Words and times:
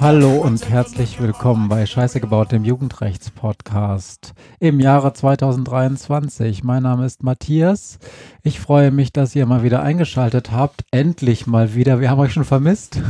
Hallo 0.00 0.40
und 0.40 0.68
herzlich 0.68 1.20
willkommen 1.20 1.68
bei 1.68 1.86
Scheiße 1.86 2.20
gebaut, 2.20 2.50
dem 2.50 2.64
Jugendrechtspodcast 2.64 4.34
im 4.58 4.80
Jahre 4.80 5.12
2023. 5.12 6.64
Mein 6.64 6.82
Name 6.82 7.06
ist 7.06 7.22
Matthias. 7.22 8.00
Ich 8.42 8.58
freue 8.58 8.90
mich, 8.90 9.12
dass 9.12 9.36
ihr 9.36 9.46
mal 9.46 9.62
wieder 9.62 9.80
eingeschaltet 9.82 10.50
habt. 10.50 10.84
Endlich 10.90 11.46
mal 11.46 11.76
wieder. 11.76 12.00
Wir 12.00 12.10
haben 12.10 12.18
euch 12.18 12.32
schon 12.32 12.44
vermisst. 12.44 13.00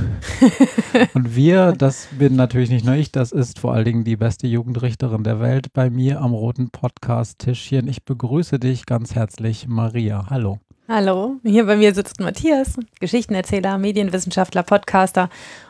und 1.15 1.35
wir, 1.35 1.73
das 1.73 2.09
bin 2.19 2.37
natürlich 2.37 2.69
nicht 2.69 2.85
nur 2.85 2.95
ich, 2.95 3.11
das 3.11 3.33
ist 3.33 3.61
vor 3.61 3.73
allen 3.73 3.87
Dingen 3.87 4.05
die 4.05 4.17
beste 4.17 4.47
Jugendrichterin 4.47 5.25
der 5.25 5.41
Welt 5.41 5.73
bei 5.73 5.89
mir 5.89 6.21
am 6.21 6.35
roten 6.35 6.69
Podcast-Tischchen. 6.69 7.89
Ich 7.89 8.05
begrüße 8.05 8.59
dich 8.59 8.85
ganz 8.85 9.15
herzlich, 9.15 9.67
Maria. 9.67 10.27
Hallo. 10.29 10.59
Hallo, 10.91 11.37
hier 11.45 11.67
bei 11.67 11.77
mir 11.77 11.95
sitzt 11.95 12.19
Matthias, 12.19 12.79
Geschichtenerzähler, 12.99 13.77
Medienwissenschaftler, 13.77 14.63
Podcaster. 14.63 15.29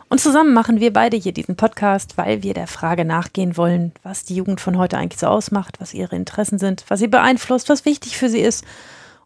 Und 0.09 0.21
zusammen 0.21 0.55
machen 0.55 0.79
wir 0.79 0.93
beide 0.93 1.17
hier 1.17 1.33
diesen 1.33 1.57
Podcast, 1.57 2.17
weil 2.17 2.45
wir 2.45 2.55
der 2.55 2.69
Frage 2.69 3.05
nachgehen 3.05 3.57
wollen, 3.57 3.91
was 4.05 4.25
die 4.25 4.37
Jugend 4.37 4.61
von 4.61 4.79
heute 4.79 4.97
eigentlich 4.97 5.19
so 5.19 5.27
ausmacht, 5.27 5.81
was 5.81 5.93
ihre 5.93 6.15
Interessen 6.15 6.61
sind, 6.61 6.85
was 6.87 7.01
sie 7.01 7.09
beeinflusst, 7.09 7.69
was 7.69 7.85
wichtig 7.85 8.17
für 8.17 8.29
sie 8.29 8.39
ist. 8.39 8.65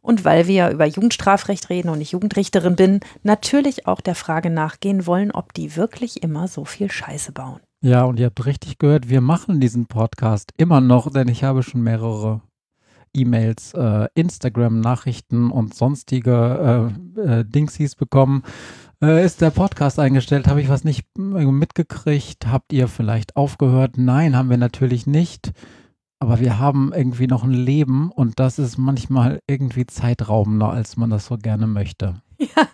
Und 0.00 0.24
weil 0.24 0.46
wir 0.46 0.70
über 0.70 0.86
Jugendstrafrecht 0.86 1.68
reden 1.68 1.90
und 1.90 2.00
ich 2.00 2.12
Jugendrichterin 2.12 2.74
bin, 2.74 3.00
natürlich 3.22 3.86
auch 3.86 4.00
der 4.00 4.14
Frage 4.14 4.48
nachgehen 4.48 5.06
wollen, 5.06 5.30
ob 5.30 5.52
die 5.52 5.76
wirklich 5.76 6.22
immer 6.22 6.48
so 6.48 6.64
viel 6.64 6.90
Scheiße 6.90 7.32
bauen. 7.32 7.60
Ja, 7.82 8.04
und 8.04 8.18
ihr 8.18 8.26
habt 8.26 8.46
richtig 8.46 8.78
gehört, 8.78 9.10
wir 9.10 9.20
machen 9.20 9.60
diesen 9.60 9.84
Podcast 9.84 10.54
immer 10.56 10.80
noch, 10.80 11.12
denn 11.12 11.28
ich 11.28 11.44
habe 11.44 11.62
schon 11.62 11.82
mehrere 11.82 12.40
E-Mails, 13.14 13.74
äh, 13.74 14.08
Instagram-Nachrichten 14.14 15.50
und 15.50 15.74
sonstige 15.74 16.90
äh, 17.16 17.20
äh, 17.20 17.44
Dingsies 17.44 17.94
bekommen. 17.94 18.42
Äh, 19.02 19.24
ist 19.24 19.40
der 19.40 19.50
Podcast 19.50 19.98
eingestellt? 19.98 20.46
Habe 20.46 20.62
ich 20.62 20.68
was 20.68 20.84
nicht 20.84 21.06
äh, 21.18 21.20
mitgekriegt? 21.20 22.46
Habt 22.46 22.72
ihr 22.72 22.88
vielleicht 22.88 23.36
aufgehört? 23.36 23.98
Nein, 23.98 24.36
haben 24.36 24.50
wir 24.50 24.58
natürlich 24.58 25.06
nicht. 25.06 25.52
Aber 26.20 26.38
wir 26.38 26.60
haben 26.60 26.92
irgendwie 26.94 27.26
noch 27.26 27.42
ein 27.42 27.50
Leben 27.50 28.12
und 28.12 28.38
das 28.38 28.60
ist 28.60 28.78
manchmal 28.78 29.40
irgendwie 29.48 29.86
zeitraubender, 29.86 30.70
als 30.70 30.96
man 30.96 31.10
das 31.10 31.26
so 31.26 31.36
gerne 31.36 31.66
möchte. 31.66 32.14
Ja, 32.38 32.68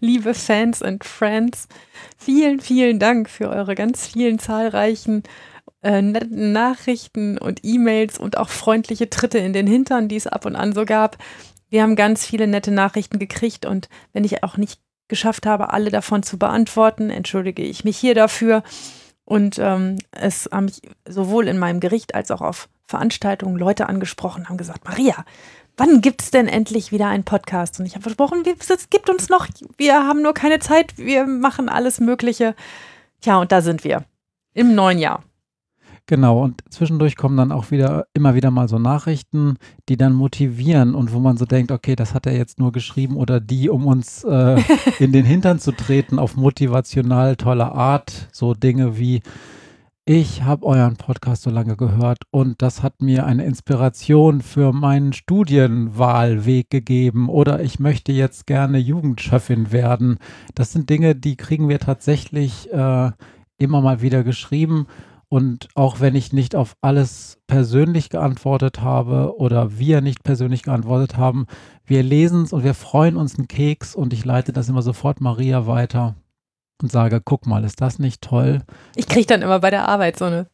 liebe 0.00 0.34
Fans 0.34 0.82
und 0.82 1.04
Friends, 1.04 1.68
vielen, 2.16 2.60
vielen 2.60 2.98
Dank 2.98 3.28
für 3.28 3.48
eure 3.48 3.74
ganz 3.74 4.06
vielen 4.06 4.38
zahlreichen 4.38 5.22
äh, 5.82 6.02
netten 6.02 6.52
Nachrichten 6.52 7.38
und 7.38 7.60
E-Mails 7.62 8.18
und 8.18 8.36
auch 8.36 8.48
freundliche 8.48 9.10
Tritte 9.10 9.38
in 9.38 9.52
den 9.52 9.66
Hintern, 9.66 10.08
die 10.08 10.16
es 10.16 10.26
ab 10.26 10.44
und 10.46 10.56
an 10.56 10.72
so 10.72 10.84
gab. 10.84 11.18
Wir 11.70 11.82
haben 11.82 11.96
ganz 11.96 12.24
viele 12.24 12.46
nette 12.46 12.70
Nachrichten 12.70 13.18
gekriegt 13.18 13.66
und 13.66 13.88
wenn 14.12 14.24
ich 14.24 14.42
auch 14.42 14.56
nicht 14.56 14.80
geschafft 15.08 15.46
habe, 15.46 15.72
alle 15.72 15.90
davon 15.90 16.22
zu 16.22 16.38
beantworten, 16.38 17.10
entschuldige 17.10 17.62
ich 17.62 17.84
mich 17.84 17.96
hier 17.96 18.14
dafür. 18.14 18.62
Und 19.24 19.58
ähm, 19.58 19.98
es 20.10 20.48
haben 20.50 20.66
mich 20.66 20.80
sowohl 21.06 21.48
in 21.48 21.58
meinem 21.58 21.80
Gericht 21.80 22.14
als 22.14 22.30
auch 22.30 22.40
auf 22.40 22.68
Veranstaltungen 22.86 23.56
Leute 23.56 23.86
angesprochen, 23.86 24.48
haben 24.48 24.56
gesagt, 24.56 24.86
Maria, 24.86 25.24
wann 25.76 26.00
gibt 26.00 26.22
es 26.22 26.30
denn 26.30 26.48
endlich 26.48 26.92
wieder 26.92 27.08
einen 27.08 27.24
Podcast? 27.24 27.78
Und 27.78 27.86
ich 27.86 27.94
habe 27.94 28.02
versprochen, 28.02 28.42
es 28.46 28.90
gibt 28.90 29.10
uns 29.10 29.28
noch, 29.28 29.46
wir 29.76 30.06
haben 30.06 30.22
nur 30.22 30.32
keine 30.32 30.58
Zeit, 30.60 30.96
wir 30.96 31.26
machen 31.26 31.68
alles 31.68 32.00
Mögliche. 32.00 32.54
Tja, 33.20 33.38
und 33.38 33.52
da 33.52 33.60
sind 33.60 33.84
wir 33.84 34.04
im 34.54 34.74
neuen 34.74 34.98
Jahr. 34.98 35.22
Genau, 36.08 36.42
und 36.42 36.62
zwischendurch 36.70 37.16
kommen 37.16 37.36
dann 37.36 37.52
auch 37.52 37.70
wieder 37.70 38.06
immer 38.14 38.34
wieder 38.34 38.50
mal 38.50 38.66
so 38.66 38.78
Nachrichten, 38.78 39.58
die 39.90 39.98
dann 39.98 40.14
motivieren 40.14 40.94
und 40.94 41.12
wo 41.12 41.18
man 41.18 41.36
so 41.36 41.44
denkt, 41.44 41.70
okay, 41.70 41.96
das 41.96 42.14
hat 42.14 42.24
er 42.24 42.34
jetzt 42.34 42.58
nur 42.58 42.72
geschrieben 42.72 43.14
oder 43.14 43.40
die, 43.40 43.68
um 43.68 43.86
uns 43.86 44.24
äh, 44.24 44.58
in 45.00 45.12
den 45.12 45.24
Hintern 45.26 45.58
zu 45.58 45.70
treten 45.70 46.18
auf 46.18 46.34
motivational 46.34 47.36
tolle 47.36 47.72
Art. 47.72 48.28
So 48.32 48.54
Dinge 48.54 48.98
wie, 48.98 49.20
ich 50.06 50.44
habe 50.44 50.64
euren 50.64 50.96
Podcast 50.96 51.42
so 51.42 51.50
lange 51.50 51.76
gehört 51.76 52.20
und 52.30 52.62
das 52.62 52.82
hat 52.82 53.02
mir 53.02 53.26
eine 53.26 53.44
Inspiration 53.44 54.40
für 54.40 54.72
meinen 54.72 55.12
Studienwahlweg 55.12 56.70
gegeben 56.70 57.28
oder 57.28 57.60
ich 57.60 57.80
möchte 57.80 58.12
jetzt 58.12 58.46
gerne 58.46 58.78
Jugendchefin 58.78 59.72
werden. 59.72 60.16
Das 60.54 60.72
sind 60.72 60.88
Dinge, 60.88 61.14
die 61.14 61.36
kriegen 61.36 61.68
wir 61.68 61.80
tatsächlich 61.80 62.72
äh, 62.72 63.10
immer 63.58 63.82
mal 63.82 64.00
wieder 64.00 64.24
geschrieben 64.24 64.86
und 65.28 65.68
auch 65.74 66.00
wenn 66.00 66.14
ich 66.14 66.32
nicht 66.32 66.56
auf 66.56 66.74
alles 66.80 67.38
persönlich 67.46 68.08
geantwortet 68.08 68.80
habe 68.80 69.36
oder 69.36 69.78
wir 69.78 70.00
nicht 70.00 70.24
persönlich 70.24 70.62
geantwortet 70.62 71.16
haben, 71.16 71.46
wir 71.84 72.02
lesen 72.02 72.44
es 72.44 72.52
und 72.52 72.64
wir 72.64 72.74
freuen 72.74 73.16
uns 73.16 73.36
einen 73.36 73.48
Keks 73.48 73.94
und 73.94 74.12
ich 74.12 74.24
leite 74.24 74.52
das 74.52 74.68
immer 74.68 74.82
sofort 74.82 75.20
Maria 75.20 75.66
weiter 75.66 76.14
und 76.80 76.90
sage, 76.90 77.20
guck 77.22 77.46
mal, 77.46 77.64
ist 77.64 77.80
das 77.80 77.98
nicht 77.98 78.22
toll? 78.22 78.62
Ich 78.96 79.06
kriege 79.06 79.26
dann 79.26 79.42
immer 79.42 79.58
bei 79.58 79.70
der 79.70 79.86
Arbeit 79.86 80.18
so 80.18 80.24
eine, 80.24 80.46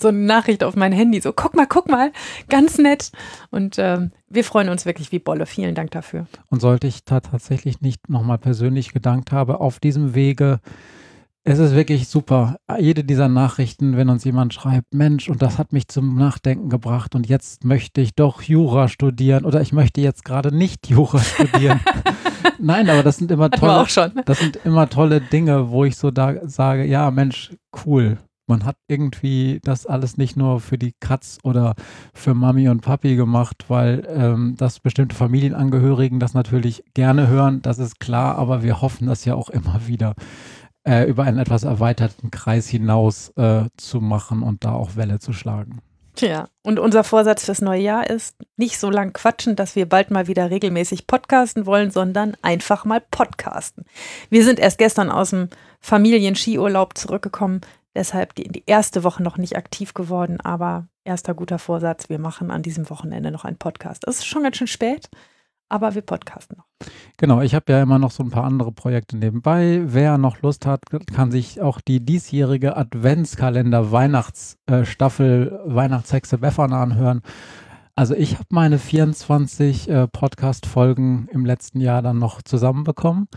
so 0.00 0.08
eine 0.08 0.18
Nachricht 0.18 0.64
auf 0.64 0.74
mein 0.74 0.92
Handy, 0.92 1.20
so 1.20 1.32
guck 1.32 1.54
mal, 1.54 1.66
guck 1.66 1.88
mal, 1.88 2.10
ganz 2.48 2.78
nett. 2.78 3.12
Und 3.50 3.78
ähm, 3.78 4.10
wir 4.28 4.42
freuen 4.44 4.68
uns 4.68 4.84
wirklich 4.84 5.12
wie 5.12 5.18
Bolle. 5.20 5.46
Vielen 5.46 5.74
Dank 5.74 5.92
dafür. 5.92 6.26
Und 6.48 6.60
sollte 6.60 6.88
ich 6.88 7.04
da 7.04 7.20
tatsächlich 7.20 7.80
nicht 7.82 8.08
nochmal 8.08 8.38
persönlich 8.38 8.92
gedankt 8.92 9.30
habe, 9.30 9.60
auf 9.60 9.78
diesem 9.78 10.14
Wege 10.14 10.60
es 11.44 11.58
ist 11.58 11.74
wirklich 11.74 12.08
super. 12.08 12.56
Jede 12.78 13.02
dieser 13.02 13.28
Nachrichten, 13.28 13.96
wenn 13.96 14.08
uns 14.08 14.24
jemand 14.24 14.54
schreibt, 14.54 14.94
Mensch, 14.94 15.28
und 15.28 15.42
das 15.42 15.58
hat 15.58 15.72
mich 15.72 15.88
zum 15.88 16.14
Nachdenken 16.16 16.68
gebracht 16.68 17.14
und 17.14 17.28
jetzt 17.28 17.64
möchte 17.64 18.00
ich 18.00 18.14
doch 18.14 18.42
Jura 18.42 18.88
studieren 18.88 19.44
oder 19.44 19.60
ich 19.60 19.72
möchte 19.72 20.00
jetzt 20.00 20.24
gerade 20.24 20.54
nicht 20.54 20.88
Jura 20.88 21.18
studieren. 21.20 21.80
Nein, 22.60 22.88
aber 22.88 23.02
das 23.02 23.16
sind 23.16 23.30
immer 23.32 23.50
tolle, 23.50 23.86
das 24.24 24.38
sind 24.38 24.60
immer 24.64 24.88
tolle 24.88 25.20
Dinge, 25.20 25.70
wo 25.70 25.84
ich 25.84 25.96
so 25.96 26.12
da 26.12 26.34
sage, 26.48 26.84
ja, 26.84 27.10
Mensch, 27.10 27.54
cool. 27.84 28.18
Man 28.48 28.64
hat 28.64 28.76
irgendwie 28.88 29.60
das 29.62 29.86
alles 29.86 30.16
nicht 30.16 30.36
nur 30.36 30.60
für 30.60 30.76
die 30.76 30.92
Katz 31.00 31.38
oder 31.42 31.74
für 32.12 32.34
Mami 32.34 32.68
und 32.68 32.82
Papi 32.82 33.16
gemacht, 33.16 33.64
weil 33.68 34.06
ähm, 34.08 34.56
das 34.58 34.80
bestimmte 34.80 35.14
Familienangehörigen 35.14 36.20
das 36.20 36.34
natürlich 36.34 36.84
gerne 36.92 37.28
hören, 37.28 37.62
das 37.62 37.78
ist 37.78 37.98
klar, 37.98 38.36
aber 38.36 38.62
wir 38.62 38.82
hoffen 38.82 39.06
das 39.06 39.24
ja 39.24 39.34
auch 39.34 39.48
immer 39.48 39.86
wieder 39.86 40.14
äh, 40.84 41.04
über 41.04 41.24
einen 41.24 41.38
etwas 41.38 41.64
erweiterten 41.64 42.30
Kreis 42.30 42.68
hinaus 42.68 43.30
äh, 43.36 43.64
zu 43.76 44.00
machen 44.00 44.42
und 44.42 44.64
da 44.64 44.72
auch 44.72 44.96
Welle 44.96 45.18
zu 45.18 45.32
schlagen. 45.32 45.80
Tja, 46.14 46.48
und 46.62 46.78
unser 46.78 47.04
Vorsatz 47.04 47.46
fürs 47.46 47.62
neue 47.62 47.80
Jahr 47.80 48.10
ist, 48.10 48.36
nicht 48.58 48.78
so 48.78 48.90
lang 48.90 49.14
quatschen, 49.14 49.56
dass 49.56 49.76
wir 49.76 49.88
bald 49.88 50.10
mal 50.10 50.26
wieder 50.26 50.50
regelmäßig 50.50 51.06
podcasten 51.06 51.64
wollen, 51.64 51.90
sondern 51.90 52.36
einfach 52.42 52.84
mal 52.84 53.00
podcasten. 53.00 53.86
Wir 54.28 54.44
sind 54.44 54.58
erst 54.58 54.76
gestern 54.76 55.10
aus 55.10 55.30
dem 55.30 55.48
Familien-Skiurlaub 55.80 56.98
zurückgekommen, 56.98 57.62
deshalb 57.94 58.34
die, 58.34 58.44
die 58.48 58.64
erste 58.66 59.04
Woche 59.04 59.22
noch 59.22 59.38
nicht 59.38 59.56
aktiv 59.56 59.94
geworden, 59.94 60.38
aber 60.40 60.86
erster 61.04 61.32
guter 61.32 61.58
Vorsatz, 61.58 62.10
wir 62.10 62.18
machen 62.18 62.50
an 62.50 62.62
diesem 62.62 62.90
Wochenende 62.90 63.30
noch 63.30 63.46
einen 63.46 63.56
Podcast. 63.56 64.04
Es 64.06 64.18
ist 64.18 64.26
schon 64.26 64.42
ganz 64.42 64.58
schön 64.58 64.66
spät, 64.66 65.08
aber 65.72 65.94
wir 65.94 66.02
podcasten 66.02 66.58
noch. 66.58 66.88
Genau, 67.16 67.40
ich 67.40 67.54
habe 67.54 67.72
ja 67.72 67.82
immer 67.82 67.98
noch 67.98 68.10
so 68.10 68.22
ein 68.22 68.30
paar 68.30 68.44
andere 68.44 68.72
Projekte 68.72 69.16
nebenbei. 69.16 69.82
Wer 69.84 70.18
noch 70.18 70.42
Lust 70.42 70.66
hat, 70.66 70.82
kann 71.12 71.30
sich 71.30 71.62
auch 71.62 71.80
die 71.80 72.04
diesjährige 72.04 72.76
Adventskalender 72.76 73.90
Weihnachtsstaffel 73.90 75.60
äh, 75.66 75.74
Weihnachtshexe 75.74 76.38
Befana 76.38 76.82
anhören. 76.82 77.22
Also 77.94 78.14
ich 78.14 78.34
habe 78.34 78.46
meine 78.50 78.78
24 78.78 79.88
äh, 79.88 80.08
Podcast-Folgen 80.08 81.28
im 81.30 81.44
letzten 81.44 81.80
Jahr 81.80 82.02
dann 82.02 82.18
noch 82.18 82.42
zusammenbekommen. 82.42 83.28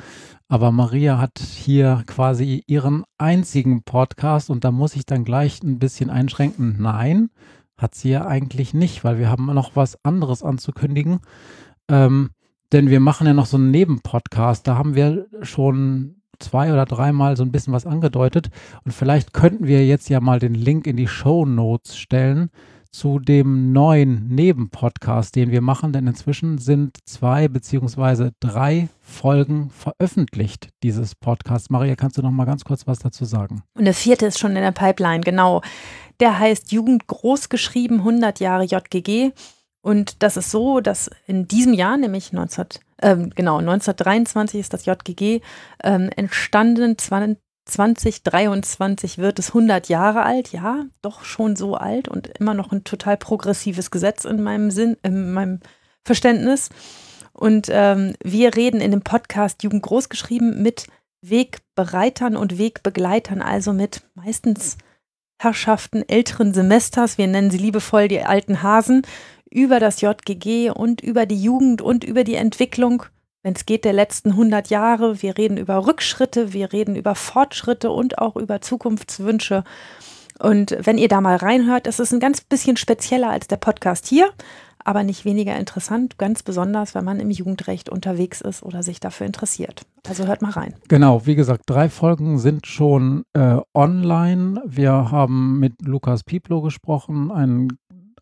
Aber 0.47 0.71
Maria 0.71 1.17
hat 1.17 1.39
hier 1.39 2.03
quasi 2.07 2.63
ihren 2.67 3.03
einzigen 3.17 3.83
Podcast 3.83 4.49
und 4.49 4.63
da 4.63 4.71
muss 4.71 4.95
ich 4.95 5.05
dann 5.05 5.25
gleich 5.25 5.61
ein 5.63 5.79
bisschen 5.79 6.09
einschränken. 6.09 6.77
Nein, 6.79 7.29
hat 7.77 7.95
sie 7.95 8.11
ja 8.11 8.25
eigentlich 8.25 8.73
nicht, 8.73 9.03
weil 9.03 9.19
wir 9.19 9.29
haben 9.29 9.45
noch 9.47 9.75
was 9.75 10.03
anderes 10.03 10.43
anzukündigen. 10.43 11.19
Ähm, 11.89 12.31
denn 12.71 12.89
wir 12.89 12.99
machen 12.99 13.27
ja 13.27 13.33
noch 13.33 13.45
so 13.45 13.57
einen 13.57 13.71
Nebenpodcast. 13.71 14.67
Da 14.67 14.77
haben 14.77 14.95
wir 14.95 15.27
schon 15.41 16.21
zwei 16.39 16.73
oder 16.73 16.85
dreimal 16.85 17.37
so 17.37 17.43
ein 17.43 17.51
bisschen 17.51 17.73
was 17.73 17.85
angedeutet. 17.85 18.49
Und 18.83 18.91
vielleicht 18.91 19.33
könnten 19.33 19.67
wir 19.67 19.85
jetzt 19.85 20.09
ja 20.09 20.19
mal 20.19 20.39
den 20.39 20.55
Link 20.55 20.87
in 20.87 20.97
die 20.97 21.07
Show 21.07 21.45
Notes 21.45 21.97
stellen 21.97 22.49
zu 22.95 23.19
dem 23.19 23.73
neuen 23.73 24.29
Nebenpodcast, 24.29 25.35
den 25.35 25.51
wir 25.51 25.59
machen, 25.59 25.91
denn 25.91 26.07
inzwischen 26.07 26.59
sind 26.59 26.95
zwei 27.05 27.49
beziehungsweise 27.49 28.31
drei 28.39 28.87
Folgen 29.01 29.69
veröffentlicht 29.69 30.69
dieses 30.81 31.13
Podcasts. 31.13 31.69
Maria, 31.69 31.97
kannst 31.97 32.17
du 32.17 32.21
noch 32.21 32.31
mal 32.31 32.45
ganz 32.45 32.63
kurz 32.63 32.87
was 32.87 32.99
dazu 32.99 33.25
sagen? 33.25 33.63
Und 33.73 33.83
der 33.83 33.93
vierte 33.93 34.27
ist 34.27 34.39
schon 34.39 34.55
in 34.55 34.61
der 34.61 34.71
Pipeline, 34.71 35.19
genau. 35.19 35.61
Der 36.21 36.39
heißt 36.39 36.71
Jugend 36.71 37.05
großgeschrieben 37.07 37.97
100 37.99 38.39
Jahre 38.39 38.63
JGG 38.63 39.33
und 39.85 40.23
das 40.23 40.35
ist 40.35 40.49
so, 40.49 40.79
dass 40.79 41.11
in 41.27 41.47
diesem 41.47 41.71
Jahr, 41.71 41.95
nämlich 41.95 42.33
19, 42.33 42.65
ähm, 43.03 43.29
genau, 43.35 43.59
1923 43.59 44.59
ist 44.59 44.73
das 44.73 44.87
JGG 44.87 45.41
ähm, 45.83 46.09
entstanden, 46.15 46.97
2023 46.97 49.19
wird 49.19 49.37
es 49.37 49.49
100 49.49 49.87
Jahre 49.87 50.23
alt, 50.23 50.51
ja, 50.51 50.85
doch 51.03 51.23
schon 51.23 51.55
so 51.55 51.75
alt 51.75 52.07
und 52.07 52.29
immer 52.39 52.55
noch 52.55 52.71
ein 52.71 52.83
total 52.83 53.15
progressives 53.15 53.91
Gesetz 53.91 54.25
in 54.25 54.41
meinem 54.41 54.71
Sinn, 54.71 54.97
in 55.03 55.33
meinem 55.33 55.59
Verständnis. 56.03 56.69
Und 57.31 57.67
ähm, 57.69 58.15
wir 58.23 58.55
reden 58.55 58.81
in 58.81 58.89
dem 58.89 59.03
Podcast 59.03 59.61
Jugend 59.61 59.83
großgeschrieben 59.83 60.63
mit 60.63 60.87
Wegbereitern 61.21 62.37
und 62.37 62.57
Wegbegleitern, 62.57 63.39
also 63.39 63.71
mit 63.71 64.01
meistens 64.15 64.79
Herrschaften 65.37 66.07
älteren 66.07 66.53
Semesters, 66.53 67.17
wir 67.17 67.27
nennen 67.27 67.51
sie 67.51 67.57
liebevoll 67.57 68.07
die 68.07 68.21
alten 68.21 68.63
Hasen, 68.63 69.01
über 69.55 69.79
das 69.79 70.01
JGG 70.01 70.69
und 70.69 70.99
über 71.01 71.25
die 71.25 71.41
Jugend 71.41 71.81
und 71.81 72.03
über 72.03 72.25
die 72.25 72.35
Entwicklung, 72.35 73.03
wenn 73.41 73.53
es 73.53 73.65
geht, 73.65 73.85
der 73.85 73.93
letzten 73.93 74.31
100 74.31 74.69
Jahre. 74.69 75.21
Wir 75.21 75.37
reden 75.37 75.55
über 75.55 75.87
Rückschritte, 75.87 76.51
wir 76.51 76.73
reden 76.73 76.97
über 76.97 77.15
Fortschritte 77.15 77.89
und 77.89 78.17
auch 78.17 78.35
über 78.35 78.59
Zukunftswünsche. 78.59 79.63
Und 80.39 80.75
wenn 80.81 80.97
ihr 80.97 81.07
da 81.07 81.21
mal 81.21 81.37
reinhört, 81.37 81.87
es 81.87 81.99
ist 81.99 82.13
ein 82.13 82.19
ganz 82.19 82.41
bisschen 82.41 82.75
spezieller 82.75 83.29
als 83.29 83.47
der 83.47 83.55
Podcast 83.55 84.07
hier, 84.07 84.29
aber 84.83 85.03
nicht 85.03 85.23
weniger 85.23 85.55
interessant, 85.55 86.17
ganz 86.17 86.43
besonders, 86.43 86.93
wenn 86.93 87.05
man 87.05 87.21
im 87.21 87.31
Jugendrecht 87.31 87.87
unterwegs 87.87 88.41
ist 88.41 88.61
oder 88.61 88.83
sich 88.83 88.99
dafür 88.99 89.25
interessiert. 89.25 89.83
Also 90.05 90.27
hört 90.27 90.41
mal 90.41 90.51
rein. 90.51 90.75
Genau, 90.89 91.25
wie 91.25 91.35
gesagt, 91.35 91.63
drei 91.65 91.87
Folgen 91.87 92.39
sind 92.39 92.67
schon 92.67 93.23
äh, 93.31 93.57
online. 93.73 94.61
Wir 94.65 94.91
haben 95.11 95.59
mit 95.59 95.73
Lukas 95.81 96.25
Pieplo 96.25 96.61
gesprochen, 96.61 97.31
einen 97.31 97.69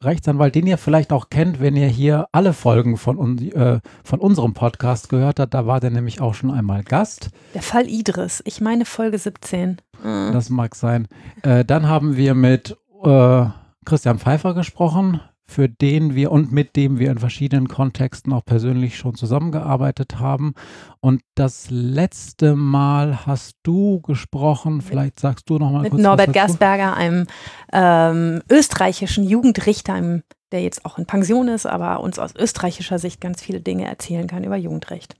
Rechtsanwalt, 0.03 0.55
den 0.55 0.67
ihr 0.67 0.77
vielleicht 0.77 1.11
auch 1.11 1.29
kennt, 1.29 1.59
wenn 1.59 1.75
ihr 1.75 1.87
hier 1.87 2.27
alle 2.31 2.53
Folgen 2.53 2.97
von, 2.97 3.17
un 3.17 3.37
äh, 3.51 3.79
von 4.03 4.19
unserem 4.19 4.53
Podcast 4.53 5.09
gehört 5.09 5.39
habt. 5.39 5.53
Da 5.53 5.65
war 5.65 5.79
der 5.79 5.91
nämlich 5.91 6.21
auch 6.21 6.33
schon 6.33 6.51
einmal 6.51 6.83
Gast. 6.83 7.29
Der 7.53 7.61
Fall 7.61 7.87
Idris, 7.87 8.41
ich 8.45 8.61
meine 8.61 8.85
Folge 8.85 9.17
17. 9.17 9.77
Das 10.03 10.49
mag 10.49 10.75
sein. 10.75 11.07
Äh, 11.43 11.63
dann 11.63 11.87
haben 11.87 12.17
wir 12.17 12.33
mit 12.33 12.77
äh, 13.03 13.45
Christian 13.85 14.19
Pfeiffer 14.19 14.53
gesprochen, 14.53 15.21
für 15.53 15.69
den 15.69 16.15
wir 16.15 16.31
und 16.31 16.51
mit 16.51 16.75
dem 16.75 16.97
wir 16.97 17.11
in 17.11 17.19
verschiedenen 17.19 17.67
Kontexten 17.67 18.33
auch 18.33 18.43
persönlich 18.43 18.97
schon 18.97 19.13
zusammengearbeitet 19.13 20.19
haben. 20.19 20.55
Und 20.99 21.21
das 21.35 21.67
letzte 21.69 22.55
Mal 22.55 23.25
hast 23.27 23.57
du 23.61 24.01
gesprochen, 24.01 24.81
vielleicht 24.81 25.19
sagst 25.19 25.49
du 25.49 25.59
noch 25.59 25.71
mal 25.71 25.83
mit 25.83 25.91
kurz. 25.91 25.99
Mit 25.99 26.05
Norbert. 26.05 26.33
Gersberger, 26.33 26.95
einem 26.95 27.27
ähm, 27.71 28.41
österreichischen 28.49 29.23
Jugendrichter, 29.23 29.93
einem, 29.93 30.23
der 30.51 30.63
jetzt 30.63 30.85
auch 30.85 30.97
in 30.97 31.05
Pension 31.05 31.47
ist, 31.47 31.67
aber 31.67 31.99
uns 31.99 32.17
aus 32.17 32.35
österreichischer 32.35 32.97
Sicht 32.97 33.21
ganz 33.21 33.43
viele 33.43 33.61
Dinge 33.61 33.85
erzählen 33.85 34.27
kann 34.27 34.43
über 34.43 34.55
Jugendrecht. 34.55 35.15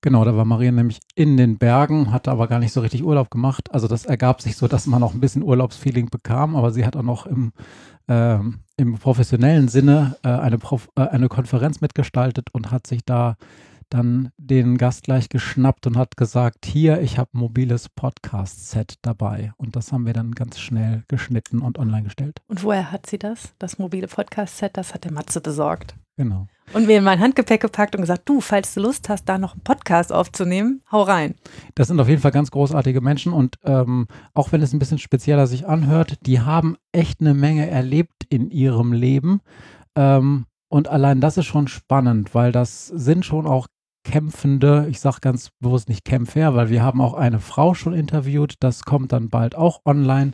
Genau, 0.00 0.24
da 0.24 0.36
war 0.36 0.44
Maria 0.44 0.70
nämlich 0.70 1.00
in 1.14 1.36
den 1.36 1.58
Bergen, 1.58 2.12
hatte 2.12 2.30
aber 2.30 2.48
gar 2.48 2.58
nicht 2.58 2.72
so 2.72 2.80
richtig 2.80 3.04
Urlaub 3.04 3.30
gemacht. 3.30 3.72
Also 3.72 3.88
das 3.88 4.04
ergab 4.04 4.42
sich 4.42 4.56
so, 4.56 4.68
dass 4.68 4.86
man 4.86 5.02
auch 5.02 5.14
ein 5.14 5.20
bisschen 5.20 5.42
Urlaubsfeeling 5.42 6.10
bekam, 6.10 6.56
aber 6.56 6.72
sie 6.72 6.84
hat 6.84 6.96
auch 6.96 7.02
noch 7.02 7.26
im, 7.26 7.52
äh, 8.08 8.38
im 8.76 8.98
professionellen 8.98 9.68
Sinne 9.68 10.16
äh, 10.22 10.28
eine, 10.28 10.58
Prof 10.58 10.88
äh, 10.96 11.02
eine 11.02 11.28
Konferenz 11.28 11.80
mitgestaltet 11.80 12.48
und 12.52 12.70
hat 12.70 12.86
sich 12.86 13.04
da 13.04 13.36
dann 13.90 14.30
den 14.36 14.76
Gast 14.76 15.04
gleich 15.04 15.28
geschnappt 15.28 15.86
und 15.86 15.96
hat 15.96 16.16
gesagt, 16.16 16.66
hier, 16.66 17.00
ich 17.00 17.18
habe 17.18 17.30
ein 17.34 17.38
mobiles 17.38 17.88
Podcast-Set 17.88 18.96
dabei. 19.02 19.52
Und 19.56 19.76
das 19.76 19.92
haben 19.92 20.04
wir 20.06 20.12
dann 20.12 20.32
ganz 20.32 20.58
schnell 20.58 21.04
geschnitten 21.08 21.60
und 21.60 21.78
online 21.78 22.02
gestellt. 22.02 22.40
Und 22.48 22.64
woher 22.64 22.90
hat 22.90 23.06
sie 23.06 23.18
das? 23.18 23.54
Das 23.58 23.78
mobile 23.78 24.08
Podcast-Set, 24.08 24.76
das 24.76 24.94
hat 24.94 25.04
der 25.04 25.12
Matze 25.12 25.40
besorgt. 25.40 25.94
Genau. 26.16 26.48
Und 26.72 26.86
mir 26.86 26.98
in 26.98 27.04
mein 27.04 27.20
Handgepäck 27.20 27.60
gepackt 27.60 27.94
und 27.94 28.00
gesagt, 28.00 28.28
du, 28.28 28.40
falls 28.40 28.74
du 28.74 28.80
Lust 28.80 29.08
hast, 29.08 29.28
da 29.28 29.38
noch 29.38 29.52
einen 29.52 29.62
Podcast 29.62 30.12
aufzunehmen, 30.12 30.82
hau 30.90 31.02
rein. 31.02 31.34
Das 31.74 31.88
sind 31.88 32.00
auf 32.00 32.08
jeden 32.08 32.22
Fall 32.22 32.30
ganz 32.30 32.50
großartige 32.50 33.00
Menschen 33.00 33.32
und 33.32 33.56
ähm, 33.64 34.06
auch 34.32 34.52
wenn 34.52 34.62
es 34.62 34.72
ein 34.72 34.78
bisschen 34.78 34.98
spezieller 34.98 35.46
sich 35.46 35.66
anhört, 35.66 36.14
die 36.22 36.40
haben 36.40 36.76
echt 36.92 37.20
eine 37.20 37.34
Menge 37.34 37.68
erlebt 37.68 38.24
in 38.28 38.50
ihrem 38.50 38.92
Leben. 38.92 39.40
Ähm, 39.94 40.46
und 40.68 40.88
allein 40.88 41.20
das 41.20 41.36
ist 41.36 41.46
schon 41.46 41.68
spannend, 41.68 42.34
weil 42.34 42.50
das 42.50 42.88
sind 42.88 43.24
schon 43.24 43.46
auch 43.46 43.68
kämpfende, 44.04 44.86
ich 44.90 45.00
sage 45.00 45.18
ganz 45.20 45.50
bewusst 45.60 45.88
nicht 45.88 46.04
Kämpfer, 46.04 46.54
weil 46.54 46.68
wir 46.68 46.82
haben 46.82 47.00
auch 47.00 47.14
eine 47.14 47.40
Frau 47.40 47.74
schon 47.74 47.94
interviewt, 47.94 48.54
das 48.60 48.84
kommt 48.84 49.12
dann 49.12 49.30
bald 49.30 49.54
auch 49.54 49.80
online. 49.84 50.32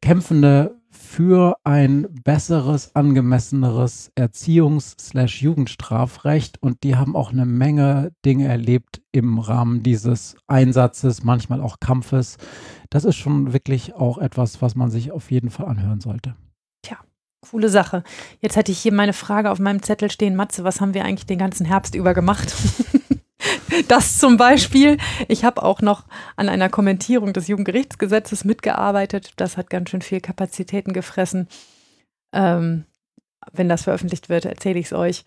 Kämpfende 0.00 0.75
für 1.06 1.56
ein 1.64 2.06
besseres, 2.24 2.94
angemesseneres 2.94 4.12
Erziehungs-Jugendstrafrecht 4.16 6.60
und 6.60 6.82
die 6.82 6.96
haben 6.96 7.16
auch 7.16 7.32
eine 7.32 7.46
Menge 7.46 8.12
Dinge 8.24 8.48
erlebt 8.48 9.00
im 9.12 9.38
Rahmen 9.38 9.82
dieses 9.82 10.36
Einsatzes, 10.46 11.22
manchmal 11.22 11.62
auch 11.62 11.80
Kampfes. 11.80 12.38
Das 12.90 13.04
ist 13.04 13.16
schon 13.16 13.52
wirklich 13.52 13.94
auch 13.94 14.18
etwas, 14.18 14.60
was 14.60 14.74
man 14.74 14.90
sich 14.90 15.12
auf 15.12 15.30
jeden 15.30 15.50
Fall 15.50 15.66
anhören 15.66 16.00
sollte. 16.00 16.34
Tja, 16.82 16.96
coole 17.40 17.68
Sache. 17.68 18.02
Jetzt 18.40 18.56
hätte 18.56 18.72
ich 18.72 18.78
hier 18.78 18.92
meine 18.92 19.12
Frage 19.12 19.52
auf 19.52 19.60
meinem 19.60 19.82
Zettel 19.82 20.10
stehen, 20.10 20.34
Matze, 20.36 20.64
was 20.64 20.80
haben 20.80 20.92
wir 20.92 21.04
eigentlich 21.04 21.26
den 21.26 21.38
ganzen 21.38 21.66
Herbst 21.66 21.94
über 21.94 22.14
gemacht? 22.14 22.52
Das 23.88 24.18
zum 24.18 24.36
Beispiel. 24.36 24.98
Ich 25.28 25.44
habe 25.44 25.62
auch 25.62 25.80
noch 25.80 26.04
an 26.36 26.48
einer 26.48 26.68
Kommentierung 26.68 27.32
des 27.32 27.48
Jugendgerichtsgesetzes 27.48 28.44
mitgearbeitet. 28.44 29.32
Das 29.36 29.56
hat 29.56 29.70
ganz 29.70 29.90
schön 29.90 30.02
viel 30.02 30.20
Kapazitäten 30.20 30.92
gefressen. 30.92 31.48
Ähm, 32.32 32.84
wenn 33.52 33.68
das 33.68 33.84
veröffentlicht 33.84 34.28
wird, 34.28 34.44
erzähle 34.44 34.78
ich 34.78 34.86
es 34.86 34.92
euch. 34.92 35.24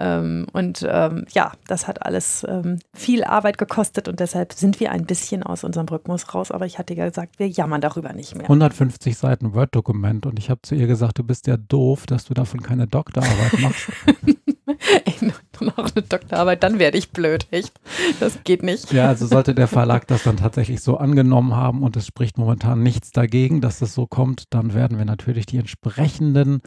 Ähm, 0.00 0.46
und 0.52 0.86
ähm, 0.88 1.26
ja, 1.30 1.52
das 1.66 1.88
hat 1.88 2.06
alles 2.06 2.46
ähm, 2.48 2.78
viel 2.94 3.24
Arbeit 3.24 3.58
gekostet 3.58 4.06
und 4.06 4.20
deshalb 4.20 4.52
sind 4.52 4.78
wir 4.78 4.92
ein 4.92 5.06
bisschen 5.06 5.42
aus 5.42 5.64
unserem 5.64 5.88
Rhythmus 5.88 6.34
raus. 6.34 6.52
Aber 6.52 6.66
ich 6.66 6.78
hatte 6.78 6.94
ja 6.94 7.06
gesagt, 7.06 7.40
wir 7.40 7.48
jammern 7.48 7.80
darüber 7.80 8.12
nicht 8.12 8.36
mehr. 8.36 8.44
150 8.44 9.18
Seiten 9.18 9.54
Word-Dokument 9.54 10.24
und 10.24 10.38
ich 10.38 10.50
habe 10.50 10.62
zu 10.62 10.76
ihr 10.76 10.86
gesagt, 10.86 11.18
du 11.18 11.24
bist 11.24 11.48
ja 11.48 11.56
doof, 11.56 12.06
dass 12.06 12.26
du 12.26 12.34
davon 12.34 12.62
keine 12.62 12.86
Doktorarbeit 12.86 13.60
machst. 13.60 13.90
Ey, 15.04 15.32
noch 15.60 15.78
eine 15.78 16.02
Doktorarbeit, 16.02 16.62
dann 16.62 16.78
werde 16.78 16.98
ich 16.98 17.10
blöd, 17.10 17.46
echt. 17.50 17.72
Das 18.20 18.44
geht 18.44 18.62
nicht. 18.62 18.92
Ja, 18.92 19.08
also 19.08 19.26
sollte 19.26 19.54
der 19.54 19.68
Verlag 19.68 20.06
das 20.06 20.22
dann 20.22 20.36
tatsächlich 20.36 20.80
so 20.80 20.96
angenommen 20.96 21.54
haben 21.54 21.82
und 21.82 21.96
es 21.96 22.06
spricht 22.06 22.38
momentan 22.38 22.82
nichts 22.82 23.10
dagegen, 23.10 23.60
dass 23.60 23.78
das 23.78 23.94
so 23.94 24.06
kommt, 24.06 24.44
dann 24.50 24.74
werden 24.74 24.98
wir 24.98 25.04
natürlich 25.04 25.46
die 25.46 25.58
entsprechenden 25.58 26.60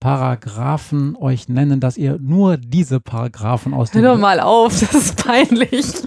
Paragraphen 0.00 1.14
euch 1.16 1.48
nennen, 1.48 1.80
dass 1.80 1.98
ihr 1.98 2.18
nur 2.18 2.56
diese 2.56 3.00
Paragraphen 3.00 3.74
aus 3.74 3.90
dem. 3.90 4.02
Hör 4.02 4.14
doch 4.14 4.20
mal 4.20 4.40
auf, 4.40 4.80
das 4.80 4.94
ist 4.94 5.24
peinlich. 5.24 5.86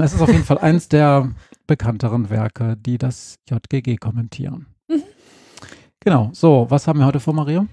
Es 0.00 0.14
ist 0.14 0.20
auf 0.20 0.28
jeden 0.28 0.44
Fall 0.44 0.58
eins 0.58 0.88
der 0.88 1.32
bekannteren 1.66 2.30
Werke, 2.30 2.76
die 2.78 2.96
das 2.96 3.40
JGG 3.50 3.96
kommentieren. 3.96 4.66
Mhm. 4.86 5.02
Genau, 5.98 6.30
so, 6.32 6.66
was 6.68 6.86
haben 6.86 7.00
wir 7.00 7.06
heute 7.06 7.18
vor, 7.18 7.34
Maria? 7.34 7.66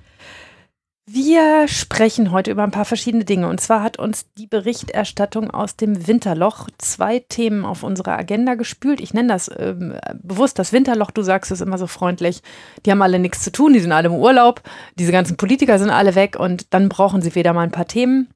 Wir 1.07 1.67
sprechen 1.67 2.31
heute 2.31 2.49
über 2.49 2.63
ein 2.63 2.71
paar 2.71 2.83
verschiedene 2.83 3.25
Dinge. 3.25 3.47
Und 3.47 3.61
zwar 3.61 3.83
hat 3.83 3.99
uns 3.99 4.25
die 4.39 4.47
Berichterstattung 4.47 5.51
aus 5.51 5.75
dem 5.75 6.07
Winterloch 6.07 6.67
zwei 6.79 7.19
Themen 7.19 7.63
auf 7.63 7.83
unsere 7.83 8.13
Agenda 8.13 8.55
gespült. 8.55 8.99
Ich 8.99 9.13
nenne 9.13 9.27
das 9.29 9.51
ähm, 9.55 9.93
bewusst 10.15 10.57
das 10.57 10.73
Winterloch. 10.73 11.11
Du 11.11 11.21
sagst 11.21 11.51
es 11.51 11.61
immer 11.61 11.77
so 11.77 11.85
freundlich. 11.85 12.41
Die 12.85 12.91
haben 12.91 13.03
alle 13.03 13.19
nichts 13.19 13.43
zu 13.43 13.51
tun, 13.51 13.73
die 13.73 13.81
sind 13.81 13.91
alle 13.91 14.07
im 14.07 14.15
Urlaub. 14.15 14.63
Diese 14.97 15.11
ganzen 15.11 15.37
Politiker 15.37 15.77
sind 15.77 15.91
alle 15.91 16.15
weg 16.15 16.39
und 16.39 16.73
dann 16.73 16.89
brauchen 16.89 17.21
sie 17.21 17.35
wieder 17.35 17.53
mal 17.53 17.61
ein 17.61 17.71
paar 17.71 17.87
Themen 17.87 18.29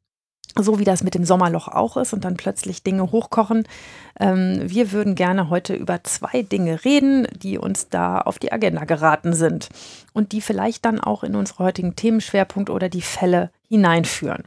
so 0.57 0.79
wie 0.79 0.83
das 0.83 1.03
mit 1.03 1.15
dem 1.15 1.25
Sommerloch 1.25 1.67
auch 1.67 1.97
ist 1.97 2.13
und 2.13 2.25
dann 2.25 2.37
plötzlich 2.37 2.83
Dinge 2.83 3.11
hochkochen. 3.11 3.67
Ähm, 4.19 4.61
wir 4.63 4.91
würden 4.91 5.15
gerne 5.15 5.49
heute 5.49 5.75
über 5.75 6.03
zwei 6.03 6.41
Dinge 6.41 6.83
reden, 6.85 7.27
die 7.35 7.57
uns 7.57 7.89
da 7.89 8.19
auf 8.19 8.39
die 8.39 8.51
Agenda 8.51 8.85
geraten 8.85 9.33
sind 9.33 9.69
und 10.13 10.31
die 10.31 10.41
vielleicht 10.41 10.85
dann 10.85 10.99
auch 10.99 11.23
in 11.23 11.35
unsere 11.35 11.63
heutigen 11.63 11.95
Themenschwerpunkt 11.95 12.69
oder 12.69 12.89
die 12.89 13.01
Fälle 13.01 13.51
hineinführen. 13.67 14.43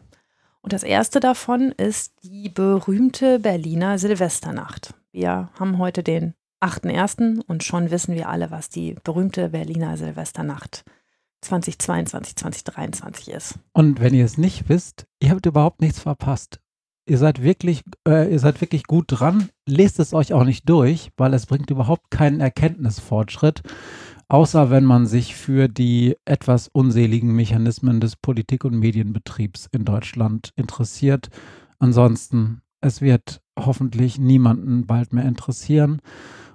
Und 0.61 0.73
das 0.73 0.83
erste 0.83 1.19
davon 1.21 1.73
ist 1.73 2.13
die 2.23 2.49
berühmte 2.49 3.39
Berliner 3.39 3.99
Silvesternacht. 3.99 4.95
Wir 5.11 5.49
haben 5.59 5.79
heute 5.79 6.03
den 6.03 6.35
8.1. 6.61 7.41
und 7.47 7.65
schon 7.65 7.91
wissen 7.91 8.15
wir 8.15 8.29
alle, 8.29 8.53
was 8.53 8.69
die 8.69 8.95
berühmte 9.03 9.49
Berliner 9.49 9.97
Silvesternacht 9.97 10.85
ist 10.85 11.02
2022, 11.43 12.37
2023 12.37 13.29
ist. 13.31 13.59
Und 13.73 14.01
wenn 14.01 14.15
ihr 14.15 14.25
es 14.25 14.39
nicht 14.39 14.69
wisst, 14.69 15.07
ihr 15.21 15.31
habt 15.31 15.47
überhaupt 15.47 15.81
nichts 15.81 16.01
verpasst. 16.01 16.61
Ihr 17.09 17.19
seid 17.19 17.43
wirklich, 17.43 17.83
äh, 18.07 18.31
ihr 18.31 18.39
seid 18.39 18.61
wirklich 18.61 18.85
gut 18.85 19.07
dran. 19.09 19.49
Lest 19.67 19.99
es 19.99 20.15
euch 20.15 20.33
auch 20.33 20.45
nicht 20.45 20.69
durch, 20.69 21.11
weil 21.17 21.35
es 21.35 21.47
bringt 21.47 21.69
überhaupt 21.71 22.11
keinen 22.11 22.41
Erkenntnisfortschritt, 22.41 23.63
außer 24.29 24.71
wenn 24.71 24.85
man 24.85 25.07
sich 25.07 25.35
für 25.35 25.69
die 25.69 26.17
etwas 26.25 26.69
unseligen 26.69 27.35
Mechanismen 27.35 28.01
des 28.01 28.15
Politik- 28.15 28.65
und 28.65 28.79
Medienbetriebs 28.79 29.69
in 29.73 29.85
Deutschland 29.85 30.53
interessiert. 30.55 31.29
Ansonsten, 31.81 32.63
es 32.81 33.01
wird 33.01 33.41
hoffentlich 33.59 34.19
niemanden 34.19 34.87
bald 34.87 35.13
mehr 35.13 35.25
interessieren. 35.25 36.01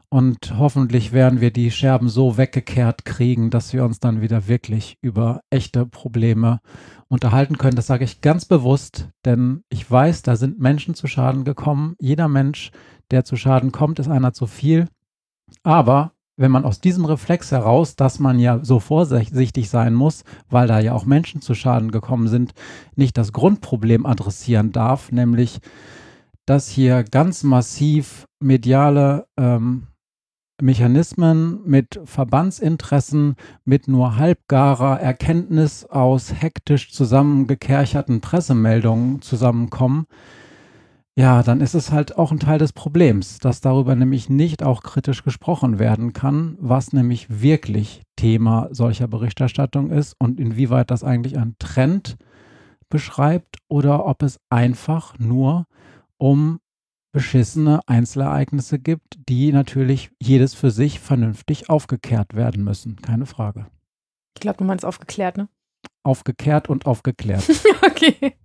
Und 0.09 0.57
hoffentlich 0.57 1.11
werden 1.11 1.41
wir 1.41 1.51
die 1.51 1.69
Scherben 1.69 2.07
so 2.07 2.37
weggekehrt 2.37 3.03
kriegen, 3.03 3.49
dass 3.49 3.73
wir 3.73 3.83
uns 3.83 3.99
dann 3.99 4.21
wieder 4.21 4.47
wirklich 4.47 4.97
über 5.01 5.41
echte 5.49 5.85
Probleme 5.85 6.61
unterhalten 7.09 7.57
können. 7.57 7.75
Das 7.75 7.87
sage 7.87 8.05
ich 8.05 8.21
ganz 8.21 8.45
bewusst, 8.45 9.09
denn 9.25 9.63
ich 9.69 9.89
weiß, 9.89 10.21
da 10.21 10.37
sind 10.37 10.59
Menschen 10.59 10.95
zu 10.95 11.07
Schaden 11.07 11.43
gekommen. 11.43 11.95
Jeder 11.99 12.29
Mensch, 12.29 12.71
der 13.11 13.25
zu 13.25 13.35
Schaden 13.35 13.73
kommt, 13.73 13.99
ist 13.99 14.07
einer 14.07 14.31
zu 14.31 14.47
viel. 14.47 14.87
Aber 15.63 16.13
wenn 16.37 16.51
man 16.51 16.63
aus 16.63 16.79
diesem 16.79 17.03
Reflex 17.03 17.51
heraus, 17.51 17.97
dass 17.97 18.19
man 18.19 18.39
ja 18.39 18.63
so 18.63 18.79
vorsichtig 18.79 19.69
sein 19.69 19.93
muss, 19.93 20.23
weil 20.49 20.67
da 20.67 20.79
ja 20.79 20.93
auch 20.93 21.05
Menschen 21.05 21.41
zu 21.41 21.53
Schaden 21.53 21.91
gekommen 21.91 22.27
sind, 22.29 22.53
nicht 22.95 23.17
das 23.17 23.33
Grundproblem 23.33 24.05
adressieren 24.05 24.71
darf, 24.71 25.11
nämlich 25.11 25.59
dass 26.45 26.69
hier 26.69 27.03
ganz 27.03 27.43
massiv 27.43 28.25
mediale 28.39 29.27
ähm, 29.37 29.87
Mechanismen 30.61 31.59
mit 31.65 31.99
Verbandsinteressen, 32.05 33.35
mit 33.65 33.87
nur 33.87 34.17
halbgarer 34.17 34.99
Erkenntnis 34.99 35.85
aus 35.85 36.33
hektisch 36.33 36.91
zusammengekercherten 36.91 38.21
Pressemeldungen 38.21 39.21
zusammenkommen, 39.21 40.07
ja, 41.17 41.41
dann 41.41 41.61
ist 41.61 41.73
es 41.73 41.91
halt 41.91 42.15
auch 42.15 42.31
ein 42.31 42.39
Teil 42.39 42.59
des 42.59 42.73
Problems, 42.73 43.39
dass 43.39 43.59
darüber 43.59 43.95
nämlich 43.95 44.29
nicht 44.29 44.61
auch 44.61 44.83
kritisch 44.83 45.23
gesprochen 45.23 45.79
werden 45.79 46.13
kann, 46.13 46.57
was 46.59 46.93
nämlich 46.93 47.41
wirklich 47.41 48.03
Thema 48.17 48.67
solcher 48.69 49.07
Berichterstattung 49.07 49.89
ist 49.89 50.15
und 50.19 50.39
inwieweit 50.39 50.91
das 50.91 51.03
eigentlich 51.03 51.39
einen 51.39 51.55
Trend 51.57 52.17
beschreibt 52.89 53.57
oder 53.67 54.05
ob 54.05 54.21
es 54.21 54.39
einfach 54.51 55.17
nur 55.17 55.65
um 56.19 56.59
beschissene 57.11 57.81
Einzelereignisse 57.87 58.79
gibt, 58.79 59.17
die 59.29 59.51
natürlich 59.51 60.11
jedes 60.21 60.53
für 60.53 60.71
sich 60.71 60.99
vernünftig 60.99 61.69
aufgeklärt 61.69 62.35
werden 62.35 62.63
müssen. 62.63 62.97
Keine 62.97 63.25
Frage. 63.25 63.67
Ich 64.35 64.41
glaube, 64.41 64.57
du 64.57 64.63
meinst 64.63 64.85
aufgeklärt, 64.85 65.37
ne? 65.37 65.49
Aufgekehrt 66.03 66.69
und 66.69 66.85
aufgeklärt. 66.85 67.43
okay. 67.81 68.35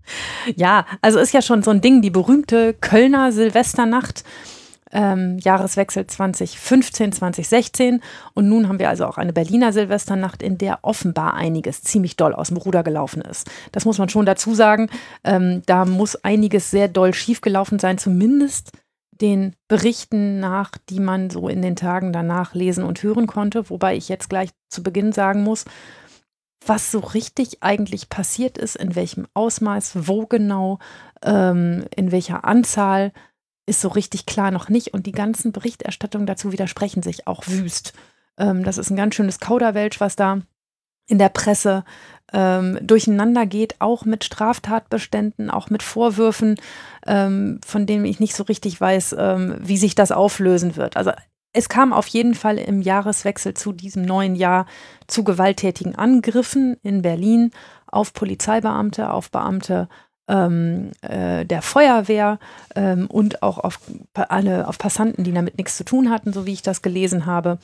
Ja, 0.56 0.86
also 1.00 1.18
ist 1.18 1.32
ja 1.32 1.42
schon 1.42 1.62
so 1.62 1.70
ein 1.70 1.80
Ding, 1.80 2.02
die 2.02 2.10
berühmte 2.10 2.74
Kölner 2.74 3.30
Silvesternacht 3.32 4.24
ähm, 4.92 5.38
Jahreswechsel 5.38 6.06
2015, 6.06 7.12
2016. 7.12 8.02
Und 8.34 8.48
nun 8.48 8.68
haben 8.68 8.78
wir 8.78 8.88
also 8.88 9.06
auch 9.06 9.18
eine 9.18 9.32
Berliner 9.32 9.72
Silvesternacht, 9.72 10.42
in 10.42 10.58
der 10.58 10.80
offenbar 10.82 11.34
einiges 11.34 11.82
ziemlich 11.82 12.16
doll 12.16 12.34
aus 12.34 12.48
dem 12.48 12.56
Ruder 12.56 12.82
gelaufen 12.82 13.22
ist. 13.22 13.50
Das 13.72 13.84
muss 13.84 13.98
man 13.98 14.08
schon 14.08 14.26
dazu 14.26 14.54
sagen. 14.54 14.88
Ähm, 15.24 15.62
da 15.66 15.84
muss 15.84 16.16
einiges 16.16 16.70
sehr 16.70 16.88
doll 16.88 17.14
schiefgelaufen 17.14 17.78
sein, 17.78 17.98
zumindest 17.98 18.72
den 19.10 19.54
Berichten 19.68 20.40
nach, 20.40 20.72
die 20.88 21.00
man 21.00 21.30
so 21.30 21.48
in 21.48 21.62
den 21.62 21.76
Tagen 21.76 22.12
danach 22.12 22.54
lesen 22.54 22.84
und 22.84 23.02
hören 23.02 23.26
konnte. 23.26 23.70
Wobei 23.70 23.96
ich 23.96 24.08
jetzt 24.08 24.28
gleich 24.28 24.50
zu 24.68 24.82
Beginn 24.82 25.12
sagen 25.12 25.42
muss, 25.42 25.64
was 26.66 26.90
so 26.90 27.00
richtig 27.00 27.62
eigentlich 27.62 28.08
passiert 28.08 28.58
ist, 28.58 28.76
in 28.76 28.94
welchem 28.94 29.26
Ausmaß, 29.34 30.08
wo 30.08 30.26
genau, 30.26 30.78
ähm, 31.22 31.84
in 31.94 32.12
welcher 32.12 32.44
Anzahl, 32.44 33.12
ist 33.66 33.80
so 33.80 33.88
richtig 33.88 34.26
klar 34.26 34.50
noch 34.50 34.68
nicht. 34.68 34.94
Und 34.94 35.06
die 35.06 35.12
ganzen 35.12 35.52
Berichterstattungen 35.52 36.26
dazu 36.26 36.52
widersprechen 36.52 37.02
sich 37.02 37.26
auch 37.26 37.46
wüst. 37.46 37.92
Ähm, 38.38 38.64
das 38.64 38.78
ist 38.78 38.90
ein 38.90 38.96
ganz 38.96 39.14
schönes 39.14 39.40
Kauderwelsch, 39.40 40.00
was 40.00 40.16
da 40.16 40.40
in 41.06 41.18
der 41.18 41.28
Presse 41.28 41.84
ähm, 42.32 42.78
durcheinander 42.80 43.46
geht, 43.46 43.80
auch 43.80 44.04
mit 44.04 44.24
Straftatbeständen, 44.24 45.50
auch 45.50 45.68
mit 45.68 45.82
Vorwürfen, 45.82 46.56
ähm, 47.06 47.60
von 47.64 47.86
denen 47.86 48.04
ich 48.04 48.20
nicht 48.20 48.34
so 48.34 48.44
richtig 48.44 48.80
weiß, 48.80 49.16
ähm, 49.18 49.56
wie 49.60 49.76
sich 49.76 49.94
das 49.94 50.12
auflösen 50.12 50.76
wird. 50.76 50.96
Also 50.96 51.12
es 51.52 51.68
kam 51.68 51.92
auf 51.92 52.06
jeden 52.06 52.34
Fall 52.34 52.56
im 52.56 52.80
Jahreswechsel 52.80 53.54
zu 53.54 53.72
diesem 53.72 54.02
neuen 54.02 54.34
Jahr 54.34 54.66
zu 55.06 55.22
gewalttätigen 55.22 55.94
Angriffen 55.94 56.78
in 56.82 57.02
Berlin 57.02 57.50
auf 57.86 58.14
Polizeibeamte, 58.14 59.10
auf 59.10 59.30
Beamte 59.30 59.88
ähm, 60.28 60.92
äh, 61.02 61.44
der 61.44 61.62
Feuerwehr 61.62 62.38
ähm, 62.74 63.06
und 63.08 63.42
auch 63.42 63.58
auf 63.58 63.80
alle 64.14 64.68
auf 64.68 64.78
Passanten, 64.78 65.24
die 65.24 65.32
damit 65.32 65.58
nichts 65.58 65.76
zu 65.76 65.84
tun 65.84 66.10
hatten, 66.10 66.32
so 66.32 66.46
wie 66.46 66.52
ich 66.52 66.62
das 66.62 66.82
gelesen 66.82 67.26
habe. 67.26 67.58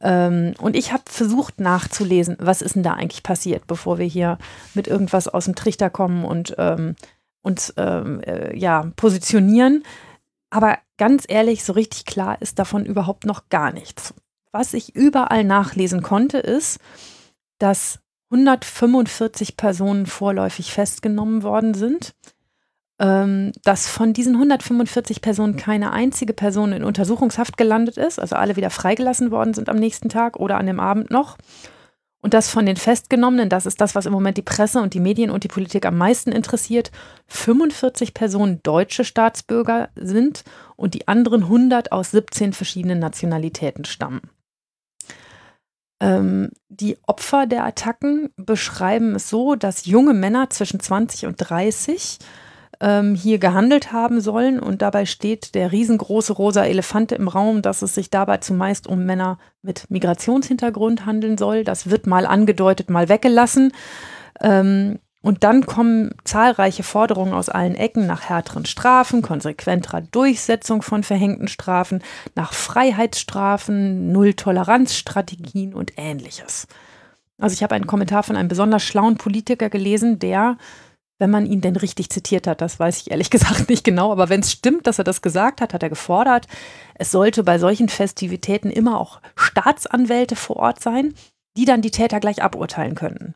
Ähm, 0.00 0.54
und 0.60 0.76
ich 0.76 0.92
habe 0.92 1.04
versucht 1.06 1.60
nachzulesen, 1.60 2.36
was 2.40 2.62
ist 2.62 2.74
denn 2.74 2.82
da 2.82 2.94
eigentlich 2.94 3.22
passiert, 3.22 3.66
bevor 3.66 3.98
wir 3.98 4.06
hier 4.06 4.38
mit 4.74 4.86
irgendwas 4.86 5.28
aus 5.28 5.46
dem 5.46 5.54
Trichter 5.54 5.90
kommen 5.90 6.24
und 6.24 6.54
ähm, 6.58 6.96
uns 7.42 7.72
ähm, 7.76 8.20
äh, 8.20 8.56
ja 8.56 8.90
positionieren. 8.96 9.84
Aber 10.50 10.78
ganz 10.98 11.24
ehrlich, 11.26 11.64
so 11.64 11.72
richtig 11.72 12.04
klar 12.04 12.40
ist 12.40 12.58
davon 12.58 12.86
überhaupt 12.86 13.24
noch 13.24 13.48
gar 13.48 13.72
nichts. 13.72 14.14
Was 14.52 14.74
ich 14.74 14.94
überall 14.94 15.42
nachlesen 15.42 16.02
konnte, 16.02 16.38
ist, 16.38 16.78
dass 17.58 17.98
145 18.34 19.56
Personen 19.56 20.06
vorläufig 20.06 20.72
festgenommen 20.72 21.42
worden 21.42 21.74
sind, 21.74 22.14
ähm, 22.98 23.52
dass 23.62 23.88
von 23.88 24.12
diesen 24.12 24.34
145 24.34 25.20
Personen 25.20 25.56
keine 25.56 25.92
einzige 25.92 26.32
Person 26.32 26.72
in 26.72 26.84
Untersuchungshaft 26.84 27.56
gelandet 27.56 27.96
ist, 27.96 28.18
also 28.18 28.36
alle 28.36 28.56
wieder 28.56 28.70
freigelassen 28.70 29.30
worden 29.30 29.54
sind 29.54 29.68
am 29.68 29.76
nächsten 29.76 30.08
Tag 30.08 30.36
oder 30.36 30.58
an 30.58 30.66
dem 30.66 30.80
Abend 30.80 31.10
noch. 31.10 31.36
Und 32.20 32.32
dass 32.32 32.48
von 32.48 32.64
den 32.64 32.76
Festgenommenen, 32.76 33.50
das 33.50 33.66
ist 33.66 33.82
das, 33.82 33.94
was 33.94 34.06
im 34.06 34.12
Moment 34.12 34.38
die 34.38 34.42
Presse 34.42 34.80
und 34.80 34.94
die 34.94 35.00
Medien 35.00 35.30
und 35.30 35.44
die 35.44 35.48
Politik 35.48 35.84
am 35.84 35.98
meisten 35.98 36.32
interessiert, 36.32 36.90
45 37.26 38.14
Personen 38.14 38.62
deutsche 38.62 39.04
Staatsbürger 39.04 39.90
sind 39.94 40.42
und 40.76 40.94
die 40.94 41.06
anderen 41.06 41.42
100 41.42 41.92
aus 41.92 42.12
17 42.12 42.54
verschiedenen 42.54 42.98
Nationalitäten 42.98 43.84
stammen. 43.84 44.22
Ähm, 46.00 46.50
die 46.68 46.98
Opfer 47.06 47.46
der 47.46 47.64
Attacken 47.64 48.30
beschreiben 48.36 49.14
es 49.14 49.28
so, 49.28 49.54
dass 49.54 49.86
junge 49.86 50.14
Männer 50.14 50.50
zwischen 50.50 50.80
20 50.80 51.26
und 51.26 51.36
30 51.36 52.18
ähm, 52.80 53.14
hier 53.14 53.38
gehandelt 53.38 53.92
haben 53.92 54.20
sollen 54.20 54.58
und 54.58 54.82
dabei 54.82 55.06
steht 55.06 55.54
der 55.54 55.72
riesengroße 55.72 56.32
rosa 56.32 56.64
Elefant 56.64 57.12
im 57.12 57.28
Raum, 57.28 57.62
dass 57.62 57.82
es 57.82 57.94
sich 57.94 58.10
dabei 58.10 58.38
zumeist 58.38 58.86
um 58.86 59.04
Männer 59.04 59.38
mit 59.62 59.90
Migrationshintergrund 59.90 61.06
handeln 61.06 61.38
soll. 61.38 61.64
Das 61.64 61.90
wird 61.90 62.06
mal 62.06 62.26
angedeutet, 62.26 62.90
mal 62.90 63.08
weggelassen. 63.08 63.72
Ähm, 64.40 64.98
und 65.24 65.42
dann 65.42 65.64
kommen 65.64 66.10
zahlreiche 66.24 66.82
Forderungen 66.82 67.32
aus 67.32 67.48
allen 67.48 67.76
Ecken 67.76 68.06
nach 68.06 68.28
härteren 68.28 68.66
Strafen, 68.66 69.22
konsequenterer 69.22 70.02
Durchsetzung 70.02 70.82
von 70.82 71.02
verhängten 71.02 71.48
Strafen, 71.48 72.02
nach 72.34 72.52
Freiheitsstrafen, 72.52 74.12
Null-Toleranz-Strategien 74.12 75.72
und 75.72 75.94
ähnliches. 75.96 76.66
Also 77.38 77.54
ich 77.54 77.62
habe 77.62 77.74
einen 77.74 77.86
Kommentar 77.86 78.22
von 78.22 78.36
einem 78.36 78.48
besonders 78.48 78.82
schlauen 78.82 79.16
Politiker 79.16 79.70
gelesen, 79.70 80.18
der, 80.18 80.58
wenn 81.18 81.30
man 81.30 81.46
ihn 81.46 81.62
denn 81.62 81.76
richtig 81.76 82.10
zitiert 82.10 82.46
hat, 82.46 82.60
das 82.60 82.78
weiß 82.78 83.00
ich 83.00 83.10
ehrlich 83.10 83.30
gesagt 83.30 83.70
nicht 83.70 83.82
genau, 83.82 84.12
aber 84.12 84.28
wenn 84.28 84.40
es 84.40 84.52
stimmt, 84.52 84.86
dass 84.86 84.98
er 84.98 85.04
das 85.04 85.22
gesagt 85.22 85.62
hat, 85.62 85.72
hat 85.72 85.82
er 85.82 85.88
gefordert, 85.88 86.48
es 86.96 87.10
sollte 87.10 87.44
bei 87.44 87.58
solchen 87.58 87.88
Festivitäten 87.88 88.68
immer 88.68 89.00
auch 89.00 89.22
Staatsanwälte 89.36 90.36
vor 90.36 90.56
Ort 90.56 90.82
sein, 90.82 91.14
die 91.56 91.64
dann 91.64 91.80
die 91.80 91.92
Täter 91.92 92.20
gleich 92.20 92.42
aburteilen 92.42 92.94
könnten. 92.94 93.34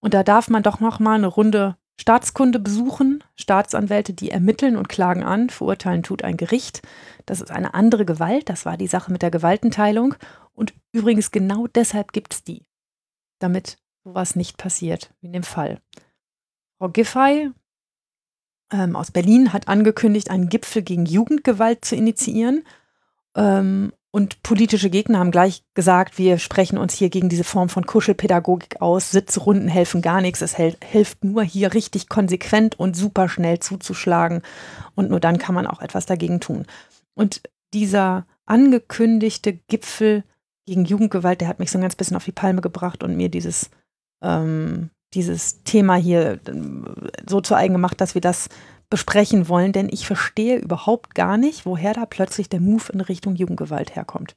Und 0.00 0.14
da 0.14 0.22
darf 0.22 0.48
man 0.48 0.62
doch 0.62 0.80
noch 0.80 0.98
mal 0.98 1.14
eine 1.14 1.26
Runde 1.26 1.76
Staatskunde 2.00 2.58
besuchen. 2.58 3.22
Staatsanwälte, 3.36 4.14
die 4.14 4.30
ermitteln 4.30 4.76
und 4.76 4.88
klagen 4.88 5.22
an, 5.22 5.50
verurteilen 5.50 6.02
tut 6.02 6.24
ein 6.24 6.38
Gericht. 6.38 6.80
Das 7.26 7.42
ist 7.42 7.50
eine 7.50 7.74
andere 7.74 8.06
Gewalt. 8.06 8.48
Das 8.48 8.64
war 8.64 8.78
die 8.78 8.86
Sache 8.86 9.12
mit 9.12 9.20
der 9.20 9.30
Gewaltenteilung. 9.30 10.14
Und 10.54 10.72
übrigens 10.92 11.30
genau 11.30 11.66
deshalb 11.66 12.12
gibt 12.12 12.32
es 12.32 12.44
die, 12.44 12.64
damit 13.38 13.76
sowas 14.02 14.34
nicht 14.34 14.56
passiert, 14.56 15.12
wie 15.20 15.26
in 15.26 15.34
dem 15.34 15.42
Fall. 15.42 15.80
Frau 16.78 16.88
Giffey 16.88 17.50
ähm, 18.72 18.96
aus 18.96 19.10
Berlin 19.10 19.52
hat 19.52 19.68
angekündigt, 19.68 20.30
einen 20.30 20.48
Gipfel 20.48 20.82
gegen 20.82 21.04
Jugendgewalt 21.04 21.84
zu 21.84 21.96
initiieren. 21.96 22.64
Ähm, 23.34 23.92
und 24.12 24.42
politische 24.42 24.90
Gegner 24.90 25.20
haben 25.20 25.30
gleich 25.30 25.62
gesagt, 25.74 26.18
wir 26.18 26.38
sprechen 26.38 26.78
uns 26.78 26.94
hier 26.94 27.10
gegen 27.10 27.28
diese 27.28 27.44
Form 27.44 27.68
von 27.68 27.86
Kuschelpädagogik 27.86 28.80
aus. 28.80 29.12
Sitzrunden 29.12 29.68
helfen 29.68 30.02
gar 30.02 30.20
nichts. 30.20 30.40
Es 30.40 30.56
hilft 30.56 31.22
nur 31.22 31.44
hier 31.44 31.74
richtig 31.74 32.08
konsequent 32.08 32.78
und 32.78 32.96
super 32.96 33.28
schnell 33.28 33.60
zuzuschlagen. 33.60 34.42
Und 34.96 35.10
nur 35.10 35.20
dann 35.20 35.38
kann 35.38 35.54
man 35.54 35.68
auch 35.68 35.80
etwas 35.80 36.06
dagegen 36.06 36.40
tun. 36.40 36.66
Und 37.14 37.42
dieser 37.72 38.26
angekündigte 38.46 39.52
Gipfel 39.52 40.24
gegen 40.66 40.84
Jugendgewalt, 40.84 41.40
der 41.40 41.48
hat 41.48 41.60
mich 41.60 41.70
so 41.70 41.78
ein 41.78 41.82
ganz 41.82 41.94
bisschen 41.94 42.16
auf 42.16 42.24
die 42.24 42.32
Palme 42.32 42.62
gebracht 42.62 43.04
und 43.04 43.16
mir 43.16 43.28
dieses, 43.28 43.70
ähm, 44.22 44.90
dieses 45.14 45.62
Thema 45.62 45.94
hier 45.94 46.40
ähm, 46.48 46.96
so 47.28 47.40
zu 47.40 47.54
eigen 47.54 47.74
gemacht, 47.74 48.00
dass 48.00 48.14
wir 48.14 48.20
das 48.20 48.48
besprechen 48.90 49.48
wollen, 49.48 49.72
denn 49.72 49.88
ich 49.90 50.06
verstehe 50.06 50.58
überhaupt 50.58 51.14
gar 51.14 51.36
nicht, 51.36 51.64
woher 51.64 51.94
da 51.94 52.06
plötzlich 52.06 52.48
der 52.48 52.60
Move 52.60 52.92
in 52.92 53.00
Richtung 53.00 53.36
Jugendgewalt 53.36 53.94
herkommt. 53.94 54.36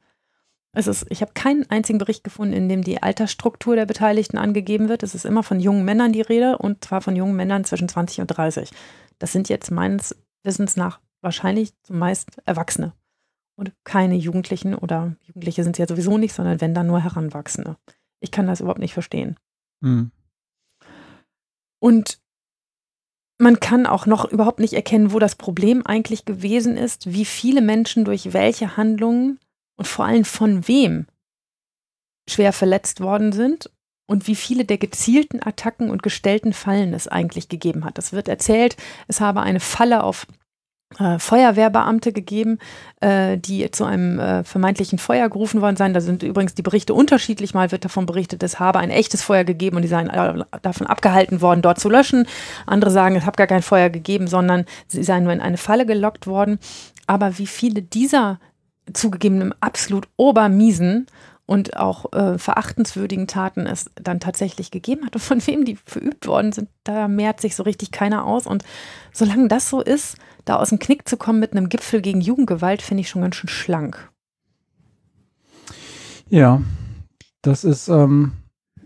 Es 0.75 0.87
ist, 0.87 1.05
ich 1.09 1.21
habe 1.21 1.33
keinen 1.33 1.69
einzigen 1.69 1.99
Bericht 1.99 2.23
gefunden, 2.23 2.53
in 2.53 2.69
dem 2.69 2.83
die 2.83 3.01
Altersstruktur 3.01 3.75
der 3.75 3.85
Beteiligten 3.85 4.37
angegeben 4.37 4.89
wird. 4.89 5.03
Es 5.03 5.13
ist 5.13 5.25
immer 5.25 5.43
von 5.43 5.59
jungen 5.59 5.85
Männern 5.85 6.13
die 6.13 6.21
Rede 6.21 6.57
und 6.57 6.83
zwar 6.85 7.01
von 7.01 7.15
jungen 7.15 7.35
Männern 7.35 7.63
zwischen 7.63 7.89
20 7.89 8.21
und 8.21 8.27
30. 8.27 8.71
Das 9.19 9.31
sind 9.31 9.49
jetzt 9.49 9.69
meines 9.69 10.15
Wissens 10.43 10.75
nach 10.75 10.99
wahrscheinlich 11.21 11.73
zumeist 11.83 12.41
Erwachsene 12.45 12.93
und 13.55 13.73
keine 13.83 14.15
Jugendlichen 14.15 14.73
oder 14.75 15.15
Jugendliche 15.23 15.63
sind 15.63 15.73
es 15.73 15.79
ja 15.79 15.87
sowieso 15.87 16.17
nicht, 16.17 16.33
sondern 16.33 16.59
wenn 16.61 16.73
dann 16.73 16.87
nur 16.87 17.03
Heranwachsende. 17.03 17.77
Ich 18.19 18.31
kann 18.31 18.47
das 18.47 18.61
überhaupt 18.61 18.79
nicht 18.79 18.93
verstehen. 18.93 19.37
Mhm. 19.81 20.11
Und 21.79 22.19
man 23.43 23.59
kann 23.59 23.85
auch 23.85 24.05
noch 24.05 24.25
überhaupt 24.25 24.59
nicht 24.59 24.73
erkennen, 24.73 25.13
wo 25.13 25.19
das 25.19 25.35
Problem 25.35 25.85
eigentlich 25.85 26.25
gewesen 26.25 26.77
ist, 26.77 27.13
wie 27.13 27.25
viele 27.25 27.61
Menschen 27.61 28.05
durch 28.05 28.33
welche 28.33 28.77
Handlungen 28.77 29.39
und 29.77 29.87
vor 29.87 30.05
allem 30.05 30.25
von 30.25 30.67
wem 30.67 31.05
schwer 32.27 32.53
verletzt 32.53 33.01
worden 33.01 33.31
sind 33.31 33.69
und 34.07 34.27
wie 34.27 34.35
viele 34.35 34.65
der 34.65 34.77
gezielten 34.77 35.41
Attacken 35.41 35.89
und 35.89 36.03
gestellten 36.03 36.53
Fallen 36.53 36.93
es 36.93 37.07
eigentlich 37.07 37.49
gegeben 37.49 37.85
hat. 37.85 37.97
Es 37.97 38.13
wird 38.13 38.27
erzählt, 38.27 38.77
es 39.07 39.21
habe 39.21 39.41
eine 39.41 39.59
Falle 39.59 40.03
auf 40.03 40.25
äh, 40.99 41.19
Feuerwehrbeamte 41.19 42.13
gegeben, 42.13 42.59
äh, 43.01 43.37
die 43.37 43.69
zu 43.71 43.85
einem 43.85 44.19
äh, 44.19 44.43
vermeintlichen 44.43 44.99
Feuer 44.99 45.29
gerufen 45.29 45.61
worden 45.61 45.75
seien. 45.75 45.93
Da 45.93 46.01
sind 46.01 46.23
übrigens 46.23 46.53
die 46.53 46.61
Berichte 46.61 46.93
unterschiedlich. 46.93 47.53
Mal 47.53 47.71
wird 47.71 47.85
davon 47.85 48.05
berichtet, 48.05 48.43
es 48.43 48.59
habe 48.59 48.79
ein 48.79 48.89
echtes 48.89 49.21
Feuer 49.21 49.43
gegeben 49.43 49.77
und 49.77 49.81
die 49.81 49.87
seien 49.87 50.11
davon 50.61 50.87
abgehalten 50.87 51.41
worden, 51.41 51.61
dort 51.61 51.79
zu 51.79 51.89
löschen. 51.89 52.27
Andere 52.65 52.91
sagen, 52.91 53.15
es 53.15 53.25
habe 53.25 53.37
gar 53.37 53.47
kein 53.47 53.61
Feuer 53.61 53.89
gegeben, 53.89 54.27
sondern 54.27 54.65
sie 54.87 55.03
seien 55.03 55.23
nur 55.23 55.33
in 55.33 55.41
eine 55.41 55.57
Falle 55.57 55.85
gelockt 55.85 56.27
worden. 56.27 56.59
Aber 57.07 57.37
wie 57.37 57.47
viele 57.47 57.81
dieser 57.81 58.39
zugegebenen 58.91 59.53
absolut 59.61 60.07
obermiesen 60.17 61.07
und 61.45 61.75
auch 61.77 62.13
äh, 62.13 62.37
verachtenswürdigen 62.37 63.27
Taten 63.27 63.65
es 63.65 63.91
dann 63.95 64.19
tatsächlich 64.19 64.71
gegeben 64.71 65.05
hat 65.05 65.15
und 65.15 65.21
von 65.21 65.45
wem 65.45 65.65
die 65.65 65.75
verübt 65.75 66.27
worden 66.27 66.51
sind, 66.53 66.69
da 66.83 67.07
mehrt 67.07 67.41
sich 67.41 67.55
so 67.55 67.63
richtig 67.63 67.91
keiner 67.91 68.25
aus. 68.25 68.47
Und 68.47 68.63
solange 69.11 69.49
das 69.49 69.69
so 69.69 69.81
ist, 69.81 70.17
da 70.45 70.55
aus 70.55 70.69
dem 70.69 70.79
Knick 70.79 71.07
zu 71.07 71.17
kommen 71.17 71.39
mit 71.39 71.51
einem 71.51 71.69
Gipfel 71.69 72.01
gegen 72.01 72.21
Jugendgewalt, 72.21 72.81
finde 72.81 73.01
ich 73.01 73.09
schon 73.09 73.21
ganz 73.21 73.35
schön 73.35 73.49
schlank. 73.49 74.09
Ja, 76.29 76.61
das 77.41 77.65
ist, 77.65 77.89
ähm, 77.89 78.31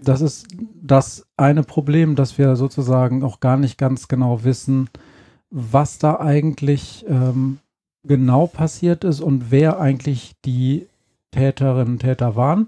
das 0.01 0.21
ist 0.21 0.47
das 0.81 1.25
eine 1.37 1.63
Problem, 1.63 2.15
dass 2.15 2.37
wir 2.37 2.55
sozusagen 2.55 3.23
auch 3.23 3.39
gar 3.39 3.57
nicht 3.57 3.77
ganz 3.77 4.07
genau 4.07 4.43
wissen, 4.43 4.89
was 5.49 5.99
da 5.99 6.19
eigentlich 6.19 7.05
ähm, 7.07 7.59
genau 8.03 8.47
passiert 8.47 9.03
ist 9.03 9.21
und 9.21 9.51
wer 9.51 9.79
eigentlich 9.79 10.33
die 10.43 10.87
Täterinnen 11.31 11.93
und 11.93 11.99
Täter 11.99 12.35
waren. 12.35 12.67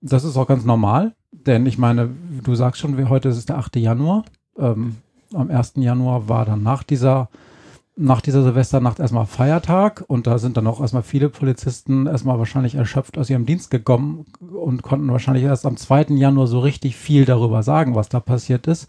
Das 0.00 0.24
ist 0.24 0.36
auch 0.36 0.46
ganz 0.46 0.64
normal, 0.64 1.14
denn 1.32 1.66
ich 1.66 1.78
meine, 1.78 2.10
du 2.42 2.54
sagst 2.54 2.80
schon, 2.80 3.08
heute 3.08 3.28
ist 3.28 3.36
es 3.36 3.46
der 3.46 3.58
8. 3.58 3.76
Januar. 3.76 4.24
Ähm, 4.56 4.96
am 5.34 5.50
1. 5.50 5.74
Januar 5.76 6.28
war 6.28 6.44
dann 6.44 6.62
nach 6.62 6.82
dieser 6.82 7.28
nach 8.00 8.20
dieser 8.20 8.44
Silvesternacht 8.44 9.00
erstmal 9.00 9.26
Feiertag 9.26 10.04
und 10.06 10.28
da 10.28 10.38
sind 10.38 10.56
dann 10.56 10.68
auch 10.68 10.80
erstmal 10.80 11.02
viele 11.02 11.28
Polizisten 11.28 12.06
erstmal 12.06 12.38
wahrscheinlich 12.38 12.76
erschöpft 12.76 13.18
aus 13.18 13.28
ihrem 13.28 13.44
Dienst 13.44 13.72
gekommen 13.72 14.24
und 14.40 14.82
konnten 14.82 15.10
wahrscheinlich 15.10 15.44
erst 15.44 15.66
am 15.66 15.76
2. 15.76 16.06
Januar 16.10 16.46
so 16.46 16.60
richtig 16.60 16.96
viel 16.96 17.24
darüber 17.24 17.64
sagen, 17.64 17.96
was 17.96 18.08
da 18.08 18.20
passiert 18.20 18.68
ist. 18.68 18.88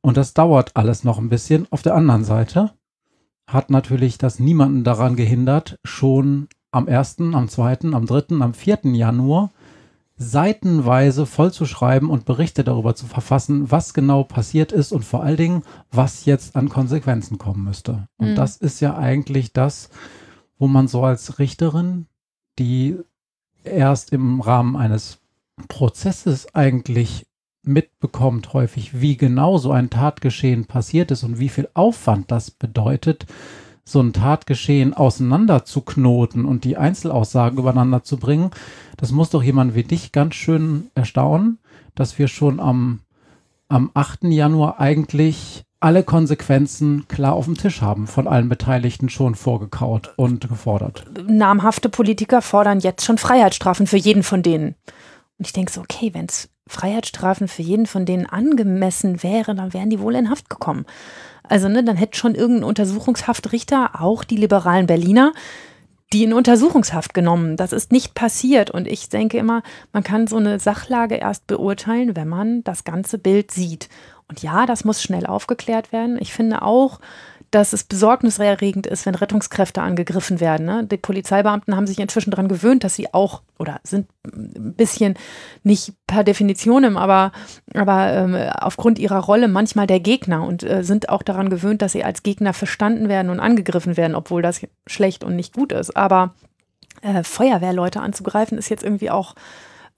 Und 0.00 0.16
das 0.16 0.32
dauert 0.32 0.72
alles 0.76 1.04
noch 1.04 1.18
ein 1.18 1.28
bisschen. 1.28 1.66
Auf 1.70 1.82
der 1.82 1.94
anderen 1.94 2.24
Seite 2.24 2.72
hat 3.46 3.70
natürlich 3.70 4.16
das 4.16 4.38
niemanden 4.38 4.82
daran 4.82 5.14
gehindert, 5.14 5.78
schon 5.84 6.48
am 6.72 6.88
1., 6.88 7.20
am 7.20 7.48
2., 7.48 7.92
am 7.92 8.06
3., 8.06 8.40
am 8.40 8.54
4. 8.54 8.80
Januar 8.84 9.50
seitenweise 10.16 11.26
vollzuschreiben 11.26 12.08
und 12.08 12.24
Berichte 12.24 12.64
darüber 12.64 12.94
zu 12.94 13.06
verfassen, 13.06 13.70
was 13.70 13.94
genau 13.94 14.24
passiert 14.24 14.72
ist 14.72 14.92
und 14.92 15.04
vor 15.04 15.22
allen 15.22 15.36
Dingen, 15.36 15.62
was 15.90 16.24
jetzt 16.24 16.54
an 16.56 16.68
Konsequenzen 16.68 17.38
kommen 17.38 17.64
müsste. 17.64 18.08
Und 18.18 18.30
mhm. 18.30 18.34
das 18.34 18.56
ist 18.56 18.80
ja 18.80 18.96
eigentlich 18.96 19.52
das, 19.52 19.90
wo 20.58 20.68
man 20.68 20.86
so 20.86 21.04
als 21.04 21.38
Richterin, 21.38 22.06
die 22.58 22.96
erst 23.64 24.12
im 24.12 24.40
Rahmen 24.40 24.76
eines 24.76 25.18
Prozesses 25.68 26.54
eigentlich 26.54 27.26
mitbekommt, 27.64 28.52
häufig, 28.52 29.00
wie 29.00 29.16
genau 29.16 29.58
so 29.58 29.72
ein 29.72 29.90
Tatgeschehen 29.90 30.66
passiert 30.66 31.10
ist 31.10 31.22
und 31.22 31.38
wie 31.38 31.48
viel 31.48 31.68
Aufwand 31.74 32.30
das 32.30 32.50
bedeutet, 32.50 33.26
so 33.84 34.00
ein 34.00 34.12
Tatgeschehen 34.12 34.94
auseinanderzuknoten 34.94 36.44
und 36.44 36.64
die 36.64 36.76
Einzelaussagen 36.76 37.58
übereinander 37.58 38.04
zu 38.04 38.16
bringen, 38.16 38.50
das 38.96 39.10
muss 39.10 39.30
doch 39.30 39.42
jemand 39.42 39.74
wie 39.74 39.82
dich 39.82 40.12
ganz 40.12 40.34
schön 40.34 40.90
erstaunen, 40.94 41.58
dass 41.94 42.18
wir 42.18 42.28
schon 42.28 42.60
am, 42.60 43.00
am 43.68 43.90
8. 43.94 44.24
Januar 44.24 44.78
eigentlich 44.80 45.64
alle 45.82 46.04
Konsequenzen 46.04 47.08
klar 47.08 47.32
auf 47.32 47.46
dem 47.46 47.56
Tisch 47.56 47.82
haben, 47.82 48.06
von 48.06 48.28
allen 48.28 48.48
Beteiligten 48.48 49.08
schon 49.08 49.34
vorgekaut 49.34 50.12
und 50.16 50.48
gefordert. 50.48 51.04
Namhafte 51.26 51.88
Politiker 51.88 52.40
fordern 52.40 52.78
jetzt 52.78 53.04
schon 53.04 53.18
Freiheitsstrafen 53.18 53.88
für 53.88 53.96
jeden 53.96 54.22
von 54.22 54.44
denen. 54.44 54.76
Und 55.42 55.48
ich 55.48 55.52
denke 55.52 55.72
so, 55.72 55.80
okay, 55.80 56.14
wenn 56.14 56.26
es 56.26 56.50
Freiheitsstrafen 56.68 57.48
für 57.48 57.62
jeden 57.62 57.86
von 57.86 58.06
denen 58.06 58.26
angemessen 58.26 59.24
wäre, 59.24 59.56
dann 59.56 59.74
wären 59.74 59.90
die 59.90 59.98
wohl 59.98 60.14
in 60.14 60.30
Haft 60.30 60.48
gekommen. 60.48 60.86
Also, 61.42 61.68
ne, 61.68 61.82
dann 61.82 61.96
hätte 61.96 62.16
schon 62.16 62.36
irgendein 62.36 62.62
Untersuchungshaftrichter, 62.62 64.00
auch 64.00 64.22
die 64.22 64.36
liberalen 64.36 64.86
Berliner, 64.86 65.32
die 66.12 66.22
in 66.22 66.32
Untersuchungshaft 66.32 67.12
genommen. 67.12 67.56
Das 67.56 67.72
ist 67.72 67.90
nicht 67.90 68.14
passiert. 68.14 68.70
Und 68.70 68.86
ich 68.86 69.08
denke 69.08 69.36
immer, 69.36 69.64
man 69.92 70.04
kann 70.04 70.28
so 70.28 70.36
eine 70.36 70.60
Sachlage 70.60 71.16
erst 71.16 71.48
beurteilen, 71.48 72.14
wenn 72.14 72.28
man 72.28 72.62
das 72.62 72.84
ganze 72.84 73.18
Bild 73.18 73.50
sieht. 73.50 73.88
Und 74.28 74.44
ja, 74.44 74.64
das 74.64 74.84
muss 74.84 75.02
schnell 75.02 75.26
aufgeklärt 75.26 75.90
werden. 75.90 76.18
Ich 76.20 76.32
finde 76.32 76.62
auch, 76.62 77.00
dass 77.52 77.74
es 77.74 77.84
besorgniserregend 77.84 78.86
ist, 78.86 79.04
wenn 79.04 79.14
Rettungskräfte 79.14 79.82
angegriffen 79.82 80.40
werden. 80.40 80.64
Ne? 80.64 80.84
Die 80.90 80.96
Polizeibeamten 80.96 81.76
haben 81.76 81.86
sich 81.86 82.00
inzwischen 82.00 82.30
daran 82.30 82.48
gewöhnt, 82.48 82.82
dass 82.82 82.94
sie 82.94 83.12
auch 83.12 83.42
oder 83.58 83.78
sind 83.84 84.08
ein 84.24 84.72
bisschen 84.74 85.16
nicht 85.62 85.92
per 86.06 86.24
Definition, 86.24 86.96
aber, 86.96 87.30
aber 87.74 88.10
ähm, 88.10 88.34
aufgrund 88.58 88.98
ihrer 88.98 89.18
Rolle 89.18 89.48
manchmal 89.48 89.86
der 89.86 90.00
Gegner 90.00 90.44
und 90.44 90.62
äh, 90.62 90.82
sind 90.82 91.10
auch 91.10 91.22
daran 91.22 91.50
gewöhnt, 91.50 91.82
dass 91.82 91.92
sie 91.92 92.04
als 92.04 92.22
Gegner 92.22 92.54
verstanden 92.54 93.10
werden 93.10 93.30
und 93.30 93.38
angegriffen 93.38 93.98
werden, 93.98 94.14
obwohl 94.14 94.40
das 94.40 94.62
schlecht 94.86 95.22
und 95.22 95.36
nicht 95.36 95.52
gut 95.52 95.72
ist. 95.72 95.94
Aber 95.94 96.34
äh, 97.02 97.22
Feuerwehrleute 97.22 98.00
anzugreifen 98.00 98.56
ist 98.56 98.70
jetzt 98.70 98.82
irgendwie 98.82 99.10
auch 99.10 99.34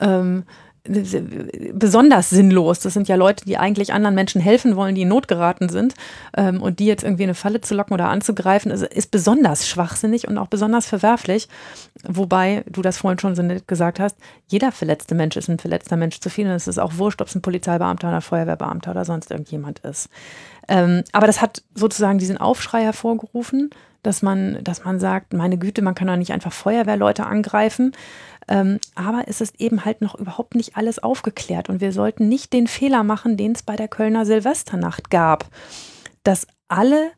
ähm, 0.00 0.42
besonders 0.86 2.28
sinnlos. 2.28 2.80
Das 2.80 2.92
sind 2.92 3.08
ja 3.08 3.16
Leute, 3.16 3.46
die 3.46 3.56
eigentlich 3.56 3.94
anderen 3.94 4.14
Menschen 4.14 4.40
helfen 4.40 4.76
wollen, 4.76 4.94
die 4.94 5.02
in 5.02 5.08
Not 5.08 5.28
geraten 5.28 5.70
sind. 5.70 5.94
Ähm, 6.36 6.60
und 6.60 6.78
die 6.78 6.86
jetzt 6.86 7.02
irgendwie 7.02 7.22
in 7.22 7.30
eine 7.30 7.34
Falle 7.34 7.62
zu 7.62 7.74
locken 7.74 7.94
oder 7.94 8.08
anzugreifen, 8.08 8.70
ist, 8.70 8.82
ist, 8.82 9.10
besonders 9.10 9.66
schwachsinnig 9.66 10.28
und 10.28 10.36
auch 10.36 10.48
besonders 10.48 10.86
verwerflich. 10.86 11.48
Wobei 12.06 12.64
du 12.66 12.82
das 12.82 12.98
vorhin 12.98 13.18
schon 13.18 13.34
so 13.34 13.42
nett 13.42 13.66
gesagt 13.66 13.98
hast, 13.98 14.16
jeder 14.46 14.72
verletzte 14.72 15.14
Mensch 15.14 15.36
ist 15.36 15.48
ein 15.48 15.58
verletzter 15.58 15.96
Mensch 15.96 16.20
zu 16.20 16.28
viel. 16.28 16.46
Und 16.46 16.52
es 16.52 16.68
ist 16.68 16.78
auch 16.78 16.98
wurscht, 16.98 17.22
ob 17.22 17.28
es 17.28 17.34
ein 17.34 17.42
Polizeibeamter 17.42 18.08
oder 18.08 18.20
Feuerwehrbeamter 18.20 18.90
oder 18.90 19.06
sonst 19.06 19.30
irgendjemand 19.30 19.78
ist. 19.80 20.10
Ähm, 20.68 21.02
aber 21.12 21.26
das 21.26 21.40
hat 21.40 21.62
sozusagen 21.74 22.18
diesen 22.18 22.36
Aufschrei 22.36 22.82
hervorgerufen, 22.82 23.70
dass 24.04 24.22
man, 24.22 24.62
dass 24.62 24.84
man 24.84 25.00
sagt, 25.00 25.32
meine 25.32 25.58
Güte, 25.58 25.82
man 25.82 25.94
kann 25.94 26.06
doch 26.06 26.16
nicht 26.16 26.32
einfach 26.32 26.52
Feuerwehrleute 26.52 27.26
angreifen. 27.26 27.92
Ähm, 28.48 28.78
aber 28.94 29.24
es 29.26 29.40
ist 29.40 29.60
eben 29.60 29.84
halt 29.84 30.00
noch 30.00 30.14
überhaupt 30.14 30.54
nicht 30.54 30.76
alles 30.76 30.98
aufgeklärt. 30.98 31.68
Und 31.68 31.80
wir 31.80 31.92
sollten 31.92 32.28
nicht 32.28 32.52
den 32.52 32.66
Fehler 32.66 33.02
machen, 33.02 33.36
den 33.36 33.52
es 33.52 33.62
bei 33.62 33.76
der 33.76 33.88
Kölner 33.88 34.26
Silvesternacht 34.26 35.10
gab, 35.10 35.46
dass 36.22 36.46
alle 36.68 37.10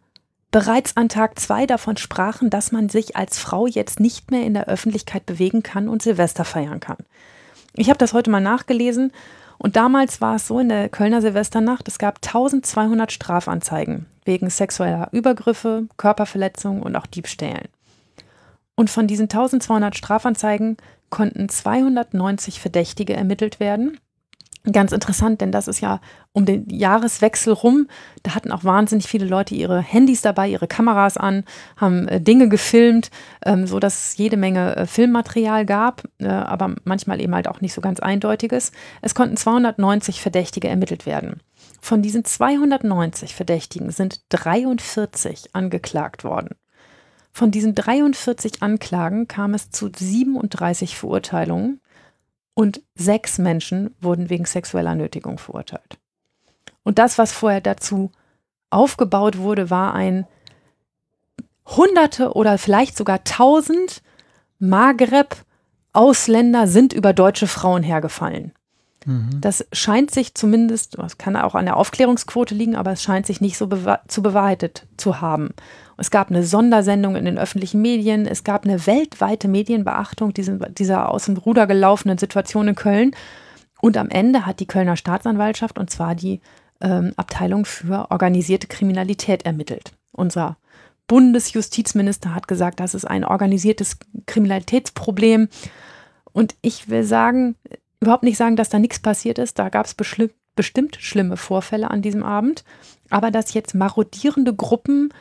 bereits 0.51 0.97
an 0.97 1.09
Tag 1.09 1.39
zwei 1.39 1.67
davon 1.67 1.97
sprachen, 1.97 2.51
dass 2.51 2.73
man 2.73 2.89
sich 2.89 3.17
als 3.17 3.39
Frau 3.39 3.67
jetzt 3.67 4.01
nicht 4.01 4.31
mehr 4.31 4.45
in 4.45 4.55
der 4.55 4.69
Öffentlichkeit 4.69 5.27
bewegen 5.27 5.62
kann 5.62 5.89
und 5.89 6.03
Silvester 6.03 6.45
feiern 6.45 6.81
kann. 6.81 6.99
Ich 7.75 7.91
habe 7.91 7.99
das 7.99 8.15
heute 8.15 8.31
mal 8.31 8.41
nachgelesen 8.41 9.12
und 9.59 9.77
damals 9.77 10.21
war 10.21 10.37
es 10.37 10.47
so 10.47 10.59
in 10.59 10.69
der 10.69 10.89
Kölner 10.89 11.21
Silvesternacht, 11.21 11.89
es 11.89 11.99
gab 11.99 12.17
1200 12.25 13.12
Strafanzeigen 13.12 14.07
wegen 14.25 14.51
sexueller 14.51 15.09
Übergriffe, 15.12 15.87
Körperverletzungen 15.97 16.83
und 16.83 16.97
auch 16.97 17.07
Diebstählen. 17.07 17.69
Und 18.75 18.91
von 18.91 19.07
diesen 19.07 19.25
1200 19.25 19.97
Strafanzeigen 19.97 20.77
konnten 21.11 21.49
290 21.49 22.61
Verdächtige 22.61 23.14
ermittelt 23.14 23.61
werden. 23.61 23.99
Ganz 24.73 24.90
interessant, 24.90 25.40
denn 25.40 25.53
das 25.53 25.69
ist 25.69 25.81
ja 25.81 26.01
um 26.33 26.45
den 26.45 26.69
Jahreswechsel 26.69 27.53
rum. 27.53 27.87
Da 28.25 28.35
hatten 28.35 28.51
auch 28.51 28.64
wahnsinnig 28.64 29.07
viele 29.07 29.25
Leute 29.25 29.55
ihre 29.55 29.81
Handys 29.81 30.23
dabei, 30.23 30.49
ihre 30.49 30.66
Kameras 30.66 31.16
an, 31.16 31.45
haben 31.77 32.09
äh, 32.09 32.21
Dinge 32.21 32.49
gefilmt, 32.49 33.11
ähm, 33.45 33.69
so 33.69 33.79
es 33.79 34.16
jede 34.16 34.37
Menge 34.37 34.75
äh, 34.75 34.87
Filmmaterial 34.87 35.64
gab, 35.66 36.03
äh, 36.19 36.27
aber 36.27 36.75
manchmal 36.83 37.21
eben 37.21 37.35
halt 37.35 37.47
auch 37.47 37.61
nicht 37.61 37.75
so 37.75 37.81
ganz 37.81 38.01
eindeutiges. 38.01 38.73
Es 39.03 39.14
konnten 39.14 39.37
290 39.37 40.21
Verdächtige 40.21 40.66
ermittelt 40.66 41.07
werden. 41.07 41.40
Von 41.81 42.03
diesen 42.03 42.25
290 42.25 43.37
Verdächtigen 43.37 43.92
sind 43.92 44.21
43 44.31 45.55
angeklagt 45.55 46.25
worden. 46.25 46.57
Von 47.37 47.51
diesen 47.51 47.75
43 47.75 48.62
Anklagen 48.62 49.29
kam 49.29 49.53
es 49.53 49.70
zu 49.70 49.90
37 49.94 50.96
Verurteilungen 50.96 51.83
und 52.55 52.81
sechs 52.94 53.37
Menschen 53.37 53.94
wurden 54.01 54.31
wegen 54.31 54.46
sexueller 54.46 54.94
Nötigung 54.94 55.37
verurteilt. 55.37 55.99
Und 56.83 56.99
das, 56.99 57.18
was 57.18 57.35
vorher 57.35 57.61
dazu 57.61 58.11
aufgebaut 58.70 59.37
wurde, 59.37 59.68
war 59.68 59.92
ein 59.92 60.27
Hunderte 61.66 62.33
oder 62.33 62.57
vielleicht 62.57 62.96
sogar 62.96 63.22
tausend 63.22 64.01
Maghreb-Ausländer 64.59 66.66
sind 66.66 66.94
über 66.94 67.12
deutsche 67.12 67.49
Frauen 67.49 67.83
hergefallen. 67.83 68.55
Mhm. 69.07 69.40
Das 69.40 69.64
scheint 69.73 70.11
sich 70.11 70.35
zumindest, 70.35 70.99
das 70.99 71.16
kann 71.16 71.37
auch 71.37 71.55
an 71.55 71.64
der 71.64 71.77
Aufklärungsquote 71.77 72.55
liegen, 72.55 72.77
aber 72.77 72.92
es 72.92 73.03
scheint 73.03 73.27
sich 73.27 73.40
nicht 73.40 73.57
so 73.57 73.69
bewa 73.69 74.01
zu 74.09 74.23
bewahrheitet 74.23 74.87
zu 74.97 75.21
haben. 75.21 75.51
Es 75.97 76.11
gab 76.11 76.31
eine 76.31 76.42
Sondersendung 76.42 77.16
in 77.16 77.25
den 77.25 77.38
öffentlichen 77.38 77.81
Medien. 77.81 78.27
Es 78.27 78.45
gab 78.45 78.64
eine 78.64 78.87
weltweite 78.87 79.49
Medienbeachtung 79.49 80.35
dieser, 80.35 80.59
dieser 80.69 81.11
aus 81.11 81.25
dem 81.25 81.38
Ruder 81.38 81.66
gelaufenen 81.66 82.19
Situation 82.19 82.69
in 82.69 82.75
Köln. 82.75 83.12
Und 83.81 83.97
am 83.97 84.11
Ende 84.11 84.45
hat 84.45 84.61
die 84.61 84.66
Kölner 84.66 84.97
Staatsanwaltschaft, 84.97 85.79
und 85.79 85.88
zwar 85.88 86.14
die 86.14 86.40
ähm, 86.81 87.12
Abteilung 87.16 87.64
für 87.64 88.11
organisierte 88.11 88.66
Kriminalität, 88.66 89.47
ermittelt. 89.47 89.92
Unser 90.12 90.57
Bundesjustizminister 91.07 92.35
hat 92.35 92.49
gesagt, 92.49 92.81
das 92.81 92.95
ist 92.95 93.05
ein 93.05 93.25
organisiertes 93.25 93.99
Kriminalitätsproblem. 94.27 95.49
Und 96.33 96.57
ich 96.61 96.90
will 96.90 97.05
sagen, 97.05 97.55
überhaupt 98.07 98.25
nicht 98.25 98.38
sagen, 98.38 98.57
dass 98.57 98.69
da 98.69 98.79
nichts 98.79 98.99
passiert 98.99 99.38
ist. 99.38 99.59
Da 99.59 99.69
gab 99.69 99.87
es 99.87 99.95
bestimmt 99.95 100.97
schlimme 100.99 101.37
Vorfälle 101.37 101.90
an 101.90 102.03
diesem 102.03 102.23
Abend. 102.23 102.64
Aber 103.11 103.31
dass 103.31 103.55
jetzt 103.55 103.75
marodierende 103.75 104.55
Gruppen 104.55 105.12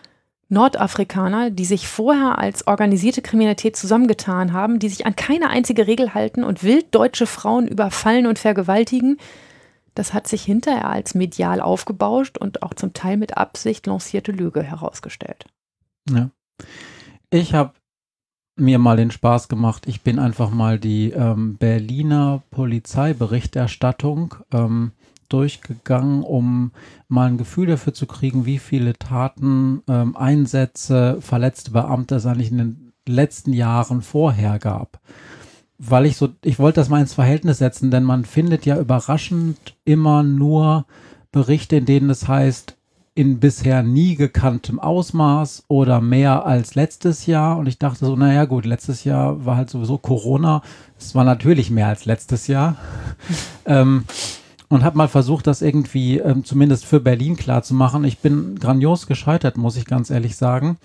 Nordafrikaner, 0.48 1.50
die 1.50 1.66
sich 1.66 1.88
vorher 1.88 2.38
als 2.38 2.68
organisierte 2.68 3.22
Kriminalität 3.22 3.76
zusammengetan 3.76 4.54
haben, 4.54 4.78
die 4.80 4.90
sich 4.90 5.06
an 5.06 5.16
keine 5.16 5.50
einzige 5.50 5.88
Regel 5.88 6.14
halten 6.14 6.44
und 6.44 6.64
wild 6.64 6.94
deutsche 6.94 7.26
Frauen 7.26 7.68
überfallen 7.68 8.28
und 8.28 8.38
vergewaltigen, 8.38 9.18
das 9.96 10.14
hat 10.14 10.28
sich 10.28 10.44
hinterher 10.44 10.90
als 10.90 11.16
medial 11.16 11.62
aufgebauscht 11.62 12.38
und 12.38 12.62
auch 12.62 12.74
zum 12.74 12.94
Teil 12.94 13.18
mit 13.18 13.38
Absicht 13.38 13.88
lancierte 13.88 14.32
Lüge 14.32 14.62
herausgestellt. 14.62 15.46
Ja. 16.10 16.30
Ich 17.32 17.54
habe 17.56 17.74
mir 18.56 18.80
mal 18.80 18.98
den 18.98 19.12
Spaß 19.12 19.48
gemacht. 19.48 19.84
Ich 19.88 20.02
bin 20.02 20.20
einfach 20.20 20.50
mal 20.50 20.80
die 20.80 21.12
ähm, 21.12 21.58
Berliner 21.58 22.42
Polizeiberichterstattung 22.52 24.36
ähm, 24.52 24.92
durchgegangen, 25.30 26.24
um 26.24 26.72
mal 27.08 27.28
ein 27.28 27.38
Gefühl 27.38 27.68
dafür 27.68 27.94
zu 27.94 28.06
kriegen, 28.06 28.46
wie 28.46 28.60
viele 28.60 28.94
Taten, 28.94 29.82
ähm, 29.88 30.16
Einsätze, 30.16 31.18
verletzte 31.20 31.72
Beamte 31.72 32.16
es 32.16 32.26
eigentlich 32.26 32.52
in 32.52 32.58
den 32.58 32.94
letzten 33.08 33.54
Jahren 33.54 34.02
vorher 34.02 34.60
gab. 34.60 35.00
Weil 35.78 36.06
ich 36.06 36.16
so, 36.16 36.30
ich 36.42 36.58
wollte 36.58 36.80
das 36.80 36.90
mal 36.90 37.02
ins 37.02 37.14
Verhältnis 37.14 37.58
setzen, 37.58 37.92
denn 37.92 38.04
man 38.04 38.24
findet 38.24 38.66
ja 38.66 38.80
überraschend 38.80 39.76
immer 39.84 40.24
nur 40.24 40.86
Berichte, 41.32 41.76
in 41.76 41.86
denen 41.86 42.10
es 42.10 42.30
heißt, 42.30 42.75
in 43.16 43.40
bisher 43.40 43.82
nie 43.82 44.16
gekanntem 44.16 44.78
Ausmaß 44.78 45.64
oder 45.70 46.02
mehr 46.02 46.46
als 46.46 46.76
letztes 46.76 47.26
Jahr. 47.26 47.58
Und 47.58 47.68
ich 47.68 47.80
dachte 47.80 48.06
so, 48.06 48.16
naja 48.18 48.44
gut, 48.44 48.66
letztes 48.66 49.06
Jahr 49.06 49.46
war 49.46 49.56
halt 49.56 49.70
sowieso 49.70 49.98
Corona. 49.98 50.62
Es 51.00 51.16
war 51.16 51.24
natürlich 51.24 51.72
mehr 51.72 51.88
als 51.88 52.06
letztes 52.06 52.48
Jahr. 52.48 52.76
ähm, 53.66 54.04
und 54.68 54.84
habe 54.84 54.98
mal 54.98 55.08
versucht, 55.08 55.48
das 55.48 55.62
irgendwie 55.62 56.18
ähm, 56.18 56.44
zumindest 56.44 56.86
für 56.86 57.00
Berlin 57.00 57.38
klar 57.38 57.64
zu 57.64 57.74
machen. 57.74 58.04
Ich 58.04 58.20
bin 58.20 58.60
grandios 58.60 59.08
gescheitert, 59.08 59.56
muss 59.58 59.78
ich 59.78 59.86
ganz 59.86 60.10
ehrlich 60.10 60.36
sagen, 60.36 60.78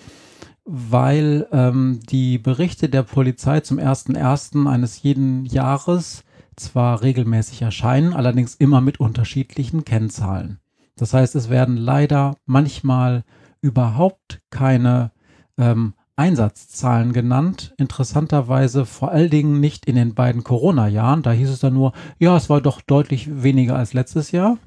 weil 0.64 1.48
ähm, 1.50 1.98
die 2.08 2.38
Berichte 2.38 2.88
der 2.88 3.02
Polizei 3.02 3.58
zum 3.60 3.78
1.1. 3.78 4.68
eines 4.68 5.02
jeden 5.02 5.46
Jahres 5.46 6.22
zwar 6.54 7.02
regelmäßig 7.02 7.62
erscheinen, 7.62 8.12
allerdings 8.12 8.54
immer 8.54 8.80
mit 8.80 9.00
unterschiedlichen 9.00 9.84
Kennzahlen. 9.84 10.60
Das 11.00 11.14
heißt, 11.14 11.34
es 11.34 11.48
werden 11.48 11.78
leider 11.78 12.36
manchmal 12.44 13.24
überhaupt 13.62 14.42
keine 14.50 15.12
ähm, 15.56 15.94
Einsatzzahlen 16.14 17.14
genannt. 17.14 17.72
Interessanterweise 17.78 18.84
vor 18.84 19.10
allen 19.10 19.30
Dingen 19.30 19.60
nicht 19.60 19.86
in 19.86 19.96
den 19.96 20.14
beiden 20.14 20.44
Corona-Jahren. 20.44 21.22
Da 21.22 21.32
hieß 21.32 21.48
es 21.48 21.60
dann 21.60 21.72
nur, 21.72 21.94
ja, 22.18 22.36
es 22.36 22.50
war 22.50 22.60
doch 22.60 22.82
deutlich 22.82 23.42
weniger 23.42 23.76
als 23.76 23.94
letztes 23.94 24.30
Jahr, 24.30 24.58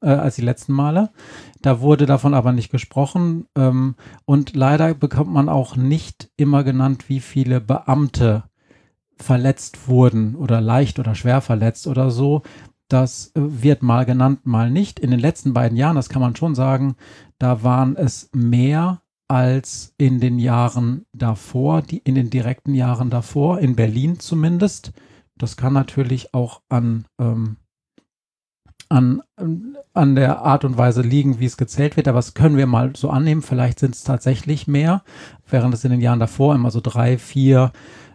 äh, 0.00 0.10
als 0.10 0.36
die 0.36 0.42
letzten 0.42 0.74
Male. 0.74 1.10
Da 1.60 1.80
wurde 1.80 2.06
davon 2.06 2.34
aber 2.34 2.52
nicht 2.52 2.70
gesprochen. 2.70 3.46
Ähm, 3.56 3.96
und 4.26 4.54
leider 4.54 4.94
bekommt 4.94 5.32
man 5.32 5.48
auch 5.48 5.74
nicht 5.74 6.30
immer 6.36 6.62
genannt, 6.62 7.08
wie 7.08 7.18
viele 7.18 7.60
Beamte 7.60 8.44
verletzt 9.16 9.88
wurden 9.88 10.36
oder 10.36 10.60
leicht 10.60 11.00
oder 11.00 11.16
schwer 11.16 11.40
verletzt 11.40 11.88
oder 11.88 12.12
so. 12.12 12.42
Das 12.90 13.28
äh, 13.28 13.40
wird 13.40 13.82
mal 13.82 14.04
genannt, 14.04 14.40
mal 14.44 14.70
nicht. 14.70 15.00
In 15.00 15.10
den 15.10 15.20
letzten 15.20 15.54
beiden 15.54 15.78
Jahren, 15.78 15.96
das 15.96 16.10
kann 16.10 16.20
man 16.20 16.36
schon 16.36 16.54
sagen, 16.54 16.96
da 17.38 17.62
waren 17.62 17.96
es 17.96 18.28
mehr 18.34 19.00
als 19.28 19.94
in 19.96 20.18
den 20.18 20.40
Jahren 20.40 21.06
davor, 21.12 21.82
die, 21.82 21.98
in 21.98 22.16
den 22.16 22.30
direkten 22.30 22.74
Jahren 22.74 23.08
davor, 23.08 23.60
in 23.60 23.76
Berlin 23.76 24.18
zumindest. 24.18 24.92
Das 25.38 25.56
kann 25.56 25.72
natürlich 25.72 26.34
auch 26.34 26.62
an, 26.68 27.06
ähm, 27.20 27.56
an, 28.88 29.22
an 29.94 30.16
der 30.16 30.40
Art 30.40 30.64
und 30.64 30.76
Weise 30.76 31.02
liegen, 31.02 31.38
wie 31.38 31.46
es 31.46 31.56
gezählt 31.56 31.96
wird, 31.96 32.08
aber 32.08 32.18
das 32.18 32.34
können 32.34 32.56
wir 32.56 32.66
mal 32.66 32.96
so 32.96 33.08
annehmen. 33.08 33.42
Vielleicht 33.42 33.78
sind 33.78 33.94
es 33.94 34.02
tatsächlich 34.02 34.66
mehr, 34.66 35.04
während 35.48 35.74
es 35.74 35.84
in 35.84 35.92
den 35.92 36.00
Jahren 36.00 36.18
davor 36.18 36.56
immer 36.56 36.72
so 36.72 36.80
drei, 36.80 37.16
vier, 37.16 37.70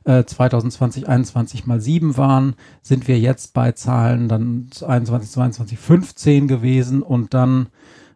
2020, 0.06 1.04
äh, 1.04 1.08
21 1.08 1.66
mal 1.66 1.82
7 1.82 2.18
waren, 2.18 2.56
sind 2.82 3.08
wir 3.08 3.20
jetzt 3.20 3.54
bei 3.54 3.72
Zahlen 3.72 4.28
dann 4.28 4.70
21, 4.86 5.32
22, 5.32 5.80
15 5.80 6.48
gewesen 6.48 7.02
und 7.02 7.34
dann 7.34 7.68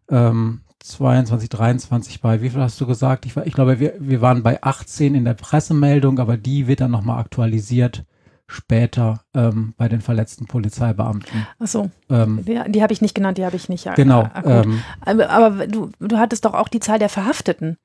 ähm, 0.09 0.61
22, 0.79 1.49
23 1.49 2.21
bei, 2.21 2.41
wie 2.41 2.49
viel 2.49 2.61
hast 2.61 2.79
du 2.79 2.85
gesagt? 2.85 3.25
Ich, 3.25 3.35
ich 3.37 3.53
glaube, 3.53 3.79
wir, 3.79 3.95
wir 3.99 4.21
waren 4.21 4.43
bei 4.43 4.61
18 4.61 5.15
in 5.15 5.25
der 5.25 5.33
Pressemeldung, 5.33 6.19
aber 6.19 6.37
die 6.37 6.67
wird 6.67 6.81
dann 6.81 6.91
nochmal 6.91 7.19
aktualisiert 7.19 8.05
später 8.47 9.21
ähm, 9.35 9.73
bei 9.77 9.87
den 9.87 10.01
verletzten 10.01 10.45
Polizeibeamten. 10.45 11.45
Ach 11.59 11.67
so, 11.67 11.91
ähm, 12.09 12.43
die, 12.45 12.59
die 12.67 12.81
habe 12.81 12.93
ich 12.93 13.01
nicht 13.01 13.13
genannt, 13.13 13.37
die 13.37 13.45
habe 13.45 13.55
ich 13.55 13.69
nicht. 13.69 13.85
Ja, 13.85 13.93
genau. 13.93 14.27
Ähm, 14.43 14.81
aber, 15.01 15.29
aber 15.29 15.67
du, 15.67 15.91
du 15.99 16.17
hattest 16.17 16.45
doch 16.45 16.53
auch 16.53 16.67
die 16.67 16.79
Zahl 16.79 16.97
der 16.97 17.09
Verhafteten. 17.09 17.77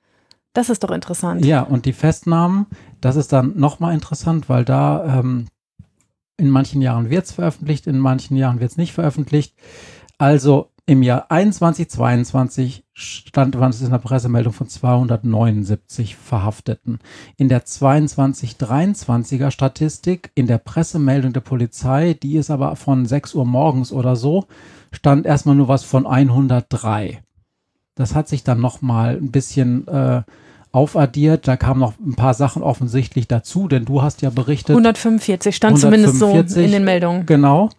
Das 0.55 0.71
ist 0.71 0.85
doch 0.85 0.93
interessant. 0.93 1.45
Ja, 1.45 1.63
und 1.63 1.85
die 1.85 1.93
Festnahmen, 1.93 2.67
das 3.05 3.17
ist 3.17 3.35
dann 3.35 3.59
nochmal 3.59 3.93
interessant, 3.93 4.49
weil 4.49 4.65
da 4.65 5.19
ähm, 5.19 5.47
in 6.39 6.49
manchen 6.49 6.81
Jahren 6.81 7.11
wird 7.11 7.27
es 7.27 7.33
veröffentlicht, 7.33 7.87
in 7.87 7.99
manchen 7.99 8.35
Jahren 8.35 8.61
wird 8.61 8.71
es 8.71 8.77
nicht 8.79 8.95
veröffentlicht. 8.95 9.55
Also 10.17 10.71
im 10.87 11.03
Jahr 11.03 11.31
21, 11.31 11.91
22 11.91 12.85
stand, 12.95 13.59
was 13.59 13.83
in 13.83 13.91
der 13.91 13.99
Pressemeldung 13.99 14.55
von 14.55 14.69
279 14.69 16.17
Verhafteten. 16.17 16.99
In 17.37 17.51
der 17.51 17.67
22, 17.67 18.53
23er 18.53 19.51
Statistik, 19.51 20.31
in 20.35 20.47
der 20.47 20.59
Pressemeldung 20.59 21.35
der 21.35 21.41
Polizei, 21.41 22.15
die 22.15 22.37
ist 22.37 22.51
aber 22.51 22.75
von 22.75 23.05
6 23.05 23.35
Uhr 23.35 23.45
morgens 23.45 23.93
oder 23.93 24.17
so, 24.17 24.47
stand 24.93 25.27
erstmal 25.27 25.57
nur 25.57 25.69
was 25.69 25.85
von 25.85 26.07
103. 26.07 27.23
Das 27.97 28.15
hat 28.15 28.29
sich 28.29 28.45
dann 28.45 28.61
nochmal 28.61 29.17
ein 29.17 29.31
bisschen 29.31 29.87
äh, 29.89 30.23
aufaddiert. 30.75 31.47
Da 31.47 31.57
kamen 31.57 31.81
noch 31.81 31.95
ein 32.05 32.15
paar 32.15 32.35
Sachen 32.35 32.63
offensichtlich 32.63 33.29
dazu, 33.29 33.69
denn 33.69 33.85
du 33.85 34.03
hast 34.03 34.23
ja 34.23 34.31
berichtet. 34.31 34.71
145 34.71 35.55
stand 35.55 35.77
145, 35.77 36.19
zumindest 36.19 36.55
so 36.55 36.61
in 36.61 36.71
den 36.73 36.85
Meldungen. 36.85 37.27
Genau. 37.27 37.71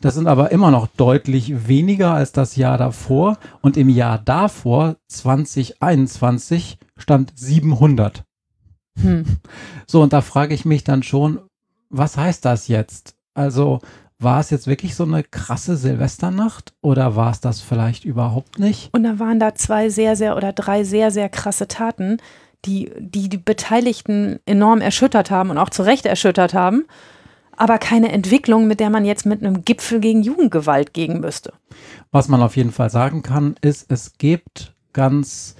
Das 0.00 0.14
sind 0.14 0.26
aber 0.26 0.52
immer 0.52 0.70
noch 0.70 0.86
deutlich 0.86 1.66
weniger 1.66 2.12
als 2.12 2.32
das 2.32 2.56
Jahr 2.56 2.76
davor. 2.76 3.38
Und 3.62 3.76
im 3.76 3.88
Jahr 3.88 4.18
davor, 4.18 4.96
2021, 5.08 6.78
stand 6.96 7.32
700. 7.34 8.22
Hm. 9.00 9.24
So, 9.86 10.02
und 10.02 10.12
da 10.12 10.20
frage 10.20 10.54
ich 10.54 10.64
mich 10.64 10.84
dann 10.84 11.02
schon, 11.02 11.40
was 11.88 12.16
heißt 12.16 12.44
das 12.44 12.68
jetzt? 12.68 13.14
Also, 13.32 13.80
war 14.18 14.40
es 14.40 14.50
jetzt 14.50 14.66
wirklich 14.66 14.94
so 14.94 15.04
eine 15.04 15.22
krasse 15.22 15.76
Silvesternacht 15.76 16.72
oder 16.82 17.16
war 17.16 17.30
es 17.30 17.40
das 17.40 17.60
vielleicht 17.60 18.04
überhaupt 18.04 18.58
nicht? 18.58 18.92
Und 18.92 19.04
da 19.04 19.18
waren 19.18 19.40
da 19.40 19.54
zwei 19.54 19.88
sehr, 19.88 20.16
sehr 20.16 20.36
oder 20.36 20.52
drei 20.52 20.84
sehr, 20.84 21.10
sehr 21.10 21.28
krasse 21.28 21.66
Taten 21.66 22.18
die, 22.64 22.90
die 22.98 23.28
die 23.28 23.38
Beteiligten 23.38 24.40
enorm 24.46 24.80
erschüttert 24.80 25.30
haben 25.30 25.50
und 25.50 25.58
auch 25.58 25.70
zu 25.70 25.82
Recht 25.82 26.06
erschüttert 26.06 26.54
haben, 26.54 26.84
aber 27.56 27.78
keine 27.78 28.10
Entwicklung, 28.12 28.66
mit 28.66 28.80
der 28.80 28.90
man 28.90 29.04
jetzt 29.04 29.26
mit 29.26 29.42
einem 29.42 29.64
Gipfel 29.64 30.00
gegen 30.00 30.22
Jugendgewalt 30.22 30.92
gegen 30.92 31.20
müsste. 31.20 31.52
Was 32.10 32.28
man 32.28 32.42
auf 32.42 32.56
jeden 32.56 32.72
Fall 32.72 32.90
sagen 32.90 33.22
kann, 33.22 33.56
ist, 33.60 33.90
es 33.90 34.18
gibt 34.18 34.74
ganz, 34.92 35.56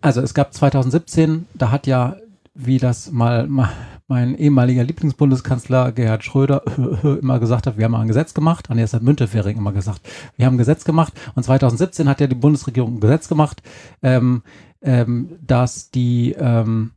also 0.00 0.20
es 0.20 0.34
gab 0.34 0.54
2017, 0.54 1.46
da 1.54 1.70
hat 1.70 1.86
ja, 1.86 2.16
wie 2.54 2.78
das 2.78 3.10
mal, 3.10 3.46
mal 3.46 3.70
mein 4.12 4.36
ehemaliger 4.36 4.84
Lieblingsbundeskanzler 4.84 5.90
Gerhard 5.92 6.22
Schröder 6.22 6.62
immer 7.22 7.40
gesagt 7.40 7.66
hat, 7.66 7.78
wir 7.78 7.86
haben 7.86 7.94
ein 7.94 8.08
Gesetz 8.08 8.34
gemacht. 8.34 8.66
Ah, 8.68 8.74
nee, 8.74 8.82
das 8.82 8.92
hat 8.92 9.02
Müntefering 9.02 9.56
immer 9.56 9.72
gesagt. 9.72 10.02
Wir 10.36 10.44
haben 10.44 10.56
ein 10.56 10.58
Gesetz 10.58 10.84
gemacht. 10.84 11.14
Und 11.34 11.44
2017 11.44 12.06
hat 12.10 12.20
ja 12.20 12.26
die 12.26 12.34
Bundesregierung 12.34 12.96
ein 12.96 13.00
Gesetz 13.00 13.28
gemacht, 13.28 13.62
ähm, 14.02 14.42
ähm, 14.82 15.38
dass 15.40 15.90
die 15.90 16.32
ähm, 16.32 16.92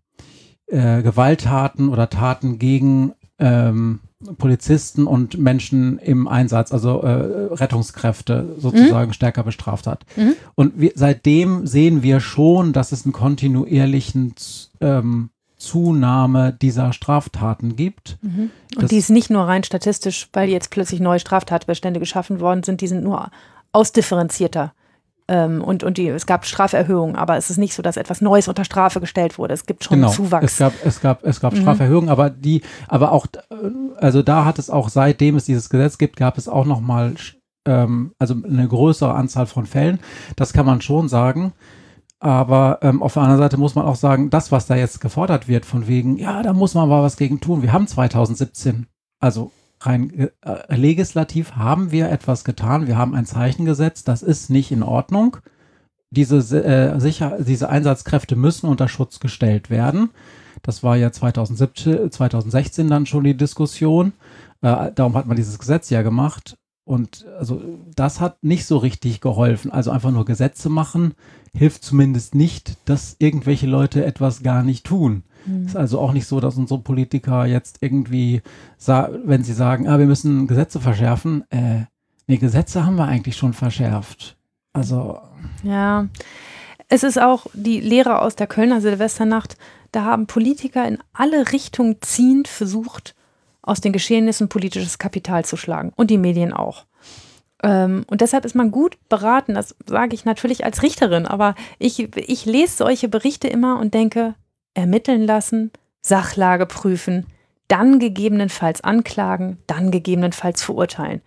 äh, 0.67 1.01
Gewalttaten 1.01 1.89
oder 1.89 2.09
Taten 2.09 2.59
gegen 2.59 3.13
ähm, 3.39 3.99
Polizisten 4.37 5.05
und 5.07 5.37
Menschen 5.37 5.99
im 5.99 6.27
Einsatz, 6.27 6.71
also 6.71 7.01
äh, 7.01 7.53
Rettungskräfte 7.53 8.55
sozusagen 8.57 9.09
mhm. 9.09 9.13
stärker 9.13 9.43
bestraft 9.43 9.87
hat. 9.87 10.05
Mhm. 10.15 10.33
Und 10.55 10.79
wir, 10.79 10.91
seitdem 10.95 11.67
sehen 11.67 12.01
wir 12.01 12.19
schon, 12.19 12.73
dass 12.73 12.91
es 12.91 13.05
einen 13.05 13.13
kontinuierlichen 13.13 14.33
ähm, 14.81 15.29
Zunahme 15.57 16.53
dieser 16.53 16.93
Straftaten 16.93 17.75
gibt. 17.75 18.17
Mhm. 18.21 18.51
Und 18.75 18.91
die 18.91 18.97
ist 18.97 19.09
nicht 19.09 19.29
nur 19.29 19.43
rein 19.43 19.63
statistisch, 19.63 20.29
weil 20.33 20.49
jetzt 20.49 20.69
plötzlich 20.71 20.99
neue 20.99 21.19
Straftatbestände 21.19 21.99
geschaffen 21.99 22.39
worden 22.39 22.63
sind, 22.63 22.81
die 22.81 22.87
sind 22.87 23.03
nur 23.03 23.29
ausdifferenzierter 23.71 24.73
ähm, 25.27 25.63
und, 25.63 25.83
und 25.83 25.97
die, 25.97 26.07
es 26.07 26.27
gab 26.27 26.45
Straferhöhungen, 26.45 27.15
aber 27.15 27.35
es 27.37 27.49
ist 27.49 27.57
nicht 27.57 27.73
so, 27.73 27.81
dass 27.81 27.97
etwas 27.97 28.21
Neues 28.21 28.47
unter 28.47 28.63
Strafe 28.63 28.99
gestellt 28.99 29.39
wurde. 29.39 29.55
Es 29.55 29.65
gibt 29.65 29.83
schon 29.83 29.97
genau. 29.97 30.11
Zuwachs. 30.11 30.45
Es 30.45 30.57
gab, 30.59 30.73
es 30.83 31.01
gab, 31.01 31.23
es 31.23 31.39
gab 31.39 31.53
mhm. 31.53 31.61
Straferhöhungen, 31.61 32.09
aber 32.09 32.29
die, 32.29 32.61
aber 32.87 33.11
auch, 33.11 33.25
also 33.97 34.21
da 34.21 34.45
hat 34.45 34.59
es 34.59 34.69
auch, 34.69 34.89
seitdem 34.89 35.35
es 35.35 35.45
dieses 35.45 35.69
Gesetz 35.69 35.97
gibt, 35.97 36.17
gab 36.17 36.37
es 36.37 36.47
auch 36.47 36.65
nochmal, 36.65 37.15
ähm, 37.67 38.13
also 38.19 38.35
eine 38.43 38.67
größere 38.67 39.15
Anzahl 39.15 39.47
von 39.47 39.65
Fällen. 39.65 39.99
Das 40.35 40.53
kann 40.53 40.65
man 40.65 40.81
schon 40.81 41.09
sagen. 41.09 41.53
Aber 42.19 42.79
ähm, 42.81 43.03
auf 43.03 43.13
der 43.13 43.23
anderen 43.23 43.41
Seite 43.41 43.57
muss 43.57 43.75
man 43.75 43.85
auch 43.85 43.95
sagen, 43.95 44.29
das, 44.29 44.51
was 44.51 44.67
da 44.67 44.75
jetzt 44.75 45.01
gefordert 45.01 45.47
wird, 45.47 45.65
von 45.65 45.87
wegen, 45.87 46.17
ja, 46.17 46.41
da 46.43 46.53
muss 46.53 46.73
man 46.73 46.87
mal 46.87 47.03
was 47.03 47.17
gegen 47.17 47.41
tun. 47.41 47.61
Wir 47.61 47.73
haben 47.73 47.87
2017, 47.87 48.87
also 49.19 49.51
rein 49.85 50.29
äh, 50.41 50.75
legislativ 50.75 51.55
haben 51.55 51.91
wir 51.91 52.09
etwas 52.09 52.43
getan. 52.43 52.87
Wir 52.87 52.97
haben 52.97 53.15
ein 53.15 53.25
Zeichen 53.25 53.65
gesetzt. 53.65 54.07
Das 54.07 54.23
ist 54.23 54.49
nicht 54.49 54.71
in 54.71 54.83
Ordnung. 54.83 55.37
Diese, 56.11 56.37
äh, 56.63 56.99
sicher, 56.99 57.37
diese 57.39 57.69
Einsatzkräfte 57.69 58.35
müssen 58.35 58.67
unter 58.67 58.87
Schutz 58.87 59.19
gestellt 59.19 59.69
werden. 59.69 60.11
Das 60.63 60.83
war 60.83 60.95
ja 60.95 61.11
2017, 61.11 62.11
2016 62.11 62.89
dann 62.89 63.05
schon 63.05 63.23
die 63.23 63.37
Diskussion. 63.37 64.13
Äh, 64.61 64.91
darum 64.95 65.15
hat 65.15 65.27
man 65.27 65.35
dieses 65.35 65.59
Gesetz 65.59 65.89
ja 65.89 66.01
gemacht. 66.01 66.57
Und 66.85 67.25
also 67.39 67.61
das 67.95 68.21
hat 68.21 68.43
nicht 68.43 68.65
so 68.65 68.77
richtig 68.77 69.19
geholfen. 69.19 69.71
Also 69.71 69.91
einfach 69.91 70.11
nur 70.11 70.23
Gesetze 70.23 70.69
machen 70.69 71.15
hilft 71.55 71.83
zumindest 71.83 72.35
nicht, 72.35 72.77
dass 72.85 73.15
irgendwelche 73.19 73.67
Leute 73.67 74.05
etwas 74.05 74.43
gar 74.43 74.63
nicht 74.63 74.85
tun. 74.85 75.23
Mhm. 75.45 75.65
Ist 75.65 75.77
also 75.77 75.99
auch 75.99 76.11
nicht 76.11 76.27
so, 76.27 76.39
dass 76.39 76.57
unsere 76.57 76.81
Politiker 76.81 77.45
jetzt 77.45 77.77
irgendwie, 77.81 78.41
wenn 78.85 79.43
sie 79.43 79.53
sagen, 79.53 79.87
ah, 79.87 79.97
wir 79.97 80.05
müssen 80.05 80.47
Gesetze 80.47 80.79
verschärfen, 80.79 81.43
äh, 81.49 81.85
nee, 82.27 82.37
Gesetze 82.37 82.85
haben 82.85 82.97
wir 82.97 83.05
eigentlich 83.05 83.37
schon 83.37 83.53
verschärft. 83.53 84.37
Also. 84.73 85.19
Ja. 85.63 86.07
Es 86.87 87.03
ist 87.03 87.19
auch 87.19 87.47
die 87.53 87.79
Lehre 87.79 88.21
aus 88.21 88.35
der 88.35 88.47
Kölner 88.47 88.79
Silvesternacht. 88.79 89.57
Da 89.91 90.03
haben 90.03 90.27
Politiker 90.27 90.87
in 90.87 90.99
alle 91.13 91.51
Richtungen 91.51 91.97
ziehend 92.01 92.47
versucht, 92.47 93.15
aus 93.65 93.81
den 93.81 93.91
Geschehnissen 93.91 94.47
politisches 94.47 94.97
Kapital 94.99 95.43
zu 95.43 95.57
schlagen. 95.57 95.91
Und 95.95 96.11
die 96.11 96.17
Medien 96.17 96.53
auch. 96.53 96.85
Ähm, 97.63 98.05
und 98.07 98.21
deshalb 98.21 98.45
ist 98.45 98.55
man 98.55 98.71
gut 98.71 98.97
beraten, 99.09 99.55
das 99.55 99.75
sage 99.85 100.13
ich 100.13 100.25
natürlich 100.25 100.63
als 100.65 100.83
Richterin, 100.83 101.25
aber 101.25 101.55
ich, 101.79 102.15
ich 102.15 102.45
lese 102.45 102.77
solche 102.77 103.09
Berichte 103.09 103.47
immer 103.47 103.79
und 103.79 103.93
denke, 103.93 104.35
ermitteln 104.73 105.25
lassen, 105.25 105.71
Sachlage 106.01 106.65
prüfen, 106.65 107.25
dann 107.67 107.99
gegebenenfalls 107.99 108.81
anklagen, 108.81 109.57
dann 109.67 109.89
gegebenenfalls 109.89 110.61
verurteilen. 110.61 111.21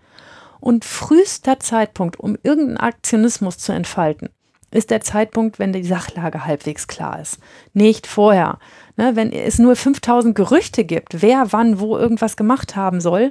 Und 0.61 0.85
frühester 0.85 1.59
Zeitpunkt, 1.61 2.20
um 2.20 2.37
irgendeinen 2.42 2.77
Aktionismus 2.79 3.59
zu 3.59 3.72
entfalten, 3.72 4.29
ist 4.71 4.91
der 4.91 5.01
Zeitpunkt, 5.01 5.59
wenn 5.59 5.73
die 5.73 5.85
Sachlage 5.85 6.45
halbwegs 6.45 6.87
klar 6.89 7.21
ist. 7.21 7.39
Nicht 7.73 8.07
vorher. 8.07 8.59
Ne, 8.97 9.17
wenn 9.17 9.33
es 9.33 9.59
nur 9.59 9.77
5000 9.77 10.35
Gerüchte 10.35 10.85
gibt, 10.85 11.23
wer 11.23 11.53
wann 11.53 11.81
wo 11.81 11.97
irgendwas 11.97 12.37
gemacht 12.37 12.77
haben 12.77 13.01
soll, 13.01 13.31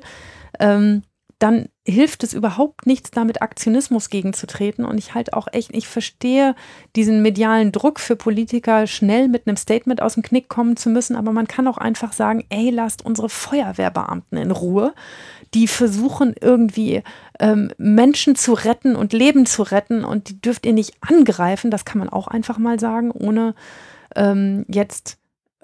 ähm, 0.59 1.03
dann 1.39 1.69
hilft 1.85 2.23
es 2.23 2.33
überhaupt 2.33 2.87
nichts, 2.87 3.11
damit 3.11 3.43
Aktionismus 3.43 4.09
gegenzutreten. 4.09 4.85
Und 4.85 4.97
ich 4.97 5.13
halt 5.13 5.33
auch 5.33 5.47
echt, 5.51 5.73
ich 5.75 5.87
verstehe 5.87 6.55
diesen 6.95 7.21
medialen 7.21 7.71
Druck 7.71 7.99
für 7.99 8.15
Politiker, 8.15 8.87
schnell 8.87 9.27
mit 9.27 9.45
einem 9.45 9.55
Statement 9.55 10.01
aus 10.01 10.15
dem 10.15 10.23
Knick 10.23 10.49
kommen 10.49 10.77
zu 10.77 10.89
müssen. 10.89 11.15
Aber 11.15 11.31
man 11.33 11.47
kann 11.47 11.67
auch 11.67 11.77
einfach 11.77 12.11
sagen, 12.11 12.43
ey, 12.49 12.71
lasst 12.71 13.05
unsere 13.05 13.29
Feuerwehrbeamten 13.29 14.37
in 14.37 14.49
Ruhe. 14.49 14.95
Die 15.53 15.67
versuchen 15.67 16.35
irgendwie 16.39 17.03
ähm, 17.39 17.71
Menschen 17.77 18.35
zu 18.35 18.53
retten 18.53 18.95
und 18.95 19.13
Leben 19.13 19.45
zu 19.45 19.63
retten. 19.63 20.03
Und 20.03 20.29
die 20.29 20.41
dürft 20.41 20.65
ihr 20.65 20.73
nicht 20.73 20.95
angreifen. 21.01 21.71
Das 21.71 21.85
kann 21.85 21.99
man 21.99 22.09
auch 22.09 22.27
einfach 22.27 22.57
mal 22.57 22.79
sagen, 22.79 23.11
ohne 23.11 23.55
ähm, 24.15 24.65
jetzt 24.67 25.17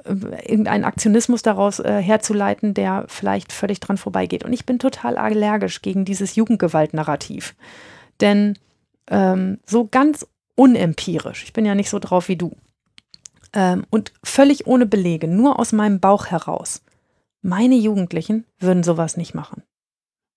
irgendeinen 0.05 0.83
Aktionismus 0.83 1.41
daraus 1.41 1.79
äh, 1.79 2.01
herzuleiten, 2.01 2.73
der 2.73 3.05
vielleicht 3.07 3.53
völlig 3.53 3.79
dran 3.79 3.97
vorbeigeht. 3.97 4.43
Und 4.43 4.53
ich 4.53 4.65
bin 4.65 4.79
total 4.79 5.17
allergisch 5.17 5.81
gegen 5.81 6.05
dieses 6.05 6.35
Jugendgewalt-Narrativ. 6.35 7.55
Denn 8.19 8.57
ähm, 9.07 9.59
so 9.65 9.87
ganz 9.87 10.27
unempirisch, 10.55 11.43
ich 11.43 11.53
bin 11.53 11.65
ja 11.65 11.75
nicht 11.75 11.89
so 11.89 11.99
drauf 11.99 12.27
wie 12.27 12.35
du, 12.35 12.55
ähm, 13.53 13.85
und 13.89 14.13
völlig 14.23 14.67
ohne 14.67 14.85
Belege, 14.85 15.27
nur 15.27 15.59
aus 15.59 15.71
meinem 15.71 15.99
Bauch 15.99 16.27
heraus, 16.27 16.81
meine 17.41 17.75
Jugendlichen 17.75 18.45
würden 18.59 18.83
sowas 18.83 19.17
nicht 19.17 19.33
machen. 19.33 19.63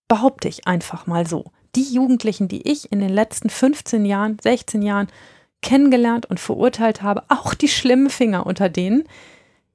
Behaupte 0.09 0.49
ich 0.49 0.67
einfach 0.67 1.07
mal 1.07 1.27
so. 1.27 1.47
Die 1.75 1.83
Jugendlichen, 1.83 2.49
die 2.49 2.69
ich 2.71 2.91
in 2.93 3.01
den 3.01 3.11
letzten 3.11 3.51
15 3.51 4.05
Jahren, 4.07 4.39
16 4.43 4.83
Jahren 4.83 5.09
kennengelernt 5.63 6.27
und 6.27 6.41
verurteilt 6.41 7.03
habe, 7.03 7.25
auch 7.29 7.55
die 7.55 7.69
schlimmen 7.69 8.11
Finger 8.11 8.47
unter 8.47 8.69
denen, 8.69 9.05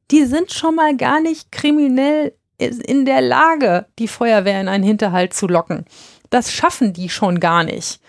die 0.09 0.25
sind 0.25 0.51
schon 0.51 0.75
mal 0.75 0.95
gar 0.95 1.21
nicht 1.21 1.51
kriminell 1.51 2.33
in 2.57 3.05
der 3.05 3.21
Lage, 3.21 3.87
die 3.97 4.07
Feuerwehr 4.07 4.61
in 4.61 4.67
einen 4.67 4.83
Hinterhalt 4.83 5.33
zu 5.33 5.47
locken. 5.47 5.85
Das 6.29 6.51
schaffen 6.51 6.93
die 6.93 7.09
schon 7.09 7.39
gar 7.39 7.63
nicht. 7.63 7.99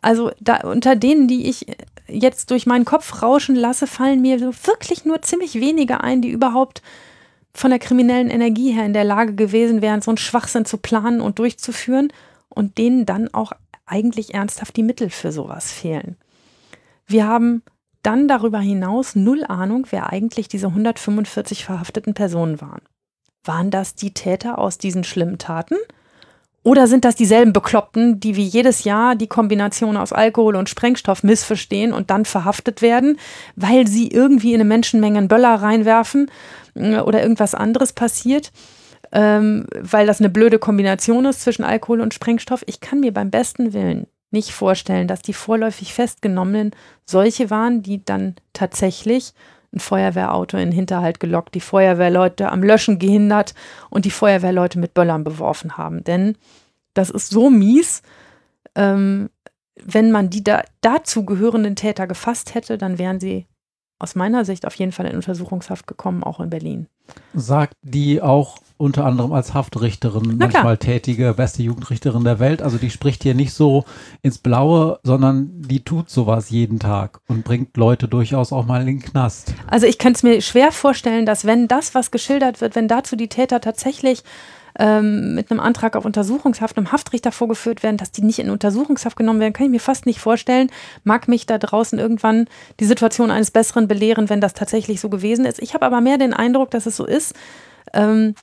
Also 0.00 0.30
da, 0.40 0.58
unter 0.58 0.94
denen, 0.94 1.26
die 1.26 1.48
ich 1.48 1.66
jetzt 2.06 2.50
durch 2.50 2.66
meinen 2.66 2.84
Kopf 2.84 3.22
rauschen 3.22 3.56
lasse, 3.56 3.86
fallen 3.86 4.22
mir 4.22 4.38
so 4.38 4.52
wirklich 4.64 5.04
nur 5.04 5.22
ziemlich 5.22 5.54
wenige 5.54 6.00
ein, 6.00 6.22
die 6.22 6.30
überhaupt 6.30 6.82
von 7.56 7.70
der 7.70 7.78
kriminellen 7.78 8.28
Energie 8.28 8.72
her 8.72 8.84
in 8.84 8.92
der 8.92 9.04
Lage 9.04 9.34
gewesen 9.34 9.80
wären, 9.80 10.02
so 10.02 10.10
einen 10.10 10.18
Schwachsinn 10.18 10.66
zu 10.66 10.76
planen 10.76 11.20
und 11.20 11.38
durchzuführen 11.38 12.12
und 12.48 12.78
denen 12.78 13.06
dann 13.06 13.32
auch 13.32 13.52
eigentlich 13.86 14.34
ernsthaft 14.34 14.76
die 14.76 14.82
Mittel 14.82 15.10
für 15.10 15.32
sowas 15.32 15.72
fehlen. 15.72 16.16
Wir 17.06 17.26
haben 17.26 17.62
dann 18.02 18.28
darüber 18.28 18.58
hinaus 18.58 19.16
null 19.16 19.44
Ahnung, 19.44 19.86
wer 19.90 20.12
eigentlich 20.12 20.48
diese 20.48 20.68
145 20.68 21.64
verhafteten 21.64 22.14
Personen 22.14 22.60
waren. 22.60 22.82
Waren 23.44 23.70
das 23.70 23.94
die 23.94 24.12
Täter 24.12 24.58
aus 24.58 24.78
diesen 24.78 25.04
schlimmen 25.04 25.38
Taten? 25.38 25.76
Oder 26.66 26.88
sind 26.88 27.04
das 27.04 27.14
dieselben 27.14 27.52
Bekloppten, 27.52 28.18
die 28.18 28.34
wie 28.34 28.42
jedes 28.42 28.82
Jahr 28.82 29.14
die 29.14 29.28
Kombination 29.28 29.96
aus 29.96 30.12
Alkohol 30.12 30.56
und 30.56 30.68
Sprengstoff 30.68 31.22
missverstehen 31.22 31.92
und 31.92 32.10
dann 32.10 32.24
verhaftet 32.24 32.82
werden, 32.82 33.20
weil 33.54 33.86
sie 33.86 34.08
irgendwie 34.08 34.52
in 34.52 34.56
eine 34.56 34.68
Menschenmenge 34.68 35.18
einen 35.18 35.28
Böller 35.28 35.54
reinwerfen 35.54 36.28
äh, 36.74 36.98
oder 36.98 37.22
irgendwas 37.22 37.54
anderes 37.54 37.92
passiert? 37.92 38.50
Ähm, 39.12 39.66
weil 39.78 40.08
das 40.08 40.18
eine 40.18 40.28
blöde 40.28 40.58
Kombination 40.58 41.26
ist 41.26 41.42
zwischen 41.42 41.62
Alkohol 41.62 42.00
und 42.00 42.14
Sprengstoff. 42.14 42.64
Ich 42.66 42.80
kann 42.80 42.98
mir 42.98 43.14
beim 43.14 43.30
besten 43.30 43.72
Willen 43.72 44.08
nicht 44.32 44.50
vorstellen, 44.50 45.06
dass 45.06 45.22
die 45.22 45.34
vorläufig 45.34 45.94
Festgenommenen 45.94 46.72
solche 47.04 47.48
waren, 47.48 47.84
die 47.84 48.04
dann 48.04 48.34
tatsächlich 48.52 49.34
ein 49.76 49.80
Feuerwehrauto 49.80 50.56
in 50.56 50.70
den 50.70 50.72
Hinterhalt 50.72 51.20
gelockt, 51.20 51.54
die 51.54 51.60
Feuerwehrleute 51.60 52.50
am 52.50 52.62
Löschen 52.62 52.98
gehindert 52.98 53.54
und 53.90 54.04
die 54.04 54.10
Feuerwehrleute 54.10 54.78
mit 54.78 54.94
Böllern 54.94 55.24
beworfen 55.24 55.76
haben. 55.76 56.02
Denn 56.02 56.36
das 56.94 57.10
ist 57.10 57.30
so 57.30 57.50
mies, 57.50 58.02
ähm, 58.74 59.30
wenn 59.84 60.10
man 60.10 60.30
die 60.30 60.42
da, 60.42 60.62
dazu 60.80 61.24
gehörenden 61.24 61.76
Täter 61.76 62.06
gefasst 62.06 62.54
hätte, 62.54 62.78
dann 62.78 62.98
wären 62.98 63.20
sie 63.20 63.46
aus 63.98 64.14
meiner 64.14 64.44
Sicht 64.44 64.66
auf 64.66 64.74
jeden 64.74 64.92
Fall 64.92 65.06
in 65.06 65.16
Untersuchungshaft 65.16 65.86
gekommen, 65.86 66.22
auch 66.22 66.40
in 66.40 66.50
Berlin. 66.50 66.86
Sagt 67.34 67.76
die 67.82 68.20
auch 68.20 68.58
unter 68.78 69.06
anderem 69.06 69.32
als 69.32 69.54
Haftrichterin 69.54 70.36
manchmal 70.36 70.76
tätige, 70.76 71.32
beste 71.32 71.62
Jugendrichterin 71.62 72.24
der 72.24 72.38
Welt. 72.40 72.60
Also 72.60 72.76
die 72.76 72.90
spricht 72.90 73.22
hier 73.22 73.34
nicht 73.34 73.54
so 73.54 73.84
ins 74.20 74.38
Blaue, 74.38 74.98
sondern 75.02 75.62
die 75.62 75.82
tut 75.82 76.10
sowas 76.10 76.50
jeden 76.50 76.78
Tag 76.78 77.20
und 77.26 77.44
bringt 77.44 77.76
Leute 77.76 78.06
durchaus 78.06 78.52
auch 78.52 78.66
mal 78.66 78.80
in 78.82 78.86
den 78.86 79.00
Knast. 79.00 79.54
Also 79.66 79.86
ich 79.86 79.98
kann 79.98 80.12
es 80.12 80.22
mir 80.22 80.42
schwer 80.42 80.72
vorstellen, 80.72 81.24
dass 81.24 81.46
wenn 81.46 81.68
das, 81.68 81.94
was 81.94 82.10
geschildert 82.10 82.60
wird, 82.60 82.76
wenn 82.76 82.88
dazu 82.88 83.16
die 83.16 83.28
Täter 83.28 83.60
tatsächlich 83.62 84.22
ähm, 84.78 85.34
mit 85.34 85.50
einem 85.50 85.60
Antrag 85.60 85.96
auf 85.96 86.04
Untersuchungshaft 86.04 86.76
einem 86.76 86.92
Haftrichter 86.92 87.32
vorgeführt 87.32 87.82
werden, 87.82 87.96
dass 87.96 88.12
die 88.12 88.22
nicht 88.22 88.38
in 88.38 88.50
Untersuchungshaft 88.50 89.16
genommen 89.16 89.40
werden, 89.40 89.52
kann 89.52 89.66
ich 89.66 89.72
mir 89.72 89.80
fast 89.80 90.06
nicht 90.06 90.20
vorstellen. 90.20 90.70
Mag 91.04 91.28
mich 91.28 91.46
da 91.46 91.58
draußen 91.58 91.98
irgendwann 91.98 92.48
die 92.80 92.84
Situation 92.84 93.30
eines 93.30 93.50
Besseren 93.50 93.88
belehren, 93.88 94.28
wenn 94.28 94.40
das 94.40 94.54
tatsächlich 94.54 95.00
so 95.00 95.08
gewesen 95.08 95.44
ist. 95.44 95.60
Ich 95.60 95.74
habe 95.74 95.86
aber 95.86 96.00
mehr 96.00 96.18
den 96.18 96.34
Eindruck, 96.34 96.70
dass 96.70 96.86
es 96.86 96.96
so 96.96 97.06
ist, 97.06 97.34
ähm, 97.92 98.34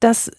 dass 0.00 0.30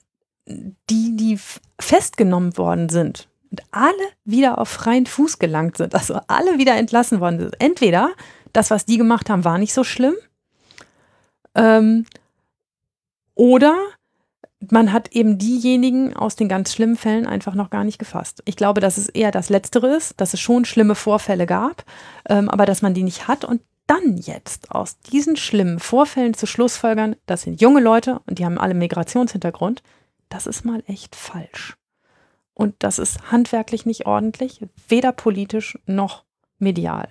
die, 0.47 1.15
die 1.15 1.39
festgenommen 1.79 2.57
worden 2.57 2.89
sind 2.89 3.27
und 3.51 3.63
alle 3.71 3.93
wieder 4.25 4.59
auf 4.59 4.69
freien 4.69 5.05
Fuß 5.05 5.39
gelangt 5.39 5.77
sind, 5.77 5.95
also 5.95 6.19
alle 6.27 6.57
wieder 6.57 6.75
entlassen 6.75 7.19
worden 7.19 7.39
sind. 7.39 7.55
Entweder 7.59 8.11
das, 8.53 8.71
was 8.71 8.85
die 8.85 8.97
gemacht 8.97 9.29
haben, 9.29 9.43
war 9.43 9.57
nicht 9.57 9.73
so 9.73 9.83
schlimm, 9.83 10.15
ähm, 11.55 12.05
oder 13.33 13.75
man 14.71 14.93
hat 14.93 15.11
eben 15.13 15.37
diejenigen 15.37 16.15
aus 16.15 16.35
den 16.35 16.49
ganz 16.49 16.73
schlimmen 16.73 16.95
Fällen 16.95 17.25
einfach 17.25 17.55
noch 17.55 17.69
gar 17.69 17.83
nicht 17.83 17.99
gefasst. 17.99 18.41
Ich 18.45 18.55
glaube, 18.55 18.81
dass 18.81 18.97
es 18.97 19.09
eher 19.09 19.31
das 19.31 19.49
Letztere 19.49 19.95
ist, 19.95 20.19
dass 20.19 20.33
es 20.33 20.39
schon 20.39 20.65
schlimme 20.65 20.95
Vorfälle 20.95 21.45
gab, 21.45 21.83
ähm, 22.29 22.49
aber 22.49 22.65
dass 22.65 22.81
man 22.81 22.93
die 22.93 23.03
nicht 23.03 23.27
hat 23.27 23.45
und 23.45 23.61
dann 23.87 24.17
jetzt 24.17 24.71
aus 24.71 24.99
diesen 24.99 25.35
schlimmen 25.37 25.79
Vorfällen 25.79 26.33
zu 26.33 26.47
Schlussfolgern, 26.47 27.15
das 27.25 27.43
sind 27.43 27.61
junge 27.61 27.81
Leute 27.81 28.19
und 28.27 28.39
die 28.39 28.45
haben 28.45 28.57
alle 28.57 28.73
Migrationshintergrund, 28.73 29.83
das 30.29 30.47
ist 30.47 30.65
mal 30.65 30.83
echt 30.87 31.15
falsch. 31.15 31.77
Und 32.53 32.75
das 32.79 32.99
ist 32.99 33.31
handwerklich 33.31 33.85
nicht 33.85 34.05
ordentlich, 34.05 34.61
weder 34.87 35.11
politisch 35.11 35.77
noch 35.85 36.23
medial. 36.57 37.09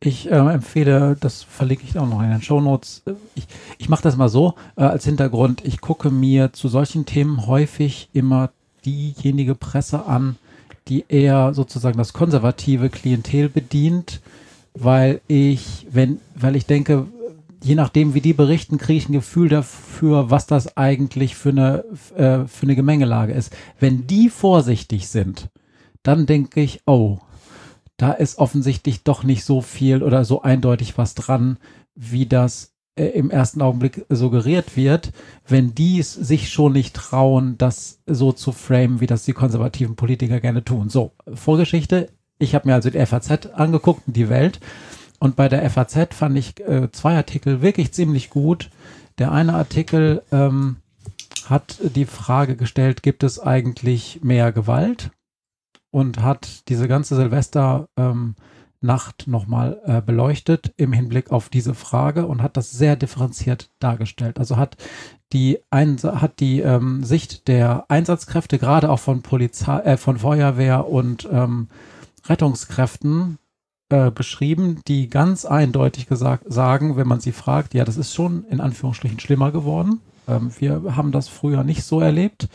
Ich 0.00 0.30
äh, 0.30 0.34
empfehle, 0.34 1.16
das 1.18 1.42
verlinke 1.42 1.84
ich 1.88 1.98
auch 1.98 2.08
noch 2.08 2.22
in 2.22 2.30
den 2.30 2.42
Shownotes. 2.42 3.02
Ich, 3.34 3.46
ich 3.78 3.88
mache 3.88 4.02
das 4.02 4.16
mal 4.16 4.28
so 4.28 4.54
äh, 4.76 4.82
als 4.82 5.04
Hintergrund. 5.04 5.64
Ich 5.64 5.80
gucke 5.80 6.10
mir 6.10 6.52
zu 6.52 6.68
solchen 6.68 7.06
Themen 7.06 7.46
häufig 7.46 8.10
immer 8.12 8.50
diejenige 8.84 9.54
Presse 9.54 10.04
an, 10.06 10.36
die 10.88 11.06
eher 11.08 11.54
sozusagen 11.54 11.96
das 11.96 12.12
konservative 12.12 12.90
Klientel 12.90 13.48
bedient. 13.48 14.20
weil 14.74 15.20
ich, 15.28 15.86
wenn, 15.90 16.20
weil 16.34 16.56
ich 16.56 16.66
denke, 16.66 17.06
je 17.62 17.76
nachdem, 17.76 18.14
wie 18.14 18.20
die 18.20 18.34
berichten, 18.34 18.76
kriege 18.76 18.98
ich 18.98 19.08
ein 19.08 19.12
Gefühl 19.12 19.48
dafür, 19.48 20.30
was 20.30 20.46
das 20.46 20.76
eigentlich 20.76 21.36
für 21.36 21.50
eine, 21.50 21.84
äh, 22.16 22.46
für 22.46 22.64
eine 22.64 22.76
Gemengelage 22.76 23.32
ist. 23.32 23.54
Wenn 23.80 24.06
die 24.06 24.28
vorsichtig 24.28 25.08
sind, 25.08 25.48
dann 26.02 26.26
denke 26.26 26.60
ich, 26.60 26.82
oh, 26.86 27.18
da 27.96 28.12
ist 28.12 28.38
offensichtlich 28.38 29.04
doch 29.04 29.22
nicht 29.22 29.44
so 29.44 29.60
viel 29.60 30.02
oder 30.02 30.24
so 30.24 30.42
eindeutig 30.42 30.98
was 30.98 31.14
dran, 31.14 31.58
wie 31.94 32.26
das 32.26 32.74
äh, 32.96 33.06
im 33.06 33.30
ersten 33.30 33.62
Augenblick 33.62 34.04
suggeriert 34.08 34.76
wird, 34.76 35.12
wenn 35.46 35.74
die 35.74 35.98
es 35.98 36.12
sich 36.12 36.50
schon 36.50 36.72
nicht 36.72 36.94
trauen, 36.94 37.56
das 37.58 38.00
so 38.06 38.32
zu 38.32 38.52
framen, 38.52 39.00
wie 39.00 39.06
das 39.06 39.24
die 39.24 39.32
konservativen 39.32 39.96
Politiker 39.96 40.40
gerne 40.40 40.64
tun. 40.64 40.88
So, 40.88 41.12
Vorgeschichte. 41.32 42.10
Ich 42.38 42.54
habe 42.54 42.68
mir 42.68 42.74
also 42.74 42.90
die 42.90 43.04
FAZ 43.04 43.46
angeguckt, 43.54 44.02
die 44.06 44.28
Welt. 44.28 44.60
Und 45.20 45.36
bei 45.36 45.48
der 45.48 45.68
FAZ 45.70 46.14
fand 46.14 46.36
ich 46.36 46.60
äh, 46.60 46.90
zwei 46.90 47.16
Artikel 47.16 47.62
wirklich 47.62 47.92
ziemlich 47.92 48.30
gut. 48.30 48.70
Der 49.18 49.30
eine 49.30 49.54
Artikel 49.54 50.22
ähm, 50.32 50.76
hat 51.46 51.78
die 51.94 52.06
Frage 52.06 52.56
gestellt, 52.56 53.02
gibt 53.02 53.22
es 53.22 53.38
eigentlich 53.38 54.20
mehr 54.22 54.50
Gewalt? 54.52 55.10
Und 55.94 56.20
hat 56.20 56.68
diese 56.68 56.88
ganze 56.88 57.14
Silvester 57.14 57.88
ähm, 57.96 58.34
nochmal 58.80 59.80
äh, 59.84 60.02
beleuchtet 60.02 60.74
im 60.76 60.92
Hinblick 60.92 61.30
auf 61.30 61.50
diese 61.50 61.72
Frage 61.72 62.26
und 62.26 62.42
hat 62.42 62.56
das 62.56 62.72
sehr 62.72 62.96
differenziert 62.96 63.70
dargestellt. 63.78 64.40
Also 64.40 64.56
hat 64.56 64.76
die, 65.32 65.60
Ein 65.70 65.96
hat 66.02 66.40
die 66.40 66.58
ähm, 66.62 67.04
Sicht 67.04 67.46
der 67.46 67.84
Einsatzkräfte, 67.86 68.58
gerade 68.58 68.90
auch 68.90 68.98
von 68.98 69.22
Polizei, 69.22 69.78
äh, 69.82 69.96
von 69.96 70.18
Feuerwehr 70.18 70.88
und 70.88 71.28
ähm, 71.30 71.68
Rettungskräften 72.26 73.38
äh, 73.88 74.10
beschrieben, 74.10 74.80
die 74.88 75.08
ganz 75.08 75.44
eindeutig 75.44 76.08
gesagt 76.08 76.52
sagen, 76.52 76.96
wenn 76.96 77.06
man 77.06 77.20
sie 77.20 77.30
fragt, 77.30 77.72
ja, 77.72 77.84
das 77.84 77.98
ist 77.98 78.12
schon 78.12 78.44
in 78.50 78.60
Anführungsstrichen 78.60 79.20
schlimmer 79.20 79.52
geworden. 79.52 80.00
Ähm, 80.26 80.50
wir 80.58 80.96
haben 80.96 81.12
das 81.12 81.28
früher 81.28 81.62
nicht 81.62 81.84
so 81.84 82.00
erlebt 82.00 82.48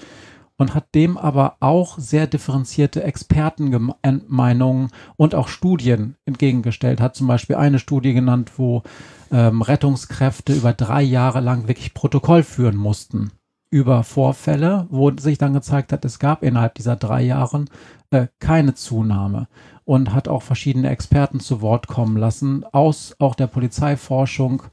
und 0.59 0.75
hat 0.75 0.93
dem 0.93 1.17
aber 1.17 1.55
auch 1.61 1.97
sehr 1.97 2.27
differenzierte 2.27 3.01
Expertenmeinungen 3.01 4.89
und 5.15 5.33
auch 5.33 5.47
Studien 5.47 6.15
entgegengestellt. 6.25 6.99
Hat 6.99 7.15
zum 7.15 7.27
Beispiel 7.27 7.55
eine 7.55 7.79
Studie 7.79 8.13
genannt, 8.13 8.51
wo 8.57 8.83
ähm, 9.31 9.61
Rettungskräfte 9.61 10.53
über 10.53 10.73
drei 10.73 11.01
Jahre 11.01 11.39
lang 11.39 11.69
wirklich 11.69 11.93
Protokoll 11.93 12.43
führen 12.43 12.75
mussten 12.75 13.31
über 13.71 14.03
Vorfälle, 14.03 14.87
wo 14.89 15.11
sich 15.15 15.37
dann 15.37 15.53
gezeigt 15.53 15.93
hat, 15.93 16.03
es 16.03 16.19
gab 16.19 16.43
innerhalb 16.43 16.75
dieser 16.75 16.95
drei 16.95 17.21
Jahren 17.21 17.69
äh, 18.09 18.27
keine 18.39 18.73
Zunahme 18.73 19.47
und 19.85 20.13
hat 20.13 20.27
auch 20.27 20.41
verschiedene 20.41 20.89
Experten 20.89 21.39
zu 21.39 21.61
Wort 21.61 21.87
kommen 21.87 22.17
lassen, 22.17 22.65
aus 22.71 23.15
auch 23.19 23.35
der 23.35 23.47
Polizeiforschung, 23.47 24.63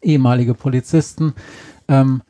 ehemalige 0.00 0.54
Polizisten. 0.54 1.34
Ähm, 1.88 2.22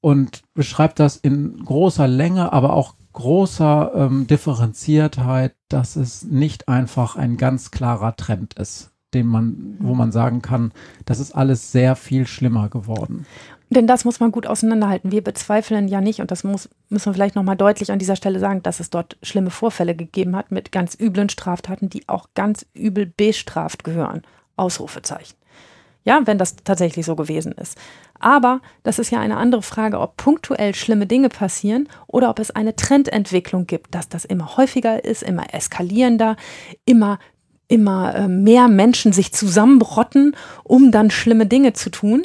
und 0.00 0.42
beschreibt 0.54 1.00
das 1.00 1.16
in 1.16 1.64
großer 1.64 2.06
Länge, 2.06 2.52
aber 2.52 2.72
auch 2.72 2.94
großer 3.12 3.92
ähm, 3.94 4.26
Differenziertheit, 4.26 5.54
dass 5.68 5.96
es 5.96 6.22
nicht 6.22 6.68
einfach 6.68 7.16
ein 7.16 7.36
ganz 7.36 7.70
klarer 7.70 8.14
Trend 8.16 8.54
ist, 8.54 8.92
den 9.12 9.26
man, 9.26 9.76
wo 9.80 9.94
man 9.94 10.12
sagen 10.12 10.40
kann, 10.40 10.72
das 11.04 11.18
ist 11.18 11.34
alles 11.34 11.72
sehr 11.72 11.96
viel 11.96 12.26
schlimmer 12.26 12.68
geworden. 12.68 13.26
Denn 13.70 13.86
das 13.86 14.04
muss 14.04 14.20
man 14.20 14.32
gut 14.32 14.46
auseinanderhalten. 14.46 15.12
Wir 15.12 15.22
bezweifeln 15.22 15.88
ja 15.88 16.00
nicht, 16.00 16.20
und 16.20 16.30
das 16.30 16.42
muss, 16.42 16.70
müssen 16.88 17.06
wir 17.06 17.14
vielleicht 17.14 17.34
nochmal 17.34 17.56
deutlich 17.56 17.92
an 17.92 17.98
dieser 17.98 18.16
Stelle 18.16 18.38
sagen, 18.38 18.62
dass 18.62 18.80
es 18.80 18.88
dort 18.88 19.18
schlimme 19.22 19.50
Vorfälle 19.50 19.94
gegeben 19.94 20.36
hat 20.36 20.50
mit 20.50 20.72
ganz 20.72 20.96
üblen 20.98 21.28
Straftaten, 21.28 21.90
die 21.90 22.08
auch 22.08 22.28
ganz 22.34 22.64
übel 22.72 23.04
bestraft 23.04 23.84
gehören. 23.84 24.22
Ausrufezeichen. 24.56 25.37
Ja, 26.08 26.22
wenn 26.24 26.38
das 26.38 26.56
tatsächlich 26.56 27.04
so 27.04 27.16
gewesen 27.16 27.52
ist. 27.52 27.76
Aber 28.18 28.62
das 28.82 28.98
ist 28.98 29.10
ja 29.10 29.20
eine 29.20 29.36
andere 29.36 29.60
Frage, 29.60 30.00
ob 30.00 30.16
punktuell 30.16 30.74
schlimme 30.74 31.06
Dinge 31.06 31.28
passieren 31.28 31.86
oder 32.06 32.30
ob 32.30 32.38
es 32.38 32.50
eine 32.50 32.74
Trendentwicklung 32.74 33.66
gibt, 33.66 33.94
dass 33.94 34.08
das 34.08 34.24
immer 34.24 34.56
häufiger 34.56 35.04
ist, 35.04 35.22
immer 35.22 35.52
eskalierender, 35.52 36.36
immer 36.86 37.18
immer 37.70 38.14
äh, 38.14 38.26
mehr 38.26 38.68
Menschen 38.68 39.12
sich 39.12 39.34
zusammenrotten, 39.34 40.34
um 40.64 40.90
dann 40.90 41.10
schlimme 41.10 41.44
Dinge 41.44 41.74
zu 41.74 41.90
tun 41.90 42.22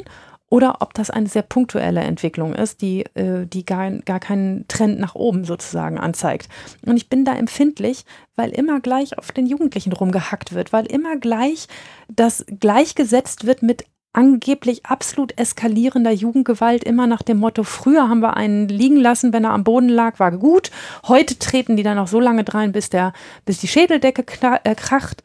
oder 0.54 0.76
ob 0.82 0.94
das 0.94 1.10
eine 1.10 1.26
sehr 1.26 1.42
punktuelle 1.42 2.02
Entwicklung 2.02 2.54
ist, 2.54 2.80
die, 2.80 3.00
äh, 3.16 3.44
die 3.44 3.66
gar, 3.66 3.90
gar 3.90 4.20
keinen 4.20 4.68
Trend 4.68 5.00
nach 5.00 5.16
oben 5.16 5.44
sozusagen 5.44 5.98
anzeigt. 5.98 6.48
Und 6.86 6.96
ich 6.96 7.08
bin 7.08 7.24
da 7.24 7.34
empfindlich, 7.34 8.04
weil 8.36 8.50
immer 8.50 8.78
gleich 8.78 9.18
auf 9.18 9.32
den 9.32 9.46
Jugendlichen 9.46 9.92
rumgehackt 9.92 10.54
wird, 10.54 10.72
weil 10.72 10.86
immer 10.86 11.16
gleich 11.16 11.66
das 12.08 12.46
gleichgesetzt 12.60 13.46
wird 13.46 13.64
mit 13.64 13.84
angeblich 14.14 14.86
absolut 14.86 15.38
eskalierender 15.38 16.12
Jugendgewalt 16.12 16.84
immer 16.84 17.06
nach 17.06 17.22
dem 17.22 17.38
Motto, 17.38 17.64
früher 17.64 18.08
haben 18.08 18.20
wir 18.20 18.36
einen 18.36 18.68
liegen 18.68 18.96
lassen, 18.96 19.32
wenn 19.32 19.44
er 19.44 19.50
am 19.50 19.64
Boden 19.64 19.88
lag, 19.88 20.18
war 20.18 20.32
gut. 20.32 20.70
Heute 21.06 21.38
treten 21.38 21.76
die 21.76 21.82
dann 21.82 21.96
noch 21.96 22.08
so 22.08 22.20
lange 22.20 22.44
drein, 22.44 22.72
bis, 22.72 22.88
der, 22.88 23.12
bis 23.44 23.58
die 23.58 23.68
Schädeldecke 23.68 24.24
äh, 24.40 24.74
kracht. 24.74 25.22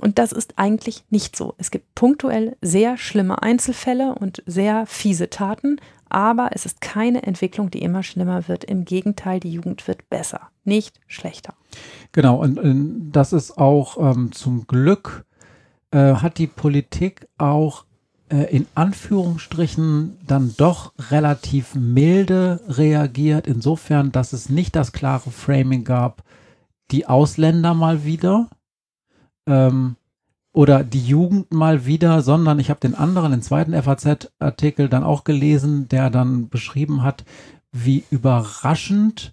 Und 0.00 0.18
das 0.18 0.32
ist 0.32 0.54
eigentlich 0.56 1.04
nicht 1.10 1.36
so. 1.36 1.54
Es 1.58 1.70
gibt 1.70 1.94
punktuell 1.94 2.56
sehr 2.62 2.96
schlimme 2.96 3.42
Einzelfälle 3.42 4.14
und 4.14 4.42
sehr 4.46 4.86
fiese 4.86 5.30
Taten, 5.30 5.80
aber 6.08 6.50
es 6.52 6.66
ist 6.66 6.80
keine 6.80 7.22
Entwicklung, 7.22 7.70
die 7.70 7.82
immer 7.82 8.02
schlimmer 8.02 8.48
wird. 8.48 8.64
Im 8.64 8.84
Gegenteil, 8.84 9.40
die 9.40 9.52
Jugend 9.52 9.86
wird 9.86 10.08
besser, 10.08 10.48
nicht 10.64 10.98
schlechter. 11.06 11.54
Genau, 12.12 12.40
und, 12.40 12.58
und 12.58 13.12
das 13.12 13.32
ist 13.32 13.58
auch 13.58 13.98
ähm, 13.98 14.32
zum 14.32 14.66
Glück 14.66 15.24
äh, 15.92 16.14
hat 16.14 16.38
die 16.38 16.46
Politik 16.46 17.28
auch 17.38 17.84
in 18.36 18.66
Anführungsstrichen 18.74 20.18
dann 20.26 20.54
doch 20.56 20.92
relativ 21.10 21.74
milde 21.74 22.60
reagiert, 22.68 23.46
insofern, 23.46 24.12
dass 24.12 24.32
es 24.32 24.48
nicht 24.48 24.76
das 24.76 24.92
klare 24.92 25.30
Framing 25.30 25.84
gab, 25.84 26.22
die 26.90 27.06
Ausländer 27.06 27.74
mal 27.74 28.04
wieder 28.04 28.48
ähm, 29.46 29.96
oder 30.52 30.84
die 30.84 31.04
Jugend 31.04 31.52
mal 31.52 31.86
wieder, 31.86 32.22
sondern 32.22 32.58
ich 32.58 32.70
habe 32.70 32.80
den 32.80 32.94
anderen, 32.94 33.32
den 33.32 33.42
zweiten 33.42 33.80
FAZ-Artikel 33.80 34.88
dann 34.88 35.04
auch 35.04 35.24
gelesen, 35.24 35.88
der 35.88 36.10
dann 36.10 36.48
beschrieben 36.48 37.02
hat, 37.02 37.24
wie 37.72 38.04
überraschend 38.10 39.32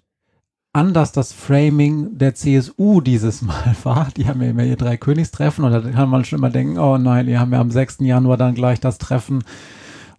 anders 0.72 1.12
das 1.12 1.32
Framing 1.32 2.18
der 2.18 2.34
CSU 2.34 3.00
dieses 3.00 3.42
Mal 3.42 3.74
war. 3.82 4.08
Die 4.16 4.28
haben 4.28 4.42
ja 4.42 4.50
immer 4.50 4.64
ihr 4.64 4.76
drei 4.76 4.96
Königstreffen 4.96 5.64
und 5.64 5.72
da 5.72 5.80
kann 5.80 6.08
man 6.08 6.24
schon 6.24 6.38
immer 6.38 6.50
denken, 6.50 6.78
oh 6.78 6.98
nein, 6.98 7.26
die 7.26 7.38
haben 7.38 7.52
ja 7.52 7.60
am 7.60 7.70
6. 7.70 7.98
Januar 8.00 8.36
dann 8.36 8.54
gleich 8.54 8.80
das 8.80 8.98
Treffen, 8.98 9.44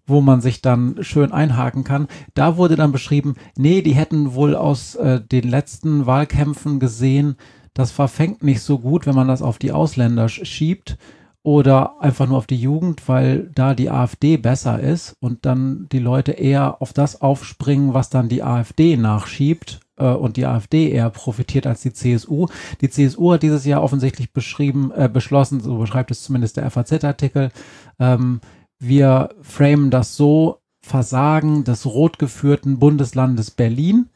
wo 0.07 0.21
man 0.21 0.41
sich 0.41 0.61
dann 0.61 0.97
schön 1.01 1.31
einhaken 1.31 1.83
kann. 1.83 2.07
Da 2.33 2.57
wurde 2.57 2.75
dann 2.75 2.91
beschrieben, 2.91 3.35
nee, 3.57 3.81
die 3.81 3.93
hätten 3.93 4.33
wohl 4.33 4.55
aus 4.55 4.95
äh, 4.95 5.21
den 5.21 5.49
letzten 5.49 6.05
Wahlkämpfen 6.05 6.79
gesehen, 6.79 7.35
das 7.75 7.91
verfängt 7.91 8.43
nicht 8.43 8.61
so 8.61 8.79
gut, 8.79 9.05
wenn 9.05 9.15
man 9.15 9.27
das 9.27 9.41
auf 9.41 9.57
die 9.57 9.71
Ausländer 9.71 10.27
schiebt 10.27 10.97
oder 11.43 12.01
einfach 12.01 12.27
nur 12.27 12.37
auf 12.37 12.47
die 12.47 12.59
Jugend, 12.59 13.07
weil 13.07 13.49
da 13.55 13.73
die 13.73 13.89
AfD 13.89 14.35
besser 14.35 14.79
ist 14.79 15.13
und 15.21 15.45
dann 15.45 15.87
die 15.91 15.99
Leute 15.99 16.33
eher 16.33 16.81
auf 16.81 16.91
das 16.91 17.21
aufspringen, 17.21 17.93
was 17.93 18.09
dann 18.09 18.27
die 18.27 18.43
AfD 18.43 18.97
nachschiebt 18.97 19.79
äh, 19.99 20.05
und 20.05 20.37
die 20.37 20.45
AfD 20.45 20.89
eher 20.89 21.09
profitiert 21.09 21.67
als 21.67 21.81
die 21.81 21.93
CSU. 21.93 22.47
Die 22.81 22.89
CSU 22.89 23.33
hat 23.33 23.43
dieses 23.43 23.65
Jahr 23.65 23.83
offensichtlich 23.83 24.33
beschrieben, 24.33 24.91
äh, 24.95 25.09
beschlossen, 25.11 25.61
so 25.61 25.77
beschreibt 25.77 26.11
es 26.11 26.23
zumindest 26.23 26.57
der 26.57 26.69
FAZ-Artikel, 26.69 27.51
ähm, 27.99 28.41
wir 28.79 29.29
framen 29.41 29.91
das 29.91 30.15
so, 30.15 30.59
Versagen 30.81 31.65
des 31.65 31.85
rot 31.85 32.17
geführten 32.19 32.79
Bundeslandes 32.79 33.51
Berlin. 33.51 34.09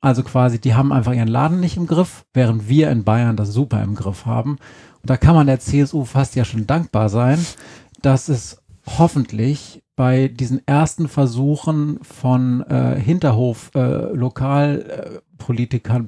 Also 0.00 0.22
quasi, 0.22 0.58
die 0.58 0.74
haben 0.74 0.92
einfach 0.92 1.12
ihren 1.12 1.28
Laden 1.28 1.60
nicht 1.60 1.76
im 1.76 1.86
Griff, 1.86 2.24
während 2.34 2.68
wir 2.68 2.90
in 2.90 3.04
Bayern 3.04 3.36
das 3.36 3.52
super 3.52 3.82
im 3.82 3.94
Griff 3.94 4.26
haben. 4.26 4.58
Und 5.02 5.10
da 5.10 5.16
kann 5.16 5.34
man 5.34 5.46
der 5.46 5.60
CSU 5.60 6.04
fast 6.04 6.34
ja 6.34 6.44
schon 6.44 6.66
dankbar 6.66 7.08
sein, 7.10 7.38
dass 8.02 8.28
es 8.28 8.62
hoffentlich 8.86 9.83
bei 9.96 10.28
diesen 10.28 10.66
ersten 10.66 11.08
Versuchen 11.08 11.98
von 12.02 12.62
äh, 12.62 12.98
Hinterhof 13.00 13.70
äh, 13.74 13.80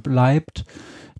bleibt, 0.02 0.64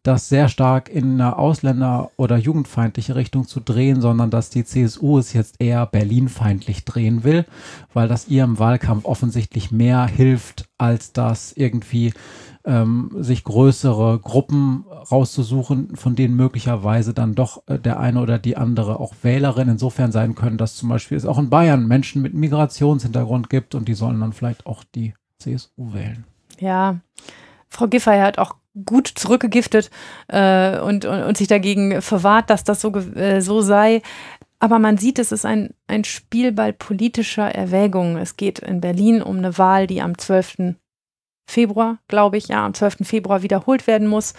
das 0.06 0.28
sehr 0.28 0.48
stark 0.48 0.88
in 0.88 1.14
eine 1.14 1.36
Ausländer- 1.36 2.10
oder 2.16 2.36
jugendfeindliche 2.36 3.16
Richtung 3.16 3.46
zu 3.46 3.60
drehen, 3.60 4.00
sondern 4.00 4.30
dass 4.30 4.50
die 4.50 4.64
CSU 4.64 5.18
es 5.18 5.32
jetzt 5.32 5.56
eher 5.58 5.86
Berlinfeindlich 5.86 6.84
drehen 6.84 7.24
will, 7.24 7.44
weil 7.92 8.08
das 8.08 8.28
ihrem 8.28 8.58
Wahlkampf 8.58 9.04
offensichtlich 9.04 9.72
mehr 9.72 10.06
hilft, 10.06 10.68
als 10.78 11.12
das 11.12 11.52
irgendwie 11.52 12.12
ähm, 12.64 13.10
sich 13.18 13.44
größere 13.44 14.18
Gruppen 14.18 14.84
rauszusuchen, 15.10 15.96
von 15.96 16.16
denen 16.16 16.36
möglicherweise 16.36 17.14
dann 17.14 17.34
doch 17.34 17.62
äh, 17.66 17.78
der 17.78 18.00
eine 18.00 18.20
oder 18.20 18.38
die 18.38 18.56
andere 18.56 19.00
auch 19.00 19.14
Wählerin 19.22 19.68
insofern 19.68 20.12
sein 20.12 20.34
können, 20.34 20.58
dass 20.58 20.76
zum 20.76 20.88
Beispiel 20.88 21.16
es 21.16 21.26
auch 21.26 21.38
in 21.38 21.48
Bayern 21.50 21.86
Menschen 21.86 22.22
mit 22.22 22.34
Migrationshintergrund 22.34 23.48
gibt 23.50 23.74
und 23.74 23.88
die 23.88 23.94
sollen 23.94 24.20
dann 24.20 24.32
vielleicht 24.32 24.66
auch 24.66 24.84
die 24.94 25.14
CSU 25.38 25.94
wählen. 25.94 26.24
Ja, 26.58 27.00
Frau 27.68 27.86
Giffey 27.86 28.18
hat 28.18 28.38
auch 28.38 28.54
gut 28.84 29.08
zurückgegiftet 29.08 29.90
äh, 30.28 30.78
und, 30.80 31.04
und, 31.04 31.22
und, 31.22 31.36
sich 31.36 31.48
dagegen 31.48 32.02
verwahrt, 32.02 32.50
dass 32.50 32.64
das 32.64 32.80
so, 32.80 32.94
äh, 32.94 33.40
so 33.40 33.60
sei. 33.60 34.02
Aber 34.58 34.78
man 34.78 34.98
sieht, 34.98 35.18
es 35.18 35.32
ist 35.32 35.44
ein, 35.44 35.74
ein 35.86 36.04
Spielball 36.04 36.72
politischer 36.72 37.54
Erwägungen. 37.54 38.16
Es 38.16 38.36
geht 38.36 38.58
in 38.58 38.80
Berlin 38.80 39.22
um 39.22 39.38
eine 39.38 39.58
Wahl, 39.58 39.86
die 39.86 40.00
am 40.00 40.16
12. 40.16 40.76
Februar, 41.48 41.98
glaube 42.08 42.38
ich, 42.38 42.48
ja, 42.48 42.66
am 42.66 42.74
12. 42.74 42.98
Februar 43.02 43.42
wiederholt 43.42 43.86
werden 43.86 44.08
muss. 44.08 44.34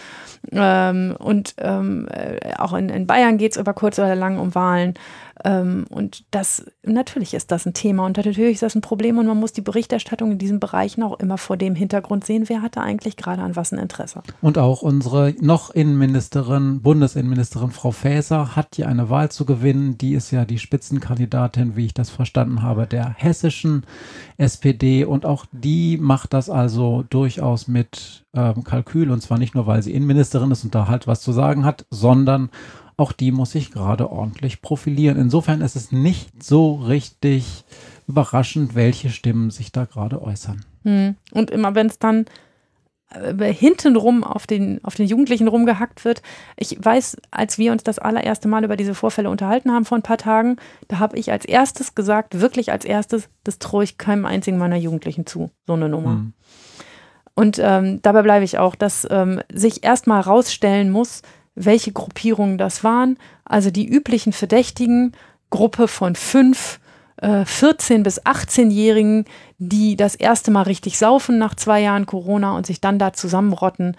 Ähm, 0.51 1.15
und 1.17 1.55
ähm, 1.59 2.07
äh, 2.11 2.53
auch 2.57 2.73
in, 2.73 2.89
in 2.89 3.07
Bayern 3.07 3.37
geht 3.37 3.53
es 3.53 3.57
über 3.57 3.73
kurz 3.73 3.97
oder 3.97 4.15
lang 4.15 4.39
um 4.39 4.53
Wahlen. 4.55 4.95
Ähm, 5.43 5.85
und 5.89 6.25
das, 6.31 6.65
natürlich 6.83 7.33
ist 7.33 7.51
das 7.51 7.65
ein 7.65 7.73
Thema 7.73 8.05
und 8.05 8.17
natürlich 8.17 8.39
ist 8.39 8.63
das 8.63 8.75
ein 8.75 8.81
Problem 8.81 9.17
und 9.17 9.27
man 9.27 9.39
muss 9.39 9.53
die 9.53 9.61
Berichterstattung 9.61 10.31
in 10.31 10.37
diesen 10.37 10.59
Bereichen 10.59 11.03
auch 11.03 11.19
immer 11.19 11.37
vor 11.37 11.57
dem 11.57 11.75
Hintergrund 11.75 12.25
sehen, 12.25 12.45
wer 12.47 12.61
hatte 12.61 12.81
eigentlich 12.81 13.17
gerade 13.17 13.41
an 13.41 13.55
was 13.55 13.71
ein 13.71 13.79
Interesse. 13.79 14.21
Und 14.41 14.57
auch 14.57 14.81
unsere 14.81 15.35
noch 15.39 15.69
Innenministerin, 15.69 16.81
Bundesinnenministerin 16.81 17.71
Frau 17.71 17.91
Faeser 17.91 18.55
hat 18.55 18.75
hier 18.75 18.87
eine 18.87 19.09
Wahl 19.09 19.29
zu 19.29 19.45
gewinnen. 19.45 19.97
Die 19.97 20.13
ist 20.13 20.31
ja 20.31 20.45
die 20.45 20.59
Spitzenkandidatin, 20.59 21.75
wie 21.75 21.85
ich 21.85 21.93
das 21.93 22.09
verstanden 22.09 22.61
habe, 22.61 22.87
der 22.87 23.13
hessischen 23.15 23.85
SPD 24.37 25.05
und 25.05 25.25
auch 25.25 25.45
die 25.51 25.97
macht 25.97 26.33
das 26.33 26.49
also 26.49 27.03
durchaus 27.09 27.67
mit 27.67 28.25
ähm, 28.33 28.63
Kalkül 28.63 29.11
und 29.11 29.21
zwar 29.21 29.37
nicht 29.37 29.55
nur, 29.55 29.67
weil 29.67 29.83
sie 29.83 29.93
Innenministerin 29.93 30.51
ist 30.51 30.63
und 30.63 30.73
da 30.73 30.87
halt 30.87 31.07
was 31.07 31.21
zu 31.21 31.31
sagen 31.31 31.65
hat, 31.65 31.85
sondern 31.89 32.49
auch 32.97 33.11
die 33.11 33.31
muss 33.31 33.51
sich 33.51 33.71
gerade 33.71 34.11
ordentlich 34.11 34.61
profilieren. 34.61 35.17
Insofern 35.17 35.61
ist 35.61 35.75
es 35.75 35.91
nicht 35.91 36.43
so 36.43 36.75
richtig 36.75 37.63
überraschend, 38.07 38.73
welche 38.73 39.09
Stimmen 39.09 39.51
sich 39.51 39.71
da 39.71 39.85
gerade 39.85 40.21
äußern. 40.21 40.65
Hm. 40.83 41.15
Und 41.31 41.51
immer 41.51 41.75
wenn 41.75 41.87
es 41.87 41.99
dann 41.99 42.25
äh, 43.09 43.53
hintenrum 43.53 44.23
auf 44.23 44.47
den, 44.47 44.83
auf 44.83 44.95
den 44.95 45.05
Jugendlichen 45.05 45.47
rumgehackt 45.47 46.05
wird. 46.05 46.21
Ich 46.57 46.77
weiß, 46.83 47.17
als 47.31 47.57
wir 47.57 47.71
uns 47.71 47.83
das 47.83 47.99
allererste 47.99 48.47
Mal 48.47 48.65
über 48.65 48.75
diese 48.75 48.95
Vorfälle 48.95 49.29
unterhalten 49.29 49.71
haben 49.71 49.85
vor 49.85 49.97
ein 49.97 50.03
paar 50.03 50.17
Tagen, 50.17 50.57
da 50.87 50.99
habe 50.99 51.17
ich 51.17 51.31
als 51.31 51.45
erstes 51.45 51.95
gesagt, 51.95 52.41
wirklich 52.41 52.71
als 52.71 52.83
erstes, 52.83 53.29
das 53.43 53.59
traue 53.59 53.83
ich 53.83 53.97
keinem 53.97 54.25
einzigen 54.25 54.57
meiner 54.57 54.75
Jugendlichen 54.75 55.25
zu, 55.25 55.51
so 55.65 55.73
eine 55.73 55.87
Nummer. 55.87 56.11
Hm. 56.11 56.33
Und 57.33 57.59
ähm, 57.61 58.01
dabei 58.01 58.23
bleibe 58.23 58.43
ich 58.43 58.57
auch, 58.57 58.73
dass 58.73 59.07
ähm, 59.11 59.41
sich 59.53 59.83
erstmal 59.83 60.21
rausstellen 60.21 60.89
muss, 60.89 61.21
welche 61.57 61.91
Gruppierungen 61.91 62.57
das 62.57 62.83
waren. 62.83 63.17
Also 63.43 63.71
die 63.71 63.87
üblichen 63.87 64.31
Verdächtigen, 64.31 65.13
Gruppe 65.49 65.87
von 65.87 66.15
fünf 66.15 66.79
äh, 67.17 67.43
14- 67.43 68.03
bis 68.03 68.21
18-Jährigen, 68.23 69.25
die 69.57 69.95
das 69.95 70.15
erste 70.15 70.51
Mal 70.51 70.63
richtig 70.63 70.97
saufen 70.97 71.37
nach 71.37 71.55
zwei 71.55 71.81
Jahren 71.81 72.05
Corona 72.05 72.55
und 72.55 72.65
sich 72.65 72.79
dann 72.79 72.99
da 72.99 73.13
zusammenrotten, 73.13 73.97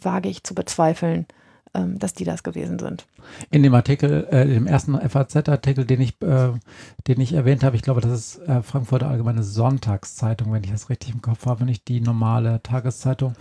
wage 0.00 0.28
ich 0.28 0.44
zu 0.44 0.54
bezweifeln, 0.54 1.26
ähm, 1.74 1.98
dass 1.98 2.12
die 2.12 2.24
das 2.24 2.42
gewesen 2.42 2.78
sind. 2.78 3.06
In 3.50 3.62
dem 3.62 3.74
Artikel, 3.74 4.26
äh, 4.30 4.46
dem 4.46 4.66
ersten 4.66 4.98
FAZ-Artikel, 4.98 5.86
den 5.86 6.00
ich, 6.00 6.20
äh, 6.20 6.50
den 7.06 7.20
ich 7.20 7.32
erwähnt 7.32 7.64
habe, 7.64 7.76
ich 7.76 7.82
glaube, 7.82 8.00
das 8.02 8.12
ist 8.12 8.48
äh, 8.48 8.62
Frankfurter 8.62 9.08
Allgemeine 9.08 9.42
Sonntagszeitung, 9.42 10.52
wenn 10.52 10.64
ich 10.64 10.70
das 10.70 10.90
richtig 10.90 11.14
im 11.14 11.22
Kopf 11.22 11.46
habe, 11.46 11.64
nicht 11.64 11.88
die 11.88 12.00
normale 12.00 12.62
Tageszeitung 12.62 13.34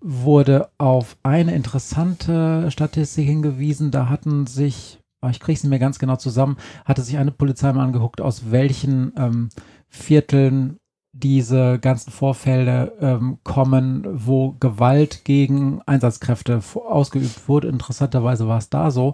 wurde 0.00 0.68
auf 0.78 1.16
eine 1.22 1.54
interessante 1.54 2.70
Statistik 2.70 3.26
hingewiesen. 3.26 3.90
Da 3.90 4.08
hatten 4.08 4.46
sich, 4.46 5.00
ah, 5.20 5.30
ich 5.30 5.40
kriege 5.40 5.56
es 5.56 5.64
mehr 5.64 5.78
ganz 5.78 5.98
genau 5.98 6.16
zusammen, 6.16 6.56
hatte 6.84 7.02
sich 7.02 7.18
eine 7.18 7.32
Polizei 7.32 7.72
mal 7.72 7.84
angeguckt, 7.84 8.20
aus 8.20 8.50
welchen 8.50 9.12
ähm, 9.16 9.48
Vierteln 9.88 10.78
diese 11.12 11.78
ganzen 11.78 12.10
Vorfälle 12.10 12.92
ähm, 13.00 13.38
kommen, 13.42 14.04
wo 14.06 14.52
Gewalt 14.60 15.24
gegen 15.24 15.80
Einsatzkräfte 15.86 16.60
ausgeübt 16.74 17.48
wurde. 17.48 17.68
Interessanterweise 17.68 18.46
war 18.48 18.58
es 18.58 18.68
da 18.68 18.90
so, 18.90 19.12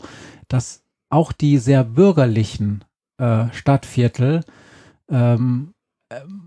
dass 0.48 0.82
auch 1.10 1.30
die 1.30 1.58
sehr 1.58 1.84
bürgerlichen 1.84 2.84
äh, 3.18 3.46
Stadtviertel 3.52 4.40
ähm, 5.08 5.74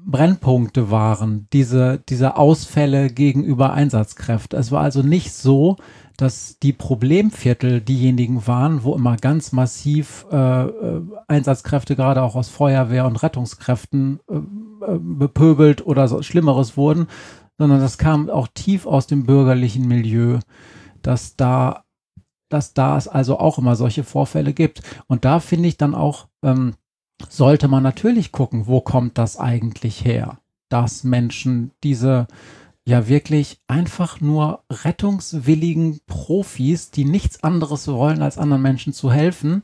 Brennpunkte 0.06 0.92
waren, 0.92 1.48
diese, 1.54 2.02
diese 2.10 2.38
Ausfälle 2.38 3.10
gegenüber 3.10 3.74
Einsatzkräften. 3.74 4.60
Es 4.60 4.72
war 4.72 4.82
also 4.82 5.02
nicht 5.02 5.34
so, 5.34 5.78
dass 6.18 6.60
die 6.60 6.74
Problemviertel 6.74 7.82
diejenigen 7.82 8.48
waren, 8.48 8.84
wo 8.84 8.96
immer 8.96 9.18
ganz 9.18 9.52
massiv 9.52 10.26
äh, 10.32 10.64
äh 10.66 11.02
Einsatzkräfte, 11.28 11.96
gerade 11.96 12.22
auch 12.22 12.36
aus 12.36 12.50
Feuerwehr 12.50 13.06
und 13.06 13.22
Rettungskräften, 13.22 14.20
äh, 14.30 14.36
äh, 14.36 15.00
bepöbelt 15.00 15.86
oder 15.86 16.08
so 16.08 16.22
Schlimmeres 16.22 16.78
wurden, 16.78 17.08
sondern 17.58 17.80
das 17.80 17.98
kam 17.98 18.30
auch 18.30 18.48
tief 18.54 18.86
aus 18.86 19.08
dem 19.08 19.26
bürgerlichen 19.26 19.88
Milieu, 19.88 20.40
dass 21.02 21.36
da, 21.36 21.84
dass 22.50 22.74
da 22.74 22.98
es 22.98 23.08
also 23.08 23.40
auch 23.40 23.58
immer 23.58 23.76
solche 23.76 24.04
Vorfälle 24.04 24.54
gibt. 24.54 24.82
Und 25.08 25.26
da 25.26 25.40
finde 25.40 25.68
ich 25.68 25.78
dann 25.78 25.96
auch, 25.96 26.28
ähm, 26.44 26.76
sollte 27.30 27.68
man 27.68 27.84
natürlich 27.84 28.32
gucken, 28.32 28.68
wo 28.68 28.82
kommt 28.82 29.18
das 29.18 29.38
eigentlich 29.38 30.04
her, 30.04 30.40
dass 30.70 31.04
Menschen 31.04 31.72
diese 31.84 32.28
ja 32.88 33.08
wirklich 33.08 33.60
einfach 33.68 34.22
nur 34.22 34.64
rettungswilligen 34.70 36.02
Profis, 36.06 36.92
die 36.92 37.06
nichts 37.06 37.44
anderes 37.44 37.88
wollen, 37.88 38.22
als 38.22 38.38
anderen 38.38 38.62
Menschen 38.62 38.94
zu 38.94 39.12
helfen, 39.12 39.64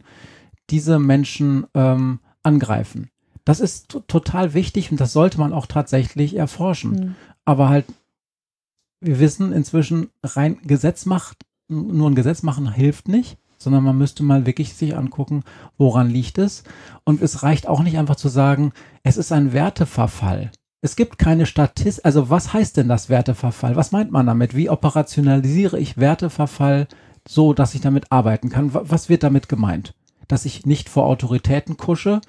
diese 0.72 0.98
Menschen 0.98 1.68
ähm, 1.76 2.20
angreifen. 2.42 3.12
Das 3.46 3.60
ist 3.60 4.00
total 4.08 4.54
wichtig 4.54 4.92
und 4.92 5.00
das 5.00 5.14
sollte 5.14 5.40
man 5.40 5.54
auch 5.54 5.68
tatsächlich 5.68 6.36
erforschen. 6.36 6.92
Mhm. 6.92 7.16
Aber 7.46 7.70
halt, 7.70 7.86
wir 9.02 9.20
wissen 9.20 9.52
inzwischen, 9.52 10.10
rein 10.24 10.60
Gesetz 10.64 11.06
macht, 11.06 11.46
nur 11.68 12.10
ein 12.10 12.16
Gesetz 12.16 12.44
machen 12.44 12.72
hilft 12.74 13.08
nicht 13.08 13.38
sondern 13.62 13.84
man 13.84 13.98
müsste 13.98 14.24
mal 14.24 14.46
wirklich 14.46 14.74
sich 14.74 14.96
angucken, 14.96 15.44
woran 15.78 16.10
liegt 16.10 16.38
es. 16.38 16.64
Und 17.04 17.22
es 17.22 17.44
reicht 17.44 17.68
auch 17.68 17.84
nicht 17.84 17.98
einfach 17.98 18.16
zu 18.16 18.30
sagen, 18.30 18.74
es 19.04 19.18
ist 19.18 19.32
ein 19.32 19.54
Werteverfall. 19.54 20.52
Es 20.82 20.96
gibt 20.96 21.20
keine 21.20 21.46
Statistik, 21.46 22.04
also 22.06 22.32
was 22.32 22.54
heißt 22.54 22.78
denn 22.78 22.88
das 22.88 23.08
Werteverfall? 23.08 23.76
Was 23.76 23.92
meint 23.92 24.12
man 24.12 24.26
damit? 24.26 24.56
Wie 24.56 24.70
operationalisiere 24.70 25.80
ich 25.80 25.98
Werteverfall 25.98 26.88
so, 27.28 27.54
dass 27.54 27.76
ich 27.76 27.82
damit 27.82 28.12
arbeiten 28.12 28.50
kann? 28.50 28.74
Was 28.74 29.08
wird 29.08 29.22
damit 29.22 29.48
gemeint? 29.48 29.94
Dass 30.28 30.46
ich 30.46 30.66
nicht 30.66 30.90
vor 30.90 31.06
Autoritäten 31.06 31.78
kusche, 31.78 32.22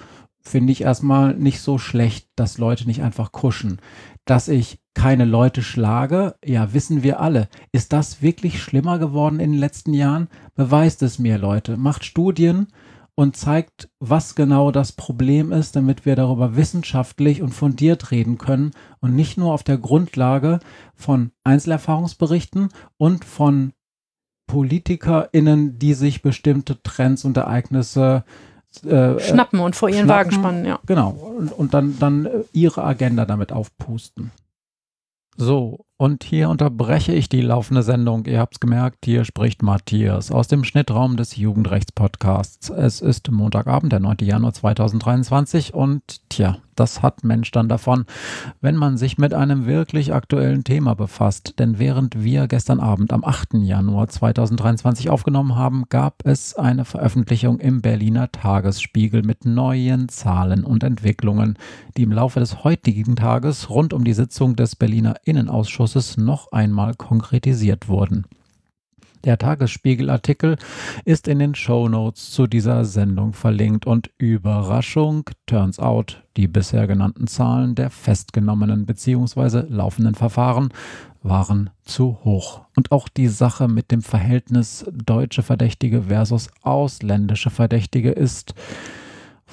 finde 0.42 0.72
ich 0.72 0.82
erstmal 0.82 1.34
nicht 1.34 1.60
so 1.60 1.78
schlecht, 1.78 2.28
dass 2.36 2.58
Leute 2.58 2.86
nicht 2.86 3.02
einfach 3.02 3.32
kuschen. 3.32 3.80
Dass 4.26 4.48
ich 4.48 4.81
keine 4.94 5.24
Leute 5.24 5.62
schlage, 5.62 6.34
ja, 6.44 6.72
wissen 6.74 7.02
wir 7.02 7.20
alle. 7.20 7.48
Ist 7.72 7.92
das 7.92 8.22
wirklich 8.22 8.62
schlimmer 8.62 8.98
geworden 8.98 9.40
in 9.40 9.52
den 9.52 9.60
letzten 9.60 9.94
Jahren? 9.94 10.28
Beweist 10.54 11.02
es 11.02 11.18
mir, 11.18 11.38
Leute. 11.38 11.76
Macht 11.76 12.04
Studien 12.04 12.68
und 13.14 13.36
zeigt, 13.36 13.90
was 14.00 14.34
genau 14.34 14.70
das 14.70 14.92
Problem 14.92 15.52
ist, 15.52 15.76
damit 15.76 16.06
wir 16.06 16.16
darüber 16.16 16.56
wissenschaftlich 16.56 17.42
und 17.42 17.50
fundiert 17.50 18.10
reden 18.10 18.38
können 18.38 18.72
und 19.00 19.14
nicht 19.14 19.36
nur 19.36 19.52
auf 19.52 19.62
der 19.62 19.78
Grundlage 19.78 20.60
von 20.94 21.30
Einzelerfahrungsberichten 21.44 22.68
und 22.96 23.24
von 23.24 23.72
PolitikerInnen, 24.46 25.78
die 25.78 25.94
sich 25.94 26.22
bestimmte 26.22 26.82
Trends 26.82 27.24
und 27.24 27.36
Ereignisse 27.36 28.24
äh, 28.84 29.18
schnappen 29.20 29.60
und 29.60 29.76
vor 29.76 29.90
ihren 29.90 30.08
Wagen 30.08 30.32
spannen, 30.32 30.64
ja. 30.64 30.80
Genau. 30.86 31.10
Und, 31.10 31.52
und 31.52 31.74
dann, 31.74 31.98
dann 31.98 32.28
ihre 32.52 32.82
Agenda 32.84 33.26
damit 33.26 33.52
aufpusten. 33.52 34.30
So, 35.38 35.84
und 36.02 36.24
hier 36.24 36.50
unterbreche 36.50 37.12
ich 37.12 37.28
die 37.28 37.42
laufende 37.42 37.84
Sendung. 37.84 38.26
Ihr 38.26 38.40
habt 38.40 38.54
es 38.54 38.60
gemerkt, 38.60 39.04
hier 39.04 39.24
spricht 39.24 39.62
Matthias 39.62 40.32
aus 40.32 40.48
dem 40.48 40.64
Schnittraum 40.64 41.16
des 41.16 41.36
Jugendrechts-Podcasts. 41.36 42.70
Es 42.70 43.00
ist 43.00 43.30
Montagabend, 43.30 43.92
der 43.92 44.00
9. 44.00 44.16
Januar 44.22 44.52
2023 44.52 45.74
und 45.74 46.28
tja, 46.28 46.56
das 46.74 47.02
hat 47.02 47.22
Mensch 47.22 47.50
dann 47.50 47.68
davon, 47.68 48.06
wenn 48.60 48.76
man 48.76 48.96
sich 48.96 49.18
mit 49.18 49.34
einem 49.34 49.66
wirklich 49.66 50.14
aktuellen 50.14 50.64
Thema 50.64 50.94
befasst. 50.94 51.58
Denn 51.58 51.78
während 51.78 52.22
wir 52.22 52.48
gestern 52.48 52.80
Abend 52.80 53.12
am 53.12 53.24
8. 53.24 53.54
Januar 53.54 54.08
2023 54.08 55.10
aufgenommen 55.10 55.54
haben, 55.54 55.84
gab 55.90 56.22
es 56.24 56.54
eine 56.54 56.84
Veröffentlichung 56.84 57.60
im 57.60 57.82
Berliner 57.82 58.32
Tagesspiegel 58.32 59.22
mit 59.22 59.44
neuen 59.44 60.08
Zahlen 60.08 60.64
und 60.64 60.82
Entwicklungen, 60.82 61.58
die 61.96 62.02
im 62.02 62.12
Laufe 62.12 62.40
des 62.40 62.64
heutigen 62.64 63.16
Tages 63.16 63.68
rund 63.68 63.92
um 63.92 64.04
die 64.04 64.14
Sitzung 64.14 64.56
des 64.56 64.74
Berliner 64.74 65.16
Innenausschusses 65.24 65.91
Ausschusses 65.92 66.16
noch 66.16 66.52
einmal 66.52 66.94
konkretisiert 66.94 67.86
wurden. 67.88 68.24
Der 69.24 69.36
Tagesspiegel-Artikel 69.36 70.56
ist 71.04 71.28
in 71.28 71.38
den 71.38 71.54
Show 71.54 71.86
Notes 71.86 72.30
zu 72.30 72.46
dieser 72.46 72.84
Sendung 72.86 73.34
verlinkt 73.34 73.86
und 73.86 74.10
Überraschung, 74.16 75.28
turns 75.46 75.78
out, 75.78 76.24
die 76.38 76.48
bisher 76.48 76.86
genannten 76.86 77.26
Zahlen 77.26 77.74
der 77.74 77.90
festgenommenen 77.90 78.86
bzw. 78.86 79.64
laufenden 79.68 80.14
Verfahren 80.14 80.70
waren 81.22 81.70
zu 81.84 82.18
hoch. 82.24 82.62
Und 82.74 82.90
auch 82.90 83.08
die 83.08 83.28
Sache 83.28 83.68
mit 83.68 83.90
dem 83.90 84.00
Verhältnis 84.00 84.86
deutsche 84.90 85.42
Verdächtige 85.42 86.04
versus 86.04 86.48
ausländische 86.62 87.50
Verdächtige 87.50 88.10
ist 88.12 88.54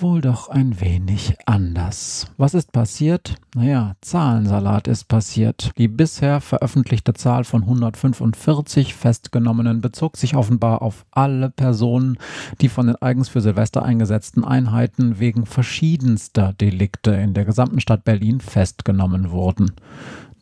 wohl 0.02 0.22
doch 0.22 0.50
ein 0.50 0.80
wenig 0.82 1.36
anders. 1.46 2.28
Was 2.38 2.54
ist 2.54 2.72
passiert? 2.72 3.36
Naja, 3.56 3.96
Zahlensalat 4.02 4.88
ist 4.88 5.08
passiert. 5.08 5.72
Die 5.78 5.88
bisher 5.88 6.42
veröffentlichte 6.42 7.14
Zahl 7.14 7.44
von 7.44 7.64
145 7.64 8.96
Festgenommenen 8.96 9.82
bezog 9.82 10.18
sich 10.18 10.36
offenbar 10.36 10.82
auf 10.82 11.06
alle 11.12 11.50
Personen, 11.50 12.18
die 12.62 12.70
von 12.70 12.88
den 12.88 12.96
eigens 12.98 13.30
für 13.30 13.42
Silvester 13.42 13.84
eingesetzten 13.84 14.44
Einheiten 14.44 15.20
wegen 15.20 15.46
verschiedenster 15.46 16.54
Delikte 16.54 17.12
in 17.12 17.34
der 17.34 17.46
gesamten 17.46 17.80
Stadt 17.80 18.04
Berlin 18.04 18.42
festgenommen 18.42 19.32
wurden. 19.32 19.72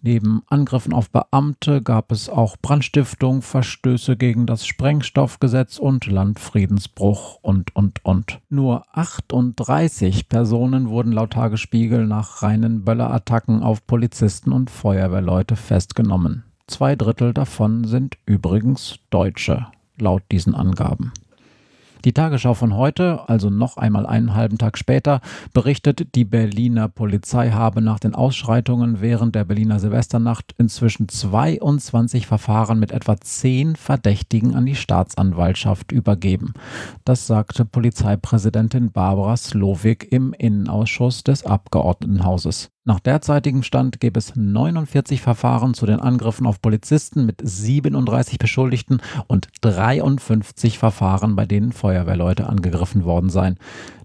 Neben 0.10 0.42
Angriffen 0.48 0.94
auf 0.94 1.10
Beamte 1.10 1.82
gab 1.82 2.14
es 2.14 2.30
auch 2.30 2.56
Brandstiftung, 2.62 3.42
Verstöße 3.42 4.16
gegen 4.16 4.46
das 4.46 4.66
Sprengstoffgesetz 4.66 5.80
und 5.80 6.06
Landfriedensbruch 6.06 7.40
und, 7.42 7.76
und, 7.76 8.06
und. 8.06 8.40
Nur 8.48 8.86
38 8.94 10.30
Personen 10.30 10.88
wurden 10.88 11.12
laut 11.12 11.32
Tagesspiegel 11.32 12.08
nach 12.08 12.42
reinen 12.42 12.86
Böllerattacken 12.86 13.62
auf 13.64 13.86
Polizisten 13.86 14.54
und 14.54 14.70
Feuerwehrleute 14.70 15.58
festgenommen. 15.58 16.46
Zwei 16.68 16.96
Drittel 16.96 17.34
davon 17.34 17.84
sind 17.84 18.16
übrigens 18.26 19.00
Deutsche, 19.10 19.68
laut 19.98 20.24
diesen 20.32 20.56
Angaben. 20.56 21.12
Die 22.06 22.14
Tagesschau 22.14 22.54
von 22.54 22.76
heute, 22.76 23.28
also 23.28 23.50
noch 23.50 23.78
einmal 23.78 24.06
einen 24.06 24.34
halben 24.34 24.58
Tag 24.58 24.78
später, 24.78 25.22
berichtet, 25.54 26.16
die 26.16 26.26
Berliner 26.26 26.88
Polizei 26.88 27.52
habe 27.52 27.82
nach 27.82 28.00
den 28.00 28.16
Ausschreitungen 28.16 29.02
während 29.02 29.36
der 29.36 29.44
Berliner 29.44 29.80
Silvesternacht 29.80 30.54
inzwischen 30.58 31.10
22 31.10 32.28
Verfahren 32.28 32.80
mit 32.80 32.92
etwa 32.92 33.20
10 33.20 33.76
Verdächtigen 33.76 34.56
an 34.56 34.66
die 34.66 34.76
Staatsanwaltschaft 34.76 35.92
übergeben. 35.92 36.54
Das 37.06 37.28
sagte 37.28 37.66
Polizeipräsidentin 37.66 38.92
Barbara 38.92 39.38
Slowik 39.38 40.12
im 40.12 40.34
Innenausschuss 40.34 41.24
des 41.24 41.46
Abgeordnetenhauses. 41.46 42.70
Nach 42.88 43.02
derzeitigem 43.02 43.64
Stand 43.64 44.00
gäbe 44.00 44.18
es 44.18 44.38
49 44.38 45.22
Verfahren 45.22 45.74
zu 45.74 45.86
den 45.86 46.00
Angriffen 46.00 46.48
auf 46.48 46.62
Polizisten 46.62 47.26
mit 47.26 47.42
37 47.44 48.40
Beschuldigten 48.40 49.02
und 49.28 49.50
53 49.60 50.80
Verfahren, 50.80 51.36
bei 51.36 51.46
denen 51.46 51.74
Feuerwehrleute 51.74 52.48
angegriffen 52.48 53.04
worden 53.04 53.30
seien. 53.30 53.60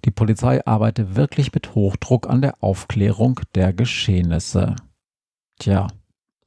Die 0.05 0.11
Polizei 0.11 0.67
arbeite 0.67 1.15
wirklich 1.15 1.55
mit 1.55 1.77
Hochdruck 1.77 2.29
an 2.29 2.43
der 2.43 2.61
Aufklärung 2.61 3.39
der 3.55 3.73
Geschehnisse. 3.73 4.75
Tja. 5.61 5.87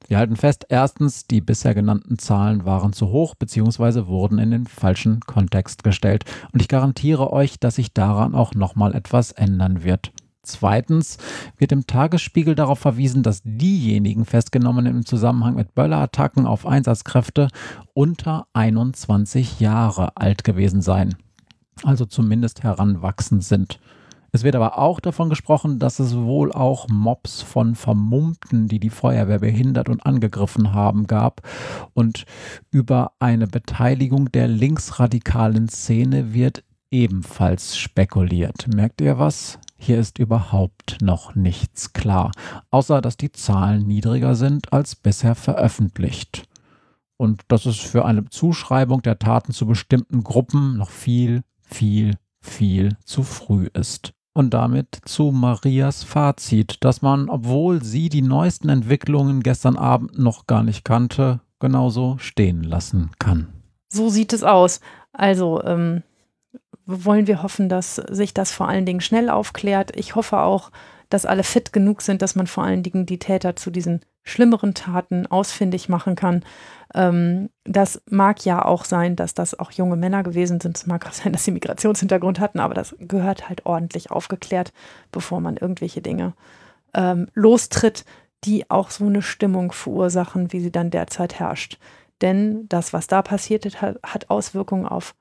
Wir 0.10 0.18
halten 0.18 0.36
fest, 0.36 0.66
erstens, 0.68 1.28
die 1.28 1.40
bisher 1.40 1.74
genannten 1.74 2.20
Zahlen 2.20 2.66
waren 2.66 2.92
zu 2.92 3.12
hoch 3.12 3.36
bzw. 3.36 4.08
wurden 4.08 4.40
in 4.40 4.52
den 4.52 4.68
falschen 4.68 5.22
Kontext 5.22 5.86
gestellt. 5.86 6.26
Und 6.52 6.62
ich 6.62 6.68
garantiere 6.68 7.32
euch, 7.32 7.62
dass 7.62 7.76
sich 7.76 7.94
daran 7.94 8.36
auch 8.36 8.54
nochmal 8.54 8.94
etwas 8.94 9.32
ändern 9.32 9.86
wird. 9.86 10.12
Zweitens 10.46 11.18
wird 11.58 11.72
im 11.72 11.88
Tagesspiegel 11.88 12.56
darauf 12.56 12.80
verwiesen, 12.80 13.24
dass 13.24 13.42
diejenigen 13.44 14.26
Festgenommenen 14.26 14.96
im 14.96 15.06
Zusammenhang 15.06 15.56
mit 15.56 15.76
Böllerattacken 15.76 16.46
auf 16.46 16.66
Einsatzkräfte 16.66 17.50
unter 17.94 18.48
21 18.54 19.60
Jahre 19.60 20.16
alt 20.16 20.44
gewesen 20.44 20.82
seien, 20.82 21.16
also 21.84 22.06
zumindest 22.06 22.64
heranwachsend 22.64 23.44
sind. 23.44 23.80
Es 24.36 24.44
wird 24.44 24.58
aber 24.58 24.78
auch 24.78 25.00
davon 25.00 25.30
gesprochen, 25.30 25.80
dass 25.80 26.00
es 26.00 26.14
wohl 26.14 26.52
auch 26.52 26.90
Mobs 26.90 27.42
von 27.42 27.74
Vermummten, 27.74 28.68
die 28.68 28.82
die 28.82 28.90
Feuerwehr 28.90 29.40
behindert 29.40 29.88
und 29.88 30.06
angegriffen 30.06 30.74
haben, 30.74 31.08
gab. 31.08 31.40
Und 31.94 32.26
über 32.70 33.14
eine 33.20 33.48
Beteiligung 33.48 34.30
der 34.34 34.50
linksradikalen 34.50 35.70
Szene 35.70 36.34
wird 36.34 36.66
ebenfalls 36.92 37.78
spekuliert. 37.78 38.68
Merkt 38.68 39.00
ihr 39.00 39.18
was? 39.18 39.58
Hier 39.78 40.00
ist 40.00 40.20
überhaupt 40.20 40.98
noch 41.02 41.36
nichts 41.36 41.94
klar, 41.94 42.32
außer 42.72 43.02
dass 43.02 43.18
die 43.18 43.32
Zahlen 43.32 43.86
niedriger 43.86 44.36
sind 44.36 44.72
als 44.74 44.96
bisher 44.96 45.36
veröffentlicht. 45.36 46.48
Und 47.18 47.44
dass 47.48 47.66
es 47.66 47.78
für 47.78 48.06
eine 48.06 48.26
Zuschreibung 48.30 49.02
der 49.02 49.20
Taten 49.20 49.54
zu 49.54 49.66
bestimmten 49.66 50.24
Gruppen 50.24 50.78
noch 50.78 50.90
viel, 50.90 51.44
viel, 51.62 52.18
viel 52.42 52.98
zu 53.06 53.24
früh 53.24 53.68
ist. 53.74 54.14
Und 54.34 54.54
damit 54.54 55.00
zu 55.06 55.32
Marias 55.32 56.04
Fazit, 56.04 56.84
dass 56.84 57.02
man, 57.02 57.30
obwohl 57.30 57.82
sie 57.82 58.10
die 58.10 58.22
neuesten 58.22 58.68
Entwicklungen 58.68 59.44
gestern 59.44 59.78
Abend 59.78 60.20
noch 60.20 60.46
gar 60.46 60.62
nicht 60.62 60.84
kannte, 60.84 61.40
genauso 61.60 62.18
stehen 62.18 62.64
lassen 62.64 63.12
kann. 63.18 63.48
So 63.88 64.10
sieht 64.10 64.34
es 64.34 64.44
aus. 64.44 64.82
Also, 65.14 65.64
ähm, 65.64 66.04
wollen 66.86 67.28
wir 67.28 67.42
hoffen, 67.44 67.70
dass 67.70 67.96
sich 67.96 68.34
das 68.34 68.52
vor 68.52 68.68
allen 68.68 68.86
Dingen 68.86 69.02
schnell 69.02 69.30
aufklärt. 69.30 69.96
Ich 69.96 70.16
hoffe 70.16 70.40
auch, 70.40 70.72
dass 71.10 71.26
alle 71.26 71.44
fit 71.44 71.74
genug 71.74 72.02
sind, 72.02 72.22
dass 72.22 72.36
man 72.36 72.48
vor 72.48 72.64
allen 72.64 72.84
Dingen 72.84 73.06
die 73.06 73.20
Täter 73.20 73.56
zu 73.56 73.72
diesen 73.72 74.02
schlimmeren 74.24 74.74
Taten 74.74 75.28
ausfindig 75.28 75.88
machen 75.88 76.16
kann. 76.16 76.44
Ähm, 76.94 77.50
das 77.64 78.02
mag 78.10 78.44
ja 78.44 78.66
auch 78.66 78.86
sein, 78.86 79.16
dass 79.16 79.34
das 79.34 79.58
auch 79.58 79.72
junge 79.72 79.96
Männer 79.96 80.24
gewesen 80.24 80.60
sind. 80.60 80.78
Es 80.78 80.88
mag 80.88 81.06
auch 81.08 81.14
sein, 81.14 81.32
dass 81.32 81.46
sie 81.46 81.52
Migrationshintergrund 81.52 82.40
hatten, 82.40 82.60
aber 82.60 82.74
das 82.74 82.96
gehört 83.00 83.50
halt 83.50 83.66
ordentlich 83.66 84.12
aufgeklärt, 84.12 84.74
bevor 85.12 85.42
man 85.42 85.58
irgendwelche 85.58 86.02
Dinge 86.02 86.34
ähm, 86.96 87.28
lostritt, 87.34 88.06
die 88.44 88.70
auch 88.70 88.90
so 88.90 89.06
eine 89.06 89.22
Stimmung 89.22 89.72
verursachen, 89.72 90.52
wie 90.52 90.60
sie 90.60 90.72
dann 90.72 90.90
derzeit 90.90 91.40
herrscht. 91.40 91.78
Denn 92.22 92.68
das, 92.70 92.94
was 92.94 93.08
da 93.08 93.22
passiert 93.22 93.66
ist, 93.66 93.82
hat 93.82 94.30
Auswirkungen 94.30 94.86
auf 94.86 95.16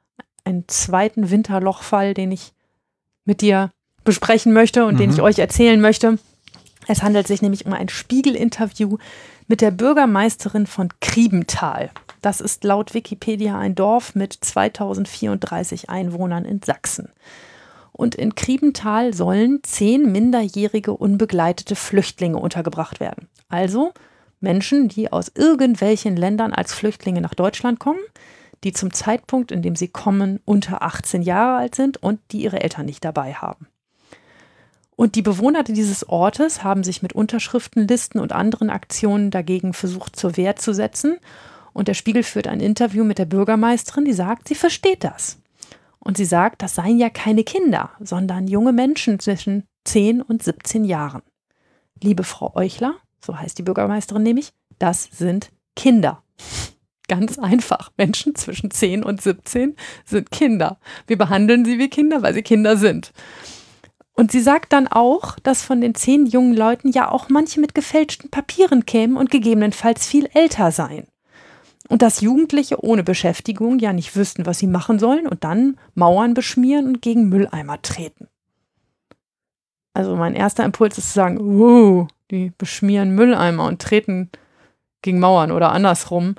einen 0.45 0.69
zweiten 0.69 1.31
Winterlochfall, 1.31 2.15
den 2.15 2.33
ich 2.33 2.53
mit 3.25 3.41
dir 3.41 3.71
besprechen 4.05 4.53
möchte 4.53 4.85
und 4.85 4.95
mhm. 4.95 4.99
den 4.99 5.11
ich 5.11 5.23
euch 5.23 5.39
erzählen 5.39 5.81
möchte. 5.81 6.19
Es 6.87 7.03
handelt 7.03 7.27
sich 7.27 7.41
nämlich 7.41 7.65
um 7.67 7.73
ein 7.73 7.89
Spiegel-Interview 7.89 8.99
mit 9.47 9.61
der 9.61 9.71
Bürgermeisterin 9.71 10.67
von 10.67 10.89
Kriebenthal. 11.01 11.91
Das 12.21 12.41
ist 12.41 12.65
laut 12.65 12.95
Wikipedia 12.95 13.59
ein 13.59 13.75
Dorf 13.75 14.15
mit 14.15 14.33
2034 14.33 15.91
Einwohnern 15.91 16.45
in 16.45 16.63
Sachsen. 16.63 17.09
Und 17.93 18.15
in 18.15 18.35
Kriebenthal 18.35 19.15
sollen 19.15 19.61
zehn 19.63 20.11
minderjährige 20.11 20.93
unbegleitete 20.93 21.77
Flüchtlinge 21.77 22.39
untergebracht 22.39 22.99
werden. 22.99 23.29
Also 23.49 23.93
Menschen, 24.41 24.89
die 24.89 25.13
aus 25.13 25.31
irgendwelchen 25.35 26.17
Ländern 26.17 26.53
als 26.53 26.75
Flüchtlinge 26.75 27.21
nach 27.21 27.35
Deutschland 27.35 27.79
kommen, 27.79 28.01
die 28.65 28.73
zum 28.73 28.93
Zeitpunkt, 28.93 29.53
in 29.53 29.63
dem 29.63 29.77
sie 29.77 29.89
kommen, 29.89 30.41
unter 30.45 30.83
18 30.83 31.23
Jahre 31.23 31.59
alt 31.59 31.75
sind 31.75 32.03
und 32.03 32.21
die 32.33 32.43
ihre 32.43 32.61
Eltern 32.61 32.87
nicht 32.87 33.05
dabei 33.05 33.35
haben. 33.35 33.69
Und 34.97 35.17
die 35.17 35.23
Bewohner 35.23 35.65
dieses 35.65 36.09
Ortes 36.09 36.63
haben 36.63 36.85
sich 36.85 37.03
mit 37.03 37.13
Unterschriftenlisten 37.13 38.21
und 38.21 38.33
anderen 38.33 38.71
Aktionen 38.71 39.31
dagegen 39.31 39.73
versucht, 39.73 40.17
zur 40.17 40.37
Wehr 40.37 40.57
zu 40.57 40.73
setzen. 40.73 41.19
Und 41.73 41.89
der 41.89 41.95
Spiegel 41.95 42.23
führt 42.23 42.47
ein 42.47 42.61
Interview 42.61 43.05
mit 43.05 43.19
der 43.19 43.25
Bürgermeisterin, 43.25 44.05
die 44.05 44.13
sagt, 44.13 44.49
sie 44.49 44.55
versteht 44.55 45.03
das. 45.03 45.39
Und 45.99 46.17
sie 46.17 46.25
sagt, 46.25 46.63
das 46.63 46.77
seien 46.77 46.99
ja 46.99 47.11
keine 47.11 47.45
Kinder, 47.45 47.91
sondern 47.99 48.47
junge 48.47 48.73
Menschen 48.73 49.19
zwischen 49.19 49.65
10 49.85 50.23
und 50.23 50.43
17 50.43 50.85
Jahren. 50.85 51.23
Liebe 52.01 52.23
Frau 52.23 52.55
Euchler, 52.55 52.95
so 53.25 53.37
heißt 53.37 53.59
die 53.59 53.63
Bürgermeisterin 53.63 54.23
nämlich, 54.23 54.53
das 54.79 55.09
sind 55.11 55.51
Kinder. 55.75 56.23
Ganz 57.09 57.39
einfach. 57.39 57.91
Menschen 57.97 58.35
zwischen 58.35 58.71
10 58.71 59.03
und 59.03 59.21
17 59.21 59.77
sind 60.05 60.31
Kinder. 60.31 60.79
Wir 61.07 61.19
behandeln 61.19 61.65
sie 61.65 61.79
wie 61.79 61.91
Kinder, 61.91 62.23
weil 62.23 62.35
sie 62.35 62.43
Kinder 62.43 62.77
sind. 62.77 63.13
Und 64.15 64.31
sie 64.31 64.41
sagt 64.41 64.73
dann 64.73 64.87
auch, 64.87 65.39
dass 65.41 65.63
von 65.63 65.81
den 65.81 65.95
zehn 65.95 66.27
jungen 66.27 66.55
Leuten 66.55 66.91
ja 66.91 67.11
auch 67.11 67.29
manche 67.29 67.61
mit 67.61 67.75
gefälschten 67.75 68.31
Papieren 68.31 68.87
kämen 68.87 69.17
und 69.17 69.31
gegebenenfalls 69.31 70.07
viel 70.07 70.29
älter 70.33 70.71
seien. 70.71 71.09
Und 71.89 72.01
dass 72.01 72.21
Jugendliche 72.21 72.83
ohne 72.83 73.03
Beschäftigung 73.03 73.79
ja 73.79 73.93
nicht 73.93 74.17
wüssten, 74.17 74.47
was 74.47 74.59
sie 74.59 74.69
machen 74.69 74.99
sollen 74.99 75.27
und 75.27 75.45
dann 75.45 75.79
Mauern 75.95 76.33
beschmieren 76.33 76.87
und 76.87 77.03
gegen 77.03 77.29
Mülleimer 77.29 77.83
treten. 77.83 78.29
Also 79.93 80.17
mein 80.17 80.35
erster 80.35 80.65
Impuls 80.65 80.97
ist 80.97 81.09
zu 81.09 81.15
sagen, 81.15 81.39
wow, 81.41 82.09
die 82.31 82.53
beschmieren 82.57 83.15
Mülleimer 83.15 83.67
und 83.67 83.83
treten 83.83 84.31
gegen 85.03 85.21
Mauern 85.21 85.53
oder 85.53 85.73
andersrum. 85.73 86.37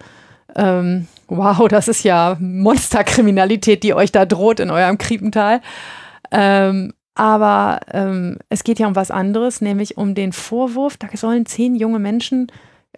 Ähm, 0.56 1.08
wow, 1.28 1.68
das 1.70 1.88
ist 1.88 2.04
ja 2.04 2.38
Monsterkriminalität, 2.40 3.84
die 3.84 3.94
euch 3.94 4.12
da 4.12 4.26
droht 4.26 4.60
in 4.60 4.72
eurem 4.72 4.98
Kriepental. 4.98 5.62
Ähm, 6.32 6.94
aber 7.16 7.80
ähm, 7.92 8.40
es 8.50 8.64
geht 8.64 8.80
ja 8.80 8.88
um 8.88 8.96
was 8.96 9.10
anderes, 9.10 9.62
nämlich 9.62 9.98
um 9.98 10.16
den 10.16 10.34
Vorwurf, 10.34 10.98
da 10.98 11.08
sollen 11.16 11.46
zehn 11.46 11.76
junge 11.76 12.00
Menschen 12.00 12.52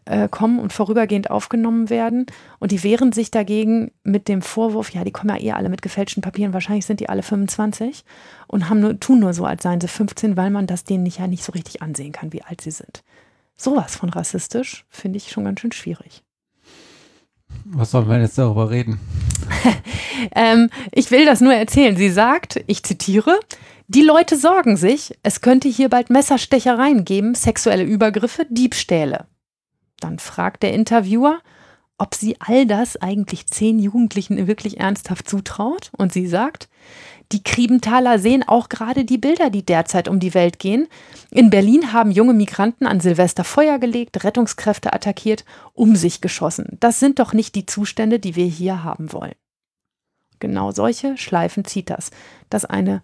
äh, 0.05 0.27
kommen 0.27 0.59
und 0.59 0.73
vorübergehend 0.73 1.29
aufgenommen 1.29 1.89
werden. 1.91 2.25
Und 2.59 2.71
die 2.71 2.83
wehren 2.83 3.11
sich 3.11 3.29
dagegen 3.29 3.91
mit 4.03 4.27
dem 4.27 4.41
Vorwurf, 4.41 4.89
ja, 4.91 5.03
die 5.03 5.11
kommen 5.11 5.35
ja 5.35 5.41
eh 5.41 5.51
alle 5.51 5.69
mit 5.69 5.83
gefälschten 5.83 6.21
Papieren, 6.21 6.53
wahrscheinlich 6.53 6.85
sind 6.85 6.99
die 6.99 7.09
alle 7.09 7.21
25 7.21 8.03
und 8.47 8.69
haben 8.69 8.79
nur, 8.79 8.99
tun 8.99 9.19
nur 9.19 9.33
so, 9.33 9.45
als 9.45 9.63
seien 9.63 9.81
sie 9.81 9.87
15, 9.87 10.35
weil 10.35 10.49
man 10.49 10.65
das 10.65 10.83
denen 10.83 11.03
nicht, 11.03 11.19
ja 11.19 11.27
nicht 11.27 11.43
so 11.43 11.51
richtig 11.51 11.81
ansehen 11.81 12.11
kann, 12.11 12.33
wie 12.33 12.41
alt 12.41 12.61
sie 12.61 12.71
sind. 12.71 13.03
Sowas 13.55 13.95
von 13.95 14.09
rassistisch 14.09 14.85
finde 14.89 15.17
ich 15.17 15.29
schon 15.29 15.43
ganz 15.43 15.59
schön 15.59 15.71
schwierig. 15.71 16.23
Was 17.65 17.91
sollen 17.91 18.07
wir 18.07 18.19
jetzt 18.19 18.37
darüber 18.37 18.69
reden? 18.69 18.99
ähm, 20.35 20.69
ich 20.91 21.11
will 21.11 21.25
das 21.25 21.41
nur 21.41 21.53
erzählen. 21.53 21.95
Sie 21.97 22.09
sagt, 22.09 22.63
ich 22.67 22.83
zitiere, 22.83 23.39
die 23.87 24.01
Leute 24.01 24.37
sorgen 24.37 24.77
sich, 24.77 25.17
es 25.23 25.41
könnte 25.41 25.69
hier 25.69 25.89
bald 25.89 26.09
Messerstechereien 26.09 27.05
geben, 27.05 27.35
sexuelle 27.35 27.83
Übergriffe, 27.83 28.45
Diebstähle. 28.49 29.27
Dann 29.99 30.19
fragt 30.19 30.63
der 30.63 30.73
Interviewer, 30.73 31.39
ob 31.97 32.15
sie 32.15 32.35
all 32.39 32.65
das 32.65 32.97
eigentlich 32.97 33.47
zehn 33.47 33.79
Jugendlichen 33.79 34.47
wirklich 34.47 34.79
ernsthaft 34.79 35.29
zutraut. 35.29 35.91
Und 35.97 36.13
sie 36.13 36.27
sagt, 36.27 36.69
die 37.31 37.43
Kriebenthaler 37.43 38.19
sehen 38.19 38.47
auch 38.47 38.69
gerade 38.69 39.03
die 39.03 39.17
Bilder, 39.17 39.49
die 39.49 39.65
derzeit 39.65 40.07
um 40.07 40.19
die 40.19 40.33
Welt 40.33 40.59
gehen. 40.59 40.87
In 41.31 41.49
Berlin 41.49 41.91
haben 41.91 42.11
junge 42.11 42.33
Migranten 42.33 42.85
an 42.85 42.99
Silvester 42.99 43.43
Feuer 43.43 43.79
gelegt, 43.79 44.23
Rettungskräfte 44.23 44.93
attackiert, 44.93 45.43
um 45.73 45.95
sich 45.95 46.21
geschossen. 46.21 46.77
Das 46.79 46.99
sind 46.99 47.19
doch 47.19 47.33
nicht 47.33 47.55
die 47.55 47.65
Zustände, 47.65 48.19
die 48.19 48.35
wir 48.35 48.45
hier 48.45 48.83
haben 48.83 49.11
wollen. 49.11 49.35
Genau 50.39 50.71
solche 50.71 51.17
Schleifen 51.17 51.65
zieht 51.65 51.89
das, 51.89 52.11
dass 52.49 52.63
eine, 52.63 53.01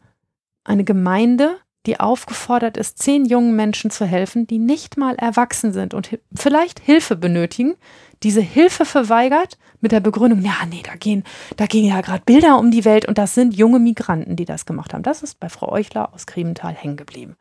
eine 0.64 0.84
Gemeinde 0.84 1.58
die 1.86 2.00
aufgefordert 2.00 2.78
ist, 2.78 3.00
zehn 3.00 3.26
jungen 3.26 3.56
Menschen 3.56 3.92
zu 3.92 4.06
helfen, 4.06 4.48
die 4.48 4.60
nicht 4.60 4.98
mal 4.98 5.16
erwachsen 5.16 5.74
sind 5.74 5.94
und 5.94 6.18
vielleicht 6.34 6.80
Hilfe 6.80 7.16
benötigen, 7.16 7.76
diese 8.24 8.42
Hilfe 8.42 8.86
verweigert 8.86 9.58
mit 9.82 9.92
der 9.92 10.00
Begründung, 10.00 10.42
ja, 10.42 10.66
nee, 10.70 10.82
da 10.84 10.96
gehen, 10.96 11.24
da 11.58 11.66
gehen 11.66 11.86
ja 11.86 12.00
gerade 12.02 12.24
Bilder 12.26 12.58
um 12.58 12.72
die 12.72 12.86
Welt 12.86 13.06
und 13.06 13.18
das 13.18 13.36
sind 13.36 13.54
junge 13.54 13.80
Migranten, 13.80 14.38
die 14.38 14.46
das 14.46 14.66
gemacht 14.66 14.94
haben. 14.94 15.04
Das 15.04 15.24
ist 15.24 15.40
bei 15.42 15.50
Frau 15.50 15.70
Euchler 15.70 16.14
aus 16.14 16.26
Kriebenthal 16.26 16.74
hängen 16.74 16.96
geblieben. 16.96 17.36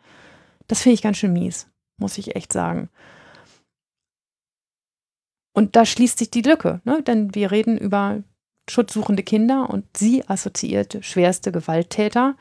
Das 0.66 0.82
finde 0.82 0.95
ich 0.95 1.03
ganz 1.03 1.18
schön 1.18 1.32
mies, 1.32 1.68
muss 1.99 2.18
ich 2.18 2.34
echt 2.34 2.53
sagen. 2.53 2.88
Und 5.55 5.76
da 5.76 5.84
schließt 5.84 6.18
sich 6.18 6.30
die 6.30 6.43
Lücke, 6.43 6.80
ne? 6.84 7.03
denn 7.03 7.34
wir 7.34 7.51
reden 7.51 7.78
über 7.78 8.22
schutzsuchende 8.68 9.22
Kinder 9.22 9.68
und 9.70 9.84
sie 9.97 10.26
assoziierte 10.28 11.03
schwerste 11.03 11.53
Gewalttäter 11.53 12.36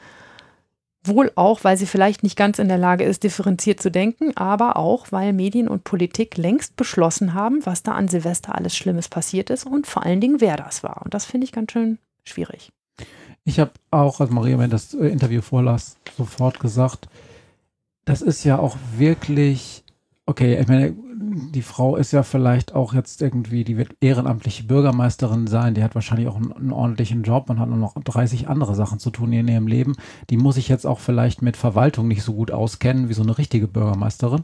Wohl 1.04 1.32
auch, 1.36 1.64
weil 1.64 1.78
sie 1.78 1.88
vielleicht 1.88 2.22
nicht 2.22 2.38
ganz 2.38 2.60
in 2.60 2.68
der 2.68 2.78
Lage 2.78 3.04
ist, 3.04 3.24
differenziert 3.24 3.82
zu 3.82 3.89
denken, 3.89 4.38
aber 4.38 4.78
auch, 4.78 5.12
weil 5.12 5.34
Medien 5.34 5.68
und 5.68 5.84
Politik 5.84 6.38
längst 6.38 6.76
beschlossen 6.76 7.34
haben, 7.34 7.66
was 7.66 7.82
da 7.82 7.93
an 7.93 8.08
Silvester 8.08 8.54
alles 8.54 8.76
Schlimmes 8.76 9.10
passiert 9.10 9.49
ist 9.49 9.66
und 9.66 9.88
vor 9.88 10.04
allen 10.06 10.22
Dingen, 10.22 10.41
wer 10.41 10.58
das 10.58 10.84
war. 10.84 11.02
Und 11.04 11.16
das 11.16 11.26
finde 11.26 11.45
ich 11.45 11.52
ganz 11.52 11.72
schön 11.72 11.97
schwierig. 12.24 12.72
Ich 13.43 13.60
habe 13.60 13.72
auch, 13.89 14.20
als 14.20 14.30
Maria 14.30 14.58
mir 14.58 14.68
das 14.68 14.93
äh, 14.93 15.08
Interview 15.08 15.41
vorlas, 15.41 15.97
sofort 16.16 16.60
gesagt, 16.60 17.08
das 18.06 18.22
ist 18.22 18.43
ja 18.43 18.60
auch 18.60 18.78
wirklich, 18.95 19.84
okay, 20.28 20.60
ich 20.60 20.68
meine, 20.68 20.95
die 21.22 21.61
Frau 21.61 21.95
ist 21.95 22.11
ja 22.11 22.24
vielleicht 22.24 22.74
auch 22.74 22.93
jetzt 22.93 23.22
irgendwie, 23.22 23.63
die 23.63 23.78
wird 23.78 23.95
ehrenamtliche 24.01 24.63
Bürgermeisterin 24.63 25.47
sein, 25.47 25.74
die 25.74 25.84
hat 25.84 25.95
wahrscheinlich 25.95 26.28
auch 26.28 26.36
einen, 26.36 26.51
einen, 26.51 26.72
ordentlichen 26.72 27.24
Job 27.24 27.49
und 27.49 27.59
hat 27.59 27.69
nur 27.69 27.78
noch 27.78 27.95
30 27.95 28.47
andere 28.47 28.76
Sachen 28.76 28.99
zu 28.99 29.11
tun 29.11 29.32
in 29.34 29.47
ihrem 29.47 29.67
Leben. 29.67 29.95
Die 30.30 30.38
muss 30.38 30.55
sich 30.55 30.67
jetzt 30.67 30.86
auch 30.86 30.99
vielleicht 30.99 31.41
mit 31.41 31.57
Verwaltung 31.57 32.07
nicht 32.07 32.24
so 32.24 32.34
gut 32.34 32.51
auskennen 32.51 33.09
wie 33.09 33.13
so 33.13 33.24
eine 33.24 33.38
richtige 33.38 33.67
Bürgermeisterin. 33.67 34.43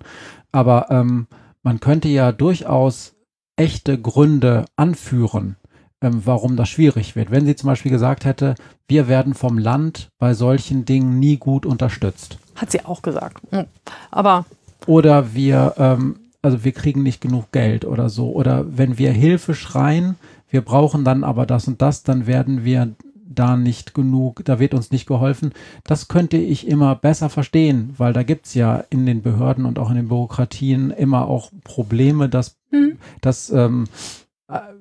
Aber 0.51 0.88
ähm, 0.89 1.28
man 1.63 1.80
könnte 1.80 2.07
ja 2.07 2.32
durchaus 2.32 3.15
echte 3.55 3.99
Gründe 3.99 4.65
anführen, 4.75 5.57
ähm, 6.01 6.21
warum 6.25 6.55
das 6.55 6.69
schwierig 6.69 7.15
wird. 7.15 7.32
Wenn 7.32 7.45
sie 7.45 7.55
zum 7.55 7.67
Beispiel 7.67 7.91
gesagt 7.91 8.25
hätte, 8.25 8.55
wir 8.88 9.07
werden 9.07 9.34
vom 9.34 9.57
Land 9.57 10.09
bei 10.19 10.34
solchen 10.34 10.86
Dingen 10.86 11.19
nie 11.19 11.38
gut 11.38 11.65
unterstützt. 11.65 12.38
Hat 12.55 12.71
sie 12.71 12.86
auch 12.86 13.01
gesagt. 13.01 13.41
Hm. 13.51 13.65
Aber. 14.11 14.45
Oder 14.86 15.34
wir 15.34 15.73
ähm, 15.78 16.19
also 16.47 16.63
wir 16.63 16.71
kriegen 16.71 17.03
nicht 17.03 17.19
genug 17.19 17.51
Geld 17.51 17.83
oder 17.83 18.07
so. 18.07 18.31
Oder 18.31 18.65
wenn 18.77 18.97
wir 18.97 19.11
Hilfe 19.11 19.53
schreien, 19.53 20.15
wir 20.49 20.61
brauchen 20.61 21.03
dann 21.03 21.25
aber 21.25 21.45
das 21.45 21.67
und 21.67 21.81
das, 21.81 22.03
dann 22.03 22.25
werden 22.25 22.63
wir 22.63 22.95
da 23.29 23.57
nicht 23.57 23.93
genug, 23.93 24.45
da 24.45 24.59
wird 24.59 24.73
uns 24.73 24.89
nicht 24.91 25.07
geholfen. 25.07 25.51
Das 25.83 26.07
könnte 26.07 26.37
ich 26.37 26.65
immer 26.65 26.95
besser 26.95 27.29
verstehen, 27.29 27.93
weil 27.97 28.13
da 28.13 28.23
gibt 28.23 28.45
es 28.45 28.53
ja 28.53 28.85
in 28.89 29.05
den 29.05 29.21
Behörden 29.21 29.65
und 29.65 29.77
auch 29.77 29.89
in 29.89 29.97
den 29.97 30.07
Bürokratien 30.07 30.89
immer 30.89 31.27
auch 31.27 31.51
Probleme, 31.65 32.29
dass, 32.29 32.55
hm. 32.71 32.97
dass 33.19 33.49
ähm, 33.49 33.83
äh, 33.83 34.26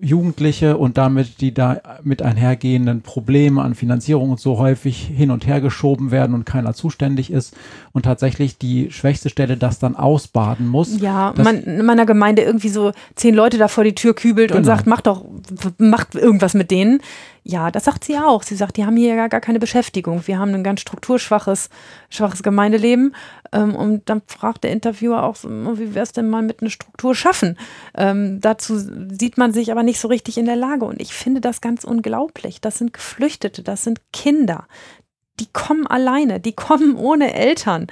Jugendliche 0.01 0.77
und 0.77 0.97
damit 0.97 1.41
die 1.41 1.53
da 1.53 1.81
mit 2.05 2.23
einhergehenden 2.23 3.03
Probleme 3.03 3.63
an 3.63 3.75
Finanzierung 3.75 4.31
und 4.31 4.39
so 4.39 4.59
häufig 4.59 4.97
hin 4.99 5.33
und 5.33 5.45
her 5.45 5.61
geschoben 5.61 6.13
werden 6.13 6.37
und 6.37 6.47
keiner 6.47 6.73
zuständig 6.73 7.33
ist 7.33 7.57
und 7.91 8.05
tatsächlich 8.05 8.59
die 8.59 8.93
schwächste 8.93 9.29
Stelle 9.29 9.57
das 9.57 9.81
dann 9.81 9.97
ausbaden 9.97 10.69
muss. 10.69 11.01
Ja, 11.01 11.35
man 11.37 11.65
in 11.65 11.85
meiner 11.85 12.07
Gemeinde 12.07 12.43
irgendwie 12.43 12.69
so 12.69 12.93
zehn 13.17 13.35
Leute 13.35 13.59
da 13.59 13.67
vor 13.67 13.83
die 13.83 13.97
Tür 13.97 14.15
kübelt 14.15 14.51
genau. 14.51 14.59
und 14.59 14.65
sagt, 14.65 14.87
mach 14.87 15.01
doch, 15.01 15.25
macht 15.79 16.15
irgendwas 16.15 16.55
mit 16.55 16.71
denen. 16.71 17.01
Ja, 17.49 17.71
das 17.71 17.85
sagt 17.85 18.03
sie 18.03 18.19
auch. 18.19 18.43
Sie 18.43 18.57
sagt, 18.57 18.77
die 18.77 18.85
haben 18.85 18.97
hier 18.97 19.15
ja 19.15 19.29
gar 19.29 19.41
keine 19.41 19.61
Beschäftigung. 19.61 20.27
Wir 20.27 20.41
haben 20.41 20.53
ein 20.53 20.65
ganz 20.65 20.81
strukturschwaches 20.81 21.71
schwaches 22.11 22.43
Gemeindeleben. 22.43 23.15
Ähm, 23.53 23.77
und 23.77 24.09
dann 24.09 24.23
fragt 24.27 24.65
der 24.65 24.73
Interviewer 24.73 25.23
auch, 25.23 25.37
so, 25.37 25.49
wie 25.79 25.95
wäre 25.95 26.03
es 26.03 26.11
denn 26.11 26.29
mal 26.29 26.43
mit 26.43 26.61
einer 26.61 26.71
Struktur 26.71 27.15
schaffen? 27.15 27.57
Ähm, 27.97 28.41
dazu 28.41 28.77
sieht 28.77 29.39
man 29.39 29.53
sich 29.53 29.71
aber 29.71 29.85
nicht 29.85 30.01
so 30.01 30.09
richtig 30.09 30.39
in 30.39 30.47
der 30.47 30.57
Lage. 30.57 30.87
Und 30.87 31.01
ich 31.01 31.15
finde 31.15 31.41
das 31.41 31.61
ganz 31.61 31.85
unglaublich. 31.85 32.61
Das 32.61 32.79
sind 32.79 32.93
Geflüchtete, 32.93 33.63
das 33.63 33.85
sind 33.85 34.01
Kinder. 34.13 34.67
Die 35.39 35.47
kommen 35.53 35.87
alleine, 35.87 36.41
die 36.41 36.55
kommen 36.55 36.97
ohne 36.97 37.33
Eltern. 37.33 37.87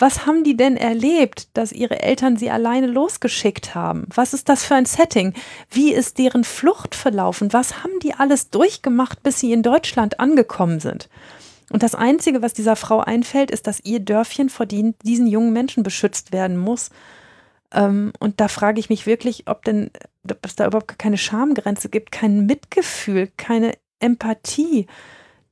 Was 0.00 0.24
haben 0.24 0.44
die 0.44 0.56
denn 0.56 0.78
erlebt, 0.78 1.48
dass 1.52 1.72
ihre 1.72 2.00
Eltern 2.02 2.38
sie 2.38 2.50
alleine 2.50 2.86
losgeschickt 2.86 3.74
haben? 3.74 4.06
Was 4.14 4.32
ist 4.32 4.48
das 4.48 4.64
für 4.64 4.74
ein 4.74 4.86
Setting? 4.86 5.34
Wie 5.70 5.92
ist 5.92 6.16
deren 6.16 6.42
Flucht 6.42 6.94
verlaufen? 6.94 7.52
Was 7.52 7.84
haben 7.84 8.00
die 8.02 8.14
alles 8.14 8.48
durchgemacht, 8.48 9.22
bis 9.22 9.40
sie 9.40 9.52
in 9.52 9.62
Deutschland 9.62 10.18
angekommen 10.18 10.80
sind? 10.80 11.10
Und 11.70 11.82
das 11.82 11.94
Einzige, 11.94 12.40
was 12.40 12.54
dieser 12.54 12.76
Frau 12.76 13.00
einfällt, 13.00 13.50
ist, 13.50 13.66
dass 13.66 13.84
ihr 13.84 14.00
Dörfchen 14.00 14.48
vor 14.48 14.64
diesen 14.64 15.26
jungen 15.26 15.52
Menschen 15.52 15.82
beschützt 15.82 16.32
werden 16.32 16.56
muss. 16.56 16.88
Ähm, 17.70 18.14
und 18.18 18.40
da 18.40 18.48
frage 18.48 18.80
ich 18.80 18.88
mich 18.88 19.04
wirklich, 19.04 19.48
ob 19.48 19.66
denn, 19.66 19.90
ob 20.28 20.46
es 20.46 20.56
da 20.56 20.66
überhaupt 20.66 20.98
keine 20.98 21.18
Schamgrenze 21.18 21.90
gibt, 21.90 22.10
kein 22.10 22.46
Mitgefühl, 22.46 23.30
keine 23.36 23.74
Empathie 24.00 24.86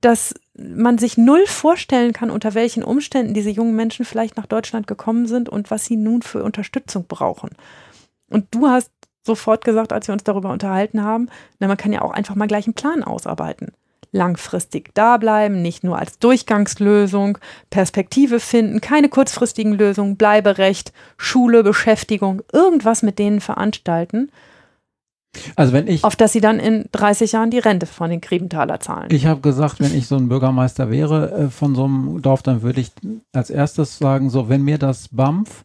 dass 0.01 0.35
man 0.57 0.99
sich 0.99 1.19
null 1.19 1.47
vorstellen 1.47 2.13
kann, 2.13 2.31
unter 2.31 2.55
welchen 2.55 2.83
Umständen 2.83 3.35
diese 3.35 3.51
jungen 3.51 3.75
Menschen 3.75 4.05
vielleicht 4.05 4.37
nach 4.37 4.47
Deutschland 4.47 4.87
gekommen 4.87 5.27
sind 5.27 5.49
und 5.49 5.71
was 5.71 5.85
sie 5.85 5.97
nun 5.97 6.23
für 6.23 6.43
Unterstützung 6.43 7.07
brauchen. 7.07 7.51
Und 8.29 8.47
du 8.51 8.69
hast 8.69 8.91
sofort 9.25 9.65
gesagt, 9.65 9.93
als 9.93 10.09
wir 10.09 10.13
uns 10.13 10.25
darüber 10.25 10.51
unterhalten 10.51 11.03
haben, 11.03 11.29
na, 11.59 11.69
man 11.69 11.77
kann 11.77 11.93
ja 11.93 12.03
auch 12.03 12.13
einfach 12.13 12.35
mal 12.35 12.49
gleich 12.49 12.67
einen 12.67 12.75
Plan 12.75 13.03
ausarbeiten. 13.03 13.73
Langfristig 14.11 14.95
da 14.95 15.19
bleiben, 15.19 15.61
nicht 15.61 15.85
nur 15.85 15.99
als 15.99 16.19
Durchgangslösung, 16.19 17.39
Perspektive 17.69 18.41
finden, 18.41 18.81
keine 18.81 19.11
kurzfristigen 19.11 19.75
Lösungen, 19.75 20.17
Bleiberecht, 20.17 20.93
Schule, 21.19 21.63
Beschäftigung, 21.63 22.43
irgendwas 22.53 23.03
mit 23.03 23.19
denen 23.19 23.41
veranstalten, 23.41 24.33
also 25.57 25.73
wenn 25.73 25.87
ich. 25.87 26.05
Auf 26.05 26.17
dass 26.17 26.33
sie 26.33 26.41
dann 26.41 26.59
in 26.59 26.87
30 26.93 27.33
Jahren 27.33 27.51
die 27.51 27.59
Rente 27.59 27.87
von 27.87 28.11
den 28.11 28.21
Kriebenthaler 28.21 28.81
zahlen. 28.81 29.09
Ich 29.11 29.27
habe 29.27 29.41
gesagt, 29.41 29.81
wenn 29.81 29.97
ich 29.97 30.07
so 30.07 30.17
ein 30.17 30.29
Bürgermeister 30.29 30.91
wäre 30.91 31.33
äh, 31.33 31.49
von 31.49 31.75
so 31.75 31.85
einem 31.85 32.23
Dorf, 32.23 32.43
dann 32.43 32.63
würde 32.63 32.81
ich 32.81 32.91
als 33.33 33.51
erstes 33.51 33.99
sagen, 33.99 34.31
so, 34.31 34.49
wenn 34.49 34.63
mir 34.63 34.79
das 34.79 35.09
BAMF 35.09 35.63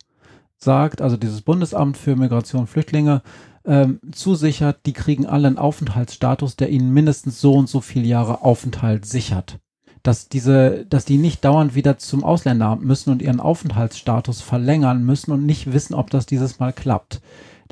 sagt, 0.58 1.02
also 1.02 1.18
dieses 1.18 1.42
Bundesamt 1.42 1.98
für 1.98 2.16
Migration 2.16 2.62
und 2.62 2.68
Flüchtlinge, 2.68 3.22
ähm, 3.66 4.00
zusichert, 4.12 4.86
die 4.86 4.94
kriegen 4.94 5.26
alle 5.26 5.48
einen 5.48 5.58
Aufenthaltsstatus, 5.58 6.56
der 6.56 6.70
ihnen 6.70 6.94
mindestens 6.94 7.40
so 7.40 7.54
und 7.54 7.70
so 7.70 7.82
viele 7.82 8.06
Jahre 8.06 8.42
Aufenthalt 8.42 9.06
sichert. 9.06 9.60
Dass 10.02 10.28
diese, 10.28 10.86
dass 10.86 11.06
die 11.06 11.18
nicht 11.18 11.46
dauernd 11.46 11.76
wieder 11.76 11.98
zum 11.98 12.26
Ausländeramt 12.26 12.84
müssen 12.84 13.10
und 13.12 13.22
ihren 13.22 13.40
Aufenthaltsstatus 13.40 14.42
verlängern 14.42 15.06
müssen 15.06 15.32
und 15.32 15.46
nicht 15.46 15.72
wissen, 15.72 15.94
ob 15.94 16.10
das 16.10 16.26
dieses 16.26 16.60
Mal 16.60 16.74
klappt. 16.74 17.22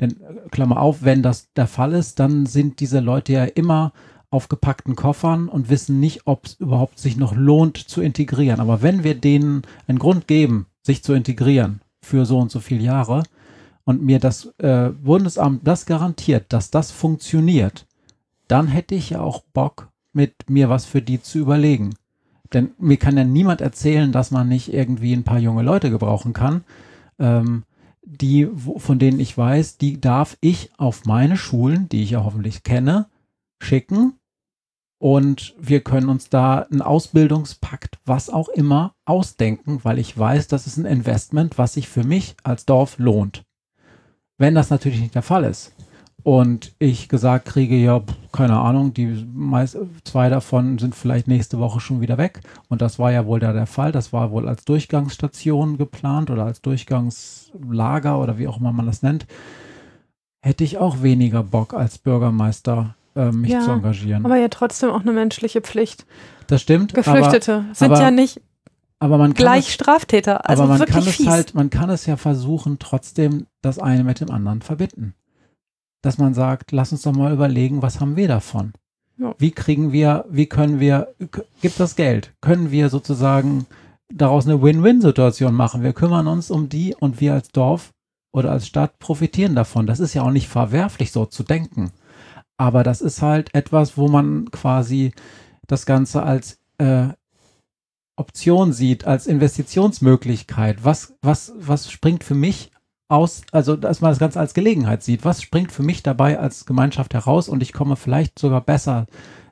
Denn, 0.00 0.20
äh, 0.20 0.48
Klammer 0.50 0.80
auf, 0.80 1.02
wenn 1.02 1.22
das 1.22 1.52
der 1.54 1.66
Fall 1.66 1.92
ist, 1.92 2.18
dann 2.18 2.46
sind 2.46 2.80
diese 2.80 3.00
Leute 3.00 3.32
ja 3.32 3.44
immer 3.44 3.92
auf 4.30 4.48
gepackten 4.48 4.96
Koffern 4.96 5.48
und 5.48 5.68
wissen 5.68 6.00
nicht, 6.00 6.26
ob 6.26 6.46
es 6.46 6.54
überhaupt 6.54 6.98
sich 6.98 7.16
noch 7.16 7.34
lohnt 7.34 7.76
zu 7.76 8.00
integrieren. 8.00 8.60
Aber 8.60 8.80
wenn 8.80 9.04
wir 9.04 9.14
denen 9.14 9.62
einen 9.86 9.98
Grund 9.98 10.26
geben, 10.26 10.66
sich 10.82 11.04
zu 11.04 11.12
integrieren 11.12 11.82
für 12.00 12.24
so 12.24 12.38
und 12.38 12.50
so 12.50 12.60
viele 12.60 12.82
Jahre 12.82 13.24
und 13.84 14.02
mir 14.02 14.18
das 14.18 14.46
äh, 14.58 14.88
Bundesamt 14.88 15.66
das 15.66 15.84
garantiert, 15.84 16.46
dass 16.52 16.70
das 16.70 16.90
funktioniert, 16.90 17.86
dann 18.48 18.68
hätte 18.68 18.94
ich 18.94 19.10
ja 19.10 19.20
auch 19.20 19.42
Bock, 19.52 19.88
mit 20.14 20.50
mir 20.50 20.68
was 20.68 20.84
für 20.84 21.02
die 21.02 21.22
zu 21.22 21.38
überlegen. 21.38 21.94
Denn 22.52 22.72
mir 22.78 22.98
kann 22.98 23.16
ja 23.16 23.24
niemand 23.24 23.60
erzählen, 23.60 24.12
dass 24.12 24.30
man 24.30 24.48
nicht 24.48 24.72
irgendwie 24.72 25.14
ein 25.14 25.24
paar 25.24 25.38
junge 25.38 25.62
Leute 25.62 25.90
gebrauchen 25.90 26.32
kann. 26.32 26.64
Ähm, 27.18 27.64
die, 28.04 28.46
von 28.76 28.98
denen 28.98 29.20
ich 29.20 29.36
weiß, 29.36 29.78
die 29.78 30.00
darf 30.00 30.36
ich 30.40 30.70
auf 30.76 31.04
meine 31.04 31.36
Schulen, 31.36 31.88
die 31.88 32.02
ich 32.02 32.10
ja 32.10 32.24
hoffentlich 32.24 32.62
kenne, 32.62 33.08
schicken. 33.62 34.18
Und 34.98 35.54
wir 35.58 35.82
können 35.82 36.08
uns 36.08 36.28
da 36.28 36.60
einen 36.60 36.82
Ausbildungspakt, 36.82 37.98
was 38.04 38.30
auch 38.30 38.48
immer, 38.48 38.94
ausdenken, 39.04 39.80
weil 39.82 39.98
ich 39.98 40.16
weiß, 40.16 40.46
das 40.46 40.66
ist 40.66 40.76
ein 40.76 40.84
Investment, 40.84 41.58
was 41.58 41.74
sich 41.74 41.88
für 41.88 42.04
mich 42.04 42.36
als 42.44 42.66
Dorf 42.66 42.98
lohnt. 42.98 43.44
Wenn 44.38 44.54
das 44.54 44.70
natürlich 44.70 45.00
nicht 45.00 45.14
der 45.14 45.22
Fall 45.22 45.44
ist 45.44 45.72
und 46.24 46.72
ich 46.78 47.08
gesagt 47.08 47.46
kriege, 47.46 47.74
ja, 47.76 48.00
keine 48.30 48.58
Ahnung, 48.60 48.94
die 48.94 49.26
meist, 49.34 49.76
zwei 50.04 50.28
davon 50.28 50.78
sind 50.78 50.94
vielleicht 50.94 51.26
nächste 51.26 51.58
Woche 51.58 51.80
schon 51.80 52.00
wieder 52.00 52.16
weg. 52.18 52.40
Und 52.68 52.80
das 52.80 52.98
war 52.98 53.10
ja 53.10 53.26
wohl 53.26 53.40
da 53.40 53.52
der 53.52 53.66
Fall. 53.66 53.90
Das 53.92 54.12
war 54.12 54.30
wohl 54.30 54.48
als 54.48 54.64
Durchgangsstation 54.64 55.78
geplant 55.78 56.30
oder 56.30 56.44
als 56.44 56.62
Durchgangslager 56.62 58.20
oder 58.20 58.38
wie 58.38 58.46
auch 58.48 58.58
immer 58.60 58.72
man 58.72 58.86
das 58.86 59.02
nennt. 59.02 59.26
Hätte 60.44 60.64
ich 60.64 60.78
auch 60.78 61.02
weniger 61.02 61.42
Bock 61.42 61.74
als 61.74 61.98
Bürgermeister 61.98 62.94
äh, 63.14 63.30
mich 63.30 63.50
Ja, 63.52 63.60
zu 63.60 63.70
engagieren. 63.72 64.24
Aber 64.24 64.36
ja 64.36 64.48
trotzdem 64.48 64.90
auch 64.90 65.00
eine 65.02 65.12
menschliche 65.12 65.60
Pflicht. 65.60 66.06
das 66.46 66.62
stimmt. 66.62 66.94
Geflüchtete 66.94 67.54
aber, 67.66 67.74
sind 67.74 67.92
aber- 67.92 68.00
ja 68.00 68.10
nicht 68.10 68.40
Aber 68.98 69.18
man 69.18 69.34
kann 69.34 69.44
gleich 69.44 69.68
es, 69.68 69.74
Straftäter. 69.74 70.48
Also 70.48 70.62
aber 70.64 70.78
man 70.78 70.86
kann 70.86 71.02
es 71.02 71.16
fies. 71.16 71.26
halt, 71.26 71.54
man 71.54 71.70
kann 71.70 71.90
es 71.90 72.06
ja 72.06 72.16
versuchen, 72.16 72.78
trotzdem 72.78 73.46
das 73.60 73.78
eine 73.78 74.04
mit 74.04 74.20
dem 74.20 74.30
anderen 74.30 74.62
verbinden. 74.62 75.14
Dass 76.02 76.18
man 76.18 76.34
sagt, 76.34 76.72
lass 76.72 76.92
uns 76.92 77.02
doch 77.02 77.12
mal 77.12 77.32
überlegen, 77.32 77.80
was 77.80 78.00
haben 78.00 78.16
wir 78.16 78.28
davon? 78.28 78.72
Ja. 79.18 79.34
Wie 79.38 79.52
kriegen 79.52 79.92
wir, 79.92 80.24
wie 80.28 80.46
können 80.46 80.80
wir, 80.80 81.14
gibt 81.60 81.78
das 81.78 81.96
Geld? 81.96 82.32
Können 82.40 82.70
wir 82.70 82.88
sozusagen 82.88 83.66
daraus 84.12 84.46
eine 84.46 84.60
Win-Win-Situation 84.60 85.54
machen? 85.54 85.82
Wir 85.82 85.92
kümmern 85.92 86.26
uns 86.26 86.50
um 86.50 86.68
die 86.68 86.94
und 86.94 87.20
wir 87.20 87.34
als 87.34 87.48
Dorf 87.50 87.92
oder 88.32 88.50
als 88.50 88.66
Stadt 88.66 88.98
profitieren 88.98 89.54
davon. 89.54 89.86
Das 89.86 90.00
ist 90.00 90.14
ja 90.14 90.22
auch 90.22 90.30
nicht 90.30 90.48
verwerflich, 90.48 91.12
so 91.12 91.26
zu 91.26 91.44
denken. 91.44 91.92
Aber 92.56 92.82
das 92.82 93.00
ist 93.00 93.22
halt 93.22 93.54
etwas, 93.54 93.96
wo 93.96 94.08
man 94.08 94.50
quasi 94.50 95.12
das 95.66 95.86
Ganze 95.86 96.22
als 96.22 96.58
äh, 96.78 97.08
Option 98.16 98.72
sieht, 98.72 99.06
als 99.06 99.26
Investitionsmöglichkeit. 99.26 100.84
Was, 100.84 101.14
was, 101.22 101.52
was 101.56 101.90
springt 101.90 102.24
für 102.24 102.34
mich 102.34 102.70
aus, 103.12 103.42
also 103.52 103.76
dass 103.76 104.00
man 104.00 104.10
das 104.10 104.18
Ganze 104.18 104.40
als 104.40 104.54
Gelegenheit 104.54 105.02
sieht. 105.02 105.24
Was 105.24 105.42
springt 105.42 105.70
für 105.70 105.82
mich 105.82 106.02
dabei 106.02 106.38
als 106.38 106.66
Gemeinschaft 106.66 107.14
heraus 107.14 107.48
und 107.48 107.62
ich 107.62 107.72
komme 107.72 107.96
vielleicht 107.96 108.38
sogar 108.38 108.60
besser 108.60 109.06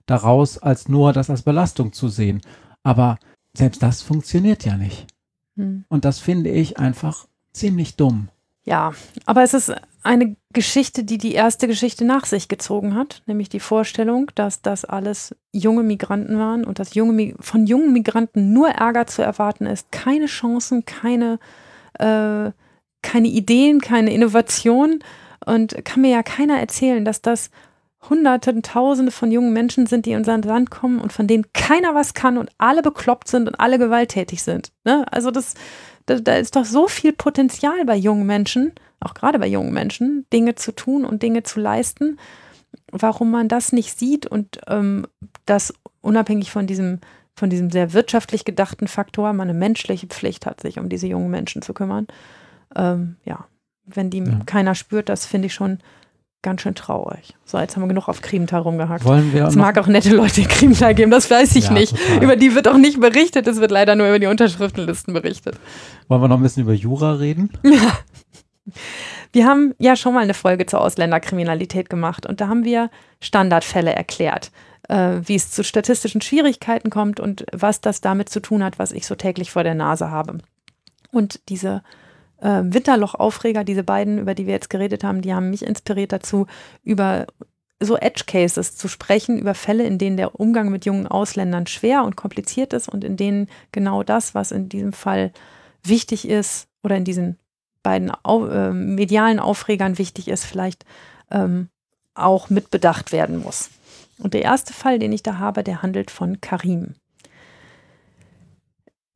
daraus, 0.07 0.59
als 0.59 0.89
nur 0.89 1.13
das 1.13 1.31
als 1.31 1.43
Belastung 1.43 1.93
zu 1.93 2.09
sehen. 2.09 2.41
Aber 2.83 3.19
selbst 3.57 3.83
das 3.83 4.03
funktioniert 4.03 4.65
ja 4.65 4.77
nicht. 4.77 5.07
Hm. 5.57 5.85
Und 5.89 6.05
das 6.05 6.19
finde 6.19 6.51
ich 6.51 6.79
einfach 6.79 7.27
ziemlich 7.53 7.97
dumm. 7.97 8.29
Ja, 8.65 8.93
aber 9.27 9.43
es 9.43 9.55
ist 9.55 9.73
eine 10.03 10.37
Geschichte, 10.53 11.05
die 11.05 11.19
die 11.19 11.33
erste 11.33 11.67
Geschichte 11.67 12.05
nach 12.05 12.25
sich 12.25 12.49
gezogen 12.49 12.95
hat, 12.95 13.23
nämlich 13.27 13.49
die 13.49 13.61
Vorstellung, 13.61 14.31
dass 14.35 14.63
das 14.63 14.85
alles 14.85 15.35
junge 15.53 15.83
Migranten 15.83 16.39
waren 16.39 16.65
und 16.65 16.79
dass 16.79 16.95
junge, 16.95 17.35
von 17.41 17.67
jungen 17.67 17.93
Migranten 17.93 18.53
nur 18.53 18.69
Ärger 18.69 19.07
zu 19.07 19.23
erwarten 19.23 19.67
ist, 19.67 19.91
keine 19.93 20.27
Chancen, 20.27 20.85
keine, 20.85 21.39
äh, 21.99 22.53
keine 23.03 23.29
Ideen, 23.29 23.81
keine 23.81 24.13
Innovation 24.13 25.01
und 25.45 25.85
kann 25.85 26.03
mir 26.03 26.11
ja 26.11 26.23
keiner 26.23 26.59
erzählen, 26.59 27.05
dass 27.05 27.23
das 27.23 27.51
Hunderte 28.09 28.53
und 28.53 28.65
Tausende 28.65 29.13
von 29.13 29.31
jungen 29.31 29.53
Menschen 29.53 29.87
sind, 29.87 30.07
die 30.07 30.13
in 30.13 30.19
unser 30.19 30.39
Land 30.39 30.71
kommen 30.71 31.01
und 31.01 31.13
von 31.13 31.27
denen 31.27 31.47
keiner 31.53 31.95
was 31.95 32.15
kann 32.15 32.39
und 32.39 32.51
alle 32.57 32.83
bekloppt 32.83 33.29
sind 33.29 33.47
und 33.47 33.61
alle 33.61 33.79
gewalttätig 33.79 34.43
sind. 34.43 34.73
Ne? 34.85 35.05
Also 35.13 35.31
das, 35.31 35.55
da, 36.07 36.15
da 36.17 36.37
ist 36.37 36.57
doch 36.57 36.65
so 36.65 36.89
viel 36.89 37.13
Potenzial 37.13 37.85
bei 37.85 37.97
jungen 37.97 38.27
Menschen, 38.27 38.73
auch 39.01 39.15
gerade 39.15 39.39
bei 39.39 39.47
jungen 39.47 39.73
Menschen, 39.73 40.27
Dinge 40.33 40.55
zu 40.55 40.73
tun 40.73 41.05
und 41.05 41.23
Dinge 41.23 41.43
zu 41.43 41.61
leisten. 41.61 42.19
Warum 42.91 43.31
man 43.31 43.49
das 43.49 43.73
nicht 43.73 43.99
sieht 43.99 44.27
und 44.27 44.61
ähm, 44.67 45.07
das 45.45 45.75
unabhängig 46.01 46.51
von 46.51 46.67
diesem, 46.67 47.01
von 47.35 47.51
diesem 47.51 47.71
sehr 47.71 47.93
wirtschaftlich 47.93 48.45
gedachten 48.45 48.89
Faktor, 48.89 49.33
man 49.33 49.49
eine 49.51 49.59
menschliche 49.59 50.07
Pflicht 50.07 50.47
hat, 50.47 50.61
sich 50.61 50.79
um 50.79 50.89
diese 50.89 51.07
jungen 51.07 51.31
Menschen 51.31 51.63
zu 51.63 51.75
kümmern. 51.75 52.07
Ähm, 52.77 53.17
ja, 53.25 53.47
wenn 53.87 54.11
die 54.11 54.19
Ja. 54.19 54.41
keiner 54.47 54.75
spürt, 54.75 55.09
das 55.09 55.27
finde 55.27 55.47
ich 55.47 55.55
schon 55.55 55.79
ganz 56.43 56.63
schön 56.63 56.75
traurig. 56.75 57.37
So, 57.45 57.59
jetzt 57.59 57.77
haben 57.77 57.83
wir 57.83 57.89
genug 57.89 58.09
auf 58.09 58.23
Kriemtal 58.23 58.63
rumgehackt. 58.63 59.05
Wollen 59.05 59.33
wir 59.35 59.45
Es 59.45 59.57
mag 59.57 59.77
auch 59.79 59.87
nette 59.87 60.15
Leute 60.15 60.41
in 60.41 60.49
Kriemtal 60.49 60.95
geben, 60.95 61.11
das 61.11 61.31
weiß 61.31 61.55
ich 61.57 61.67
Ja, 61.67 61.73
nicht. 61.73 61.95
total. 61.97 62.25
Über 62.25 62.37
die 62.37 62.55
wird 62.55 62.67
auch 62.69 62.79
nicht 62.79 62.99
berichtet, 63.01 63.47
es 63.47 63.61
wird 63.61 63.71
leider 63.71 63.95
nur 63.95 64.09
über 64.09 64.19
die 64.19 64.27
Unterschriftenlisten 64.27 65.13
berichtet. 65.13 65.59
wollen 66.09 66.23
wir 66.23 66.29
noch 66.29 66.37
ein 66.39 66.43
bisschen 66.43 66.63
über 66.63 66.73
Jura 66.73 67.13
reden? 67.15 67.51
Wir 69.33 69.47
haben 69.47 69.75
ja 69.79 69.97
schon 69.97 70.15
mal 70.15 70.21
eine 70.23 70.35
Folge 70.35 70.67
zur 70.67 70.81
Ausländerkriminalität 70.81 71.89
gemacht 71.89 72.27
und 72.27 72.41
da 72.41 72.49
haben 72.49 72.65
wir 72.65 72.91
Standardfälle 73.21 73.93
erklärt, 73.95 74.51
äh, 74.89 75.17
wie 75.25 75.35
es 75.37 75.51
zu 75.51 75.63
statistischen 75.65 76.21
Schwierigkeiten 76.21 76.91
kommt 76.91 77.21
und 77.21 77.45
was 77.53 77.81
das 77.81 78.01
damit 78.01 78.29
zu 78.29 78.41
tun 78.41 78.63
hat, 78.63 78.79
was 78.79 78.93
ich 78.93 79.07
so 79.07 79.15
täglich 79.15 79.51
vor 79.51 79.63
der 79.65 79.75
Nase 79.75 80.11
habe. 80.11 80.39
Und 81.13 81.41
diese 81.49 81.83
äh, 82.41 82.63
Winterloch-Aufreger, 82.65 83.65
diese 83.65 83.85
beiden, 83.85 84.19
über 84.19 84.35
die 84.35 84.47
wir 84.47 84.55
jetzt 84.55 84.71
geredet 84.71 85.05
haben, 85.05 85.23
die 85.23 85.35
haben 85.35 85.51
mich 85.51 85.65
inspiriert 85.65 86.13
dazu, 86.13 86.47
über 86.83 87.27
so 87.83 87.97
Edge 87.97 88.25
Cases 88.27 88.77
zu 88.77 88.89
sprechen, 88.89 89.39
über 89.39 89.55
Fälle, 89.55 89.85
in 89.85 89.99
denen 89.99 90.19
der 90.19 90.39
Umgang 90.39 90.71
mit 90.71 90.85
jungen 90.85 91.07
Ausländern 91.07 91.67
schwer 91.67 92.05
und 92.05 92.15
kompliziert 92.17 92.73
ist 92.75 92.89
und 92.89 93.05
in 93.05 93.17
denen 93.17 93.49
genau 93.73 94.03
das, 94.03 94.35
was 94.35 94.53
in 94.53 94.69
diesem 94.69 94.93
Fall 94.93 95.33
wichtig 95.83 96.29
ist 96.29 96.69
oder 96.83 96.97
in 96.97 97.05
diesen 97.05 97.39
beiden 97.83 98.13
äh, 98.25 98.71
medialen 98.73 99.41
Aufregern 99.41 99.97
wichtig 99.97 100.29
ist, 100.29 100.45
vielleicht 100.45 100.85
ähm, 101.31 101.69
auch 102.15 102.51
mit 102.51 102.71
bedacht 102.71 103.13
werden 103.13 103.39
muss. 103.39 103.71
Und 104.19 104.35
der 104.35 104.43
erste 104.43 104.75
Fall, 104.75 104.99
den 104.99 105.13
ich 105.13 105.23
da 105.23 105.39
habe, 105.39 105.65
der 105.65 105.81
handelt 105.81 106.11
von 106.11 106.43
Karim. 106.43 106.95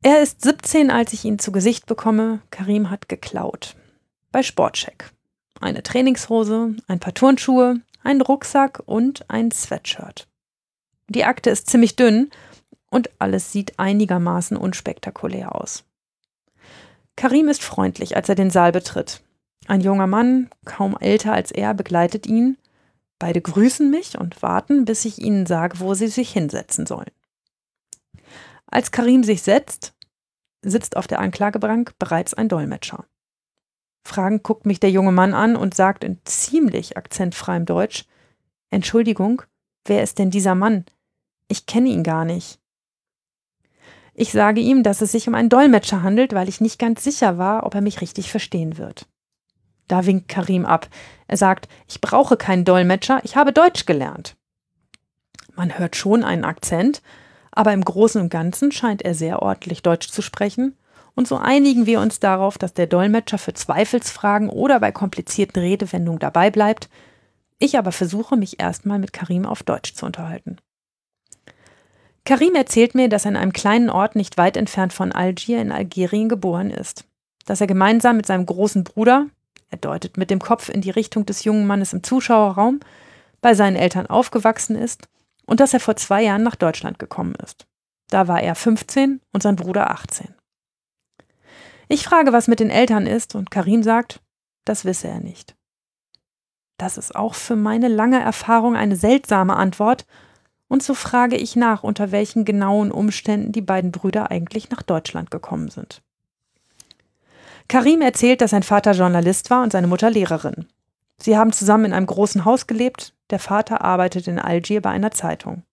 Er 0.05 0.21
ist 0.21 0.43
17, 0.43 0.91
als 0.91 1.13
ich 1.13 1.25
ihn 1.25 1.39
zu 1.39 1.51
Gesicht 1.51 1.87
bekomme. 1.87 2.39
Karim 2.51 2.91
hat 2.91 3.09
geklaut. 3.09 3.75
Bei 4.31 4.43
Sportcheck. 4.43 5.09
Eine 5.59 5.81
Trainingshose, 5.81 6.75
ein 6.87 6.99
paar 6.99 7.15
Turnschuhe, 7.15 7.81
einen 8.03 8.21
Rucksack 8.21 8.83
und 8.85 9.27
ein 9.31 9.49
Sweatshirt. 9.49 10.27
Die 11.07 11.23
Akte 11.23 11.49
ist 11.49 11.71
ziemlich 11.71 11.95
dünn 11.95 12.29
und 12.91 13.09
alles 13.17 13.51
sieht 13.51 13.79
einigermaßen 13.79 14.57
unspektakulär 14.57 15.55
aus. 15.55 15.85
Karim 17.15 17.47
ist 17.47 17.63
freundlich, 17.63 18.15
als 18.15 18.29
er 18.29 18.35
den 18.35 18.51
Saal 18.51 18.71
betritt. 18.71 19.23
Ein 19.65 19.81
junger 19.81 20.05
Mann, 20.05 20.51
kaum 20.65 20.95
älter 20.99 21.33
als 21.33 21.49
er, 21.49 21.73
begleitet 21.73 22.27
ihn. 22.27 22.59
Beide 23.17 23.41
grüßen 23.41 23.89
mich 23.89 24.19
und 24.19 24.43
warten, 24.43 24.85
bis 24.85 25.03
ich 25.03 25.17
ihnen 25.17 25.47
sage, 25.47 25.79
wo 25.79 25.95
sie 25.95 26.09
sich 26.09 26.29
hinsetzen 26.31 26.85
sollen. 26.85 27.09
Als 28.67 28.91
Karim 28.91 29.23
sich 29.23 29.41
setzt, 29.41 29.94
sitzt 30.69 30.97
auf 30.97 31.07
der 31.07 31.19
Anklagebank 31.19 31.93
bereits 31.99 32.33
ein 32.33 32.49
Dolmetscher. 32.49 33.05
Fragend 34.03 34.43
guckt 34.43 34.65
mich 34.65 34.79
der 34.79 34.91
junge 34.91 35.11
Mann 35.11 35.33
an 35.33 35.55
und 35.55 35.73
sagt 35.73 36.03
in 36.03 36.19
ziemlich 36.25 36.97
akzentfreiem 36.97 37.65
Deutsch: 37.65 38.05
Entschuldigung, 38.69 39.41
wer 39.85 40.03
ist 40.03 40.19
denn 40.19 40.31
dieser 40.31 40.55
Mann? 40.55 40.85
Ich 41.47 41.65
kenne 41.65 41.89
ihn 41.89 42.03
gar 42.03 42.25
nicht. 42.25 42.59
Ich 44.13 44.31
sage 44.31 44.61
ihm, 44.61 44.81
dass 44.83 45.01
es 45.01 45.11
sich 45.11 45.27
um 45.27 45.35
einen 45.35 45.49
Dolmetscher 45.49 46.01
handelt, 46.01 46.33
weil 46.33 46.47
ich 46.47 46.61
nicht 46.61 46.79
ganz 46.79 47.03
sicher 47.03 47.37
war, 47.37 47.65
ob 47.65 47.75
er 47.75 47.81
mich 47.81 48.01
richtig 48.01 48.31
verstehen 48.31 48.77
wird. 48.77 49.07
Da 49.87 50.05
winkt 50.05 50.29
Karim 50.29 50.65
ab. 50.65 50.87
Er 51.27 51.37
sagt, 51.37 51.67
ich 51.87 52.01
brauche 52.01 52.37
keinen 52.37 52.65
Dolmetscher, 52.65 53.19
ich 53.23 53.35
habe 53.35 53.51
Deutsch 53.51 53.85
gelernt. 53.85 54.35
Man 55.55 55.77
hört 55.77 55.95
schon 55.95 56.23
einen 56.23 56.45
Akzent, 56.45 57.01
aber 57.55 57.73
im 57.73 57.83
Großen 57.83 58.21
und 58.21 58.29
Ganzen 58.29 58.71
scheint 58.71 59.01
er 59.01 59.15
sehr 59.15 59.41
ordentlich 59.41 59.81
Deutsch 59.81 60.09
zu 60.09 60.21
sprechen. 60.21 60.77
Und 61.15 61.27
so 61.27 61.37
einigen 61.37 61.85
wir 61.85 62.01
uns 62.01 62.19
darauf, 62.19 62.57
dass 62.57 62.73
der 62.73 62.87
Dolmetscher 62.87 63.37
für 63.37 63.53
Zweifelsfragen 63.53 64.49
oder 64.49 64.81
bei 64.81 64.91
komplizierten 64.91 65.61
Redewendungen 65.61 66.19
dabei 66.19 66.51
bleibt. 66.51 66.89
Ich 67.57 67.77
aber 67.77 67.93
versuche, 67.93 68.35
mich 68.35 68.59
erstmal 68.59 68.99
mit 68.99 69.13
Karim 69.13 69.45
auf 69.45 69.63
Deutsch 69.63 69.93
zu 69.93 70.05
unterhalten. 70.05 70.57
Karim 72.25 72.55
erzählt 72.55 72.95
mir, 72.95 73.07
dass 73.07 73.23
er 73.23 73.31
in 73.31 73.37
einem 73.37 73.53
kleinen 73.53 73.89
Ort 73.89 74.17
nicht 74.17 74.37
weit 74.37 74.57
entfernt 74.57 74.91
von 74.91 75.13
Algier 75.13 75.61
in 75.61 75.71
Algerien 75.71 76.27
geboren 76.27 76.69
ist. 76.69 77.05
Dass 77.45 77.61
er 77.61 77.67
gemeinsam 77.67 78.17
mit 78.17 78.25
seinem 78.25 78.45
großen 78.45 78.83
Bruder, 78.83 79.27
er 79.69 79.77
deutet 79.77 80.17
mit 80.17 80.29
dem 80.29 80.39
Kopf 80.39 80.67
in 80.67 80.81
die 80.81 80.89
Richtung 80.89 81.25
des 81.25 81.45
jungen 81.45 81.65
Mannes 81.65 81.93
im 81.93 82.03
Zuschauerraum, 82.03 82.81
bei 83.39 83.53
seinen 83.53 83.77
Eltern 83.77 84.07
aufgewachsen 84.07 84.75
ist 84.75 85.07
und 85.45 85.59
dass 85.59 85.73
er 85.73 85.79
vor 85.79 85.95
zwei 85.95 86.23
Jahren 86.23 86.43
nach 86.43 86.55
Deutschland 86.55 86.99
gekommen 86.99 87.35
ist. 87.43 87.67
Da 88.09 88.27
war 88.27 88.41
er 88.41 88.55
15 88.55 89.21
und 89.31 89.43
sein 89.43 89.55
Bruder 89.55 89.91
18. 89.91 90.33
Ich 91.87 92.03
frage, 92.03 92.33
was 92.33 92.47
mit 92.47 92.59
den 92.59 92.69
Eltern 92.69 93.05
ist, 93.07 93.35
und 93.35 93.51
Karim 93.51 93.83
sagt, 93.83 94.21
das 94.63 94.85
wisse 94.85 95.07
er 95.07 95.19
nicht. 95.19 95.55
Das 96.77 96.97
ist 96.97 97.15
auch 97.15 97.35
für 97.35 97.55
meine 97.55 97.87
lange 97.87 98.19
Erfahrung 98.19 98.75
eine 98.75 98.95
seltsame 98.95 99.55
Antwort, 99.55 100.05
und 100.67 100.81
so 100.81 100.95
frage 100.95 101.37
ich 101.37 101.55
nach, 101.55 101.83
unter 101.83 102.11
welchen 102.11 102.43
genauen 102.43 102.91
Umständen 102.91 103.51
die 103.51 103.61
beiden 103.61 103.91
Brüder 103.91 104.31
eigentlich 104.31 104.71
nach 104.71 104.81
Deutschland 104.81 105.29
gekommen 105.29 105.69
sind. 105.69 106.01
Karim 107.67 108.01
erzählt, 108.01 108.41
dass 108.41 108.51
sein 108.51 108.63
Vater 108.63 108.91
Journalist 108.93 109.49
war 109.49 109.63
und 109.63 109.71
seine 109.71 109.87
Mutter 109.87 110.09
Lehrerin. 110.09 110.67
Sie 111.17 111.37
haben 111.37 111.53
zusammen 111.53 111.85
in 111.85 111.93
einem 111.93 112.05
großen 112.05 112.45
Haus 112.45 112.67
gelebt, 112.67 113.14
der 113.29 113.39
Vater 113.39 113.81
arbeitet 113.81 114.27
in 114.27 114.39
Algier 114.39 114.81
bei 114.81 114.91
einer 114.91 115.11
Zeitung. 115.11 115.63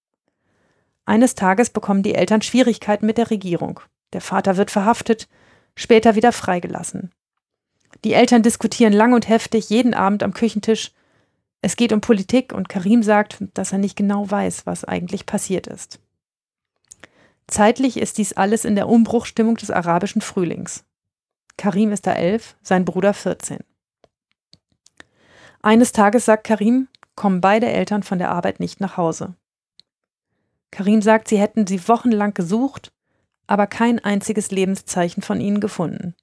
Eines 1.04 1.34
Tages 1.34 1.70
bekommen 1.70 2.02
die 2.02 2.14
Eltern 2.14 2.42
Schwierigkeiten 2.42 3.06
mit 3.06 3.18
der 3.18 3.30
Regierung. 3.30 3.80
Der 4.12 4.20
Vater 4.20 4.56
wird 4.56 4.70
verhaftet, 4.70 5.28
später 5.74 6.14
wieder 6.14 6.32
freigelassen. 6.32 7.12
Die 8.04 8.14
Eltern 8.14 8.42
diskutieren 8.42 8.92
lang 8.92 9.12
und 9.12 9.28
heftig 9.28 9.68
jeden 9.70 9.94
Abend 9.94 10.22
am 10.22 10.32
Küchentisch, 10.32 10.92
Es 11.64 11.76
geht 11.76 11.92
um 11.92 12.00
Politik 12.00 12.52
und 12.52 12.68
Karim 12.68 13.04
sagt, 13.04 13.38
dass 13.54 13.70
er 13.70 13.78
nicht 13.78 13.94
genau 13.94 14.28
weiß, 14.28 14.66
was 14.66 14.84
eigentlich 14.84 15.26
passiert 15.26 15.68
ist. 15.68 16.00
Zeitlich 17.46 17.98
ist 17.98 18.18
dies 18.18 18.32
alles 18.32 18.64
in 18.64 18.74
der 18.74 18.88
Umbruchstimmung 18.88 19.56
des 19.56 19.70
arabischen 19.70 20.22
Frühlings. 20.22 20.84
Karim 21.56 21.92
ist 21.92 22.06
da 22.08 22.14
elf, 22.14 22.56
sein 22.62 22.84
Bruder 22.84 23.14
14. 23.14 23.58
Eines 25.62 25.92
Tages 25.92 26.24
sagt 26.24 26.44
Karim, 26.44 26.88
kommen 27.14 27.40
beide 27.40 27.66
Eltern 27.66 28.02
von 28.02 28.18
der 28.18 28.30
Arbeit 28.30 28.60
nicht 28.60 28.80
nach 28.80 28.96
Hause. 28.96 29.34
Karim 30.70 31.02
sagt, 31.02 31.28
sie 31.28 31.38
hätten 31.38 31.66
sie 31.66 31.86
wochenlang 31.88 32.34
gesucht, 32.34 32.92
aber 33.46 33.66
kein 33.66 33.98
einziges 33.98 34.50
Lebenszeichen 34.50 35.22
von 35.22 35.40
ihnen 35.40 35.60
gefunden. 35.60 36.14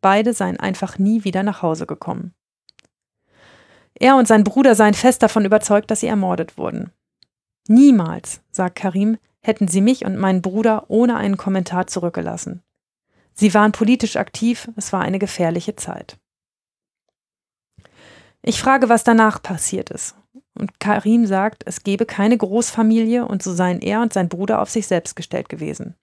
Beide 0.00 0.34
seien 0.34 0.60
einfach 0.60 0.98
nie 0.98 1.24
wieder 1.24 1.42
nach 1.42 1.62
Hause 1.62 1.86
gekommen. 1.86 2.34
Er 3.94 4.16
und 4.16 4.28
sein 4.28 4.44
Bruder 4.44 4.74
seien 4.74 4.94
fest 4.94 5.22
davon 5.22 5.44
überzeugt, 5.44 5.90
dass 5.90 6.00
sie 6.00 6.08
ermordet 6.08 6.58
wurden. 6.58 6.90
Niemals, 7.68 8.42
sagt 8.50 8.76
Karim, 8.76 9.16
hätten 9.40 9.68
sie 9.68 9.80
mich 9.80 10.04
und 10.04 10.18
meinen 10.18 10.42
Bruder 10.42 10.84
ohne 10.88 11.16
einen 11.16 11.36
Kommentar 11.36 11.86
zurückgelassen. 11.86 12.62
Sie 13.32 13.54
waren 13.54 13.72
politisch 13.72 14.16
aktiv, 14.16 14.68
es 14.76 14.92
war 14.92 15.00
eine 15.00 15.18
gefährliche 15.18 15.76
Zeit. 15.76 16.18
Ich 18.46 18.60
frage, 18.60 18.90
was 18.90 19.04
danach 19.04 19.42
passiert 19.42 19.88
ist. 19.88 20.16
Und 20.54 20.78
Karim 20.78 21.24
sagt, 21.24 21.62
es 21.64 21.82
gebe 21.82 22.04
keine 22.04 22.36
Großfamilie 22.36 23.26
und 23.26 23.42
so 23.42 23.54
seien 23.54 23.80
er 23.80 24.02
und 24.02 24.12
sein 24.12 24.28
Bruder 24.28 24.60
auf 24.60 24.68
sich 24.68 24.86
selbst 24.86 25.16
gestellt 25.16 25.48
gewesen. 25.48 25.94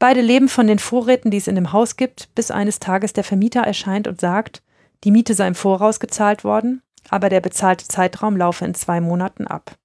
Beide 0.00 0.20
leben 0.20 0.48
von 0.48 0.66
den 0.66 0.80
Vorräten, 0.80 1.30
die 1.30 1.36
es 1.36 1.46
in 1.46 1.54
dem 1.54 1.72
Haus 1.72 1.96
gibt, 1.96 2.34
bis 2.34 2.50
eines 2.50 2.80
Tages 2.80 3.12
der 3.12 3.22
Vermieter 3.22 3.60
erscheint 3.60 4.08
und 4.08 4.20
sagt, 4.20 4.60
die 5.04 5.12
Miete 5.12 5.34
sei 5.34 5.46
im 5.46 5.54
Voraus 5.54 6.00
gezahlt 6.00 6.42
worden, 6.42 6.82
aber 7.10 7.28
der 7.28 7.40
bezahlte 7.40 7.86
Zeitraum 7.86 8.36
laufe 8.36 8.64
in 8.64 8.74
zwei 8.74 9.00
Monaten 9.00 9.46
ab. 9.46 9.76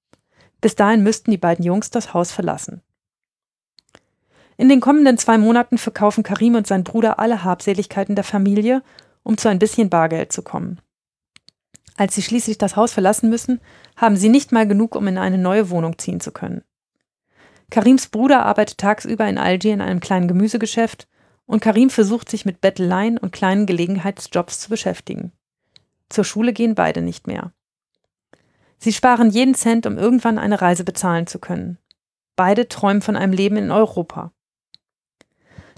Bis 0.60 0.74
dahin 0.74 1.04
müssten 1.04 1.30
die 1.30 1.38
beiden 1.38 1.64
Jungs 1.64 1.90
das 1.90 2.12
Haus 2.12 2.32
verlassen. 2.32 2.82
In 4.56 4.68
den 4.68 4.80
kommenden 4.80 5.16
zwei 5.16 5.38
Monaten 5.38 5.78
verkaufen 5.78 6.24
Karim 6.24 6.56
und 6.56 6.66
sein 6.66 6.82
Bruder 6.82 7.20
alle 7.20 7.44
Habseligkeiten 7.44 8.16
der 8.16 8.24
Familie, 8.24 8.82
um 9.22 9.38
zu 9.38 9.48
ein 9.48 9.60
bisschen 9.60 9.90
Bargeld 9.90 10.32
zu 10.32 10.42
kommen. 10.42 10.80
Als 12.00 12.14
sie 12.14 12.22
schließlich 12.22 12.56
das 12.56 12.76
Haus 12.76 12.94
verlassen 12.94 13.28
müssen, 13.28 13.60
haben 13.94 14.16
sie 14.16 14.30
nicht 14.30 14.52
mal 14.52 14.66
genug, 14.66 14.96
um 14.96 15.06
in 15.06 15.18
eine 15.18 15.36
neue 15.36 15.68
Wohnung 15.68 15.98
ziehen 15.98 16.18
zu 16.18 16.32
können. 16.32 16.62
Karims 17.68 18.06
Bruder 18.06 18.46
arbeitet 18.46 18.78
tagsüber 18.78 19.28
in 19.28 19.36
Algier 19.36 19.74
in 19.74 19.82
einem 19.82 20.00
kleinen 20.00 20.26
Gemüsegeschäft 20.26 21.08
und 21.44 21.60
Karim 21.60 21.90
versucht 21.90 22.30
sich 22.30 22.46
mit 22.46 22.62
Betteleien 22.62 23.18
und 23.18 23.32
kleinen 23.32 23.66
Gelegenheitsjobs 23.66 24.60
zu 24.60 24.70
beschäftigen. 24.70 25.32
Zur 26.08 26.24
Schule 26.24 26.54
gehen 26.54 26.74
beide 26.74 27.02
nicht 27.02 27.26
mehr. 27.26 27.52
Sie 28.78 28.94
sparen 28.94 29.28
jeden 29.28 29.54
Cent, 29.54 29.84
um 29.84 29.98
irgendwann 29.98 30.38
eine 30.38 30.62
Reise 30.62 30.84
bezahlen 30.84 31.26
zu 31.26 31.38
können. 31.38 31.76
Beide 32.34 32.66
träumen 32.66 33.02
von 33.02 33.14
einem 33.14 33.34
Leben 33.34 33.58
in 33.58 33.70
Europa. 33.70 34.32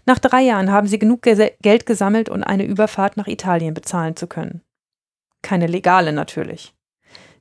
Nach 0.07 0.20
drei 0.20 0.43
Jahren 0.43 0.70
haben 0.70 0.87
sie 0.87 1.01
genug 1.01 1.23
Geld 1.23 1.85
gesammelt, 1.85 2.29
um 2.29 2.45
eine 2.45 2.64
Überfahrt 2.64 3.16
nach 3.16 3.27
Italien 3.27 3.75
bezahlen 3.75 4.14
zu 4.14 4.29
können. 4.29 4.62
Keine 5.43 5.66
legale 5.66 6.12
natürlich. 6.12 6.74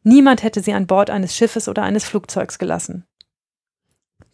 Niemand 0.04 0.44
hätte 0.44 0.62
sie 0.62 0.74
an 0.74 0.88
Bord 0.88 1.10
eines 1.10 1.36
Schiffes 1.36 1.70
oder 1.70 1.84
eines 1.84 2.04
Flugzeugs 2.04 2.58
gelassen. 2.58 3.06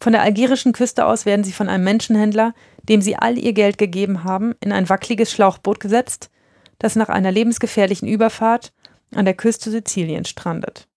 Von 0.00 0.12
der 0.12 0.22
algerischen 0.22 0.72
Küste 0.72 1.06
aus 1.06 1.26
werden 1.26 1.44
sie 1.44 1.52
von 1.52 1.68
einem 1.68 1.84
Menschenhändler, 1.84 2.54
dem 2.82 3.02
sie 3.02 3.16
all 3.16 3.36
ihr 3.36 3.52
Geld 3.52 3.78
gegeben 3.78 4.24
haben, 4.24 4.54
in 4.60 4.72
ein 4.72 4.88
wackeliges 4.88 5.32
Schlauchboot 5.32 5.80
gesetzt, 5.80 6.30
das 6.78 6.96
nach 6.96 7.08
einer 7.08 7.32
lebensgefährlichen 7.32 8.08
Überfahrt 8.08 8.72
an 9.14 9.24
der 9.24 9.34
Küste 9.34 9.70
Siziliens 9.70 10.28
strandet. 10.28 10.88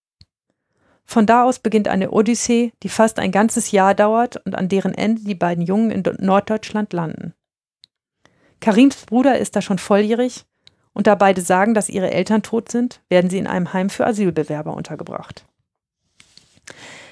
Von 1.04 1.26
da 1.26 1.44
aus 1.44 1.60
beginnt 1.60 1.88
eine 1.88 2.12
Odyssee, 2.12 2.72
die 2.84 2.90
fast 2.90 3.20
ein 3.20 3.32
ganzes 3.32 3.72
Jahr 3.72 3.96
dauert 3.96 4.38
und 4.46 4.56
an 4.56 4.70
deren 4.70 4.94
Ende 4.94 5.24
die 5.24 5.36
beiden 5.36 5.66
Jungen 5.66 5.92
in 5.92 6.04
Norddeutschland 6.20 6.94
landen. 6.94 7.34
Karims 8.62 9.06
Bruder 9.08 9.40
ist 9.40 9.56
da 9.56 9.62
schon 9.62 9.80
volljährig 9.80 10.46
und 10.94 11.08
da 11.08 11.16
beide 11.16 11.42
sagen, 11.42 11.74
dass 11.74 11.90
ihre 11.90 12.12
Eltern 12.12 12.44
tot 12.44 12.72
sind, 12.72 13.02
werden 13.10 13.30
sie 13.30 13.38
in 13.38 13.48
einem 13.48 13.74
Heim 13.74 13.90
für 13.90 14.06
Asylbewerber 14.06 14.74
untergebracht. 14.76 15.46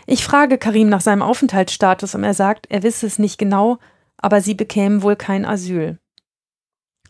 Ich 0.05 0.23
frage 0.23 0.57
Karim 0.57 0.89
nach 0.89 1.01
seinem 1.01 1.21
Aufenthaltsstatus 1.21 2.15
und 2.15 2.23
er 2.23 2.33
sagt, 2.33 2.65
er 2.69 2.83
wisse 2.83 3.05
es 3.05 3.19
nicht 3.19 3.37
genau, 3.37 3.77
aber 4.17 4.41
sie 4.41 4.55
bekämen 4.55 5.03
wohl 5.03 5.15
kein 5.15 5.45
Asyl. 5.45 5.99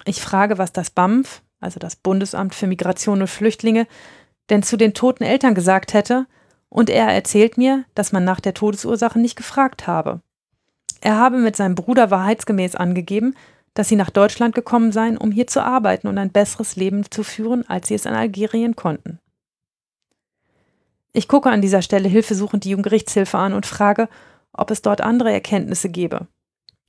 Ich 0.06 0.22
frage, 0.22 0.58
was 0.58 0.74
das 0.74 0.90
BAMF, 0.90 1.42
also 1.60 1.80
das 1.80 1.96
Bundesamt 1.96 2.56
für 2.56 2.68
Migration 2.68 3.22
und 3.22 3.28
Flüchtlinge, 3.28 3.88
denn 4.50 4.64
zu 4.64 4.78
den 4.78 4.94
toten 4.94 5.24
Eltern 5.24 5.56
gesagt 5.56 5.94
hätte, 5.94 6.26
und 6.70 6.90
er 6.90 7.08
erzählt 7.08 7.58
mir, 7.58 7.86
dass 7.96 8.12
man 8.12 8.24
nach 8.24 8.40
der 8.40 8.54
Todesursache 8.54 9.20
nicht 9.20 9.36
gefragt 9.36 9.88
habe. 9.88 10.22
Er 11.02 11.18
habe 11.18 11.38
mit 11.38 11.56
seinem 11.56 11.76
Bruder 11.76 12.12
wahrheitsgemäß 12.12 12.76
angegeben, 12.76 13.36
dass 13.80 13.88
sie 13.88 13.96
nach 13.96 14.10
Deutschland 14.10 14.54
gekommen 14.56 14.92
seien, 14.92 15.18
um 15.18 15.32
hier 15.32 15.48
zu 15.48 15.64
arbeiten 15.64 16.10
und 16.10 16.18
ein 16.18 16.34
besseres 16.34 16.76
Leben 16.76 17.10
zu 17.10 17.24
führen, 17.24 17.64
als 17.70 17.88
sie 17.88 17.94
es 17.94 18.06
in 18.06 18.12
Algerien 18.12 18.76
konnten. 18.76 19.20
Ich 21.14 21.30
gucke 21.30 21.50
an 21.50 21.62
dieser 21.62 21.82
Stelle 21.82 22.10
hilfesuchend 22.10 22.66
die 22.66 22.72
Jugendgerichtshilfe 22.72 23.38
an 23.38 23.54
und 23.54 23.66
frage, 23.66 24.10
ob 24.52 24.70
es 24.70 24.82
dort 24.82 25.00
andere 25.00 25.32
Erkenntnisse 25.32 25.88
gebe. 25.88 26.28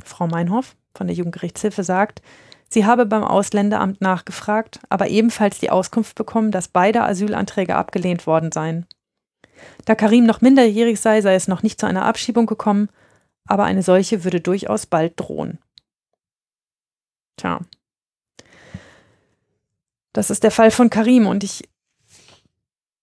Frau 0.03 0.27
Meinhoff 0.27 0.75
von 0.93 1.07
der 1.07 1.15
Jugendgerichtshilfe 1.15 1.85
sagt, 1.85 2.23
sie 2.69 2.85
habe 2.85 3.07
beim 3.07 3.23
Ausländeramt 3.23 4.01
nachgefragt, 4.01 4.81
aber 4.89 5.07
ebenfalls 5.07 5.61
die 5.61 5.71
Auskunft 5.71 6.17
bekommen, 6.17 6.51
dass 6.51 6.67
beide 6.67 7.05
Asylanträge 7.05 7.77
abgelehnt 7.77 8.27
worden 8.27 8.51
seien. 8.51 8.85
Da 9.85 9.95
Karim 9.95 10.27
noch 10.27 10.41
minderjährig 10.41 10.99
sei, 10.99 11.21
sei 11.21 11.37
es 11.37 11.47
noch 11.47 11.63
nicht 11.63 11.79
zu 11.79 11.87
einer 11.87 12.05
Abschiebung 12.05 12.47
gekommen, 12.47 12.89
aber 13.47 13.63
eine 13.63 13.85
solche 13.85 14.25
würde 14.25 14.41
durchaus 14.41 14.87
bald 14.87 15.13
drohen. 15.21 15.61
Tja. 17.41 17.61
Das 20.13 20.29
ist 20.29 20.45
der 20.45 20.51
Fall 20.51 20.71
von 20.71 20.91
Karim 20.91 21.27
und 21.27 21.43
ich 21.43 21.69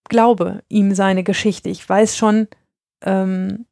glaube 0.09 0.61
ihm 0.69 0.93
seine 0.93 1.23
Geschichte. 1.23 1.69
Ich 1.69 1.87
weiß 1.87 2.15
schon, 2.15 2.47
ähm, 3.01 3.65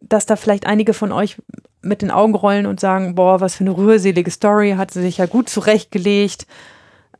dass 0.00 0.26
da 0.26 0.34
vielleicht 0.34 0.66
einige 0.66 0.92
von 0.92 1.12
euch 1.12 1.40
mit 1.82 2.02
den 2.02 2.10
Augen 2.10 2.34
rollen 2.34 2.66
und 2.66 2.80
sagen, 2.80 3.14
boah, 3.14 3.40
was 3.40 3.56
für 3.56 3.64
eine 3.64 3.76
rührselige 3.76 4.30
Story, 4.30 4.74
hat 4.76 4.90
sie 4.90 5.02
sich 5.02 5.18
ja 5.18 5.26
gut 5.26 5.48
zurechtgelegt. 5.48 6.46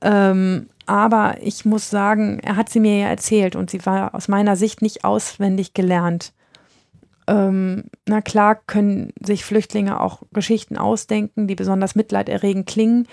Ähm, 0.01 0.69
aber 0.87 1.37
ich 1.41 1.65
muss 1.65 1.89
sagen, 1.89 2.41
er 2.41 2.57
hat 2.57 2.69
sie 2.69 2.81
mir 2.81 2.99
ja 2.99 3.09
erzählt 3.09 3.55
und 3.55 3.71
sie 3.71 3.87
war 3.87 4.15
aus 4.17 4.27
meiner 4.27 4.57
Sicht 4.57 4.83
nicht 4.83 5.05
auswendig 5.05 5.73
gelernt. 5.73 6.33
Ähm, 7.27 7.85
na 8.07 8.21
klar 8.21 8.57
können 8.57 9.13
sich 9.21 9.45
Flüchtlinge 9.45 10.01
auch 10.01 10.23
Geschichten 10.33 10.77
ausdenken, 10.77 11.47
die 11.47 11.55
besonders 11.55 11.95
mitleiderregend 11.95 12.67
klingen, 12.67 13.07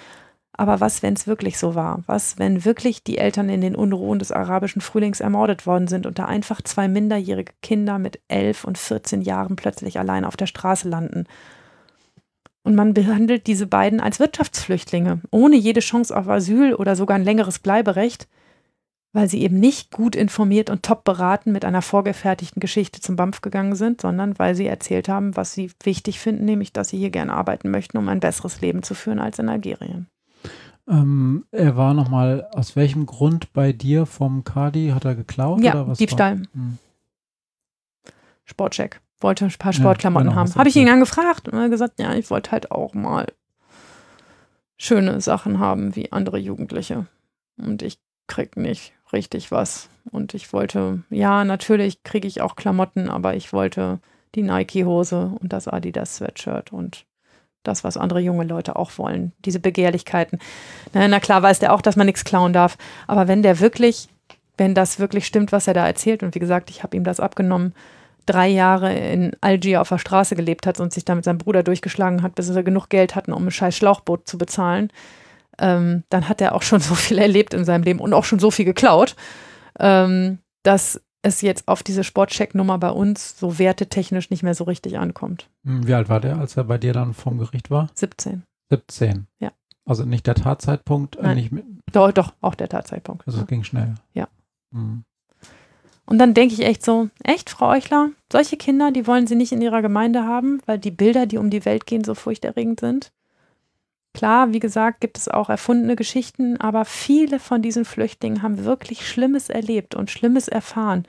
aber 0.60 0.82
was, 0.82 1.02
wenn 1.02 1.14
es 1.14 1.26
wirklich 1.26 1.58
so 1.58 1.74
war? 1.74 2.04
Was, 2.06 2.38
wenn 2.38 2.66
wirklich 2.66 3.02
die 3.02 3.18
Eltern 3.18 3.48
in 3.48 3.62
den 3.62 3.78
Unruhen 3.78 4.20
des 4.20 4.34
arabischen 4.34 4.82
Frühlings 4.82 5.22
ermordet 5.22 5.66
worden 5.66 5.88
sind 5.88 6.06
und 6.06 6.20
da 6.20 6.26
einfach 6.26 6.62
zwei 6.62 6.90
minderjährige 6.90 7.54
Kinder 7.62 7.98
mit 7.98 8.20
elf 8.28 8.66
und 8.66 8.78
14 8.78 9.22
Jahren 9.22 9.56
plötzlich 9.56 10.00
allein 10.00 10.26
auf 10.26 10.36
der 10.36 10.48
Straße 10.48 10.90
landen? 10.90 11.28
Und 12.64 12.76
man 12.76 12.94
behandelt 12.94 13.48
diese 13.48 13.68
beiden 13.68 14.02
als 14.02 14.20
Wirtschaftsflüchtlinge, 14.20 15.22
ohne 15.32 15.56
jede 15.56 15.80
Chance 15.80 16.14
auf 16.14 16.28
Asyl 16.28 16.74
oder 16.74 16.98
sogar 16.98 17.16
ein 17.16 17.24
längeres 17.24 17.60
Bleiberecht, 17.60 18.28
weil 19.12 19.28
sie 19.28 19.42
eben 19.42 19.60
nicht 19.60 19.92
gut 19.92 20.16
informiert 20.16 20.70
und 20.70 20.84
top 20.84 21.04
beraten 21.04 21.52
mit 21.52 21.66
einer 21.66 21.82
vorgefertigten 21.82 22.60
Geschichte 22.60 23.02
zum 23.02 23.16
BAMF 23.16 23.42
gegangen 23.42 23.76
sind, 23.76 24.02
sondern 24.02 24.38
weil 24.38 24.54
sie 24.56 24.68
erzählt 24.68 25.10
haben, 25.10 25.36
was 25.36 25.54
sie 25.54 25.72
wichtig 25.84 26.20
finden, 26.20 26.46
nämlich 26.46 26.74
dass 26.74 26.90
sie 26.90 26.98
hier 26.98 27.10
gerne 27.10 27.34
arbeiten 27.34 27.72
möchten, 27.72 27.98
um 27.98 28.08
ein 28.08 28.20
besseres 28.20 28.62
Leben 28.62 28.84
zu 28.84 28.94
führen 28.94 29.20
als 29.20 29.40
in 29.40 29.50
Algerien. 29.50 30.08
Ähm, 30.88 31.46
er 31.52 31.76
war 31.76 31.94
nochmal, 31.94 32.48
aus 32.52 32.76
welchem 32.76 33.06
Grund 33.06 33.54
bei 33.54 33.74
dir 33.74 34.06
vom 34.06 34.44
Kadi? 34.44 34.90
Hat 34.90 35.06
er 35.06 35.16
geklaut? 35.16 35.62
Ja, 35.62 35.84
Diebstahl. 35.84 36.42
Hm. 36.54 36.78
Sportcheck. 38.46 39.00
Wollte 39.22 39.46
ein 39.46 39.52
paar 39.60 39.74
Sportklamotten 39.74 40.28
ja, 40.28 40.32
genau, 40.32 40.42
haben. 40.42 40.56
Habe 40.56 40.70
ich 40.70 40.76
ihn 40.76 40.88
dann 40.88 41.02
gefragt 41.02 41.48
und 41.48 41.56
er 41.56 41.64
hat 41.64 41.72
gesagt, 41.72 42.00
ja, 42.00 42.14
ich 42.14 42.30
wollte 42.30 42.52
halt 42.52 42.72
auch 42.72 42.94
mal 42.94 43.28
schöne 44.78 45.20
Sachen 45.20 45.60
haben 45.60 45.96
wie 45.96 46.12
andere 46.12 46.38
Jugendliche. 46.38 47.06
Und 47.58 47.82
ich 47.82 48.00
krieg 48.28 48.56
nicht 48.56 48.94
richtig 49.14 49.52
was. 49.52 49.90
Und 50.12 50.34
ich 50.34 50.54
wollte, 50.54 51.04
ja, 51.10 51.44
natürlich 51.44 52.04
kriege 52.04 52.28
ich 52.28 52.42
auch 52.42 52.56
Klamotten, 52.56 53.10
aber 53.10 53.36
ich 53.36 53.54
wollte 53.54 54.00
die 54.36 54.44
Nike-Hose 54.44 55.32
und 55.40 55.54
das 55.54 55.68
Adidas-Sweatshirt 55.68 56.72
und 56.72 57.06
das, 57.64 57.84
was 57.84 57.98
andere 57.98 58.20
junge 58.20 58.46
Leute 58.46 58.76
auch 58.76 58.98
wollen, 58.98 59.34
diese 59.46 59.60
Begehrlichkeiten. 59.60 60.40
Na, 60.94 61.08
na 61.08 61.20
klar 61.20 61.44
weiß 61.44 61.60
der 61.60 61.74
auch, 61.74 61.82
dass 61.82 61.96
man 61.96 62.06
nichts 62.06 62.24
klauen 62.24 62.54
darf, 62.54 62.78
aber 63.08 63.28
wenn 63.28 63.44
der 63.44 63.60
wirklich, 63.60 64.10
wenn 64.58 64.76
das 64.76 65.00
wirklich 65.00 65.26
stimmt, 65.26 65.52
was 65.52 65.68
er 65.68 65.74
da 65.74 65.86
erzählt, 65.86 66.24
und 66.24 66.36
wie 66.36 66.40
gesagt, 66.40 66.70
ich 66.70 66.84
habe 66.84 66.96
ihm 66.96 67.04
das 67.04 67.20
abgenommen, 67.20 67.74
drei 68.26 68.48
Jahre 68.48 68.94
in 68.94 69.36
Algier 69.42 69.82
auf 69.82 69.90
der 69.90 69.98
Straße 69.98 70.36
gelebt 70.36 70.68
hat 70.68 70.80
und 70.80 70.94
sich 70.94 71.04
da 71.04 71.16
mit 71.16 71.26
seinem 71.26 71.40
Bruder 71.40 71.64
durchgeschlagen 71.64 72.22
hat, 72.22 72.36
bis 72.36 72.50
er 72.50 72.64
genug 72.64 72.90
Geld 72.90 73.16
hatten, 73.16 73.34
um 73.34 73.48
ein 73.48 73.52
scheiß 73.52 73.76
Schlauchboot 73.76 74.28
zu 74.28 74.38
bezahlen, 74.38 74.92
ähm, 75.60 76.04
dann 76.10 76.28
hat 76.30 76.42
er 76.42 76.56
auch 76.56 76.62
schon 76.64 76.80
so 76.90 76.96
viel 76.96 77.18
erlebt 77.18 77.54
in 77.54 77.66
seinem 77.66 77.84
Leben 77.84 78.00
und 78.00 78.14
auch 78.14 78.24
schon 78.26 78.40
so 78.40 78.52
viel 78.52 78.66
geklaut. 78.66 79.16
ähm, 79.80 80.40
dass 80.64 81.02
es 81.22 81.42
jetzt 81.42 81.68
auf 81.68 81.84
diese 81.84 82.04
Sportcheck-Nummer 82.04 82.78
bei 82.78 82.90
uns 82.92 83.38
so 83.40 83.60
wertetechnisch 83.60 84.30
nicht 84.30 84.44
mehr 84.44 84.54
so 84.56 84.64
richtig 84.66 84.98
ankommt. 84.98 85.50
Hm, 85.66 85.86
Wie 85.88 85.94
alt 85.94 86.10
war 86.10 86.20
der, 86.20 86.38
als 86.38 86.58
er 86.58 86.64
bei 86.66 86.78
dir 86.78 86.92
dann 86.94 87.14
vom 87.14 87.38
Gericht 87.38 87.70
war? 87.72 87.90
17. 87.94 88.44
17. 88.70 89.28
Ja. 89.40 89.52
Also 89.86 90.06
nicht 90.06 90.28
der 90.28 90.36
Tatzeitpunkt, 90.36 91.16
äh, 91.18 91.24
Nein. 91.24 91.38
nicht 91.38 91.52
mit, 91.52 91.66
Doch, 91.94 92.12
doch, 92.12 92.34
auch 92.42 92.56
der 92.56 92.70
Tatzeitpunkt. 92.70 93.26
also 93.28 93.40
es 93.42 93.48
ging 93.48 93.64
schnell. 93.64 93.96
Ja. 94.14 94.28
Hm. 94.74 95.04
Und 96.06 96.18
dann 96.18 96.34
denke 96.34 96.54
ich 96.56 96.62
echt 96.66 96.84
so, 96.84 97.10
echt, 97.24 97.50
Frau 97.50 97.70
Euchler, 97.70 98.10
solche 98.32 98.58
Kinder, 98.58 98.92
die 98.92 99.06
wollen 99.08 99.28
Sie 99.28 99.36
nicht 99.36 99.52
in 99.52 99.62
Ihrer 99.62 99.82
Gemeinde 99.82 100.24
haben, 100.26 100.60
weil 100.66 100.80
die 100.80 100.92
Bilder, 100.92 101.26
die 101.26 101.38
um 101.38 101.50
die 101.50 101.66
Welt 101.66 101.86
gehen, 101.86 102.04
so 102.04 102.16
furchterregend 102.16 102.80
sind. 102.80 103.12
Klar, 104.14 104.54
wie 104.54 104.60
gesagt, 104.60 105.02
gibt 105.02 105.18
es 105.18 105.28
auch 105.28 105.50
erfundene 105.50 105.96
Geschichten, 105.96 106.58
aber 106.58 106.84
viele 106.86 107.40
von 107.40 107.62
diesen 107.62 107.86
Flüchtlingen 107.86 108.42
haben 108.42 108.66
wirklich 108.66 109.08
Schlimmes 109.08 109.50
erlebt 109.50 109.96
und 109.96 110.10
Schlimmes 110.10 110.48
erfahren. 110.48 111.06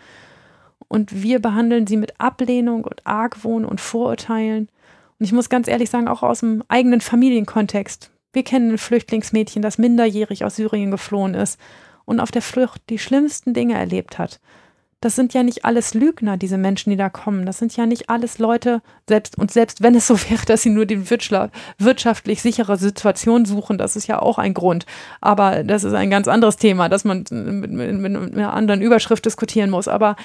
Und 0.86 1.22
wir 1.22 1.40
behandeln 1.40 1.86
sie 1.86 1.96
mit 1.96 2.20
Ablehnung 2.20 2.84
und 2.84 3.06
Argwohn 3.06 3.64
und 3.64 3.80
Vorurteilen. 3.80 4.68
Und 5.18 5.24
ich 5.24 5.32
muss 5.32 5.48
ganz 5.48 5.68
ehrlich 5.68 5.88
sagen, 5.88 6.08
auch 6.08 6.22
aus 6.22 6.40
dem 6.40 6.62
eigenen 6.68 7.00
Familienkontext. 7.00 8.10
Wir 8.32 8.44
kennen 8.44 8.72
ein 8.72 8.78
Flüchtlingsmädchen, 8.78 9.62
das 9.62 9.78
minderjährig 9.78 10.44
aus 10.44 10.56
Syrien 10.56 10.90
geflohen 10.90 11.34
ist 11.34 11.58
und 12.04 12.20
auf 12.20 12.30
der 12.30 12.42
Flucht 12.42 12.82
die 12.90 12.98
schlimmsten 12.98 13.54
Dinge 13.54 13.74
erlebt 13.74 14.18
hat. 14.18 14.40
Das 15.02 15.16
sind 15.16 15.32
ja 15.32 15.42
nicht 15.42 15.64
alles 15.64 15.94
Lügner, 15.94 16.36
diese 16.36 16.58
Menschen, 16.58 16.90
die 16.90 16.96
da 16.96 17.08
kommen. 17.08 17.46
Das 17.46 17.58
sind 17.58 17.74
ja 17.74 17.86
nicht 17.86 18.10
alles 18.10 18.38
Leute, 18.38 18.82
selbst 19.08 19.38
und 19.38 19.50
selbst 19.50 19.82
wenn 19.82 19.94
es 19.94 20.06
so 20.06 20.16
wäre, 20.30 20.44
dass 20.46 20.62
sie 20.62 20.70
nur 20.70 20.86
die 20.86 21.08
wirtschaftlich 21.08 22.42
sichere 22.42 22.76
Situation 22.76 23.46
suchen, 23.46 23.78
das 23.78 23.96
ist 23.96 24.06
ja 24.06 24.20
auch 24.20 24.38
ein 24.38 24.52
Grund. 24.52 24.84
Aber 25.20 25.64
das 25.64 25.84
ist 25.84 25.94
ein 25.94 26.10
ganz 26.10 26.28
anderes 26.28 26.56
Thema, 26.56 26.88
das 26.88 27.04
man 27.04 27.24
mit, 27.30 27.70
mit, 27.70 28.00
mit 28.00 28.34
einer 28.34 28.52
anderen 28.52 28.82
Überschrift 28.82 29.24
diskutieren 29.24 29.70
muss. 29.70 29.88
Aber 29.88 30.16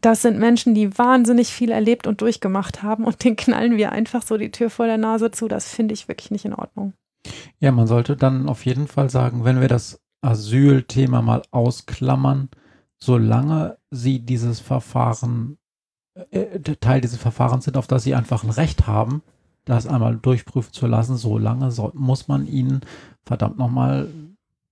das 0.00 0.22
sind 0.22 0.38
Menschen, 0.38 0.74
die 0.74 0.98
wahnsinnig 0.98 1.52
viel 1.52 1.70
erlebt 1.70 2.06
und 2.06 2.20
durchgemacht 2.20 2.82
haben 2.82 3.04
und 3.04 3.22
den 3.24 3.36
knallen 3.36 3.76
wir 3.76 3.92
einfach 3.92 4.22
so 4.22 4.36
die 4.36 4.50
Tür 4.50 4.68
vor 4.68 4.86
der 4.86 4.98
Nase 4.98 5.30
zu. 5.30 5.48
Das 5.48 5.68
finde 5.68 5.94
ich 5.94 6.08
wirklich 6.08 6.30
nicht 6.30 6.44
in 6.44 6.54
Ordnung. 6.54 6.94
Ja, 7.60 7.70
man 7.70 7.86
sollte 7.86 8.16
dann 8.16 8.48
auf 8.48 8.66
jeden 8.66 8.88
Fall 8.88 9.10
sagen, 9.10 9.44
wenn 9.44 9.60
wir 9.60 9.68
das 9.68 10.00
Asylthema 10.22 11.22
mal 11.22 11.42
ausklammern, 11.50 12.48
solange 12.98 13.78
sie 13.92 14.20
dieses 14.20 14.58
Verfahren, 14.58 15.58
äh, 16.30 16.58
Teil 16.60 17.00
dieses 17.00 17.18
Verfahrens 17.18 17.66
sind, 17.66 17.76
auf 17.76 17.86
das 17.86 18.02
sie 18.02 18.14
einfach 18.14 18.42
ein 18.42 18.50
Recht 18.50 18.86
haben, 18.86 19.22
das 19.64 19.86
einmal 19.86 20.16
durchprüfen 20.16 20.72
zu 20.72 20.86
lassen, 20.86 21.16
solange 21.16 21.70
soll, 21.70 21.92
muss 21.94 22.26
man 22.26 22.46
ihnen 22.46 22.80
verdammt 23.24 23.58
nochmal 23.58 24.08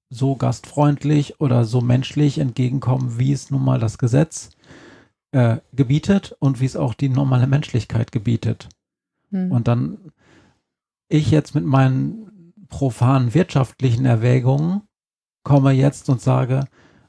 so 0.08 0.34
gastfreundlich 0.34 1.40
oder 1.40 1.64
so 1.64 1.80
menschlich 1.80 2.38
entgegenkommen, 2.38 3.18
wie 3.18 3.32
es 3.32 3.50
nun 3.50 3.64
mal 3.64 3.78
das 3.78 3.98
Gesetz 3.98 4.50
äh, 5.30 5.58
gebietet 5.72 6.34
und 6.40 6.60
wie 6.60 6.66
es 6.66 6.76
auch 6.76 6.94
die 6.94 7.08
normale 7.08 7.46
Menschlichkeit 7.46 8.10
gebietet. 8.10 8.68
Hm. 9.30 9.52
Und 9.52 9.68
dann 9.68 9.98
ich 11.08 11.30
jetzt 11.30 11.54
mit 11.54 11.64
meinen 11.64 12.54
profanen 12.68 13.34
wirtschaftlichen 13.34 14.06
Erwägungen 14.06 14.82
komme 15.44 15.72
jetzt 15.72 16.08
und 16.08 16.20
sage, 16.20 16.64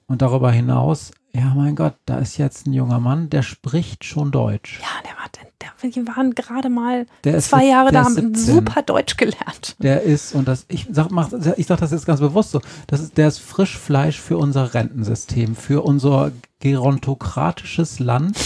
und 0.07 0.21
darüber 0.21 0.51
hinaus, 0.51 1.11
ja 1.35 1.53
mein 1.55 1.75
Gott, 1.75 1.95
da 2.05 2.17
ist 2.19 2.37
jetzt 2.37 2.67
ein 2.67 2.73
junger 2.73 2.99
Mann, 2.99 3.29
der 3.29 3.41
spricht 3.43 4.03
schon 4.03 4.31
Deutsch. 4.31 4.79
ja, 4.81 4.87
der 5.03 5.11
war, 5.17 5.29
der, 5.31 5.89
die 5.89 6.07
waren 6.07 6.35
gerade 6.35 6.69
mal 6.69 7.05
Der 7.23 7.35
ist 7.35 7.49
zwei 7.49 7.61
sieb- 7.61 7.69
Jahre 7.69 7.91
der 7.91 8.03
da, 8.03 8.09
ist 8.09 8.17
haben 8.17 8.35
17. 8.35 8.55
super 8.55 8.81
Deutsch 8.83 9.17
gelernt. 9.17 9.75
Der 9.79 10.01
ist, 10.03 10.35
und 10.35 10.47
das, 10.47 10.65
ich 10.67 10.87
sag, 10.91 11.09
mach, 11.11 11.31
ich 11.57 11.65
sag 11.65 11.79
das 11.79 11.91
jetzt 11.91 12.05
ganz 12.05 12.19
bewusst 12.19 12.51
so, 12.51 12.61
das 12.87 12.99
ist, 13.01 13.17
der 13.17 13.27
ist 13.27 13.39
Frischfleisch 13.39 14.19
für 14.19 14.37
unser 14.37 14.73
Rentensystem, 14.73 15.55
für 15.55 15.83
unser 15.83 16.31
gerontokratisches 16.59 17.99
Land, 17.99 18.37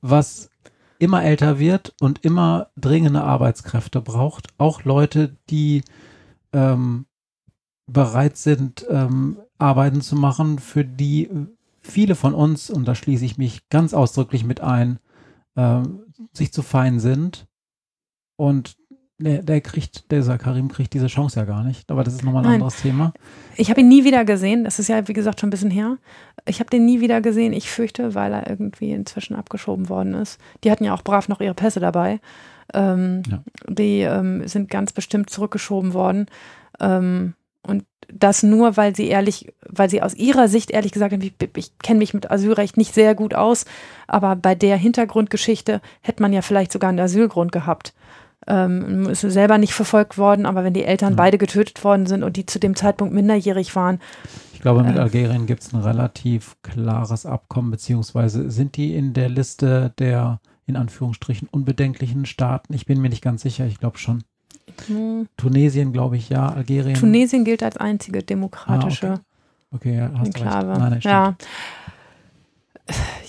was 0.00 0.50
immer 0.98 1.22
älter 1.22 1.58
wird 1.58 1.94
und 2.00 2.24
immer 2.24 2.68
dringende 2.76 3.22
Arbeitskräfte 3.22 4.00
braucht. 4.00 4.48
Auch 4.58 4.84
Leute, 4.84 5.36
die 5.50 5.82
ähm, 6.52 7.06
bereit 7.86 8.36
sind, 8.38 8.86
ähm, 8.90 9.36
Arbeiten 9.58 10.00
zu 10.00 10.16
machen, 10.16 10.58
für 10.58 10.84
die 10.84 11.28
viele 11.86 12.14
von 12.14 12.34
uns, 12.34 12.70
und 12.70 12.86
da 12.86 12.94
schließe 12.94 13.24
ich 13.24 13.38
mich 13.38 13.68
ganz 13.68 13.94
ausdrücklich 13.94 14.44
mit 14.44 14.60
ein, 14.60 14.98
ähm, 15.56 16.02
sich 16.32 16.52
zu 16.52 16.62
fein 16.62 17.00
sind. 17.00 17.46
Und 18.36 18.76
der, 19.18 19.42
der 19.42 19.62
kriegt, 19.62 20.10
dieser 20.12 20.36
Karim 20.36 20.68
kriegt 20.68 20.92
diese 20.92 21.06
Chance 21.06 21.40
ja 21.40 21.46
gar 21.46 21.64
nicht. 21.64 21.90
Aber 21.90 22.04
das 22.04 22.14
ist 22.14 22.22
nochmal 22.24 22.42
ein 22.42 22.46
Nein. 22.50 22.54
anderes 22.56 22.82
Thema. 22.82 23.14
Ich 23.56 23.70
habe 23.70 23.80
ihn 23.80 23.88
nie 23.88 24.04
wieder 24.04 24.26
gesehen. 24.26 24.64
Das 24.64 24.78
ist 24.78 24.88
ja, 24.88 25.08
wie 25.08 25.14
gesagt, 25.14 25.40
schon 25.40 25.48
ein 25.48 25.50
bisschen 25.50 25.70
her. 25.70 25.96
Ich 26.44 26.60
habe 26.60 26.68
den 26.68 26.84
nie 26.84 27.00
wieder 27.00 27.22
gesehen. 27.22 27.54
Ich 27.54 27.70
fürchte, 27.70 28.14
weil 28.14 28.34
er 28.34 28.50
irgendwie 28.50 28.92
inzwischen 28.92 29.34
abgeschoben 29.34 29.88
worden 29.88 30.12
ist. 30.14 30.38
Die 30.64 30.70
hatten 30.70 30.84
ja 30.84 30.92
auch 30.92 31.02
brav 31.02 31.28
noch 31.28 31.40
ihre 31.40 31.54
Pässe 31.54 31.80
dabei. 31.80 32.20
Ähm, 32.74 33.22
Ja. 33.30 33.42
Die 33.68 34.00
ähm, 34.00 34.46
sind 34.46 34.68
ganz 34.68 34.92
bestimmt 34.92 35.30
zurückgeschoben 35.30 35.94
worden. 35.94 36.26
Ähm, 36.78 37.34
das 38.12 38.42
nur, 38.42 38.76
weil 38.76 38.94
sie 38.94 39.08
ehrlich, 39.08 39.52
weil 39.68 39.90
sie 39.90 40.02
aus 40.02 40.14
ihrer 40.14 40.48
Sicht 40.48 40.70
ehrlich 40.70 40.92
gesagt 40.92 41.12
ich, 41.22 41.32
ich 41.56 41.78
kenne 41.78 41.98
mich 41.98 42.14
mit 42.14 42.30
Asylrecht 42.30 42.76
nicht 42.76 42.94
sehr 42.94 43.14
gut 43.14 43.34
aus, 43.34 43.64
aber 44.06 44.36
bei 44.36 44.54
der 44.54 44.76
Hintergrundgeschichte 44.76 45.80
hätte 46.00 46.22
man 46.22 46.32
ja 46.32 46.42
vielleicht 46.42 46.72
sogar 46.72 46.90
einen 46.90 47.00
Asylgrund 47.00 47.52
gehabt. 47.52 47.94
Ähm, 48.48 49.08
ist 49.08 49.22
selber 49.22 49.58
nicht 49.58 49.72
verfolgt 49.74 50.18
worden, 50.18 50.46
aber 50.46 50.62
wenn 50.62 50.72
die 50.74 50.84
Eltern 50.84 51.14
Ja. 51.14 51.16
beide 51.16 51.36
getötet 51.36 51.82
worden 51.82 52.06
sind 52.06 52.22
und 52.22 52.36
die 52.36 52.46
zu 52.46 52.60
dem 52.60 52.76
Zeitpunkt 52.76 53.12
minderjährig 53.12 53.74
waren, 53.74 53.98
Ich 54.52 54.60
glaube, 54.60 54.82
mit 54.84 54.96
Äh. 54.96 55.00
Algerien 55.00 55.46
gibt 55.46 55.62
es 55.62 55.72
ein 55.72 55.80
relativ 55.80 56.56
klares 56.62 57.26
Abkommen, 57.26 57.70
beziehungsweise 57.70 58.50
sind 58.50 58.76
die 58.76 58.94
in 58.94 59.14
der 59.14 59.28
Liste 59.28 59.92
der 59.98 60.40
in 60.64 60.76
Anführungsstrichen 60.76 61.46
unbedenklichen 61.48 62.24
Staaten? 62.26 62.72
Ich 62.72 62.86
bin 62.86 63.00
mir 63.00 63.08
nicht 63.08 63.22
ganz 63.22 63.42
sicher, 63.42 63.66
ich 63.66 63.78
glaube 63.78 63.98
schon. 63.98 64.22
Hm, 64.86 65.26
Tunesien, 65.36 65.92
glaube 65.92 66.16
ich, 66.16 66.28
ja. 66.28 66.48
Algerien. 66.48 66.94
Tunesien 66.94 67.44
gilt 67.44 67.62
als 67.62 67.76
einzige 67.76 68.22
demokratische 68.22 69.14
Ah, 69.14 69.20
Okay, 69.72 69.96
ja, 69.96 70.10
hast 70.16 70.26
Enklave. 70.28 70.68
recht. 70.70 70.78
Nein, 70.80 70.90
nein, 70.90 71.00
ja. 71.02 71.34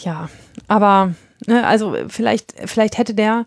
ja, 0.03 0.29
aber 0.67 1.13
ne, 1.47 1.65
also 1.65 1.95
vielleicht, 2.09 2.53
vielleicht 2.65 2.97
hätte 2.97 3.13
der, 3.15 3.45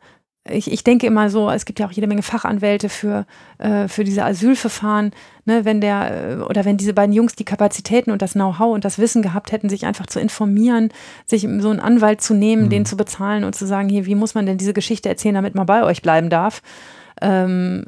ich, 0.49 0.71
ich 0.73 0.83
denke 0.83 1.07
immer 1.07 1.31
so, 1.31 1.49
es 1.51 1.65
gibt 1.67 1.79
ja 1.79 1.87
auch 1.87 1.93
jede 1.93 2.09
Menge 2.09 2.23
Fachanwälte 2.23 2.89
für, 2.89 3.27
äh, 3.59 3.87
für 3.87 4.03
diese 4.05 4.25
Asylverfahren, 4.25 5.13
ne, 5.45 5.65
wenn 5.65 5.81
der 5.81 6.39
äh, 6.41 6.43
oder 6.43 6.65
wenn 6.65 6.77
diese 6.79 6.93
beiden 6.95 7.15
Jungs 7.15 7.37
die 7.37 7.45
Kapazitäten 7.45 8.11
und 8.11 8.23
das 8.23 8.33
Know-how 8.33 8.75
und 8.75 8.85
das 8.85 8.99
Wissen 8.99 9.23
gehabt 9.23 9.53
hätten, 9.53 9.69
sich 9.69 9.87
einfach 9.87 10.07
zu 10.07 10.19
informieren, 10.19 10.91
sich 11.27 11.43
so 11.43 11.71
einen 11.71 11.81
Anwalt 11.81 12.21
zu 12.23 12.35
nehmen, 12.35 12.65
Mhm. 12.65 12.71
den 12.71 12.87
zu 12.87 12.97
bezahlen 12.97 13.45
und 13.45 13.55
zu 13.55 13.67
sagen, 13.67 13.89
hier, 13.89 14.05
wie 14.07 14.15
muss 14.17 14.35
man 14.35 14.47
denn 14.47 14.59
diese 14.59 14.73
Geschichte 14.75 15.09
erzählen, 15.09 15.35
damit 15.37 15.55
man 15.55 15.67
bei 15.67 15.85
euch 15.85 16.03
bleiben 16.03 16.29
darf. 16.29 16.61
Ähm, 17.21 17.85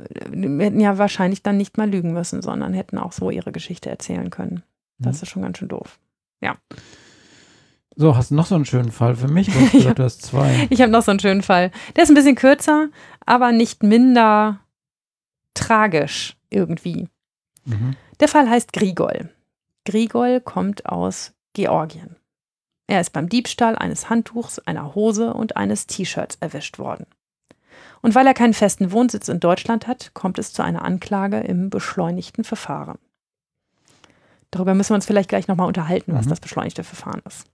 hätten 0.61 0.81
ja 0.81 0.99
wahrscheinlich 0.99 1.43
dann 1.43 1.57
nicht 1.57 1.79
mal 1.79 1.89
lügen 1.91 2.13
müssen, 2.13 2.43
sondern 2.43 2.75
hätten 2.75 2.99
auch 2.99 3.13
so 3.13 3.31
ihre 3.31 3.53
Geschichte 3.53 3.89
erzählen 3.91 4.31
können. 4.31 4.63
Das 4.99 5.17
Mhm. 5.19 5.23
ist 5.23 5.29
schon 5.31 5.43
ganz 5.43 5.59
schön 5.59 5.69
doof. 5.69 5.99
So, 7.95 8.17
hast 8.17 8.31
du 8.31 8.35
noch 8.35 8.47
so 8.47 8.55
einen 8.55 8.65
schönen 8.65 8.91
Fall 8.91 9.15
für 9.17 9.29
mich? 9.29 9.49
Du 9.53 9.53
gesagt, 9.79 9.99
du 9.99 10.03
hast 10.05 10.23
zwei. 10.23 10.67
Ich 10.71 10.81
habe 10.81 10.91
noch 10.91 11.03
so 11.03 11.11
einen 11.11 11.21
schönen 11.21 11.43
Fall. 11.43 11.71
Der 11.95 12.05
ist 12.05 12.09
ein 12.11 12.15
bisschen 12.15 12.37
kürzer, 12.37 12.89
aber 13.27 13.53
nicht 13.53 13.83
minder 13.83 14.61
tragisch 15.55 16.37
irgendwie. 16.49 17.09
Mhm. 17.67 17.95
Der 18.21 18.29
Fall 18.29 18.49
heißt 18.49 18.73
Grigol. 18.73 19.29
Grigol 19.85 20.41
kommt 20.41 20.87
aus 20.87 21.35
Georgien. 21.53 22.17
Er 22.87 23.01
ist 23.01 23.11
beim 23.13 23.29
Diebstahl 23.29 23.77
eines 23.77 24.09
Handtuchs, 24.09 24.59
einer 24.61 24.95
Hose 24.95 25.35
und 25.35 25.57
eines 25.59 25.87
T-Shirts 25.87 26.37
erwischt 26.41 26.79
worden. 26.79 27.07
Und 28.03 28.15
weil 28.15 28.27
er 28.27 28.35
keinen 28.35 28.53
festen 28.55 28.93
Wohnsitz 28.93 29.29
in 29.29 29.41
Deutschland 29.41 29.87
hat, 29.87 30.13
kommt 30.13 30.39
es 30.39 30.53
zu 30.53 30.63
einer 30.63 30.85
Anklage 30.85 31.39
im 31.41 31.71
beschleunigten 31.71 32.45
Verfahren. 32.45 32.99
Darüber 34.51 34.75
müssen 34.75 34.91
wir 34.91 34.97
uns 34.97 35.07
vielleicht 35.07 35.31
gleich 35.31 35.49
nochmal 35.49 35.69
unterhalten, 35.69 36.15
was 36.15 36.27
Mhm. 36.27 36.31
das 36.31 36.41
beschleunigte 36.41 36.85
Verfahren 36.85 37.23
ist. 37.27 37.47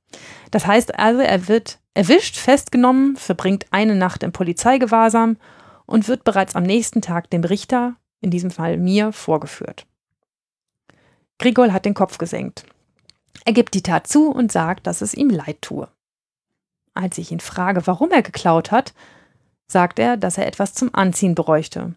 Das 0.50 0.66
heißt 0.66 0.98
also, 0.98 1.20
er 1.20 1.46
wird 1.48 1.78
erwischt, 1.94 2.36
festgenommen, 2.36 3.16
verbringt 3.16 3.66
eine 3.70 3.94
Nacht 3.94 4.22
im 4.22 4.32
Polizeigewahrsam 4.32 5.36
und 5.86 6.08
wird 6.08 6.24
bereits 6.24 6.56
am 6.56 6.64
nächsten 6.64 7.02
Tag 7.02 7.30
dem 7.30 7.44
Richter, 7.44 7.94
in 8.20 8.30
diesem 8.30 8.50
Fall 8.50 8.78
mir, 8.78 9.12
vorgeführt. 9.12 9.86
Grigol 11.38 11.72
hat 11.72 11.84
den 11.84 11.94
Kopf 11.94 12.18
gesenkt. 12.18 12.64
Er 13.44 13.52
gibt 13.52 13.74
die 13.74 13.82
Tat 13.82 14.08
zu 14.08 14.30
und 14.30 14.50
sagt, 14.50 14.86
dass 14.86 15.00
es 15.00 15.14
ihm 15.14 15.30
leid 15.30 15.62
tue. 15.62 15.88
Als 16.94 17.16
ich 17.18 17.30
ihn 17.30 17.38
frage, 17.38 17.86
warum 17.86 18.10
er 18.10 18.22
geklaut 18.22 18.72
hat, 18.72 18.92
sagt 19.70 19.98
er, 19.98 20.16
dass 20.16 20.38
er 20.38 20.46
etwas 20.46 20.74
zum 20.74 20.94
Anziehen 20.94 21.34
bräuchte. 21.34 21.94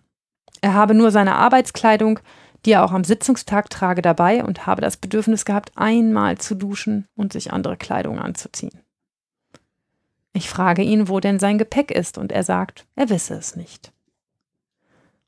Er 0.61 0.73
habe 0.73 0.93
nur 0.93 1.11
seine 1.11 1.35
Arbeitskleidung, 1.35 2.19
die 2.65 2.73
er 2.73 2.83
auch 2.83 2.91
am 2.91 3.03
Sitzungstag 3.03 3.69
trage, 3.69 4.01
dabei 4.01 4.43
und 4.43 4.67
habe 4.67 4.81
das 4.81 4.97
Bedürfnis 4.97 5.45
gehabt, 5.45 5.71
einmal 5.75 6.37
zu 6.37 6.53
duschen 6.55 7.07
und 7.15 7.33
sich 7.33 7.51
andere 7.51 7.77
Kleidung 7.77 8.19
anzuziehen. 8.19 8.79
Ich 10.33 10.49
frage 10.49 10.83
ihn, 10.83 11.07
wo 11.07 11.19
denn 11.19 11.39
sein 11.39 11.57
Gepäck 11.57 11.91
ist, 11.91 12.17
und 12.17 12.31
er 12.31 12.43
sagt, 12.43 12.85
er 12.95 13.09
wisse 13.09 13.33
es 13.33 13.55
nicht. 13.55 13.91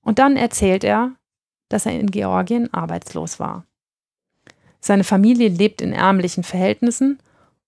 Und 0.01 0.19
dann 0.19 0.37
erzählt 0.37 0.83
er, 0.83 1.13
dass 1.69 1.85
er 1.85 1.99
in 1.99 2.11
Georgien 2.11 2.73
arbeitslos 2.73 3.39
war. 3.39 3.65
Seine 4.79 5.03
Familie 5.03 5.49
lebt 5.49 5.81
in 5.81 5.93
ärmlichen 5.93 6.43
Verhältnissen 6.43 7.19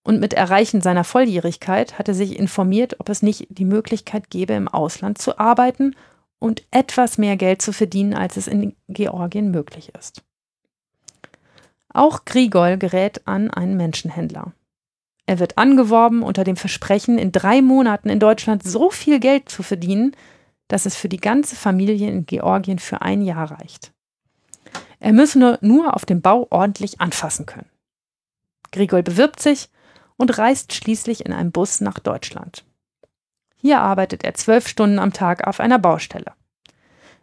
und 0.05 0.19
mit 0.19 0.35
Erreichen 0.35 0.81
seiner 0.81 1.03
Volljährigkeit 1.03 1.97
hat 1.97 2.07
er 2.07 2.13
sich 2.13 2.37
informiert, 2.37 2.99
ob 2.99 3.09
es 3.09 3.23
nicht 3.23 3.47
die 3.49 3.65
Möglichkeit 3.65 4.29
gäbe, 4.29 4.53
im 4.53 4.67
Ausland 4.67 5.17
zu 5.17 5.39
arbeiten 5.39 5.95
und 6.37 6.63
etwas 6.69 7.17
mehr 7.17 7.37
Geld 7.37 7.63
zu 7.63 7.73
verdienen, 7.73 8.13
als 8.13 8.37
es 8.37 8.47
in 8.47 8.75
Georgien 8.87 9.49
möglich 9.49 9.91
ist. 9.99 10.23
Auch 11.91 12.23
Grigol 12.23 12.77
gerät 12.77 13.27
an 13.27 13.49
einen 13.49 13.77
Menschenhändler. 13.77 14.53
Er 15.25 15.39
wird 15.39 15.57
angeworben 15.57 16.21
unter 16.21 16.43
dem 16.43 16.55
Versprechen, 16.55 17.17
in 17.17 17.31
drei 17.31 17.63
Monaten 17.63 18.09
in 18.09 18.19
Deutschland 18.19 18.61
so 18.61 18.91
viel 18.91 19.19
Geld 19.19 19.49
zu 19.49 19.63
verdienen, 19.63 20.15
dass 20.67 20.85
es 20.85 20.95
für 20.95 21.09
die 21.09 21.17
ganze 21.17 21.55
Familie 21.55 22.11
in 22.11 22.27
Georgien 22.27 22.77
für 22.77 23.01
ein 23.01 23.23
Jahr 23.23 23.49
reicht. 23.49 23.91
Er 24.99 25.13
müsse 25.13 25.39
nur, 25.39 25.57
nur 25.61 25.95
auf 25.95 26.05
dem 26.05 26.21
Bau 26.21 26.45
ordentlich 26.51 27.01
anfassen 27.01 27.47
können. 27.47 27.69
Grigol 28.71 29.01
bewirbt 29.01 29.39
sich 29.39 29.69
und 30.17 30.37
reist 30.37 30.73
schließlich 30.73 31.25
in 31.25 31.33
einem 31.33 31.51
Bus 31.51 31.81
nach 31.81 31.99
Deutschland. 31.99 32.65
Hier 33.57 33.81
arbeitet 33.81 34.23
er 34.23 34.33
zwölf 34.33 34.67
Stunden 34.67 34.99
am 34.99 35.13
Tag 35.13 35.47
auf 35.47 35.59
einer 35.59 35.79
Baustelle. 35.79 36.33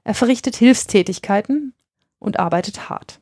Er 0.05 0.15
verrichtet 0.15 0.57
Hilfstätigkeiten 0.57 1.75
und 2.19 2.39
arbeitet 2.39 2.89
hart. 2.89 3.21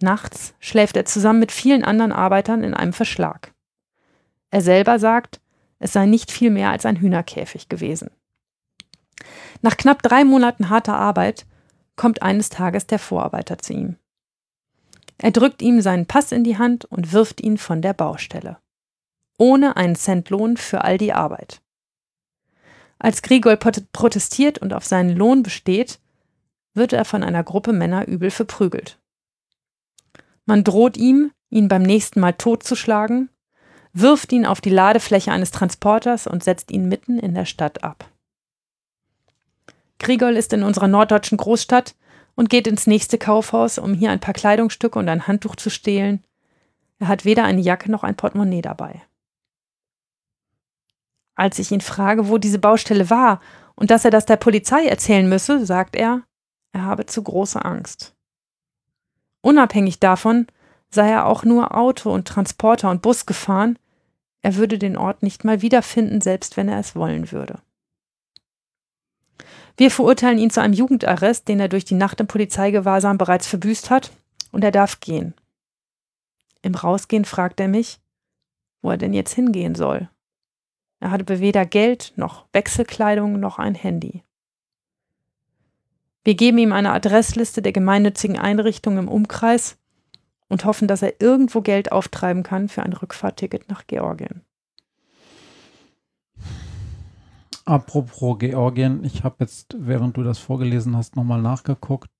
Nachts 0.00 0.54
schläft 0.58 0.96
er 0.96 1.04
zusammen 1.04 1.40
mit 1.40 1.52
vielen 1.52 1.84
anderen 1.84 2.12
Arbeitern 2.12 2.64
in 2.64 2.74
einem 2.74 2.94
Verschlag. 2.94 3.52
Er 4.50 4.62
selber 4.62 4.98
sagt, 4.98 5.40
es 5.78 5.92
sei 5.92 6.06
nicht 6.06 6.30
viel 6.30 6.50
mehr 6.50 6.70
als 6.70 6.86
ein 6.86 6.96
Hühnerkäfig 6.96 7.68
gewesen. 7.68 8.10
Nach 9.62 9.76
knapp 9.76 10.02
drei 10.02 10.24
Monaten 10.24 10.70
harter 10.70 10.96
Arbeit 10.96 11.46
kommt 11.96 12.22
eines 12.22 12.48
Tages 12.48 12.86
der 12.86 12.98
Vorarbeiter 12.98 13.58
zu 13.58 13.74
ihm. 13.74 13.96
Er 15.18 15.32
drückt 15.32 15.60
ihm 15.60 15.82
seinen 15.82 16.06
Pass 16.06 16.32
in 16.32 16.44
die 16.44 16.56
Hand 16.56 16.86
und 16.86 17.12
wirft 17.12 17.42
ihn 17.42 17.58
von 17.58 17.82
der 17.82 17.92
Baustelle. 17.92 18.56
Ohne 19.40 19.78
einen 19.78 19.96
Cent 19.96 20.28
Lohn 20.28 20.58
für 20.58 20.84
all 20.84 20.98
die 20.98 21.14
Arbeit. 21.14 21.62
Als 22.98 23.22
Grigol 23.22 23.56
protestiert 23.56 24.58
und 24.58 24.74
auf 24.74 24.84
seinen 24.84 25.16
Lohn 25.16 25.42
besteht, 25.42 25.98
wird 26.74 26.92
er 26.92 27.06
von 27.06 27.22
einer 27.22 27.42
Gruppe 27.42 27.72
Männer 27.72 28.06
übel 28.06 28.30
verprügelt. 28.30 28.98
Man 30.44 30.62
droht 30.62 30.98
ihm, 30.98 31.32
ihn 31.48 31.68
beim 31.68 31.82
nächsten 31.82 32.20
Mal 32.20 32.34
totzuschlagen, 32.34 33.30
wirft 33.94 34.30
ihn 34.30 34.44
auf 34.44 34.60
die 34.60 34.68
Ladefläche 34.68 35.32
eines 35.32 35.52
Transporters 35.52 36.26
und 36.26 36.44
setzt 36.44 36.70
ihn 36.70 36.86
mitten 36.86 37.18
in 37.18 37.34
der 37.34 37.46
Stadt 37.46 37.82
ab. 37.82 38.10
Grigol 39.98 40.36
ist 40.36 40.52
in 40.52 40.64
unserer 40.64 40.88
norddeutschen 40.88 41.38
Großstadt 41.38 41.94
und 42.34 42.50
geht 42.50 42.66
ins 42.66 42.86
nächste 42.86 43.16
Kaufhaus, 43.16 43.78
um 43.78 43.94
hier 43.94 44.10
ein 44.10 44.20
paar 44.20 44.34
Kleidungsstücke 44.34 44.98
und 44.98 45.08
ein 45.08 45.26
Handtuch 45.26 45.56
zu 45.56 45.70
stehlen. 45.70 46.22
Er 46.98 47.08
hat 47.08 47.24
weder 47.24 47.44
eine 47.44 47.62
Jacke 47.62 47.90
noch 47.90 48.04
ein 48.04 48.16
Portemonnaie 48.16 48.60
dabei. 48.60 49.00
Als 51.40 51.58
ich 51.58 51.72
ihn 51.72 51.80
frage, 51.80 52.28
wo 52.28 52.36
diese 52.36 52.58
Baustelle 52.58 53.08
war 53.08 53.40
und 53.74 53.90
dass 53.90 54.04
er 54.04 54.10
das 54.10 54.26
der 54.26 54.36
Polizei 54.36 54.84
erzählen 54.84 55.26
müsse, 55.26 55.64
sagt 55.64 55.96
er, 55.96 56.22
er 56.72 56.84
habe 56.84 57.06
zu 57.06 57.22
große 57.22 57.64
Angst. 57.64 58.14
Unabhängig 59.40 60.00
davon 60.00 60.48
sei 60.90 61.08
er 61.08 61.24
auch 61.24 61.42
nur 61.42 61.74
Auto 61.74 62.12
und 62.12 62.28
Transporter 62.28 62.90
und 62.90 63.00
Bus 63.00 63.24
gefahren, 63.24 63.78
er 64.42 64.56
würde 64.56 64.78
den 64.78 64.98
Ort 64.98 65.22
nicht 65.22 65.42
mal 65.42 65.62
wiederfinden, 65.62 66.20
selbst 66.20 66.58
wenn 66.58 66.68
er 66.68 66.78
es 66.78 66.94
wollen 66.94 67.32
würde. 67.32 67.60
Wir 69.78 69.90
verurteilen 69.90 70.36
ihn 70.36 70.50
zu 70.50 70.60
einem 70.60 70.74
Jugendarrest, 70.74 71.48
den 71.48 71.58
er 71.58 71.68
durch 71.68 71.86
die 71.86 71.94
Nacht 71.94 72.20
im 72.20 72.26
Polizeigewahrsam 72.26 73.16
bereits 73.16 73.46
verbüßt 73.46 73.88
hat, 73.88 74.10
und 74.52 74.62
er 74.62 74.72
darf 74.72 75.00
gehen. 75.00 75.32
Im 76.60 76.74
Rausgehen 76.74 77.24
fragt 77.24 77.60
er 77.60 77.68
mich, 77.68 77.98
wo 78.82 78.90
er 78.90 78.98
denn 78.98 79.14
jetzt 79.14 79.32
hingehen 79.32 79.74
soll. 79.74 80.10
Er 81.00 81.10
hatte 81.10 81.40
weder 81.40 81.64
Geld 81.64 82.12
noch 82.16 82.44
Wechselkleidung 82.52 83.40
noch 83.40 83.58
ein 83.58 83.74
Handy. 83.74 84.22
Wir 86.22 86.34
geben 86.34 86.58
ihm 86.58 86.72
eine 86.72 86.92
Adressliste 86.92 87.62
der 87.62 87.72
gemeinnützigen 87.72 88.38
Einrichtungen 88.38 88.98
im 88.98 89.08
Umkreis 89.08 89.78
und 90.48 90.66
hoffen, 90.66 90.86
dass 90.86 91.00
er 91.00 91.20
irgendwo 91.20 91.62
Geld 91.62 91.90
auftreiben 91.92 92.42
kann 92.42 92.68
für 92.68 92.82
ein 92.82 92.92
Rückfahrticket 92.92 93.70
nach 93.70 93.86
Georgien. 93.86 94.42
Apropos 97.64 98.38
Georgien, 98.38 99.02
ich 99.04 99.24
habe 99.24 99.36
jetzt, 99.40 99.76
während 99.78 100.16
du 100.16 100.22
das 100.22 100.38
vorgelesen 100.38 100.96
hast, 100.96 101.16
nochmal 101.16 101.40
nachgeguckt. 101.40 102.10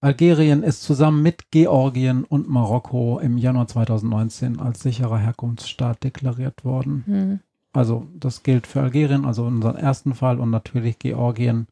Algerien 0.00 0.62
ist 0.62 0.82
zusammen 0.82 1.22
mit 1.22 1.50
Georgien 1.50 2.24
und 2.24 2.48
Marokko 2.48 3.18
im 3.18 3.38
Januar 3.38 3.66
2019 3.66 4.58
als 4.60 4.80
sicherer 4.80 5.18
Herkunftsstaat 5.18 6.02
deklariert 6.04 6.64
worden. 6.64 7.02
Hm. 7.06 7.40
Also 7.76 8.06
das 8.14 8.42
gilt 8.42 8.66
für 8.66 8.80
Algerien, 8.80 9.26
also 9.26 9.44
unseren 9.44 9.76
ersten 9.76 10.14
Fall 10.14 10.40
und 10.40 10.50
natürlich 10.50 10.98
Georgien, 10.98 11.66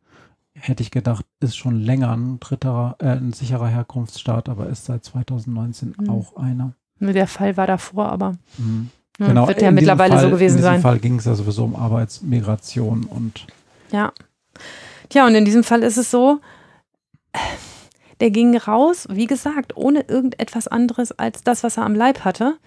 hätte 0.52 0.82
ich 0.82 0.90
gedacht, 0.90 1.24
ist 1.40 1.56
schon 1.56 1.80
länger 1.80 2.12
ein 2.12 2.38
dritter, 2.40 2.96
äh, 2.98 3.06
ein 3.06 3.32
sicherer 3.32 3.68
Herkunftsstaat, 3.68 4.48
aber 4.48 4.68
ist 4.68 4.84
seit 4.84 5.04
2019 5.04 5.94
hm. 5.96 6.10
auch 6.10 6.36
einer. 6.36 6.74
Der 7.00 7.26
Fall 7.26 7.56
war 7.56 7.66
davor, 7.66 8.10
aber. 8.10 8.32
Hm. 8.56 8.90
Hm, 9.18 9.26
genau, 9.28 9.48
wird 9.48 9.62
ja 9.62 9.70
mittlerweile 9.70 10.14
Fall, 10.14 10.22
so 10.22 10.30
gewesen 10.30 10.60
sein. 10.60 10.74
In 10.74 10.78
diesem 10.78 10.82
Fall 10.82 10.98
ging 10.98 11.18
es 11.18 11.24
ja 11.24 11.34
sowieso 11.34 11.64
um 11.64 11.74
Arbeitsmigration 11.74 13.04
und. 13.04 13.46
Ja. 13.90 14.12
Tja, 15.08 15.26
und 15.26 15.34
in 15.34 15.44
diesem 15.44 15.64
Fall 15.64 15.82
ist 15.82 15.96
es 15.96 16.10
so, 16.10 16.40
der 18.20 18.30
ging 18.30 18.56
raus, 18.56 19.06
wie 19.10 19.26
gesagt, 19.26 19.76
ohne 19.76 20.02
irgendetwas 20.02 20.68
anderes 20.68 21.12
als 21.12 21.42
das, 21.44 21.62
was 21.62 21.76
er 21.76 21.84
am 21.84 21.94
Leib 21.94 22.24
hatte. 22.24 22.58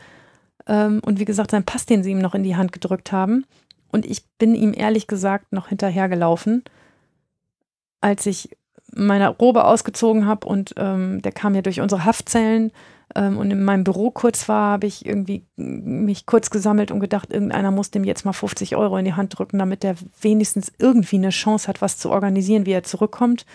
Ähm, 0.67 1.01
und 1.05 1.19
wie 1.19 1.25
gesagt, 1.25 1.51
sein 1.51 1.63
Pass, 1.63 1.85
den 1.85 2.03
sie 2.03 2.11
ihm 2.11 2.19
noch 2.19 2.35
in 2.35 2.43
die 2.43 2.55
Hand 2.55 2.71
gedrückt 2.71 3.11
haben. 3.11 3.45
Und 3.89 4.05
ich 4.05 4.25
bin 4.37 4.53
ihm 4.53 4.73
ehrlich 4.75 5.07
gesagt 5.07 5.53
noch 5.53 5.69
hinterhergelaufen, 5.69 6.63
als 8.01 8.25
ich 8.25 8.49
meine 8.93 9.29
Robe 9.29 9.65
ausgezogen 9.65 10.25
habe 10.25 10.47
und 10.47 10.73
ähm, 10.77 11.21
der 11.21 11.31
kam 11.31 11.55
ja 11.55 11.61
durch 11.61 11.81
unsere 11.81 12.05
Haftzellen 12.05 12.71
ähm, 13.15 13.37
und 13.37 13.51
in 13.51 13.63
meinem 13.63 13.83
Büro 13.83 14.11
kurz 14.11 14.47
war, 14.49 14.71
habe 14.71 14.87
ich 14.87 15.05
irgendwie 15.05 15.45
mich 15.55 16.25
kurz 16.25 16.49
gesammelt 16.49 16.91
und 16.91 16.99
gedacht, 16.99 17.31
irgendeiner 17.31 17.71
muss 17.71 17.91
dem 17.91 18.03
jetzt 18.03 18.25
mal 18.25 18.33
50 18.33 18.75
Euro 18.75 18.97
in 18.97 19.05
die 19.05 19.13
Hand 19.13 19.37
drücken, 19.37 19.59
damit 19.59 19.83
der 19.83 19.95
wenigstens 20.21 20.71
irgendwie 20.77 21.17
eine 21.17 21.29
Chance 21.29 21.67
hat, 21.67 21.81
was 21.81 21.97
zu 21.97 22.09
organisieren, 22.09 22.65
wie 22.65 22.71
er 22.71 22.83
zurückkommt. 22.83 23.45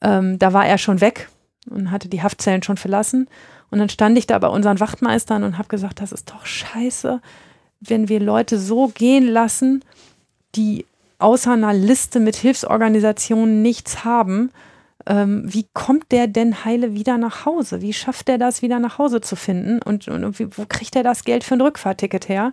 Ähm, 0.00 0.38
da 0.38 0.52
war 0.52 0.66
er 0.66 0.78
schon 0.78 1.00
weg 1.00 1.28
und 1.68 1.90
hatte 1.90 2.08
die 2.08 2.22
Haftzellen 2.22 2.62
schon 2.62 2.76
verlassen. 2.76 3.28
Und 3.70 3.78
dann 3.78 3.88
stand 3.88 4.18
ich 4.18 4.26
da 4.26 4.38
bei 4.38 4.48
unseren 4.48 4.80
Wachtmeistern 4.80 5.44
und 5.44 5.58
habe 5.58 5.68
gesagt, 5.68 6.00
das 6.00 6.12
ist 6.12 6.30
doch 6.30 6.44
scheiße, 6.44 7.20
wenn 7.80 8.08
wir 8.08 8.20
Leute 8.20 8.58
so 8.58 8.88
gehen 8.88 9.26
lassen, 9.26 9.84
die 10.54 10.86
außer 11.18 11.52
einer 11.52 11.74
Liste 11.74 12.20
mit 12.20 12.36
Hilfsorganisationen 12.36 13.62
nichts 13.62 14.04
haben 14.04 14.50
ähm, 15.06 15.42
wie 15.46 15.66
kommt 15.72 16.12
der 16.12 16.26
denn 16.26 16.64
heile 16.64 16.94
wieder 16.94 17.18
nach 17.18 17.46
Hause? 17.46 17.82
Wie 17.82 17.92
schafft 17.92 18.28
er 18.28 18.38
das, 18.38 18.62
wieder 18.62 18.78
nach 18.78 18.98
Hause 18.98 19.20
zu 19.20 19.36
finden? 19.36 19.80
Und, 19.82 20.08
und 20.08 20.38
wie, 20.38 20.48
wo 20.56 20.66
kriegt 20.68 20.94
er 20.96 21.02
das 21.02 21.24
Geld 21.24 21.44
für 21.44 21.54
ein 21.54 21.60
Rückfahrticket 21.60 22.28
her? 22.28 22.52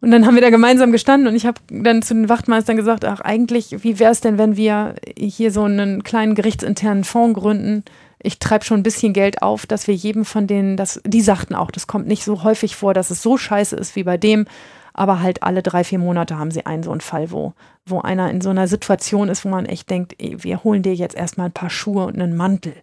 Und 0.00 0.12
dann 0.12 0.26
haben 0.26 0.36
wir 0.36 0.42
da 0.42 0.50
gemeinsam 0.50 0.92
gestanden 0.92 1.26
und 1.26 1.34
ich 1.34 1.44
habe 1.44 1.60
dann 1.70 2.02
zu 2.02 2.14
den 2.14 2.28
Wachtmeistern 2.28 2.76
gesagt, 2.76 3.04
ach 3.04 3.20
eigentlich, 3.20 3.82
wie 3.82 3.98
wäre 3.98 4.12
es 4.12 4.20
denn, 4.20 4.38
wenn 4.38 4.56
wir 4.56 4.94
hier 5.16 5.50
so 5.50 5.64
einen 5.64 6.04
kleinen 6.04 6.36
gerichtsinternen 6.36 7.02
Fonds 7.02 7.38
gründen? 7.38 7.84
Ich 8.20 8.38
treibe 8.38 8.64
schon 8.64 8.80
ein 8.80 8.84
bisschen 8.84 9.12
Geld 9.12 9.42
auf, 9.42 9.66
dass 9.66 9.86
wir 9.86 9.94
jedem 9.94 10.24
von 10.24 10.46
denen, 10.46 10.76
das, 10.76 11.00
die 11.06 11.20
sagten 11.20 11.54
auch, 11.54 11.70
das 11.70 11.86
kommt 11.86 12.06
nicht 12.06 12.24
so 12.24 12.42
häufig 12.42 12.76
vor, 12.76 12.94
dass 12.94 13.10
es 13.10 13.22
so 13.22 13.36
scheiße 13.36 13.76
ist 13.76 13.94
wie 13.96 14.02
bei 14.02 14.16
dem, 14.16 14.46
aber 14.92 15.20
halt 15.20 15.44
alle 15.44 15.62
drei, 15.62 15.84
vier 15.84 16.00
Monate 16.00 16.38
haben 16.38 16.50
sie 16.50 16.66
einen 16.66 16.82
so 16.82 16.90
einen 16.90 17.00
Fall, 17.00 17.30
wo, 17.30 17.54
wo 17.86 18.00
einer 18.00 18.30
in 18.30 18.40
so 18.40 18.50
einer 18.50 18.66
Situation 18.66 19.28
ist, 19.28 19.44
wo 19.44 19.48
man 19.48 19.66
echt 19.66 19.88
denkt, 19.90 20.16
ey, 20.18 20.42
wir 20.42 20.64
holen 20.64 20.82
dir 20.82 20.94
jetzt 20.94 21.14
erstmal 21.14 21.46
ein 21.46 21.52
paar 21.52 21.70
Schuhe 21.70 22.06
und 22.06 22.20
einen 22.20 22.36
Mantel, 22.36 22.74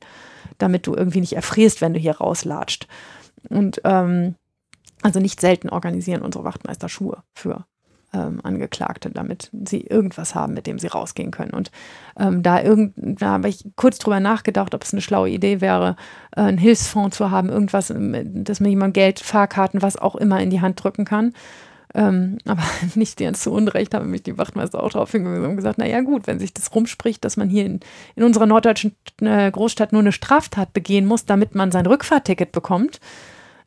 damit 0.58 0.88
du 0.88 0.96
irgendwie 0.96 1.20
nicht 1.20 1.34
erfrierst, 1.34 1.82
wenn 1.82 1.94
du 1.94 2.00
hier 2.00 2.16
rauslatscht. 2.16 2.88
Und 3.50 3.82
ähm, 3.84 4.36
also 5.02 5.20
nicht 5.20 5.42
selten 5.42 5.70
organisieren 5.70 6.22
unsere 6.22 6.46
Wachtmeister 6.46 6.88
Schuhe 6.88 7.24
für 7.34 7.66
ähm, 8.16 8.40
Angeklagte, 8.44 9.10
damit 9.12 9.50
sie 9.66 9.82
irgendwas 9.82 10.36
haben, 10.36 10.54
mit 10.54 10.68
dem 10.68 10.80
sie 10.80 10.88
rausgehen 10.88 11.32
können. 11.32 11.52
Und 11.52 11.72
ähm, 12.18 12.42
da, 12.42 12.62
da 12.96 13.28
habe 13.28 13.50
ich 13.50 13.66
kurz 13.76 14.00
drüber 14.00 14.20
nachgedacht, 14.20 14.74
ob 14.74 14.84
es 14.84 14.94
eine 14.94 15.02
schlaue 15.02 15.30
Idee 15.30 15.62
wäre, 15.62 15.96
äh, 16.36 16.42
einen 16.42 16.58
Hilfsfonds 16.58 17.18
zu 17.18 17.32
haben, 17.32 17.50
irgendwas, 17.50 17.94
dass 17.94 18.60
mir 18.60 18.70
jemand 18.70 18.94
Geld, 18.94 19.20
Fahrkarten, 19.20 19.82
was 19.82 19.98
auch 19.98 20.16
immer 20.16 20.40
in 20.40 20.50
die 20.50 20.62
Hand 20.62 20.82
drücken 20.84 21.06
kann. 21.06 21.34
Ähm, 21.94 22.38
aber 22.46 22.64
nicht 22.96 23.18
ganz 23.18 23.42
zu 23.42 23.52
Unrecht 23.52 23.94
haben 23.94 24.12
mich 24.12 24.24
die 24.24 24.38
Wachtmeister 24.38 24.84
auch 24.84 24.92
darauf 24.92 25.12
hingewiesen 25.12 25.46
und 25.46 25.56
gesagt, 25.56 25.78
naja 25.78 26.02
gut, 26.02 26.28
wenn 26.28 26.40
sich 26.40 26.54
das 26.54 26.74
rumspricht, 26.74 27.24
dass 27.24 27.38
man 27.38 27.50
hier 27.50 27.66
in, 27.66 27.80
in 28.16 28.24
unserer 28.24 28.46
norddeutschen 28.46 28.96
äh, 29.22 29.50
Großstadt 29.52 29.92
nur 29.92 30.02
eine 30.02 30.12
Straftat 30.12 30.74
begehen 30.74 31.06
muss, 31.06 31.26
damit 31.26 31.56
man 31.56 31.72
sein 31.72 31.86
Rückfahrticket 31.86 32.52
bekommt, 32.52 33.00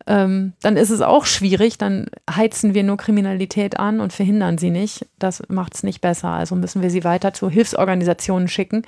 ähm, 0.08 0.54
dann 0.62 0.78
ist 0.78 0.88
es 0.88 1.02
auch 1.02 1.26
schwierig, 1.26 1.76
dann 1.76 2.06
heizen 2.30 2.72
wir 2.72 2.82
nur 2.82 2.96
Kriminalität 2.96 3.78
an 3.78 4.00
und 4.00 4.14
verhindern 4.14 4.56
sie 4.56 4.70
nicht. 4.70 5.06
Das 5.18 5.42
macht 5.50 5.74
es 5.74 5.82
nicht 5.82 6.00
besser. 6.00 6.30
Also 6.30 6.56
müssen 6.56 6.80
wir 6.80 6.88
sie 6.88 7.04
weiter 7.04 7.34
zu 7.34 7.50
Hilfsorganisationen 7.50 8.48
schicken. 8.48 8.84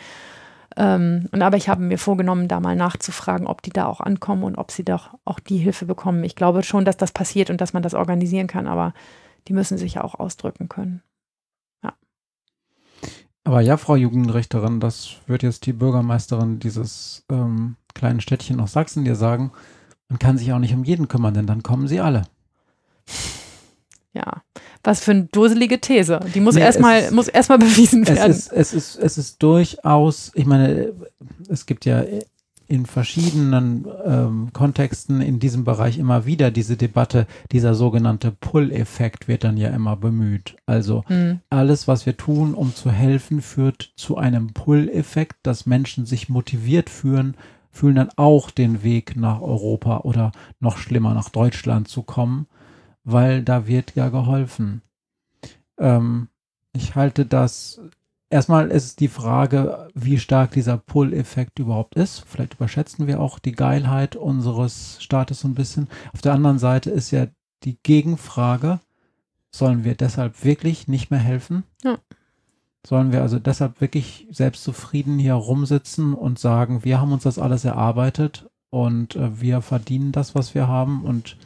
Ähm, 0.79 1.29
und 1.31 1.43
aber 1.43 1.59
ich 1.59 1.69
habe 1.69 1.83
mir 1.83 1.99
vorgenommen, 1.99 2.49
da 2.49 2.59
mal 2.59 2.75
nachzufragen, 2.75 3.47
ob 3.47 3.61
die 3.61 3.71
da 3.71 3.85
auch 3.85 4.01
ankommen 4.01 4.45
und 4.45 4.57
ob 4.57 4.71
sie 4.71 4.83
doch 4.83 5.11
auch 5.27 5.41
die 5.41 5.59
Hilfe 5.59 5.85
bekommen. 5.85 6.25
Ich 6.25 6.37
glaube 6.37 6.63
schon, 6.63 6.87
dass 6.87 6.97
das 6.97 7.13
passiert 7.13 7.51
und 7.51 7.61
dass 7.61 7.75
man 7.75 7.83
das 7.83 7.93
organisieren 7.93 8.47
kann, 8.47 8.67
aber 8.67 8.95
die 9.47 9.53
müssen 9.53 9.77
sich 9.77 9.95
ja 9.95 10.05
auch 10.05 10.15
ausdrücken 10.15 10.71
können. 10.71 11.03
Ja. 11.83 11.93
Aber 13.45 13.61
ja, 13.61 13.77
Frau 13.77 13.95
Jugendrichterin, 13.97 14.81
das 14.81 15.17
wird 15.27 15.43
jetzt 15.43 15.67
die 15.67 15.75
Bürgermeisterin 15.75 16.61
dieses 16.61 17.27
ähm, 17.31 17.77
kleinen 17.93 18.23
Städtchen 18.23 18.59
aus 18.59 18.73
Sachsen 18.73 19.05
dir 19.05 19.17
sagen. 19.17 19.53
Man 20.11 20.19
kann 20.19 20.37
sich 20.37 20.53
auch 20.53 20.59
nicht 20.59 20.75
um 20.75 20.85
jeden 20.85 21.09
kümmern, 21.09 21.33
denn 21.33 21.47
dann 21.47 21.63
kommen 21.63 21.89
sie 21.89 22.01
alle. 22.01 22.23
Ja, 24.13 24.43
was 24.83 25.01
für 25.01 25.13
eine 25.13 25.25
dusselige 25.25 25.81
These. 25.81 26.21
Die 26.35 26.41
muss 26.41 26.57
nee, 26.57 26.61
erstmal 26.61 27.03
erst 27.33 27.49
bewiesen 27.49 28.07
werden. 28.07 28.31
Es 28.31 28.49
ist, 28.49 28.53
es, 28.53 28.73
ist, 28.73 28.97
es 28.97 29.19
ist 29.19 29.43
durchaus, 29.43 30.33
ich 30.35 30.47
meine, 30.47 30.93
es 31.49 31.65
gibt 31.65 31.85
ja 31.85 32.03
in 32.71 32.87
verschiedenen 32.87 33.87
ähm, 34.05 34.51
Kontexten 34.53 35.21
in 35.21 35.41
diesem 35.41 35.65
Bereich 35.65 35.99
immer 35.99 36.25
wieder 36.25 36.53
diese 36.53 36.77
Debatte, 36.77 37.27
dieser 37.51 37.75
sogenannte 37.75 38.31
Pull-Effekt 38.31 39.27
wird 39.27 39.43
dann 39.43 39.57
ja 39.57 39.71
immer 39.71 39.97
bemüht. 39.97 40.57
Also 40.67 41.05
mhm. 41.09 41.41
alles, 41.51 41.89
was 41.89 42.07
wir 42.07 42.17
tun, 42.17 42.55
um 42.55 42.75
zu 42.75 42.93
helfen, 42.93 43.43
führt 43.43 43.93
zu 43.97 44.19
einem 44.19 44.53
Pull-Effekt, 44.53 45.39
dass 45.43 45.67
Menschen 45.67 46.07
sich 46.07 46.29
motiviert 46.29 46.91
fühlen, 46.91 47.37
fühlen 47.71 47.97
dann 47.97 48.11
auch 48.17 48.51
den 48.51 48.83
Weg 48.83 49.17
nach 49.17 49.41
Europa 49.41 49.99
oder 49.99 50.33
noch 50.59 50.77
schlimmer 50.77 51.15
nach 51.15 51.29
Deutschland 51.29 51.89
zu 51.89 52.03
kommen 52.03 52.47
weil 53.05 53.43
da 53.43 53.67
wird 53.67 53.95
ja 53.95 54.09
geholfen. 54.09 54.83
Ähm, 55.79 56.29
ich 56.73 56.95
halte 56.95 57.27
das, 57.27 57.81
erstmal 58.29 58.71
ist 58.71 59.01
die 59.01 59.09
Frage, 59.09 59.89
wie 59.95 60.19
stark 60.19 60.53
dieser 60.53 60.79
Pull-Effekt 60.79 61.59
überhaupt 61.59 61.97
ist. 61.97 62.25
Vielleicht 62.27 62.55
überschätzen 62.55 63.07
wir 63.07 63.21
auch 63.21 63.39
die 63.39 63.53
Geilheit 63.53 64.17
unseres 64.17 65.03
Staates 65.03 65.41
so 65.41 65.49
ein 65.49 65.55
bisschen. 65.55 65.89
Auf 66.13 66.21
der 66.21 66.35
anderen 66.35 66.59
Seite 66.59 66.91
ist 66.91 67.11
ja 67.11 67.27
die 67.65 67.79
Gegenfrage, 67.83 68.81
sollen 69.51 69.85
wir 69.85 69.95
deshalb 69.95 70.45
wirklich 70.45 70.87
nicht 70.87 71.11
mehr 71.11 71.21
helfen? 71.21 71.65
Ja. 71.83 71.99
Sollen 72.87 73.13
wir 73.13 73.21
also 73.21 73.39
deshalb 73.39 73.81
wirklich 73.81 74.27
selbstzufrieden 74.31 75.19
hier 75.19 75.35
rumsitzen 75.35 76.15
und 76.15 76.39
sagen, 76.39 76.83
wir 76.85 77.01
haben 77.01 77.13
uns 77.13 77.25
das 77.25 77.39
alles 77.39 77.65
erarbeitet 77.65 78.49
und 78.71 79.17
äh, 79.17 79.41
wir 79.41 79.61
verdienen 79.61 80.13
das, 80.13 80.35
was 80.35 80.55
wir 80.55 80.67
haben 80.67 81.05
und 81.05 81.37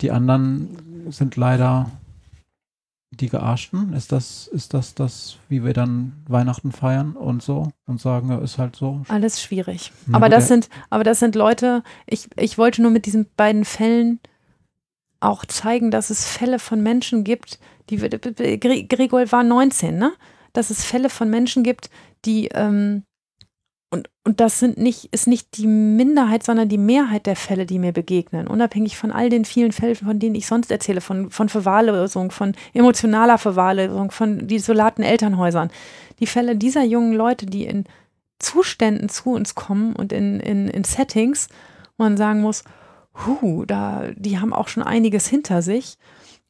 die 0.00 0.10
anderen 0.10 1.10
sind 1.10 1.36
leider 1.36 1.90
die 3.10 3.28
Gearschten. 3.28 3.92
Ist 3.92 4.12
das, 4.12 4.48
ist 4.48 4.74
das 4.74 4.94
das, 4.94 5.36
wie 5.48 5.64
wir 5.64 5.74
dann 5.74 6.12
Weihnachten 6.26 6.72
feiern 6.72 7.12
und 7.12 7.42
so 7.42 7.70
und 7.86 8.00
sagen, 8.00 8.30
ja, 8.30 8.38
ist 8.38 8.58
halt 8.58 8.74
so? 8.74 9.02
Alles 9.08 9.42
schwierig. 9.42 9.92
Na, 10.06 10.16
aber 10.16 10.28
das 10.28 10.48
sind, 10.48 10.68
aber 10.90 11.04
das 11.04 11.18
sind 11.18 11.34
Leute, 11.34 11.82
ich, 12.06 12.28
ich 12.36 12.58
wollte 12.58 12.82
nur 12.82 12.90
mit 12.90 13.06
diesen 13.06 13.26
beiden 13.36 13.64
Fällen 13.64 14.20
auch 15.20 15.44
zeigen, 15.44 15.90
dass 15.90 16.10
es 16.10 16.26
Fälle 16.26 16.58
von 16.58 16.82
Menschen 16.82 17.22
gibt, 17.22 17.60
die 17.90 17.98
Gregor 17.98 19.30
war 19.30 19.44
19, 19.44 19.96
ne? 19.98 20.12
Dass 20.52 20.70
es 20.70 20.84
Fälle 20.84 21.10
von 21.10 21.30
Menschen 21.30 21.62
gibt, 21.62 21.90
die 22.24 22.48
ähm, 22.48 23.04
und, 23.92 24.08
und 24.24 24.40
das 24.40 24.58
sind 24.58 24.78
nicht, 24.78 25.12
ist 25.12 25.26
nicht 25.26 25.58
die 25.58 25.66
Minderheit, 25.66 26.42
sondern 26.44 26.70
die 26.70 26.78
Mehrheit 26.78 27.26
der 27.26 27.36
Fälle, 27.36 27.66
die 27.66 27.78
mir 27.78 27.92
begegnen. 27.92 28.46
Unabhängig 28.46 28.96
von 28.96 29.12
all 29.12 29.28
den 29.28 29.44
vielen 29.44 29.70
Fällen, 29.70 29.96
von 29.96 30.18
denen 30.18 30.34
ich 30.34 30.46
sonst 30.46 30.70
erzähle, 30.70 31.02
von, 31.02 31.30
von 31.30 31.50
Verwahrlosung, 31.50 32.30
von 32.30 32.54
emotionaler 32.72 33.36
Verwahrlosung, 33.36 34.10
von 34.10 34.48
desolaten 34.48 35.04
Elternhäusern. 35.04 35.70
Die 36.20 36.26
Fälle 36.26 36.56
dieser 36.56 36.84
jungen 36.84 37.12
Leute, 37.12 37.44
die 37.44 37.66
in 37.66 37.84
Zuständen 38.38 39.10
zu 39.10 39.30
uns 39.30 39.54
kommen 39.54 39.94
und 39.94 40.10
in, 40.10 40.40
in, 40.40 40.68
in 40.68 40.84
Settings, 40.84 41.48
wo 41.98 42.04
man 42.04 42.16
sagen 42.16 42.40
muss, 42.40 42.64
hu, 43.26 43.66
da, 43.66 44.06
die 44.16 44.38
haben 44.38 44.54
auch 44.54 44.68
schon 44.68 44.82
einiges 44.82 45.26
hinter 45.26 45.60
sich. 45.60 45.98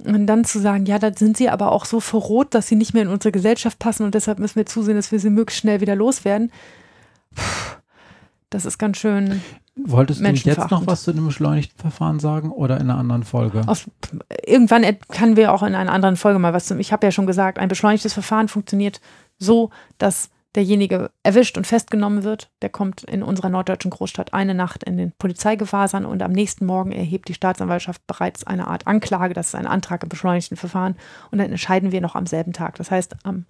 Und 0.04 0.26
dann 0.26 0.44
zu 0.44 0.58
sagen, 0.58 0.86
ja, 0.86 0.98
da 0.98 1.12
sind 1.12 1.36
sie 1.36 1.48
aber 1.48 1.72
auch 1.72 1.84
so 1.84 2.00
verroht, 2.00 2.54
dass 2.54 2.68
sie 2.68 2.76
nicht 2.76 2.92
mehr 2.94 3.02
in 3.02 3.08
unsere 3.08 3.32
Gesellschaft 3.32 3.78
passen 3.78 4.04
und 4.04 4.14
deshalb 4.14 4.38
müssen 4.38 4.56
wir 4.56 4.66
zusehen, 4.66 4.96
dass 4.96 5.12
wir 5.12 5.20
sie 5.20 5.30
möglichst 5.30 5.60
schnell 5.60 5.80
wieder 5.80 5.94
loswerden 5.94 6.50
das 8.52 8.64
ist 8.64 8.78
ganz 8.78 8.98
schön. 8.98 9.42
Wolltest 9.74 10.20
du 10.20 10.26
jetzt 10.26 10.70
noch 10.70 10.86
was 10.86 11.04
zu 11.04 11.12
dem 11.12 11.26
beschleunigten 11.26 11.78
Verfahren 11.78 12.20
sagen 12.20 12.50
oder 12.50 12.76
in 12.76 12.90
einer 12.90 12.98
anderen 12.98 13.22
Folge? 13.22 13.62
Auf, 13.66 13.88
irgendwann 14.44 14.84
können 15.08 15.36
wir 15.36 15.52
auch 15.52 15.62
in 15.62 15.74
einer 15.74 15.90
anderen 15.90 16.16
Folge 16.16 16.38
mal 16.38 16.52
was 16.52 16.66
zum. 16.66 16.78
Ich 16.78 16.92
habe 16.92 17.06
ja 17.06 17.10
schon 17.10 17.26
gesagt, 17.26 17.58
ein 17.58 17.68
beschleunigtes 17.68 18.12
Verfahren 18.12 18.48
funktioniert 18.48 19.00
so, 19.38 19.70
dass 19.96 20.28
derjenige 20.54 21.10
erwischt 21.22 21.56
und 21.56 21.66
festgenommen 21.66 22.24
wird. 22.24 22.50
Der 22.60 22.68
kommt 22.68 23.02
in 23.04 23.22
unserer 23.22 23.48
norddeutschen 23.48 23.90
Großstadt 23.90 24.34
eine 24.34 24.54
Nacht 24.54 24.84
in 24.84 24.96
den 24.96 25.12
Polizeigewahrsam 25.12 26.04
und 26.04 26.22
am 26.22 26.32
nächsten 26.32 26.66
Morgen 26.66 26.92
erhebt 26.92 27.28
die 27.28 27.34
Staatsanwaltschaft 27.34 28.06
bereits 28.06 28.46
eine 28.46 28.66
Art 28.66 28.86
Anklage. 28.86 29.34
Das 29.34 29.48
ist 29.48 29.54
ein 29.54 29.66
Antrag 29.66 30.02
im 30.02 30.08
beschleunigten 30.08 30.56
Verfahren 30.56 30.96
und 31.30 31.38
dann 31.38 31.50
entscheiden 31.50 31.92
wir 31.92 32.00
noch 32.00 32.14
am 32.14 32.26
selben 32.26 32.52
Tag. 32.52 32.76
Das 32.76 32.90
heißt, 32.90 33.16
am 33.24 33.46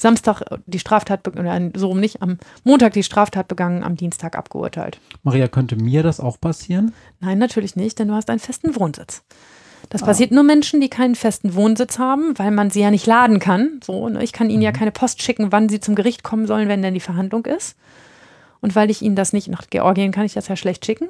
Samstag 0.00 0.42
die 0.66 0.78
Straftat, 0.78 1.26
oder 1.26 1.70
so 1.74 1.88
rum 1.88 1.98
nicht, 1.98 2.22
am 2.22 2.38
Montag 2.62 2.92
die 2.92 3.02
Straftat 3.02 3.48
begangen, 3.48 3.82
am 3.82 3.96
Dienstag 3.96 4.38
abgeurteilt. 4.38 5.00
Maria, 5.24 5.48
könnte 5.48 5.74
mir 5.74 6.04
das 6.04 6.20
auch 6.20 6.40
passieren? 6.40 6.94
Nein, 7.18 7.38
natürlich 7.38 7.74
nicht, 7.74 7.98
denn 7.98 8.06
du 8.06 8.14
hast 8.14 8.30
einen 8.30 8.38
festen 8.38 8.76
Wohnsitz. 8.76 9.24
Das 9.90 10.02
ah. 10.02 10.06
passiert 10.06 10.30
nur 10.30 10.44
Menschen, 10.44 10.80
die 10.80 10.88
keinen 10.88 11.14
festen 11.14 11.54
Wohnsitz 11.54 11.98
haben, 11.98 12.38
weil 12.38 12.50
man 12.50 12.70
sie 12.70 12.80
ja 12.80 12.90
nicht 12.90 13.06
laden 13.06 13.38
kann. 13.38 13.80
So, 13.84 14.08
ne? 14.08 14.22
Ich 14.22 14.32
kann 14.32 14.50
ihnen 14.50 14.58
mhm. 14.58 14.64
ja 14.64 14.72
keine 14.72 14.92
Post 14.92 15.22
schicken, 15.22 15.52
wann 15.52 15.68
sie 15.68 15.80
zum 15.80 15.94
Gericht 15.94 16.22
kommen 16.22 16.46
sollen, 16.46 16.68
wenn 16.68 16.82
denn 16.82 16.94
die 16.94 17.00
Verhandlung 17.00 17.46
ist. 17.46 17.76
Und 18.60 18.74
weil 18.74 18.90
ich 18.90 19.02
ihnen 19.02 19.16
das 19.16 19.32
nicht, 19.32 19.48
nach 19.48 19.62
Georgien 19.70 20.12
kann 20.12 20.24
ich 20.24 20.34
das 20.34 20.48
ja 20.48 20.56
schlecht 20.56 20.84
schicken, 20.84 21.08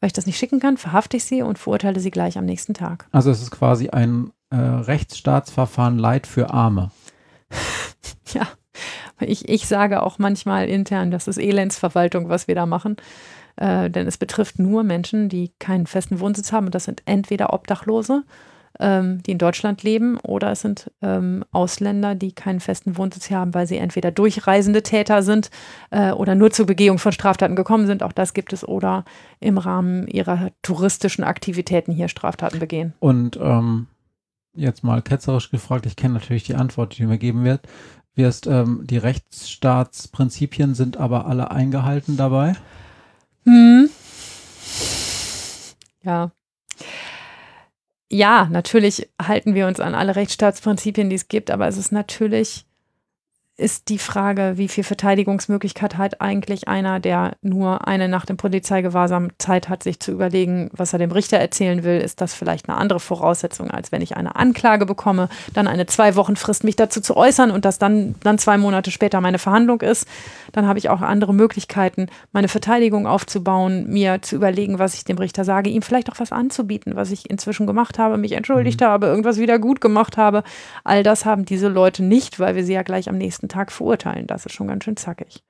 weil 0.00 0.08
ich 0.08 0.12
das 0.12 0.26
nicht 0.26 0.38
schicken 0.38 0.60
kann, 0.60 0.76
verhafte 0.76 1.16
ich 1.16 1.24
sie 1.24 1.42
und 1.42 1.58
verurteile 1.58 2.00
sie 2.00 2.10
gleich 2.10 2.36
am 2.36 2.44
nächsten 2.44 2.74
Tag. 2.74 3.06
Also 3.12 3.30
es 3.30 3.42
ist 3.42 3.50
quasi 3.50 3.90
ein 3.90 4.32
äh, 4.50 4.56
Rechtsstaatsverfahren 4.56 5.98
Leid 5.98 6.26
für 6.26 6.50
Arme. 6.50 6.90
Ja, 8.32 8.46
ich, 9.18 9.48
ich 9.48 9.66
sage 9.66 10.04
auch 10.04 10.20
manchmal 10.20 10.68
intern, 10.68 11.10
das 11.10 11.26
ist 11.26 11.36
Elendsverwaltung, 11.36 12.28
was 12.28 12.46
wir 12.46 12.54
da 12.54 12.64
machen. 12.64 12.96
Äh, 13.56 13.90
denn 13.90 14.06
es 14.06 14.18
betrifft 14.18 14.58
nur 14.58 14.82
Menschen, 14.82 15.28
die 15.28 15.52
keinen 15.58 15.86
festen 15.86 16.20
Wohnsitz 16.20 16.52
haben. 16.52 16.66
Und 16.66 16.74
das 16.74 16.84
sind 16.84 17.02
entweder 17.04 17.52
Obdachlose, 17.52 18.24
ähm, 18.78 19.22
die 19.24 19.32
in 19.32 19.38
Deutschland 19.38 19.82
leben, 19.82 20.18
oder 20.20 20.52
es 20.52 20.62
sind 20.62 20.90
ähm, 21.02 21.44
Ausländer, 21.52 22.14
die 22.14 22.32
keinen 22.32 22.60
festen 22.60 22.96
Wohnsitz 22.96 23.30
haben, 23.30 23.54
weil 23.54 23.66
sie 23.66 23.76
entweder 23.76 24.10
durchreisende 24.10 24.82
Täter 24.82 25.22
sind 25.22 25.50
äh, 25.90 26.12
oder 26.12 26.34
nur 26.34 26.50
zur 26.50 26.66
Begehung 26.66 26.98
von 26.98 27.12
Straftaten 27.12 27.56
gekommen 27.56 27.86
sind. 27.86 28.02
Auch 28.02 28.12
das 28.12 28.34
gibt 28.34 28.52
es. 28.52 28.66
Oder 28.66 29.04
im 29.40 29.58
Rahmen 29.58 30.06
ihrer 30.06 30.50
touristischen 30.62 31.24
Aktivitäten 31.24 31.92
hier 31.92 32.08
Straftaten 32.08 32.58
begehen. 32.58 32.94
Und 33.00 33.38
ähm, 33.42 33.86
jetzt 34.54 34.84
mal 34.84 35.02
ketzerisch 35.02 35.50
gefragt, 35.50 35.86
ich 35.86 35.96
kenne 35.96 36.14
natürlich 36.14 36.44
die 36.44 36.54
Antwort, 36.54 36.96
die 36.96 37.06
mir 37.06 37.18
geben 37.18 37.44
wird 37.44 37.68
wirst, 38.20 38.46
ähm, 38.46 38.82
die 38.84 38.98
Rechtsstaatsprinzipien 38.98 40.74
sind 40.74 40.96
aber 40.96 41.26
alle 41.26 41.50
eingehalten 41.50 42.16
dabei? 42.16 42.54
Hm. 43.50 43.90
Ja. 46.04 46.30
Ja, 48.12 48.48
natürlich 48.50 49.08
halten 49.20 49.54
wir 49.56 49.66
uns 49.66 49.80
an 49.80 49.94
alle 49.94 50.14
Rechtsstaatsprinzipien, 50.14 51.10
die 51.10 51.16
es 51.16 51.26
gibt, 51.26 51.50
aber 51.50 51.66
es 51.66 51.76
ist 51.76 51.90
natürlich 51.90 52.64
ist 53.60 53.90
die 53.90 53.98
Frage, 53.98 54.54
wie 54.56 54.68
viel 54.68 54.84
Verteidigungsmöglichkeit 54.84 55.98
hat 55.98 56.20
eigentlich 56.20 56.66
einer, 56.66 56.98
der 56.98 57.36
nur 57.42 57.86
eine 57.86 58.08
Nacht 58.08 58.30
im 58.30 58.38
Polizeigewahrsam 58.38 59.28
Zeit 59.38 59.68
hat, 59.68 59.82
sich 59.82 60.00
zu 60.00 60.12
überlegen, 60.12 60.70
was 60.72 60.92
er 60.94 60.98
dem 60.98 61.12
Richter 61.12 61.36
erzählen 61.36 61.84
will. 61.84 62.00
Ist 62.00 62.22
das 62.22 62.32
vielleicht 62.32 62.68
eine 62.68 62.78
andere 62.78 63.00
Voraussetzung, 63.00 63.70
als 63.70 63.92
wenn 63.92 64.00
ich 64.00 64.16
eine 64.16 64.34
Anklage 64.36 64.86
bekomme, 64.86 65.28
dann 65.52 65.68
eine 65.68 65.86
zwei 65.86 66.16
Wochen 66.16 66.36
Frist, 66.36 66.64
mich 66.64 66.76
dazu 66.76 67.02
zu 67.02 67.16
äußern 67.16 67.50
und 67.50 67.66
das 67.66 67.78
dann, 67.78 68.14
dann 68.22 68.38
zwei 68.38 68.56
Monate 68.56 68.90
später 68.90 69.20
meine 69.20 69.38
Verhandlung 69.38 69.82
ist. 69.82 70.08
Dann 70.52 70.66
habe 70.66 70.78
ich 70.78 70.88
auch 70.88 71.02
andere 71.02 71.34
Möglichkeiten, 71.34 72.06
meine 72.32 72.48
Verteidigung 72.48 73.06
aufzubauen, 73.06 73.86
mir 73.88 74.22
zu 74.22 74.36
überlegen, 74.36 74.78
was 74.78 74.94
ich 74.94 75.04
dem 75.04 75.18
Richter 75.18 75.44
sage, 75.44 75.68
ihm 75.68 75.82
vielleicht 75.82 76.10
auch 76.10 76.18
was 76.18 76.32
anzubieten, 76.32 76.96
was 76.96 77.10
ich 77.10 77.28
inzwischen 77.28 77.66
gemacht 77.66 77.98
habe, 77.98 78.16
mich 78.16 78.32
entschuldigt 78.32 78.80
mhm. 78.80 78.86
habe, 78.86 79.06
irgendwas 79.06 79.36
wieder 79.36 79.58
gut 79.58 79.82
gemacht 79.82 80.16
habe. 80.16 80.44
All 80.82 81.02
das 81.02 81.26
haben 81.26 81.44
diese 81.44 81.68
Leute 81.68 82.02
nicht, 82.02 82.40
weil 82.40 82.56
wir 82.56 82.64
sie 82.64 82.72
ja 82.72 82.82
gleich 82.82 83.10
am 83.10 83.18
nächsten 83.18 83.49
Tag 83.50 83.70
verurteilen. 83.72 84.26
Das 84.26 84.46
ist 84.46 84.52
schon 84.52 84.68
ganz 84.68 84.84
schön 84.84 84.96
zackig. 84.96 85.42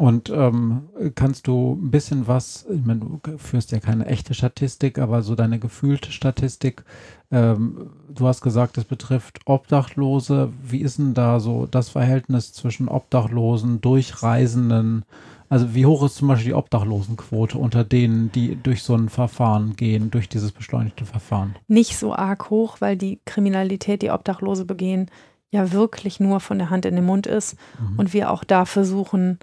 Und 0.00 0.30
ähm, 0.30 0.88
kannst 1.14 1.46
du 1.46 1.74
ein 1.74 1.90
bisschen 1.90 2.26
was, 2.26 2.64
ich 2.70 2.86
meine, 2.86 3.00
du 3.00 3.36
führst 3.36 3.70
ja 3.70 3.80
keine 3.80 4.06
echte 4.06 4.32
Statistik, 4.32 4.98
aber 4.98 5.20
so 5.20 5.34
deine 5.34 5.58
gefühlte 5.58 6.10
Statistik. 6.10 6.84
Ähm, 7.30 7.90
du 8.08 8.26
hast 8.26 8.40
gesagt, 8.40 8.78
es 8.78 8.84
betrifft 8.84 9.40
Obdachlose. 9.44 10.54
Wie 10.62 10.80
ist 10.80 10.98
denn 10.98 11.12
da 11.12 11.38
so 11.38 11.66
das 11.66 11.90
Verhältnis 11.90 12.54
zwischen 12.54 12.88
Obdachlosen, 12.88 13.82
Durchreisenden? 13.82 15.04
Also 15.50 15.74
wie 15.74 15.84
hoch 15.84 16.02
ist 16.02 16.14
zum 16.14 16.28
Beispiel 16.28 16.52
die 16.52 16.54
Obdachlosenquote 16.54 17.58
unter 17.58 17.84
denen, 17.84 18.32
die 18.32 18.56
durch 18.56 18.82
so 18.82 18.94
ein 18.94 19.10
Verfahren 19.10 19.76
gehen, 19.76 20.10
durch 20.10 20.30
dieses 20.30 20.52
beschleunigte 20.52 21.04
Verfahren? 21.04 21.56
Nicht 21.68 21.98
so 21.98 22.14
arg 22.14 22.48
hoch, 22.48 22.76
weil 22.80 22.96
die 22.96 23.20
Kriminalität, 23.26 24.00
die 24.00 24.10
Obdachlose 24.12 24.64
begehen, 24.64 25.10
ja 25.50 25.72
wirklich 25.72 26.20
nur 26.20 26.40
von 26.40 26.58
der 26.58 26.70
Hand 26.70 26.86
in 26.86 26.96
den 26.96 27.04
Mund 27.04 27.26
ist 27.26 27.56
mhm. 27.78 27.98
und 27.98 28.12
wir 28.12 28.30
auch 28.30 28.44
da 28.44 28.64
versuchen, 28.64 29.38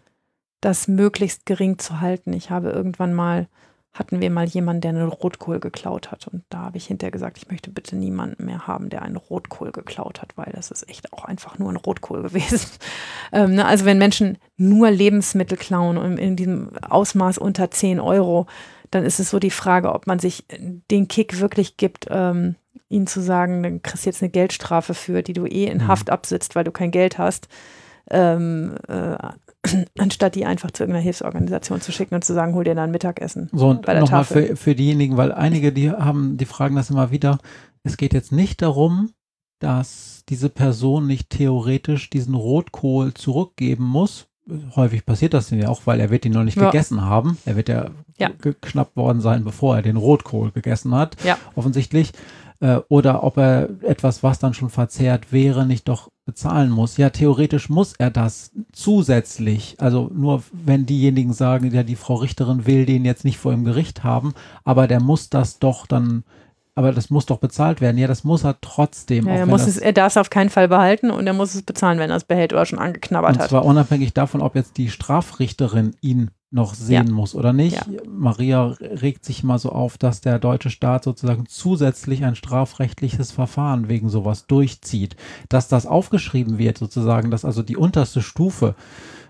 das 0.62 0.88
möglichst 0.88 1.46
gering 1.46 1.78
zu 1.78 2.02
halten. 2.02 2.34
Ich 2.34 2.50
habe 2.50 2.70
irgendwann 2.70 3.14
mal, 3.14 3.48
hatten 3.94 4.22
wir 4.22 4.32
mal 4.32 4.46
jemanden, 4.46 4.82
der 4.82 4.92
einen 4.92 5.08
Rotkohl 5.08 5.60
geklaut 5.60 6.12
hat. 6.12 6.28
Und 6.28 6.44
da 6.50 6.60
habe 6.60 6.78
ich 6.78 6.88
hinterher 6.88 7.12
gesagt, 7.12 7.38
ich 7.38 7.50
möchte 7.50 7.70
bitte 7.70 7.96
niemanden 7.96 8.46
mehr 8.46 8.68
haben, 8.68 8.90
der 8.90 9.04
einen 9.04 9.18
Rotkohl 9.18 9.72
geklaut 9.72 10.22
hat, 10.22 10.36
weil 10.36 10.52
das 10.56 10.72
ist 10.72 10.90
echt 10.90 11.14
auch 11.14 11.26
einfach 11.26 11.60
nur 11.60 11.72
ein 11.72 11.78
Rotkohl 11.78 12.22
gewesen. 12.24 12.60
ähm, 13.32 13.56
ne? 13.56 13.66
Also 13.66 13.86
wenn 13.86 13.98
Menschen 13.98 14.38
nur 14.56 14.90
Lebensmittel 14.90 15.58
klauen 15.58 15.98
und 15.98 16.18
in 16.18 16.36
diesem 16.36 16.76
Ausmaß 16.78 17.38
unter 17.38 17.70
10 17.70 18.00
Euro, 18.00 18.48
dann 18.90 19.04
ist 19.04 19.20
es 19.20 19.30
so 19.30 19.40
die 19.40 19.52
Frage, 19.52 19.94
ob 19.94 20.08
man 20.08 20.20
sich 20.20 20.46
den 20.50 21.08
Kick 21.08 21.40
wirklich 21.40 21.78
gibt, 21.78 22.08
ähm, 22.10 22.56
ihnen 22.89 23.07
zu 23.07 23.22
sagen, 23.22 23.64
dann 23.64 23.81
kriegst 23.81 24.05
du 24.05 24.09
jetzt 24.09 24.22
eine 24.22 24.30
Geldstrafe 24.30 24.93
für, 24.93 25.23
die 25.23 25.34
du 25.34 25.45
eh 25.45 25.65
in 25.65 25.80
mhm. 25.80 25.88
Haft 25.88 26.09
absitzt, 26.09 26.55
weil 26.55 26.64
du 26.64 26.72
kein 26.72 26.91
Geld 26.91 27.18
hast, 27.18 27.47
ähm, 28.09 28.76
äh, 28.88 29.18
anstatt 29.97 30.35
die 30.35 30.45
einfach 30.45 30.72
zu 30.72 30.84
irgendeiner 30.84 31.03
Hilfsorganisation 31.03 31.81
zu 31.81 31.91
schicken 31.91 32.15
und 32.15 32.23
zu 32.23 32.34
sagen, 32.34 32.53
hol 32.53 32.64
dir 32.64 32.76
dann 32.76 32.91
Mittagessen. 32.91 33.49
So, 33.51 33.69
und 33.69 33.88
nochmal 33.88 34.23
für, 34.23 34.55
für 34.55 34.76
diejenigen, 34.76 35.18
weil 35.18 35.31
einige, 35.31 35.73
die 35.73 35.91
haben, 35.91 36.38
die 36.38 36.45
fragen 36.45 36.76
das 36.76 36.89
immer 36.89 37.11
wieder, 37.11 37.39
es 37.84 37.97
geht 37.97 38.14
jetzt 38.14 38.31
nicht 38.31 38.61
darum, 38.61 39.11
dass 39.59 40.23
diese 40.30 40.49
Person 40.49 41.07
nicht 41.07 41.30
theoretisch 41.30 42.09
diesen 42.09 42.35
Rotkohl 42.35 43.14
zurückgeben 43.14 43.85
muss. 43.85 44.27
Häufig 44.76 45.05
passiert 45.05 45.34
das 45.34 45.49
ja 45.49 45.68
auch, 45.68 45.81
weil 45.85 45.99
er 45.99 46.09
wird 46.09 46.26
ihn 46.26 46.31
noch 46.31 46.43
nicht 46.43 46.57
ja. 46.57 46.69
gegessen 46.69 47.01
haben. 47.01 47.38
Er 47.45 47.55
wird 47.55 47.68
ja, 47.68 47.89
ja, 48.18 48.30
geschnappt 48.61 48.95
worden 48.95 49.19
sein, 49.19 49.43
bevor 49.43 49.76
er 49.76 49.81
den 49.81 49.97
Rotkohl 49.97 50.51
gegessen 50.51 50.95
hat. 50.95 51.18
Ja. 51.23 51.38
Offensichtlich 51.55 52.11
äh, 52.60 52.80
oder 52.90 53.24
ob 53.24 53.38
er 53.38 53.70
etwas, 53.82 54.24
was 54.24 54.40
dann 54.40 54.54
schon 54.54 54.70
verzehrt 54.70 55.32
wäre, 55.32 55.66
nicht 55.66 55.88
doch 55.88 56.10
bezahlen 56.26 56.70
muss. 56.70 56.98
Ja, 56.98 57.10
theoretisch 57.10 57.70
muss 57.70 57.94
er 57.98 58.12
das 58.12 58.52
zusätzlich. 58.72 59.76
Also 59.80 60.12
nur 60.14 60.44
wenn 60.52 60.86
diejenigen 60.86 61.34
sagen, 61.34 61.74
ja, 61.74 61.84
die 61.84 61.96
Frau 61.96 62.16
Richterin 62.16 62.66
will 62.66 62.86
den 62.86 63.06
jetzt 63.06 63.24
nicht 63.24 63.38
vor 63.38 63.54
dem 63.54 63.64
Gericht 63.64 64.04
haben, 64.04 64.34
aber 64.64 64.88
der 64.88 65.00
muss 65.00 65.30
das 65.30 65.60
doch 65.60 65.88
dann 65.88 66.24
aber 66.78 66.91
das 66.91 67.10
muss 67.10 67.26
doch 67.26 67.40
bezahlt 67.40 67.82
werden. 67.82 67.98
Ja, 67.98 68.06
das 68.08 68.24
muss 68.24 68.44
er 68.44 68.62
trotzdem. 68.62 69.26
Ja, 69.26 69.34
er, 69.34 69.45
muss 69.48 69.66
es, 69.66 69.78
er 69.78 69.94
darf 69.94 70.14
es 70.14 70.18
auf 70.18 70.30
keinen 70.30 70.52
Fall 70.52 70.68
behalten 70.68 71.10
und 71.10 71.26
er 71.26 71.34
muss 71.34 71.56
es 71.56 71.64
bezahlen, 71.64 71.98
wenn 71.98 72.12
er 72.12 72.18
es 72.18 72.24
behält 72.24 72.54
oder 72.54 72.68
schon 72.68 72.78
angeknabbert 72.78 73.32
hat. 73.32 73.41
Und 73.41 73.49
zwar 73.49 73.66
unabhängig 73.66 74.14
davon, 74.14 74.44
ob 74.44 74.56
jetzt 74.56 74.78
die 74.78 74.91
Strafrichterin 74.91 75.95
ihn 76.02 76.30
noch 76.52 76.76
sehen 76.76 77.08
ja. 77.08 77.14
muss 77.14 77.34
oder 77.34 77.52
nicht. 77.52 77.78
Ja. 77.78 78.02
Maria 78.08 78.76
regt 78.80 79.26
sich 79.26 79.44
mal 79.44 79.58
so 79.58 79.72
auf, 79.72 79.98
dass 79.98 80.22
der 80.22 80.38
deutsche 80.38 80.70
Staat 80.70 81.04
sozusagen 81.04 81.45
zusätzlich 81.48 82.24
ein 82.24 82.36
strafrechtliches 82.36 83.32
Verfahren 83.32 83.90
wegen 83.90 84.10
sowas 84.10 84.45
durchzieht. 84.45 85.16
Dass 85.49 85.68
das 85.70 85.88
aufgeschrieben 85.88 86.60
wird, 86.60 86.78
sozusagen, 86.78 87.32
dass 87.32 87.44
also 87.44 87.64
die 87.64 87.76
unterste 87.76 88.22
Stufe 88.22 88.76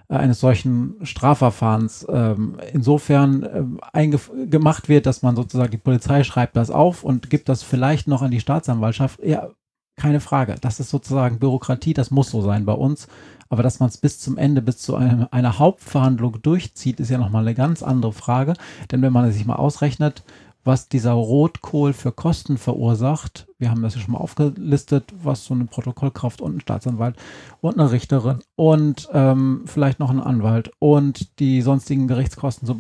eines 0.10 0.40
solchen 0.40 0.96
Strafverfahrens 1.04 2.06
ähm, 2.10 2.58
insofern 2.72 3.80
ähm, 3.94 4.50
gemacht 4.50 4.88
wird, 4.88 5.06
dass 5.06 5.22
man 5.22 5.36
sozusagen 5.36 5.72
die 5.72 5.78
Polizei 5.78 6.24
schreibt 6.24 6.56
das 6.56 6.72
auf 6.72 7.04
und 7.04 7.30
gibt 7.30 7.50
das 7.50 7.64
vielleicht 7.64 8.08
noch 8.08 8.22
an 8.22 8.32
die 8.32 8.40
Staatsanwaltschaft. 8.40 9.20
Ja, 9.24 9.50
keine 9.98 10.20
Frage. 10.20 10.56
Das 10.62 10.80
ist 10.80 10.90
sozusagen 10.90 11.40
Bürokratie, 11.40 11.94
das 11.94 12.12
muss 12.12 12.30
so 12.30 12.42
sein 12.42 12.66
bei 12.66 12.74
uns. 12.74 13.08
Aber 13.50 13.64
dass 13.64 13.80
man 13.80 13.90
es 13.90 13.98
bis 13.98 14.20
zum 14.20 14.38
Ende, 14.38 14.62
bis 14.62 14.78
zu 14.78 14.96
einem, 14.96 15.28
einer 15.32 15.58
Hauptverhandlung 15.58 16.42
durchzieht, 16.42 17.00
ist 17.00 17.10
ja 17.10 17.18
nochmal 17.18 17.44
eine 17.44 17.56
ganz 17.56 17.82
andere 17.82 18.14
Frage. 18.14 18.54
Denn 18.92 19.02
wenn 19.02 19.14
man 19.14 19.32
sich 19.32 19.46
mal 19.46 19.56
ausrechnet, 19.56 20.24
was 20.68 20.90
dieser 20.90 21.14
Rotkohl 21.14 21.94
für 21.94 22.12
Kosten 22.12 22.58
verursacht, 22.58 23.48
wir 23.58 23.72
haben 23.72 23.82
das 23.82 23.96
ja 23.96 24.02
schon 24.02 24.12
mal 24.14 24.20
aufgelistet, 24.20 25.06
was 25.24 25.46
so 25.46 25.54
eine 25.54 25.66
Protokollkraft 25.66 26.42
und 26.42 26.58
ein 26.58 26.62
Staatsanwalt 26.62 27.16
und 27.62 27.80
eine 27.80 27.92
Richterin 27.92 28.40
und 28.56 29.10
ähm, 29.14 29.64
vielleicht 29.66 30.00
noch 30.00 30.12
ein 30.12 30.20
Anwalt 30.20 30.72
und 30.78 31.40
die 31.40 31.62
sonstigen 31.62 32.08
Gerichtskosten 32.08 32.68
so 32.68 32.80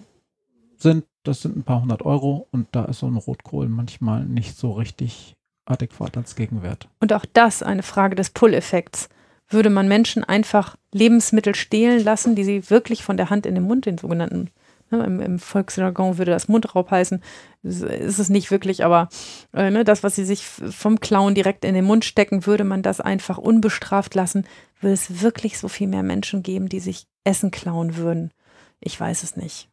sind, 0.78 1.06
das 1.24 1.42
sind 1.42 1.58
ein 1.58 1.64
paar 1.64 1.82
hundert 1.82 2.04
Euro 2.04 2.48
und 2.52 2.68
da 2.74 2.86
ist 2.86 3.00
so 3.00 3.08
ein 3.08 3.16
Rotkohl 3.16 3.68
manchmal 3.68 4.26
nicht 4.26 4.58
so 4.58 4.74
richtig 4.74 5.36
adäquat 5.66 6.16
als 6.18 6.36
Gegenwert. 6.36 6.88
Und 7.00 7.14
auch 7.14 7.26
das 7.34 7.64
eine 7.64 7.84
Frage 7.84 8.16
des 8.16 8.30
Pull-Effekts 8.30 9.10
würde 9.50 9.70
man 9.70 9.88
Menschen 9.88 10.24
einfach 10.24 10.76
Lebensmittel 10.94 11.56
stehlen 11.56 12.04
lassen, 12.04 12.36
die 12.36 12.44
sie 12.44 12.70
wirklich 12.70 13.04
von 13.04 13.18
der 13.18 13.30
Hand 13.30 13.46
in 13.46 13.56
den 13.56 13.64
Mund, 13.64 13.86
den 13.86 13.98
sogenannten, 13.98 14.50
ne, 14.92 15.04
im, 15.04 15.20
im 15.20 15.40
Volksjargon 15.40 16.18
würde 16.18 16.32
das 16.32 16.48
Mundraub 16.48 16.92
heißen, 16.92 17.22
ist, 17.64 17.84
es 17.84 18.30
nicht 18.30 18.52
wirklich, 18.52 18.86
aber 18.86 19.10
äh, 19.54 19.70
ne, 19.70 19.84
das, 19.84 20.04
was 20.04 20.16
sie 20.16 20.26
sich 20.26 20.46
vom 20.46 21.00
Klauen 21.00 21.36
direkt 21.36 21.66
in 21.66 21.74
den 21.74 21.86
Mund 21.86 22.06
stecken, 22.06 22.46
würde 22.46 22.64
man 22.64 22.82
das 22.82 23.02
einfach 23.02 23.38
unbestraft 23.38 24.16
lassen, 24.16 24.46
würde 24.80 24.94
es 24.94 25.22
wirklich 25.22 25.58
so 25.58 25.68
viel 25.68 25.88
mehr 25.88 26.04
Menschen 26.04 26.44
geben, 26.44 26.70
die 26.70 26.80
sich 26.80 27.08
Essen 27.24 27.52
klauen 27.52 27.98
würden. 27.98 28.32
Ich 28.80 29.00
weiß 29.00 29.24
es 29.24 29.36
nicht. 29.36 29.70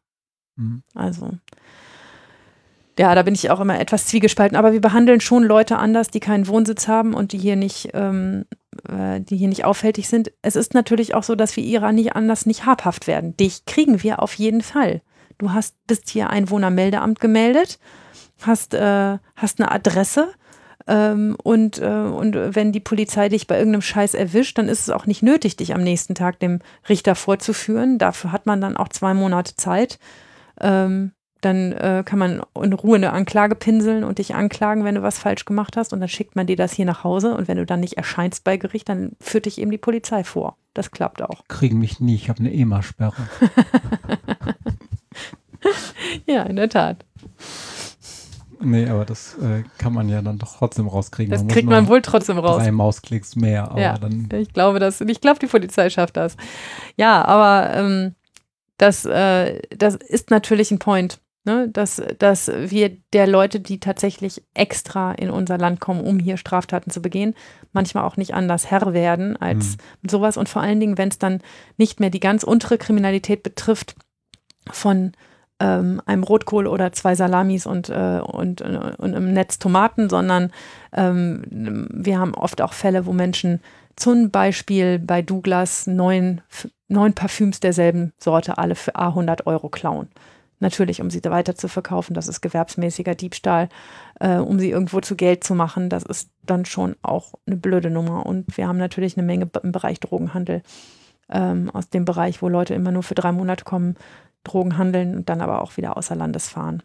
Mhm. 0.56 0.82
Also, 0.94 1.30
ja, 2.98 3.14
da 3.14 3.22
bin 3.22 3.34
ich 3.34 3.50
auch 3.50 3.60
immer 3.60 3.80
etwas 3.80 4.06
zwiegespalten. 4.06 4.56
Aber 4.56 4.72
wir 4.72 4.80
behandeln 4.80 5.20
schon 5.20 5.42
Leute 5.42 5.78
anders, 5.78 6.08
die 6.08 6.20
keinen 6.20 6.46
Wohnsitz 6.46 6.86
haben 6.86 7.14
und 7.14 7.32
die 7.32 7.38
hier 7.38 7.56
nicht, 7.56 7.90
ähm, 7.92 8.44
äh, 8.50 8.56
die 8.88 9.36
hier 9.36 9.48
nicht 9.48 9.64
auffällig 9.64 10.08
sind. 10.08 10.32
Es 10.42 10.56
ist 10.56 10.74
natürlich 10.74 11.14
auch 11.14 11.22
so, 11.22 11.34
dass 11.34 11.56
wir 11.56 11.64
ihrer 11.64 11.92
nicht 11.92 12.14
anders 12.14 12.46
nicht 12.46 12.66
habhaft 12.66 13.06
werden. 13.06 13.36
Dich 13.36 13.64
kriegen 13.66 14.02
wir 14.02 14.22
auf 14.22 14.34
jeden 14.34 14.62
Fall. 14.62 15.02
Du 15.38 15.52
hast, 15.52 15.74
bist 15.86 16.08
hier 16.10 16.30
Einwohnermeldeamt 16.30 17.20
gemeldet, 17.20 17.78
hast, 18.42 18.74
äh, 18.74 19.18
hast 19.36 19.60
eine 19.60 19.72
Adresse. 19.72 20.32
Ähm, 20.86 21.36
und, 21.42 21.78
äh, 21.80 21.86
und 21.86 22.36
wenn 22.54 22.72
die 22.72 22.80
Polizei 22.80 23.28
dich 23.28 23.46
bei 23.46 23.56
irgendeinem 23.56 23.82
Scheiß 23.82 24.14
erwischt, 24.14 24.58
dann 24.58 24.68
ist 24.68 24.80
es 24.80 24.90
auch 24.90 25.06
nicht 25.06 25.22
nötig, 25.22 25.56
dich 25.56 25.74
am 25.74 25.82
nächsten 25.82 26.14
Tag 26.14 26.40
dem 26.40 26.60
Richter 26.88 27.14
vorzuführen. 27.14 27.98
Dafür 27.98 28.32
hat 28.32 28.46
man 28.46 28.60
dann 28.60 28.76
auch 28.76 28.88
zwei 28.88 29.14
Monate 29.14 29.56
Zeit. 29.56 29.98
Ähm, 30.60 31.12
dann 31.44 31.72
äh, 31.72 32.02
kann 32.04 32.18
man 32.18 32.42
in 32.60 32.72
Ruhe 32.72 32.96
eine 32.96 33.12
Anklage 33.12 33.54
pinseln 33.54 34.04
und 34.04 34.18
dich 34.18 34.34
anklagen, 34.34 34.84
wenn 34.84 34.94
du 34.94 35.02
was 35.02 35.18
falsch 35.18 35.44
gemacht 35.44 35.76
hast. 35.76 35.92
Und 35.92 36.00
dann 36.00 36.08
schickt 36.08 36.36
man 36.36 36.46
dir 36.46 36.56
das 36.56 36.72
hier 36.72 36.84
nach 36.84 37.04
Hause. 37.04 37.34
Und 37.34 37.48
wenn 37.48 37.56
du 37.56 37.66
dann 37.66 37.80
nicht 37.80 37.96
erscheinst 37.96 38.44
bei 38.44 38.56
Gericht, 38.56 38.88
dann 38.88 39.12
führt 39.20 39.46
dich 39.46 39.60
eben 39.60 39.70
die 39.70 39.78
Polizei 39.78 40.24
vor. 40.24 40.56
Das 40.72 40.90
klappt 40.90 41.22
auch. 41.22 41.44
Kriegen 41.48 41.78
mich 41.78 42.00
nie, 42.00 42.14
ich 42.14 42.28
habe 42.28 42.40
eine 42.40 42.52
EMA-Sperre. 42.52 43.14
ja, 46.26 46.42
in 46.42 46.56
der 46.56 46.68
Tat. 46.68 47.04
Nee, 48.60 48.88
aber 48.88 49.04
das 49.04 49.36
äh, 49.38 49.62
kann 49.78 49.92
man 49.92 50.08
ja 50.08 50.22
dann 50.22 50.38
doch 50.38 50.56
trotzdem 50.56 50.88
rauskriegen. 50.88 51.30
Das 51.30 51.42
man 51.42 51.48
kriegt 51.48 51.68
man 51.68 51.88
wohl 51.88 52.02
trotzdem 52.02 52.38
raus. 52.38 52.62
Drei 52.62 52.72
Mausklicks 52.72 53.36
mehr. 53.36 53.72
ja, 53.76 53.98
ich 54.38 54.52
glaube, 54.52 54.78
das, 54.78 55.00
ich 55.00 55.20
glaube, 55.20 55.38
die 55.38 55.46
Polizei 55.46 55.90
schafft 55.90 56.16
das. 56.16 56.36
Ja, 56.96 57.24
aber 57.24 57.74
ähm, 57.74 58.14
das, 58.78 59.04
äh, 59.04 59.60
das 59.76 59.94
ist 59.94 60.30
natürlich 60.30 60.70
ein 60.70 60.78
Point. 60.78 61.20
Ne, 61.46 61.68
dass, 61.68 62.00
dass 62.18 62.48
wir 62.48 62.96
der 63.12 63.26
Leute, 63.26 63.60
die 63.60 63.78
tatsächlich 63.78 64.42
extra 64.54 65.12
in 65.12 65.28
unser 65.28 65.58
Land 65.58 65.78
kommen, 65.78 66.00
um 66.00 66.18
hier 66.18 66.38
Straftaten 66.38 66.90
zu 66.90 67.02
begehen, 67.02 67.34
manchmal 67.74 68.04
auch 68.04 68.16
nicht 68.16 68.32
anders 68.32 68.70
Herr 68.70 68.94
werden 68.94 69.36
als 69.36 69.76
mhm. 69.76 70.08
sowas. 70.08 70.38
Und 70.38 70.48
vor 70.48 70.62
allen 70.62 70.80
Dingen, 70.80 70.96
wenn 70.96 71.10
es 71.10 71.18
dann 71.18 71.42
nicht 71.76 72.00
mehr 72.00 72.08
die 72.08 72.20
ganz 72.20 72.44
untere 72.44 72.78
Kriminalität 72.78 73.42
betrifft, 73.42 73.94
von 74.70 75.12
ähm, 75.60 76.00
einem 76.06 76.22
Rotkohl 76.22 76.66
oder 76.66 76.92
zwei 76.92 77.14
Salamis 77.14 77.66
und, 77.66 77.88
äh, 77.88 78.20
und, 78.24 78.60
äh, 78.60 78.92
und 78.98 79.14
im 79.14 79.32
Netz 79.32 79.58
Tomaten, 79.58 80.08
sondern 80.08 80.50
ähm, 80.92 81.88
wir 81.90 82.18
haben 82.18 82.34
oft 82.34 82.60
auch 82.60 82.72
Fälle, 82.72 83.06
wo 83.06 83.12
Menschen 83.12 83.60
zum 83.96 84.30
Beispiel 84.30 84.98
bei 84.98 85.22
Douglas 85.22 85.86
neun, 85.86 86.40
neun 86.88 87.12
Parfüms 87.12 87.60
derselben 87.60 88.12
Sorte 88.18 88.58
alle 88.58 88.74
für 88.74 88.96
A 88.96 89.08
100 89.08 89.46
Euro 89.46 89.68
klauen. 89.68 90.08
Natürlich, 90.64 91.02
um 91.02 91.10
sie 91.10 91.22
weiter 91.24 91.54
zu 91.54 91.68
verkaufen, 91.68 92.14
das 92.14 92.26
ist 92.26 92.40
gewerbsmäßiger 92.40 93.14
Diebstahl, 93.14 93.68
äh, 94.18 94.38
um 94.38 94.58
sie 94.58 94.70
irgendwo 94.70 95.00
zu 95.00 95.14
Geld 95.14 95.44
zu 95.44 95.54
machen, 95.54 95.90
das 95.90 96.04
ist 96.04 96.30
dann 96.42 96.64
schon 96.64 96.96
auch 97.02 97.34
eine 97.46 97.58
blöde 97.58 97.90
Nummer. 97.90 98.24
Und 98.24 98.56
wir 98.56 98.66
haben 98.66 98.78
natürlich 98.78 99.18
eine 99.18 99.26
Menge 99.26 99.46
im 99.62 99.72
Bereich 99.72 100.00
Drogenhandel, 100.00 100.62
ähm, 101.28 101.68
aus 101.68 101.90
dem 101.90 102.06
Bereich, 102.06 102.40
wo 102.40 102.48
Leute 102.48 102.72
immer 102.72 102.92
nur 102.92 103.02
für 103.02 103.14
drei 103.14 103.30
Monate 103.30 103.64
kommen, 103.64 103.96
Drogen 104.42 104.78
handeln 104.78 105.14
und 105.14 105.28
dann 105.28 105.42
aber 105.42 105.60
auch 105.60 105.76
wieder 105.76 105.98
außer 105.98 106.16
Landes 106.16 106.48
fahren. 106.48 106.82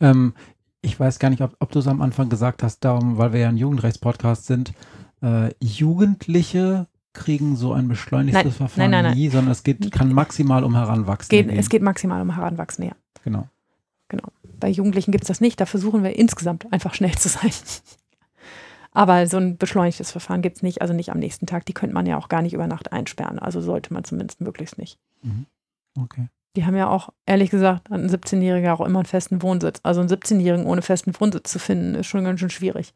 Ähm, 0.00 0.32
ich 0.80 1.00
weiß 1.00 1.18
gar 1.18 1.30
nicht, 1.30 1.42
ob, 1.42 1.56
ob 1.58 1.72
du 1.72 1.80
es 1.80 1.88
am 1.88 2.02
Anfang 2.02 2.28
gesagt 2.28 2.62
hast, 2.62 2.84
darum, 2.84 3.18
weil 3.18 3.32
wir 3.32 3.40
ja 3.40 3.48
ein 3.48 3.56
Jugendrechtspodcast 3.56 4.46
sind, 4.46 4.72
äh, 5.20 5.50
Jugendliche 5.60 6.86
kriegen 7.12 7.56
so 7.56 7.72
ein 7.72 7.88
beschleunigtes 7.88 8.44
nein, 8.44 8.52
Verfahren 8.52 8.90
nein, 8.92 9.04
nein, 9.04 9.16
nie, 9.16 9.28
sondern 9.30 9.50
es 9.50 9.64
geht, 9.64 9.90
kann 9.90 10.12
maximal 10.12 10.62
um 10.62 10.76
Heranwachsende 10.76 11.42
geht, 11.42 11.50
gehen. 11.50 11.58
Es 11.58 11.68
geht 11.68 11.82
maximal 11.82 12.22
um 12.22 12.32
Heranwachsende, 12.36 12.90
ja. 12.90 12.96
Genau. 13.26 13.48
Genau. 14.06 14.28
Bei 14.60 14.68
Jugendlichen 14.68 15.10
gibt 15.10 15.24
es 15.24 15.28
das 15.28 15.40
nicht. 15.40 15.60
Da 15.60 15.66
versuchen 15.66 16.04
wir 16.04 16.16
insgesamt 16.16 16.72
einfach 16.72 16.94
schnell 16.94 17.16
zu 17.16 17.28
sein. 17.28 17.50
Aber 18.92 19.26
so 19.26 19.36
ein 19.36 19.58
beschleunigtes 19.58 20.12
Verfahren 20.12 20.42
gibt 20.42 20.58
es 20.58 20.62
nicht, 20.62 20.80
also 20.80 20.94
nicht 20.94 21.10
am 21.10 21.18
nächsten 21.18 21.46
Tag. 21.46 21.66
Die 21.66 21.72
könnte 21.72 21.92
man 21.92 22.06
ja 22.06 22.16
auch 22.16 22.28
gar 22.28 22.40
nicht 22.40 22.54
über 22.54 22.68
Nacht 22.68 22.92
einsperren. 22.92 23.40
Also 23.40 23.60
sollte 23.60 23.92
man 23.92 24.04
zumindest 24.04 24.40
möglichst 24.40 24.78
nicht. 24.78 25.00
Mhm. 25.22 25.46
Okay. 25.98 26.28
Die 26.54 26.64
haben 26.64 26.76
ja 26.76 26.88
auch, 26.88 27.08
ehrlich 27.26 27.50
gesagt, 27.50 27.90
ein 27.90 28.08
17-Jähriger 28.08 28.72
auch 28.72 28.80
immer 28.80 29.00
einen 29.00 29.06
festen 29.06 29.42
Wohnsitz. 29.42 29.80
Also 29.82 30.00
einen 30.00 30.08
17-Jährigen 30.08 30.66
ohne 30.66 30.82
festen 30.82 31.12
Wohnsitz 31.18 31.50
zu 31.50 31.58
finden, 31.58 31.96
ist 31.96 32.06
schon 32.06 32.22
ganz 32.22 32.38
schön 32.38 32.48
schwierig. 32.48 32.94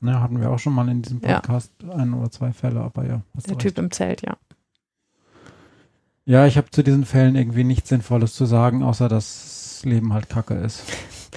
Ja, 0.00 0.22
hatten 0.22 0.40
wir 0.40 0.50
auch 0.50 0.58
schon 0.58 0.72
mal 0.72 0.88
in 0.88 1.02
diesem 1.02 1.20
Podcast 1.20 1.72
ja. 1.82 1.90
ein 1.90 2.14
oder 2.14 2.30
zwei 2.30 2.54
Fälle, 2.54 2.80
aber 2.80 3.06
ja. 3.06 3.20
Der 3.46 3.58
Typ 3.58 3.76
im 3.76 3.90
Zelt, 3.90 4.22
ja. 4.22 4.38
Ja, 6.24 6.46
ich 6.46 6.56
habe 6.56 6.70
zu 6.70 6.82
diesen 6.82 7.04
Fällen 7.04 7.36
irgendwie 7.36 7.64
nichts 7.64 7.90
Sinnvolles 7.90 8.34
zu 8.34 8.46
sagen, 8.46 8.82
außer 8.82 9.08
dass 9.08 9.57
das 9.78 9.84
Leben 9.84 10.12
halt 10.12 10.28
kacke 10.28 10.54
ist. 10.54 10.82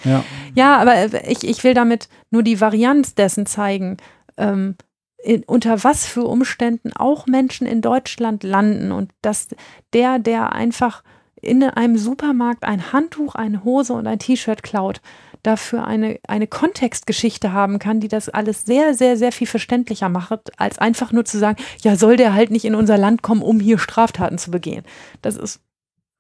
Ja, 0.06 0.24
Ja, 0.56 0.78
aber 0.78 0.96
äh, 0.96 1.32
ich, 1.32 1.44
ich 1.44 1.64
will 1.64 1.76
damit 1.76 2.08
nur 2.32 2.42
die 2.42 2.60
Varianz 2.60 3.14
dessen 3.14 3.46
zeigen, 3.46 3.98
ähm, 4.38 4.76
in, 5.22 5.44
unter 5.44 5.84
was 5.84 6.06
für 6.06 6.24
Umständen 6.24 6.92
auch 6.94 7.28
Menschen 7.28 7.68
in 7.68 7.82
Deutschland 7.82 8.44
landen 8.44 8.92
und 8.92 9.12
dass 9.22 9.50
der, 9.94 10.18
der 10.18 10.54
einfach 10.54 11.04
in 11.42 11.64
einem 11.64 11.98
Supermarkt 11.98 12.64
ein 12.64 12.94
Handtuch, 12.94 13.36
eine 13.36 13.64
Hose 13.64 13.94
und 13.94 14.08
ein 14.08 14.20
T-Shirt 14.20 14.64
klaut, 14.64 15.02
dafür 15.44 15.86
eine, 15.86 16.20
eine 16.28 16.48
Kontextgeschichte 16.48 17.52
haben 17.52 17.80
kann, 17.80 18.00
die 18.00 18.08
das 18.08 18.30
alles 18.30 18.66
sehr, 18.66 18.94
sehr, 18.94 19.18
sehr 19.18 19.32
viel 19.32 19.48
verständlicher 19.48 20.10
macht, 20.10 20.60
als 20.60 20.78
einfach 20.78 21.12
nur 21.12 21.26
zu 21.26 21.40
sagen, 21.40 21.62
ja, 21.82 21.96
soll 21.96 22.16
der 22.16 22.34
halt 22.34 22.52
nicht 22.52 22.66
in 22.66 22.76
unser 22.76 22.98
Land 22.98 23.24
kommen, 23.24 23.42
um 23.42 23.60
hier 23.60 23.80
Straftaten 23.80 24.38
zu 24.38 24.52
begehen. 24.52 24.84
Das 25.22 25.36
ist 25.36 25.62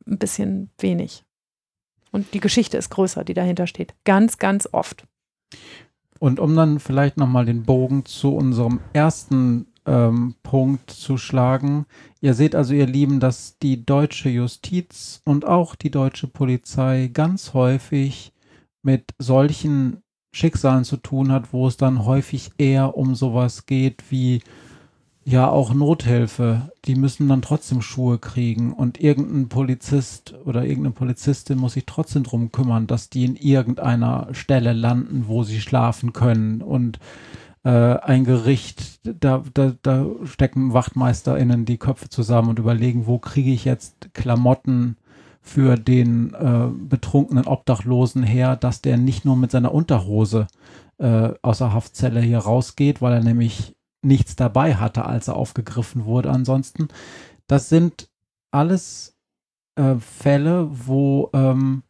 ein 0.08 0.18
bisschen 0.18 0.72
wenig. 0.80 1.24
Und 2.12 2.34
die 2.34 2.40
Geschichte 2.40 2.78
ist 2.78 2.90
größer, 2.90 3.24
die 3.24 3.34
dahinter 3.34 3.68
steht. 3.68 3.94
Ganz, 4.04 4.38
ganz 4.38 4.68
oft. 4.72 5.06
Und 6.20 6.40
um 6.40 6.56
dann 6.56 6.80
vielleicht 6.80 7.18
nochmal 7.18 7.46
den 7.46 7.64
Bogen 7.64 8.06
zu 8.06 8.36
unserem 8.36 8.80
ersten 8.94 9.66
ähm, 9.86 10.36
Punkt 10.44 10.92
zu 10.92 11.18
schlagen. 11.18 11.86
Ihr 12.20 12.34
seht 12.34 12.56
also, 12.56 12.74
ihr 12.74 12.86
Lieben, 12.86 13.20
dass 13.20 13.58
die 13.58 13.86
deutsche 13.86 14.30
Justiz 14.30 15.22
und 15.26 15.46
auch 15.46 15.76
die 15.76 15.92
deutsche 15.92 16.28
Polizei 16.28 17.10
ganz 17.12 17.54
häufig 17.54 18.34
mit 18.84 19.12
solchen 19.18 20.04
Schicksalen 20.34 20.84
zu 20.84 20.98
tun 20.98 21.32
hat, 21.32 21.52
wo 21.54 21.68
es 21.68 21.78
dann 21.78 22.06
häufig 22.06 22.52
eher 22.58 22.96
um 22.96 23.16
sowas 23.16 23.66
geht 23.66 24.04
wie 24.10 24.42
ja 25.24 25.50
auch 25.50 25.74
Nothilfe. 25.74 26.72
Die 26.86 26.96
müssen 26.96 27.30
dann 27.30 27.42
trotzdem 27.42 27.82
Schuhe 27.82 28.18
kriegen 28.18 28.74
und 28.74 29.00
irgendein 29.00 29.50
Polizist 29.50 30.36
oder 30.46 30.64
irgendeine 30.64 30.94
Polizistin 30.94 31.58
muss 31.58 31.74
sich 31.74 31.86
trotzdem 31.86 32.24
drum 32.24 32.52
kümmern, 32.52 32.88
dass 32.88 33.10
die 33.10 33.26
in 33.26 33.36
irgendeiner 33.36 34.28
Stelle 34.32 34.74
landen, 34.74 35.26
wo 35.28 35.44
sie 35.44 35.62
schlafen 35.62 36.14
können 36.14 36.62
und 36.62 37.00
äh, 37.64 37.70
ein 37.70 38.26
Gericht, 38.26 39.00
da, 39.04 39.44
da, 39.54 39.74
da 39.84 40.08
stecken 40.24 40.74
WachtmeisterInnen 40.74 41.66
die 41.66 41.78
Köpfe 41.78 42.10
zusammen 42.10 42.50
und 42.50 42.60
überlegen, 42.60 43.06
wo 43.06 43.20
kriege 43.20 43.52
ich 43.52 43.66
jetzt 43.66 44.14
Klamotten 44.14 44.98
für 45.42 45.76
den 45.76 46.34
äh, 46.34 46.68
betrunkenen 46.72 47.46
Obdachlosen 47.46 48.24
her, 48.24 48.56
dass 48.56 48.82
der 48.82 48.98
nicht 48.98 49.26
nur 49.26 49.36
mit 49.36 49.52
seiner 49.52 49.74
Unterhose 49.74 50.48
äh, 50.98 51.30
aus 51.42 51.60
der 51.60 51.74
Haftzelle 51.74 52.22
hier 52.22 52.40
rausgeht, 52.40 53.02
weil 53.02 53.14
er 53.14 53.24
nämlich 53.24 53.76
nichts 54.02 54.36
dabei 54.36 54.76
hatte, 54.76 55.06
als 55.06 55.28
er 55.28 55.36
aufgegriffen 55.36 56.06
wurde. 56.06 56.32
Ansonsten, 56.32 56.88
das 57.48 57.70
sind 57.70 58.10
alles 58.52 59.16
äh, 59.76 59.96
Fälle, 59.96 60.70
wo 60.72 61.30
ähm, 61.34 61.84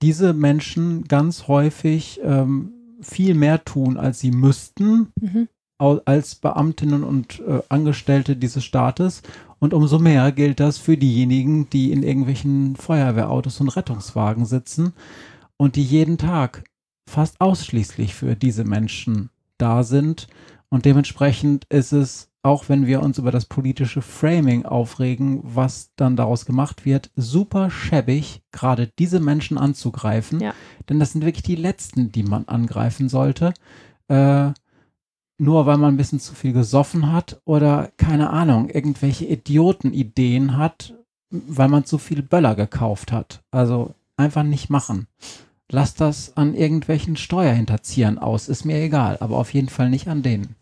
diese 0.00 0.32
Menschen 0.32 1.04
ganz 1.04 1.46
häufig 1.48 2.20
ähm, 2.24 2.72
viel 3.00 3.34
mehr 3.34 3.64
tun, 3.64 3.96
als 3.96 4.20
sie 4.20 4.30
müssten, 4.30 5.08
Mhm. 5.20 5.48
als 5.78 6.36
Beamtinnen 6.36 7.02
und 7.04 7.40
äh, 7.40 7.60
Angestellte 7.68 8.36
dieses 8.36 8.64
Staates. 8.64 9.22
Und 9.58 9.74
umso 9.74 9.98
mehr 9.98 10.32
gilt 10.32 10.58
das 10.60 10.78
für 10.78 10.96
diejenigen, 10.96 11.68
die 11.70 11.92
in 11.92 12.02
irgendwelchen 12.02 12.76
Feuerwehrautos 12.76 13.60
und 13.60 13.68
Rettungswagen 13.68 14.44
sitzen 14.44 14.92
und 15.56 15.76
die 15.76 15.84
jeden 15.84 16.18
Tag 16.18 16.64
fast 17.08 17.40
ausschließlich 17.40 18.14
für 18.14 18.34
diese 18.34 18.64
Menschen 18.64 19.30
da 19.58 19.82
sind. 19.84 20.26
Und 20.72 20.86
dementsprechend 20.86 21.66
ist 21.66 21.92
es, 21.92 22.30
auch 22.42 22.70
wenn 22.70 22.86
wir 22.86 23.02
uns 23.02 23.18
über 23.18 23.30
das 23.30 23.44
politische 23.44 24.00
Framing 24.00 24.64
aufregen, 24.64 25.40
was 25.42 25.90
dann 25.96 26.16
daraus 26.16 26.46
gemacht 26.46 26.86
wird, 26.86 27.10
super 27.14 27.70
schäbig, 27.70 28.40
gerade 28.52 28.90
diese 28.98 29.20
Menschen 29.20 29.58
anzugreifen. 29.58 30.40
Ja. 30.40 30.54
Denn 30.88 30.98
das 30.98 31.12
sind 31.12 31.26
wirklich 31.26 31.42
die 31.42 31.56
letzten, 31.56 32.10
die 32.10 32.22
man 32.22 32.48
angreifen 32.48 33.10
sollte. 33.10 33.52
Äh, 34.08 34.52
nur 35.36 35.66
weil 35.66 35.76
man 35.76 35.92
ein 35.92 35.98
bisschen 35.98 36.20
zu 36.20 36.34
viel 36.34 36.54
gesoffen 36.54 37.12
hat 37.12 37.42
oder 37.44 37.92
keine 37.98 38.30
Ahnung, 38.30 38.70
irgendwelche 38.70 39.26
Idiotenideen 39.26 40.56
hat, 40.56 40.94
weil 41.28 41.68
man 41.68 41.84
zu 41.84 41.98
viel 41.98 42.22
Böller 42.22 42.54
gekauft 42.54 43.12
hat. 43.12 43.42
Also 43.50 43.94
einfach 44.16 44.42
nicht 44.42 44.70
machen. 44.70 45.06
Lass 45.70 45.94
das 45.94 46.34
an 46.34 46.54
irgendwelchen 46.54 47.16
Steuerhinterziehern 47.16 48.18
aus, 48.18 48.48
ist 48.48 48.64
mir 48.64 48.82
egal, 48.82 49.18
aber 49.20 49.36
auf 49.36 49.52
jeden 49.52 49.68
Fall 49.68 49.90
nicht 49.90 50.08
an 50.08 50.22
denen. 50.22 50.56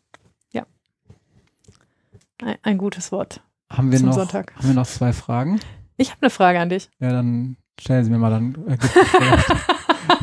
Ein, 2.43 2.57
ein 2.63 2.79
gutes 2.79 3.13
Wort 3.13 3.41
Haben 3.71 3.93
wir, 3.93 4.01
noch, 4.01 4.15
Sonntag. 4.15 4.55
haben 4.57 4.69
wir 4.69 4.75
noch 4.75 4.87
zwei 4.87 5.13
Fragen? 5.13 5.61
Ich 5.97 6.11
habe 6.11 6.23
eine 6.23 6.31
Frage 6.31 6.61
an 6.61 6.69
dich. 6.69 6.89
Ja, 6.99 7.11
dann 7.13 7.57
stellen 7.79 8.05
Sie 8.05 8.11
mir 8.11 8.19
mal, 8.19 8.31
dann 8.31 8.55
äh, 8.67 8.77
gibt 8.77 8.85
es 8.85 9.09
vielleicht, 9.09 9.49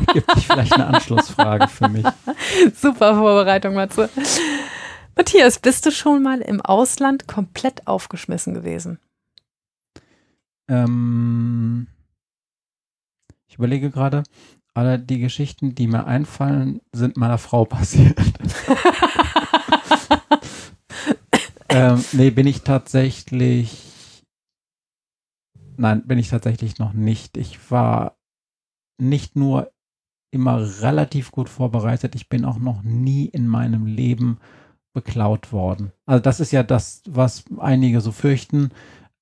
gibt 0.12 0.36
es 0.36 0.44
vielleicht 0.44 0.72
eine 0.74 0.86
Anschlussfrage 0.88 1.68
für 1.68 1.88
mich. 1.88 2.06
Super 2.74 3.14
Vorbereitung, 3.14 3.74
Matze. 3.74 4.10
Matthias, 5.16 5.58
bist 5.58 5.86
du 5.86 5.90
schon 5.90 6.22
mal 6.22 6.40
im 6.40 6.60
Ausland 6.60 7.26
komplett 7.28 7.86
aufgeschmissen 7.86 8.54
gewesen? 8.54 8.98
Ähm, 10.68 11.88
ich 13.48 13.56
überlege 13.56 13.90
gerade, 13.90 14.22
alle 14.74 14.98
die 14.98 15.18
Geschichten, 15.18 15.74
die 15.74 15.88
mir 15.88 16.06
einfallen, 16.06 16.80
sind 16.92 17.16
meiner 17.16 17.38
Frau 17.38 17.64
passiert. 17.64 18.18
ähm, 21.68 22.04
nee, 22.12 22.30
bin 22.30 22.46
ich 22.46 22.62
tatsächlich. 22.62 24.22
Nein, 25.76 26.06
bin 26.06 26.18
ich 26.18 26.28
tatsächlich 26.28 26.78
noch 26.78 26.92
nicht. 26.92 27.36
Ich 27.36 27.70
war 27.70 28.16
nicht 29.00 29.36
nur 29.36 29.70
immer 30.30 30.60
relativ 30.82 31.30
gut 31.30 31.48
vorbereitet, 31.48 32.14
ich 32.14 32.28
bin 32.28 32.44
auch 32.44 32.58
noch 32.58 32.82
nie 32.82 33.26
in 33.26 33.48
meinem 33.48 33.86
Leben 33.86 34.38
beklaut 34.94 35.52
worden. 35.52 35.92
Also 36.06 36.22
das 36.22 36.40
ist 36.40 36.52
ja 36.52 36.62
das, 36.62 37.02
was 37.08 37.44
einige 37.58 38.00
so 38.00 38.12
fürchten. 38.12 38.70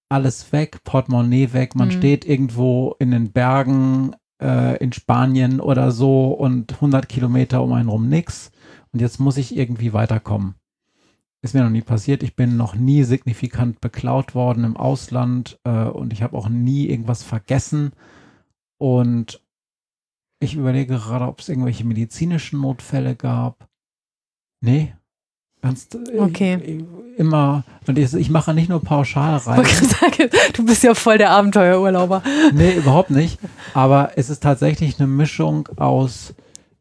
Alles 0.09 0.53
weg, 0.53 0.83
Portemonnaie 0.85 1.53
weg, 1.53 1.75
man 1.75 1.89
Mhm. 1.89 1.93
steht 1.93 2.25
irgendwo 2.25 2.97
in 2.99 3.11
den 3.11 3.33
Bergen 3.33 4.17
äh, 4.43 4.77
in 4.79 4.93
Spanien 4.93 5.61
oder 5.61 5.91
so 5.93 6.29
und 6.33 6.81
100 6.81 7.09
Kilometer 7.09 7.63
um 7.63 7.73
einen 7.73 7.89
rum 7.89 8.09
nix 8.09 8.51
und 8.93 9.01
jetzt 9.01 9.21
muss 9.21 9.37
ich 9.37 9.57
irgendwie 9.57 9.93
weiterkommen. 9.93 10.55
Ist 11.47 11.55
mir 11.55 11.63
noch 11.63 11.71
nie 11.71 11.81
passiert. 11.83 12.25
Ich 12.25 12.35
bin 12.35 12.57
noch 12.57 12.75
nie 12.75 13.05
signifikant 13.05 13.81
beklaut 13.81 14.35
worden 14.35 14.65
im 14.65 14.77
Ausland 14.77 15.61
äh, 15.63 15.85
und 15.85 16.13
ich 16.13 16.23
habe 16.25 16.37
auch 16.37 16.49
nie 16.49 16.89
irgendwas 16.89 17.23
vergessen. 17.23 17.93
Und 18.79 19.41
ich 20.41 20.55
überlege 20.57 20.97
gerade, 20.97 21.27
ob 21.27 21.39
es 21.39 21.49
irgendwelche 21.49 21.85
medizinischen 21.85 22.61
Notfälle 22.61 23.15
gab. 23.15 23.69
Nee. 24.61 24.93
Ganz, 25.63 25.89
äh, 25.95 26.19
Okay. 26.19 26.55
äh, 26.55 26.85
Immer, 27.17 27.63
und 27.87 27.97
ich, 27.97 28.13
ich 28.13 28.29
mache 28.29 28.53
nicht 28.53 28.69
nur 28.69 28.81
Ich 28.83 28.89
Pauschalreisen. 28.89 29.89
sagen, 29.89 30.29
du 30.53 30.67
bist 30.67 30.83
ja 30.83 30.95
voll 30.95 31.17
der 31.19 31.31
Abenteuerurlauber. 31.31 32.23
Nee, 32.53 32.75
überhaupt 32.77 33.11
nicht. 33.11 33.39
Aber 33.73 34.11
es 34.17 34.31
ist 34.31 34.43
tatsächlich 34.43 34.99
eine 34.99 35.07
Mischung 35.07 35.69
aus, 35.77 36.35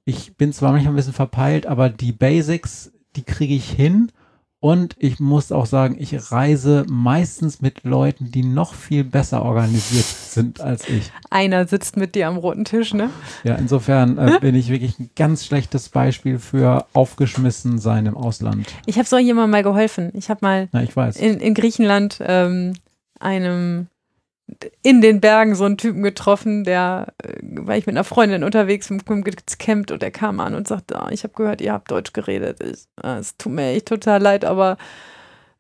ich 0.05 0.35
bin 0.37 0.51
zwar 0.53 0.71
manchmal 0.71 0.93
ein 0.93 0.97
bisschen 0.97 1.13
verpeilt, 1.13 1.67
aber 1.67 1.89
die 1.89 2.11
Basics, 2.11 2.91
die 3.15 3.23
kriege 3.23 3.53
ich 3.53 3.69
hin. 3.69 4.11
Und 4.65 4.95
ich 4.97 5.19
muss 5.19 5.51
auch 5.51 5.67
sagen, 5.67 5.95
ich 5.99 6.31
reise 6.31 6.87
meistens 6.89 7.61
mit 7.61 7.83
Leuten, 7.83 8.31
die 8.31 8.41
noch 8.41 8.73
viel 8.73 9.03
besser 9.03 9.45
organisiert 9.45 10.05
sind 10.05 10.59
als 10.59 10.89
ich. 10.89 11.11
Einer 11.29 11.67
sitzt 11.67 11.97
mit 11.97 12.15
dir 12.15 12.27
am 12.27 12.37
roten 12.37 12.65
Tisch, 12.65 12.95
ne? 12.95 13.11
Ja, 13.43 13.53
insofern 13.57 14.17
äh, 14.17 14.37
bin 14.41 14.55
ich 14.55 14.69
wirklich 14.69 14.97
ein 14.97 15.11
ganz 15.15 15.45
schlechtes 15.45 15.89
Beispiel 15.89 16.39
für 16.39 16.87
aufgeschmissen 16.93 17.77
sein 17.77 18.07
im 18.07 18.17
Ausland. 18.17 18.65
Ich 18.87 18.97
habe 18.97 19.07
so 19.07 19.19
jemandem 19.19 19.51
mal 19.51 19.61
geholfen. 19.61 20.09
Ich 20.15 20.31
habe 20.31 20.39
mal 20.41 20.67
Na, 20.71 20.81
ich 20.81 20.95
in, 21.21 21.39
in 21.39 21.53
Griechenland 21.53 22.17
ähm, 22.25 22.73
einem 23.19 23.85
in 24.83 25.01
den 25.01 25.21
Bergen 25.21 25.55
so 25.55 25.65
einen 25.65 25.77
Typen 25.77 26.03
getroffen, 26.03 26.63
der 26.63 27.13
äh, 27.23 27.33
war 27.41 27.77
ich 27.77 27.87
mit 27.87 27.95
einer 27.95 28.03
Freundin 28.03 28.43
unterwegs 28.43 28.89
im 28.89 28.99
gecampt 29.23 29.91
und 29.91 30.01
der 30.01 30.11
kam 30.11 30.39
an 30.39 30.53
und 30.53 30.67
sagte, 30.67 31.01
ah, 31.01 31.09
ich 31.11 31.23
habe 31.23 31.33
gehört, 31.33 31.61
ihr 31.61 31.73
habt 31.73 31.91
Deutsch 31.91 32.13
geredet. 32.13 32.61
Ich, 32.63 32.85
ah, 33.01 33.17
es 33.17 33.37
tut 33.37 33.53
mir 33.53 33.71
echt 33.71 33.87
total 33.87 34.21
leid, 34.21 34.45
aber 34.45 34.77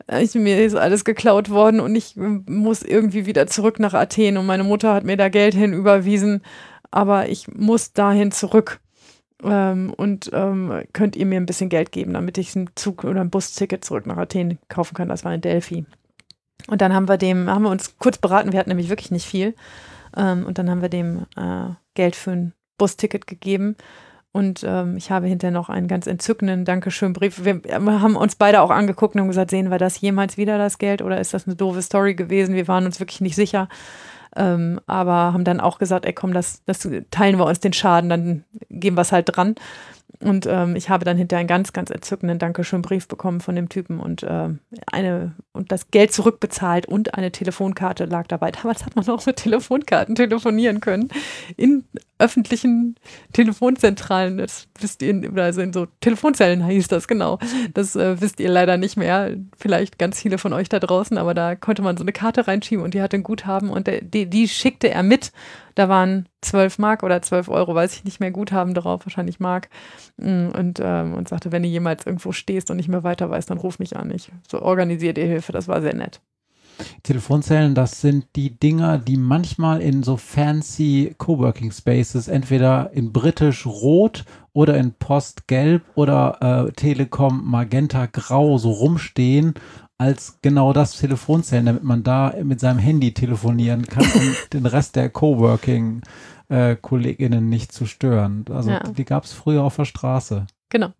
äh, 0.07 0.23
ich, 0.23 0.35
mir 0.35 0.63
ist 0.63 0.75
alles 0.75 1.03
geklaut 1.03 1.49
worden 1.49 1.79
und 1.79 1.95
ich 1.95 2.15
äh, 2.17 2.41
muss 2.47 2.83
irgendwie 2.83 3.25
wieder 3.25 3.47
zurück 3.47 3.79
nach 3.79 3.93
Athen 3.93 4.37
und 4.37 4.45
meine 4.45 4.63
Mutter 4.63 4.93
hat 4.93 5.03
mir 5.03 5.17
da 5.17 5.29
Geld 5.29 5.55
hin 5.55 5.73
überwiesen, 5.73 6.43
aber 6.91 7.27
ich 7.29 7.47
muss 7.47 7.93
dahin 7.93 8.31
zurück. 8.31 8.79
Ähm, 9.43 9.93
und 9.97 10.29
ähm, 10.33 10.83
könnt 10.93 11.15
ihr 11.15 11.25
mir 11.25 11.39
ein 11.39 11.45
bisschen 11.45 11.69
Geld 11.69 11.91
geben, 11.91 12.13
damit 12.13 12.37
ich 12.37 12.55
ein 12.55 12.69
Zug 12.75 13.03
oder 13.03 13.21
ein 13.21 13.29
Busticket 13.29 13.83
zurück 13.83 14.05
nach 14.05 14.17
Athen 14.17 14.59
kaufen 14.69 14.95
kann. 14.95 15.09
Das 15.09 15.25
war 15.25 15.33
in 15.33 15.41
Delphi. 15.41 15.85
Und 16.67 16.81
dann 16.81 16.93
haben 16.93 17.07
wir 17.07 17.17
dem, 17.17 17.49
haben 17.49 17.63
wir 17.63 17.69
uns 17.69 17.97
kurz 17.97 18.17
beraten, 18.17 18.51
wir 18.51 18.59
hatten 18.59 18.69
nämlich 18.69 18.89
wirklich 18.89 19.11
nicht 19.11 19.25
viel. 19.25 19.55
Ähm, 20.15 20.45
und 20.45 20.57
dann 20.57 20.69
haben 20.69 20.81
wir 20.81 20.89
dem 20.89 21.25
äh, 21.35 21.73
Geld 21.93 22.15
für 22.15 22.31
ein 22.31 22.53
Busticket 22.77 23.27
gegeben. 23.27 23.75
Und 24.31 24.65
ähm, 24.65 24.97
ich 24.97 25.11
habe 25.11 25.27
hinterher 25.27 25.53
noch 25.53 25.69
einen 25.69 25.87
ganz 25.87 26.07
entzückenden 26.07 26.65
Dankeschön-Brief. 26.65 27.45
Wir 27.45 27.61
haben 27.71 28.17
uns 28.17 28.35
beide 28.35 28.61
auch 28.61 28.69
angeguckt 28.69 29.15
und 29.15 29.21
haben 29.21 29.29
gesagt, 29.29 29.51
sehen 29.51 29.71
wir 29.71 29.77
das 29.77 30.01
jemals 30.01 30.35
wieder, 30.35 30.57
das 30.57 30.77
Geld, 30.77 31.01
oder 31.01 31.21
ist 31.21 31.33
das 31.33 31.47
eine 31.47 31.55
doofe 31.55 31.81
Story 31.81 32.15
gewesen? 32.15 32.53
Wir 32.53 32.67
waren 32.67 32.85
uns 32.85 32.99
wirklich 32.99 33.21
nicht 33.21 33.35
sicher. 33.35 33.69
Ähm, 34.35 34.81
aber 34.87 35.31
haben 35.31 35.45
dann 35.45 35.61
auch 35.61 35.77
gesagt, 35.77 36.05
ey 36.05 36.11
komm, 36.11 36.33
das, 36.33 36.63
das 36.65 36.85
teilen 37.11 37.37
wir 37.37 37.45
uns 37.45 37.61
den 37.61 37.71
Schaden, 37.71 38.09
dann 38.09 38.43
geben 38.69 38.97
wir 38.97 39.03
es 39.03 39.13
halt 39.13 39.33
dran. 39.33 39.55
Und 40.19 40.45
ähm, 40.45 40.75
ich 40.75 40.89
habe 40.89 41.05
dann 41.05 41.17
hinterher 41.17 41.39
einen 41.39 41.47
ganz, 41.47 41.73
ganz 41.73 41.89
entzückenden 41.89 42.39
Dankeschön-Brief 42.39 43.07
bekommen 43.07 43.41
von 43.41 43.55
dem 43.55 43.69
Typen 43.69 43.99
und 43.99 44.23
äh, 44.23 44.49
eine 44.91 45.33
und 45.51 45.71
das 45.71 45.91
Geld 45.91 46.13
zurückbezahlt 46.13 46.85
und 46.85 47.15
eine 47.15 47.31
Telefonkarte 47.31 48.05
lag 48.05 48.27
dabei. 48.27 48.51
Damals 48.51 48.85
hat 48.85 48.95
man 48.95 49.07
auch 49.09 49.25
mit 49.25 49.37
Telefonkarten 49.37 50.15
telefonieren 50.15 50.79
können. 50.79 51.09
In 51.57 51.83
öffentlichen 52.17 52.95
Telefonzentralen, 53.33 54.37
das 54.37 54.67
wisst 54.79 55.01
ihr, 55.01 55.31
also 55.35 55.61
in 55.61 55.73
so 55.73 55.87
Telefonzellen 55.99 56.65
hieß 56.65 56.87
das, 56.87 57.07
genau. 57.07 57.39
Das 57.73 57.95
äh, 57.95 58.21
wisst 58.21 58.39
ihr 58.39 58.49
leider 58.49 58.77
nicht 58.77 58.95
mehr. 58.95 59.31
Vielleicht 59.57 59.99
ganz 59.99 60.21
viele 60.21 60.37
von 60.37 60.53
euch 60.53 60.69
da 60.69 60.79
draußen, 60.79 61.17
aber 61.17 61.33
da 61.33 61.55
konnte 61.55 61.81
man 61.81 61.97
so 61.97 62.03
eine 62.03 62.13
Karte 62.13 62.47
reinschieben 62.47 62.83
und 62.83 62.93
die 62.93 63.01
hatte 63.01 63.17
ein 63.17 63.23
Guthaben 63.23 63.69
und 63.69 63.87
der, 63.87 64.01
die, 64.01 64.27
die 64.27 64.47
schickte 64.47 64.89
er 64.89 65.03
mit 65.03 65.31
da 65.75 65.89
waren 65.89 66.27
12 66.41 66.79
Mark 66.79 67.03
oder 67.03 67.21
12 67.21 67.49
Euro, 67.49 67.75
weiß 67.75 67.95
ich 67.95 68.03
nicht 68.05 68.19
mehr, 68.19 68.31
Guthaben 68.31 68.73
drauf, 68.73 69.05
wahrscheinlich 69.05 69.39
Mark. 69.39 69.69
Mm, 70.17 70.47
und, 70.47 70.79
ähm, 70.81 71.13
und 71.13 71.27
sagte, 71.27 71.51
wenn 71.51 71.63
du 71.63 71.69
jemals 71.69 72.05
irgendwo 72.05 72.31
stehst 72.31 72.71
und 72.71 72.77
nicht 72.77 72.89
mehr 72.89 73.03
weiter 73.03 73.29
weißt, 73.29 73.49
dann 73.49 73.57
ruf 73.57 73.79
mich 73.79 73.95
an. 73.95 74.11
Ich 74.11 74.31
so 74.49 74.61
organisiert 74.61 75.17
dir 75.17 75.25
Hilfe. 75.25 75.51
Das 75.51 75.67
war 75.67 75.81
sehr 75.81 75.95
nett. 75.95 76.21
Telefonzellen, 77.03 77.75
das 77.75 78.01
sind 78.01 78.25
die 78.35 78.59
Dinger, 78.59 78.97
die 78.97 79.17
manchmal 79.17 79.81
in 79.81 80.03
so 80.03 80.17
fancy 80.17 81.15
Coworking 81.17 81.71
Spaces, 81.71 82.27
entweder 82.27 82.91
in 82.93 83.13
britisch 83.13 83.65
rot 83.65 84.25
oder 84.53 84.77
in 84.77 84.93
Postgelb 84.93 85.83
oder 85.95 86.67
äh, 86.67 86.71
Telekom 86.73 87.49
Magenta 87.49 88.07
Grau 88.07 88.57
so 88.57 88.71
rumstehen 88.71 89.53
als 89.97 90.39
genau 90.41 90.73
das 90.73 90.97
Telefonzellen, 90.97 91.65
damit 91.65 91.83
man 91.83 92.03
da 92.03 92.33
mit 92.43 92.59
seinem 92.59 92.79
Handy 92.79 93.13
telefonieren 93.13 93.85
kann, 93.85 94.05
um 94.13 94.35
den 94.53 94.65
Rest 94.65 94.95
der 94.95 95.09
Coworking 95.09 96.01
äh, 96.49 96.75
Kolleginnen 96.75 97.49
nicht 97.49 97.71
zu 97.71 97.85
stören. 97.85 98.45
Also 98.49 98.71
ja. 98.71 98.79
die 98.83 99.05
gab 99.05 99.23
es 99.23 99.33
früher 99.33 99.63
auf 99.63 99.75
der 99.77 99.85
Straße. 99.85 100.47
Genau. 100.69 100.91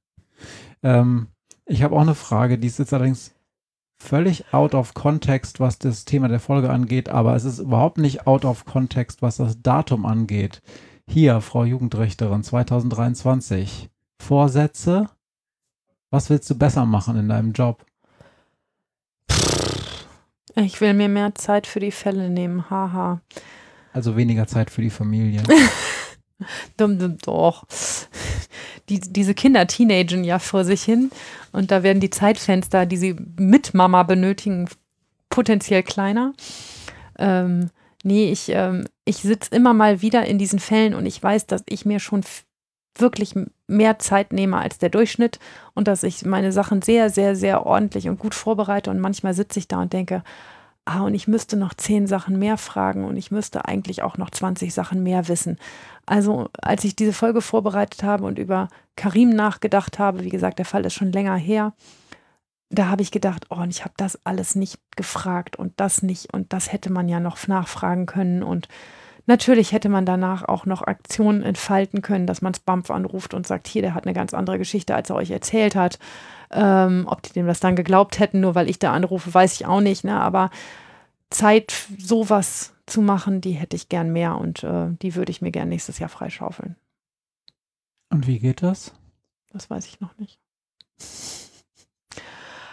Ähm, 0.82 1.28
ich 1.66 1.84
habe 1.84 1.96
auch 1.96 2.02
eine 2.02 2.16
Frage, 2.16 2.58
die 2.58 2.68
ist 2.68 2.80
jetzt 2.80 2.94
allerdings 2.94 3.34
völlig 3.98 4.54
out 4.54 4.76
of 4.76 4.94
context, 4.94 5.60
was 5.60 5.80
das 5.80 6.06
Thema 6.06 6.28
der 6.28 6.40
Folge 6.40 6.70
angeht, 6.70 7.10
aber 7.10 7.36
es 7.36 7.44
ist 7.44 7.60
überhaupt 7.60 7.98
nicht 7.98 8.28
out 8.28 8.46
of 8.46 8.66
context, 8.66 9.22
was 9.22 9.38
das 9.38 9.62
Datum 9.62 10.06
angeht. 10.06 10.62
Hier, 11.08 11.42
Frau 11.42 11.66
Jugendrichterin, 11.66 12.44
2023. 12.44 13.90
Vorsätze? 14.20 15.10
Was 16.10 16.30
willst 16.30 16.50
du 16.50 16.56
besser 16.56 16.86
machen 16.86 17.18
in 17.18 17.30
deinem 17.30 17.52
Job? 17.52 17.86
Ich 20.56 20.80
will 20.80 20.94
mir 20.94 21.10
mehr 21.10 21.36
Zeit 21.36 21.68
für 21.68 21.80
die 21.80 21.92
Fälle 21.92 22.30
nehmen, 22.30 22.70
haha. 22.70 23.22
Also 23.92 24.16
weniger 24.16 24.48
Zeit 24.48 24.72
für 24.72 24.82
die 24.82 24.90
Familie. 24.90 25.44
dumm, 26.78 26.98
dumm, 26.98 27.18
doch. 27.22 27.66
Die, 28.90 29.00
diese 29.00 29.34
Kinder 29.34 29.68
teenagen 29.68 30.24
ja 30.24 30.40
vor 30.40 30.64
sich 30.64 30.84
hin 30.84 31.12
und 31.52 31.72
da 31.72 31.84
werden 31.84 32.00
die 32.00 32.10
Zeitfenster, 32.10 32.86
die 32.86 32.98
sie 32.98 33.16
mit 33.38 33.74
Mama 33.74 34.04
benötigen, 34.04 34.70
potenziell 35.30 35.84
kleiner. 35.84 36.34
Ähm, 37.18 37.70
nee, 38.04 38.32
ich, 38.32 38.50
ähm, 38.50 38.86
ich 39.04 39.18
sitze 39.18 39.54
immer 39.56 39.74
mal 39.74 40.02
wieder 40.02 40.26
in 40.26 40.38
diesen 40.38 40.60
Fällen 40.60 40.94
und 40.94 41.06
ich 41.06 41.22
weiß, 41.22 41.48
dass 41.48 41.64
ich 41.68 41.86
mir 41.86 42.00
schon 42.00 42.24
wirklich 42.98 43.34
mehr 43.68 44.00
Zeit 44.00 44.34
nehme 44.34 44.58
als 44.58 44.78
der 44.78 44.90
Durchschnitt 44.90 45.40
und 45.74 45.88
dass 45.88 46.04
ich 46.04 46.26
meine 46.26 46.52
Sachen 46.52 46.82
sehr, 46.82 47.10
sehr, 47.10 47.36
sehr 47.36 47.66
ordentlich 47.66 48.08
und 48.08 48.20
gut 48.20 48.36
vorbereite 48.36 48.90
und 48.90 49.00
manchmal 49.00 49.34
sitze 49.34 49.60
ich 49.60 49.68
da 49.68 49.82
und 49.82 49.94
denke, 49.94 50.24
ah, 50.86 51.02
und 51.02 51.16
ich 51.16 51.28
müsste 51.28 51.58
noch 51.58 51.74
zehn 51.74 52.08
Sachen 52.08 52.38
mehr 52.38 52.58
fragen 52.58 53.06
und 53.06 53.18
ich 53.18 53.32
müsste 53.32 53.66
eigentlich 53.66 54.04
auch 54.04 54.18
noch 54.18 54.30
20 54.30 54.74
Sachen 54.74 55.04
mehr 55.04 55.28
wissen. 55.28 55.58
Also 56.06 56.50
als 56.62 56.84
ich 56.84 56.96
diese 56.96 57.14
Folge 57.14 57.42
vorbereitet 57.42 58.04
habe 58.04 58.26
und 58.26 58.38
über 58.40 58.70
Karim 58.96 59.30
nachgedacht 59.32 60.00
habe, 60.00 60.24
wie 60.24 60.30
gesagt, 60.30 60.60
der 60.60 60.66
Fall 60.66 60.86
ist 60.86 60.94
schon 60.94 61.12
länger 61.12 61.36
her, 61.36 61.74
da 62.70 62.88
habe 62.88 63.02
ich 63.02 63.12
gedacht, 63.12 63.48
oh, 63.50 63.56
und 63.56 63.70
ich 63.70 63.84
habe 63.84 63.94
das 63.98 64.20
alles 64.26 64.56
nicht 64.56 64.80
gefragt 64.96 65.56
und 65.56 65.74
das 65.78 66.02
nicht 66.02 66.34
und 66.34 66.54
das 66.54 66.72
hätte 66.72 66.92
man 66.92 67.10
ja 67.10 67.20
noch 67.20 67.48
nachfragen 67.48 68.06
können 68.06 68.44
und 68.44 68.68
Natürlich 69.28 69.72
hätte 69.72 69.90
man 69.90 70.06
danach 70.06 70.44
auch 70.44 70.66
noch 70.66 70.84
Aktionen 70.84 71.42
entfalten 71.42 72.02
können, 72.02 72.28
dass 72.28 72.42
man 72.42 72.54
Spamf 72.54 72.92
anruft 72.92 73.34
und 73.34 73.48
sagt, 73.48 73.68
hier, 73.68 73.82
der 73.82 73.96
hat 73.96 74.06
eine 74.06 74.14
ganz 74.14 74.34
andere 74.34 74.60
Geschichte, 74.60 74.94
als 74.94 75.10
er 75.10 75.16
euch 75.16 75.32
erzählt 75.32 75.76
hat. 75.76 75.98
Ähm, 76.52 77.06
ob 77.10 77.24
die 77.24 77.34
dem 77.34 77.48
das 77.48 77.60
dann 77.60 77.76
geglaubt 77.76 78.20
hätten, 78.20 78.40
nur 78.40 78.54
weil 78.54 78.70
ich 78.70 78.78
da 78.78 78.94
anrufe, 78.94 79.34
weiß 79.34 79.54
ich 79.54 79.66
auch 79.66 79.82
nicht. 79.82 80.04
Ne? 80.04 80.20
Aber 80.20 80.52
Zeit, 81.32 81.74
sowas 81.98 82.74
zu 82.86 83.02
machen, 83.02 83.42
die 83.42 83.54
hätte 83.54 83.76
ich 83.76 83.90
gern 83.90 84.14
mehr 84.14 84.38
und 84.38 84.64
äh, 84.64 84.90
die 85.02 85.16
würde 85.16 85.32
ich 85.32 85.42
mir 85.42 85.52
gern 85.52 85.70
nächstes 85.70 85.98
Jahr 85.98 86.10
freischaufeln. 86.10 86.76
Und 88.12 88.28
wie 88.28 88.40
geht 88.40 88.62
das? 88.62 88.94
Das 89.52 89.70
weiß 89.70 89.88
ich 89.88 90.00
noch 90.00 90.16
nicht. 90.18 90.40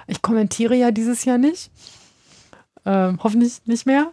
Ich 0.06 0.20
kommentiere 0.20 0.74
ja 0.74 0.90
dieses 0.90 1.24
Jahr 1.24 1.38
nicht. 1.38 1.70
Ähm, 2.84 3.18
hoffentlich 3.22 3.66
nicht 3.66 3.86
mehr. 3.86 4.12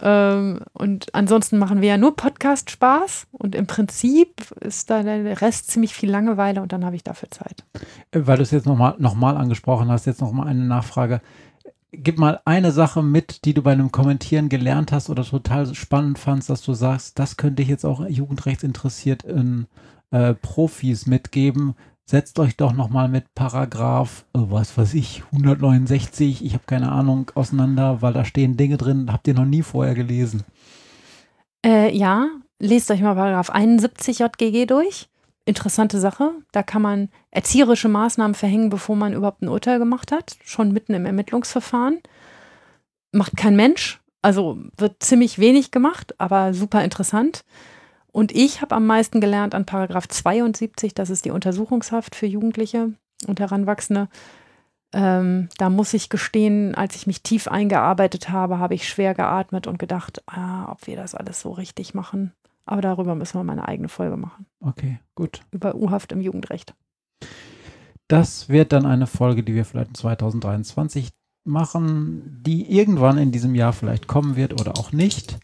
Ähm, 0.00 0.60
und 0.72 1.14
ansonsten 1.14 1.58
machen 1.58 1.80
wir 1.80 1.88
ja 1.88 1.96
nur 1.96 2.14
Podcast-Spaß 2.14 3.26
und 3.32 3.54
im 3.54 3.66
Prinzip 3.66 4.50
ist 4.60 4.90
da 4.90 5.02
der 5.02 5.40
Rest 5.40 5.70
ziemlich 5.70 5.94
viel 5.94 6.10
Langeweile 6.10 6.62
und 6.62 6.72
dann 6.72 6.84
habe 6.84 6.96
ich 6.96 7.04
dafür 7.04 7.30
Zeit. 7.30 7.64
Äh, 8.12 8.20
weil 8.26 8.36
du 8.36 8.42
es 8.42 8.50
jetzt 8.50 8.66
nochmal 8.66 8.94
noch 8.98 9.14
mal 9.14 9.36
angesprochen 9.36 9.90
hast, 9.90 10.06
jetzt 10.06 10.20
nochmal 10.20 10.48
eine 10.48 10.64
Nachfrage. 10.64 11.20
Gib 11.90 12.18
mal 12.18 12.40
eine 12.44 12.70
Sache 12.70 13.02
mit, 13.02 13.44
die 13.44 13.54
du 13.54 13.62
bei 13.62 13.72
einem 13.72 13.90
Kommentieren 13.90 14.48
gelernt 14.48 14.92
hast 14.92 15.08
oder 15.08 15.24
total 15.24 15.74
spannend 15.74 16.18
fandst, 16.18 16.50
dass 16.50 16.62
du 16.62 16.74
sagst, 16.74 17.18
das 17.18 17.36
könnte 17.36 17.62
ich 17.62 17.68
jetzt 17.68 17.86
auch 17.86 18.06
jugendrechtsinteressiert 18.06 19.22
in 19.24 19.66
äh, 20.10 20.34
Profis 20.34 21.06
mitgeben, 21.06 21.74
setzt 22.08 22.38
euch 22.38 22.56
doch 22.56 22.72
nochmal 22.72 23.08
mit 23.08 23.34
Paragraph, 23.34 24.24
oh, 24.32 24.46
was 24.48 24.76
weiß 24.78 24.94
ich, 24.94 25.22
169, 25.32 26.44
ich 26.44 26.54
habe 26.54 26.64
keine 26.66 26.90
Ahnung, 26.90 27.30
auseinander, 27.34 28.00
weil 28.00 28.14
da 28.14 28.24
stehen 28.24 28.56
Dinge 28.56 28.78
drin, 28.78 29.12
habt 29.12 29.28
ihr 29.28 29.34
noch 29.34 29.44
nie 29.44 29.62
vorher 29.62 29.94
gelesen. 29.94 30.42
Äh, 31.64 31.94
ja, 31.94 32.28
lest 32.58 32.90
euch 32.90 33.02
mal 33.02 33.14
Paragraph 33.14 33.50
71 33.50 34.20
JGG 34.20 34.66
durch. 34.66 35.08
Interessante 35.44 35.98
Sache. 35.98 36.32
Da 36.52 36.62
kann 36.62 36.82
man 36.82 37.08
erzieherische 37.30 37.88
Maßnahmen 37.88 38.34
verhängen, 38.34 38.70
bevor 38.70 38.96
man 38.96 39.12
überhaupt 39.12 39.42
ein 39.42 39.48
Urteil 39.48 39.78
gemacht 39.78 40.10
hat, 40.10 40.36
schon 40.44 40.72
mitten 40.72 40.94
im 40.94 41.04
Ermittlungsverfahren. 41.04 42.00
Macht 43.12 43.36
kein 43.36 43.56
Mensch, 43.56 44.00
also 44.22 44.58
wird 44.76 45.02
ziemlich 45.02 45.38
wenig 45.38 45.70
gemacht, 45.70 46.18
aber 46.18 46.54
super 46.54 46.84
interessant. 46.84 47.44
Und 48.12 48.32
ich 48.32 48.62
habe 48.62 48.74
am 48.74 48.86
meisten 48.86 49.20
gelernt 49.20 49.54
an 49.54 49.66
Paragraph 49.66 50.08
72, 50.08 50.94
das 50.94 51.10
ist 51.10 51.24
die 51.24 51.30
Untersuchungshaft 51.30 52.14
für 52.14 52.26
Jugendliche 52.26 52.92
und 53.26 53.40
Heranwachsende. 53.40 54.08
Ähm, 54.92 55.48
da 55.58 55.68
muss 55.68 55.92
ich 55.92 56.08
gestehen, 56.08 56.74
als 56.74 56.96
ich 56.96 57.06
mich 57.06 57.22
tief 57.22 57.46
eingearbeitet 57.46 58.30
habe, 58.30 58.58
habe 58.58 58.74
ich 58.74 58.88
schwer 58.88 59.14
geatmet 59.14 59.66
und 59.66 59.78
gedacht, 59.78 60.22
ah, 60.26 60.70
ob 60.72 60.86
wir 60.86 60.96
das 60.96 61.14
alles 61.14 61.40
so 61.40 61.52
richtig 61.52 61.92
machen. 61.94 62.32
Aber 62.64 62.80
darüber 62.80 63.14
müssen 63.14 63.38
wir 63.38 63.44
mal 63.44 63.52
eine 63.52 63.68
eigene 63.68 63.88
Folge 63.88 64.16
machen. 64.16 64.46
Okay, 64.60 64.98
gut. 65.14 65.42
Über 65.50 65.74
U-Haft 65.74 66.12
im 66.12 66.20
Jugendrecht. 66.20 66.74
Das 68.08 68.48
wird 68.48 68.72
dann 68.72 68.86
eine 68.86 69.06
Folge, 69.06 69.42
die 69.42 69.54
wir 69.54 69.66
vielleicht 69.66 69.88
in 69.88 69.94
2023 69.94 71.10
machen, 71.44 72.42
die 72.42 72.70
irgendwann 72.70 73.18
in 73.18 73.32
diesem 73.32 73.54
Jahr 73.54 73.72
vielleicht 73.72 74.06
kommen 74.06 74.36
wird 74.36 74.58
oder 74.58 74.78
auch 74.78 74.92
nicht. 74.92 75.38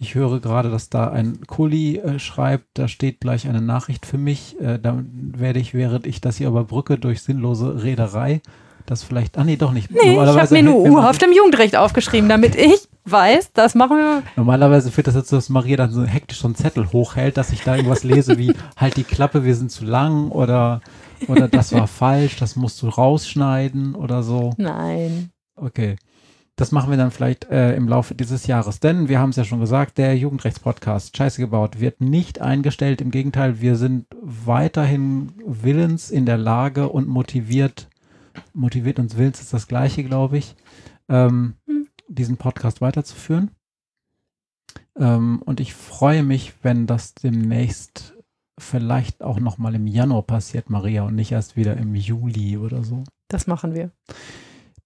Ich 0.00 0.14
höre 0.14 0.40
gerade, 0.40 0.70
dass 0.70 0.90
da 0.90 1.10
ein 1.10 1.40
Kuli 1.46 1.96
äh, 1.96 2.18
schreibt, 2.18 2.66
da 2.74 2.86
steht 2.86 3.20
gleich 3.20 3.48
eine 3.48 3.60
Nachricht 3.60 4.06
für 4.06 4.18
mich. 4.18 4.60
Äh, 4.60 4.78
da 4.78 5.02
werde 5.10 5.58
ich, 5.58 5.74
während 5.74 6.06
ich 6.06 6.20
das 6.20 6.36
hier 6.36 6.48
überbrücke 6.48 6.98
durch 6.98 7.22
sinnlose 7.22 7.82
Rederei, 7.82 8.40
das 8.86 9.02
vielleicht, 9.02 9.36
ah 9.36 9.44
nee, 9.44 9.56
doch 9.56 9.72
nicht. 9.72 9.90
Nee, 9.90 10.12
ich 10.12 10.18
habe 10.18 10.54
mir 10.54 10.62
nur 10.62 10.76
U-Haft 10.76 11.22
im 11.22 11.32
Jugendrecht 11.32 11.76
aufgeschrieben, 11.76 12.28
damit 12.28 12.54
ich 12.54 12.88
weiß, 13.04 13.52
das 13.52 13.74
machen 13.74 13.96
wir. 13.96 14.22
Normalerweise 14.36 14.90
führt 14.90 15.08
das 15.08 15.14
dazu, 15.14 15.34
dass 15.34 15.48
Maria 15.48 15.76
dann 15.76 15.90
so 15.90 16.04
hektisch 16.04 16.38
so 16.38 16.46
einen 16.46 16.54
Zettel 16.54 16.90
hochhält, 16.92 17.36
dass 17.36 17.52
ich 17.52 17.62
da 17.62 17.76
irgendwas 17.76 18.04
lese 18.04 18.38
wie, 18.38 18.54
halt 18.76 18.96
die 18.96 19.04
Klappe, 19.04 19.44
wir 19.44 19.56
sind 19.56 19.70
zu 19.70 19.84
lang 19.84 20.30
oder, 20.30 20.80
oder 21.26 21.48
das 21.48 21.72
war 21.72 21.86
falsch, 21.88 22.36
das 22.36 22.56
musst 22.56 22.80
du 22.82 22.88
rausschneiden 22.88 23.94
oder 23.94 24.22
so. 24.22 24.54
Nein. 24.56 25.30
Okay. 25.56 25.96
Das 26.58 26.72
machen 26.72 26.90
wir 26.90 26.96
dann 26.96 27.12
vielleicht 27.12 27.44
äh, 27.50 27.76
im 27.76 27.86
Laufe 27.86 28.16
dieses 28.16 28.48
Jahres. 28.48 28.80
Denn 28.80 29.08
wir 29.08 29.20
haben 29.20 29.30
es 29.30 29.36
ja 29.36 29.44
schon 29.44 29.60
gesagt, 29.60 29.96
der 29.96 30.18
Jugendrechtspodcast 30.18 31.16
Scheiße 31.16 31.40
gebaut 31.40 31.78
wird 31.78 32.00
nicht 32.00 32.40
eingestellt. 32.40 33.00
Im 33.00 33.12
Gegenteil, 33.12 33.60
wir 33.60 33.76
sind 33.76 34.06
weiterhin 34.20 35.32
willens 35.46 36.10
in 36.10 36.26
der 36.26 36.36
Lage 36.36 36.88
und 36.88 37.06
motiviert, 37.06 37.88
motiviert 38.54 38.98
uns 38.98 39.16
willens 39.16 39.40
ist 39.40 39.54
das 39.54 39.68
gleiche, 39.68 40.02
glaube 40.02 40.38
ich, 40.38 40.56
ähm, 41.08 41.54
hm. 41.68 41.86
diesen 42.08 42.38
Podcast 42.38 42.80
weiterzuführen. 42.80 43.52
Ähm, 44.98 45.40
und 45.44 45.60
ich 45.60 45.74
freue 45.74 46.24
mich, 46.24 46.54
wenn 46.62 46.88
das 46.88 47.14
demnächst 47.14 48.16
vielleicht 48.58 49.22
auch 49.22 49.38
noch 49.38 49.58
mal 49.58 49.76
im 49.76 49.86
Januar 49.86 50.24
passiert, 50.24 50.70
Maria, 50.70 51.04
und 51.04 51.14
nicht 51.14 51.30
erst 51.30 51.54
wieder 51.54 51.76
im 51.76 51.94
Juli 51.94 52.58
oder 52.58 52.82
so. 52.82 53.04
Das 53.28 53.46
machen 53.46 53.76
wir. 53.76 53.92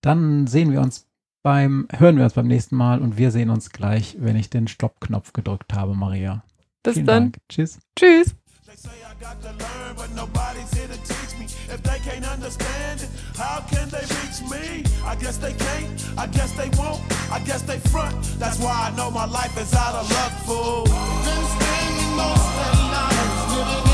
Dann 0.03 0.47
sehen 0.47 0.71
wir 0.71 0.83
uns 0.83 1.07
beim, 1.43 1.89
hören 1.97 2.17
wir 2.17 2.25
uns 2.25 2.35
beim 2.35 2.47
nächsten 2.47 2.77
Mal 2.77 3.01
und 3.01 3.17
wir 3.17 3.31
sehen 3.31 3.51
uns 3.51 3.71
gleich, 3.71 4.17
wenn 4.19 4.37
ich 4.37 4.51
den 4.51 4.69
Stoppknopf 4.69 5.33
gedrückt 5.33 5.75
habe, 5.75 5.95
Maria. 5.95 6.45
Bis 6.83 6.95
Vielen 6.95 7.07
dann. 7.07 7.23
Dank. 7.25 7.39
Tschüss. 7.49 7.79
Tschüss. 7.97 8.35
They 8.67 8.77
say 8.77 8.91
I 9.05 9.13
got 9.23 9.43
to 9.43 9.51
learn, 9.51 9.95
but 9.97 10.11
nobody's 10.17 10.73
here 10.73 10.89
to 10.89 10.97
teach 11.05 11.39
me. 11.39 11.45
If 11.69 11.83
they 11.83 11.99
can't 11.99 12.27
understand 12.27 13.03
it, 13.03 13.11
how 13.37 13.61
can 13.69 13.91
they 13.91 14.01
reach 14.01 14.41
me? 14.51 14.83
I 15.05 15.15
guess 15.15 15.37
they 15.37 15.53
can't, 15.53 16.01
I 16.17 16.27
guess 16.27 16.53
they 16.57 16.71
won't, 16.79 17.03
I 17.31 17.39
guess 17.41 17.63
they 17.63 17.79
front. 17.91 18.15
That's 18.39 18.59
why 18.59 18.89
I 18.91 18.97
know 18.97 19.11
my 19.11 19.27
life 19.27 19.59
is 19.61 19.75
out 19.75 19.95
of 19.95 20.11
luck, 20.11 20.33
fool. 20.47 20.85
Been 20.85 21.45
spending 21.53 22.17
most 22.17 22.49
of 22.65 22.77
the 22.77 22.89
night 22.93 23.92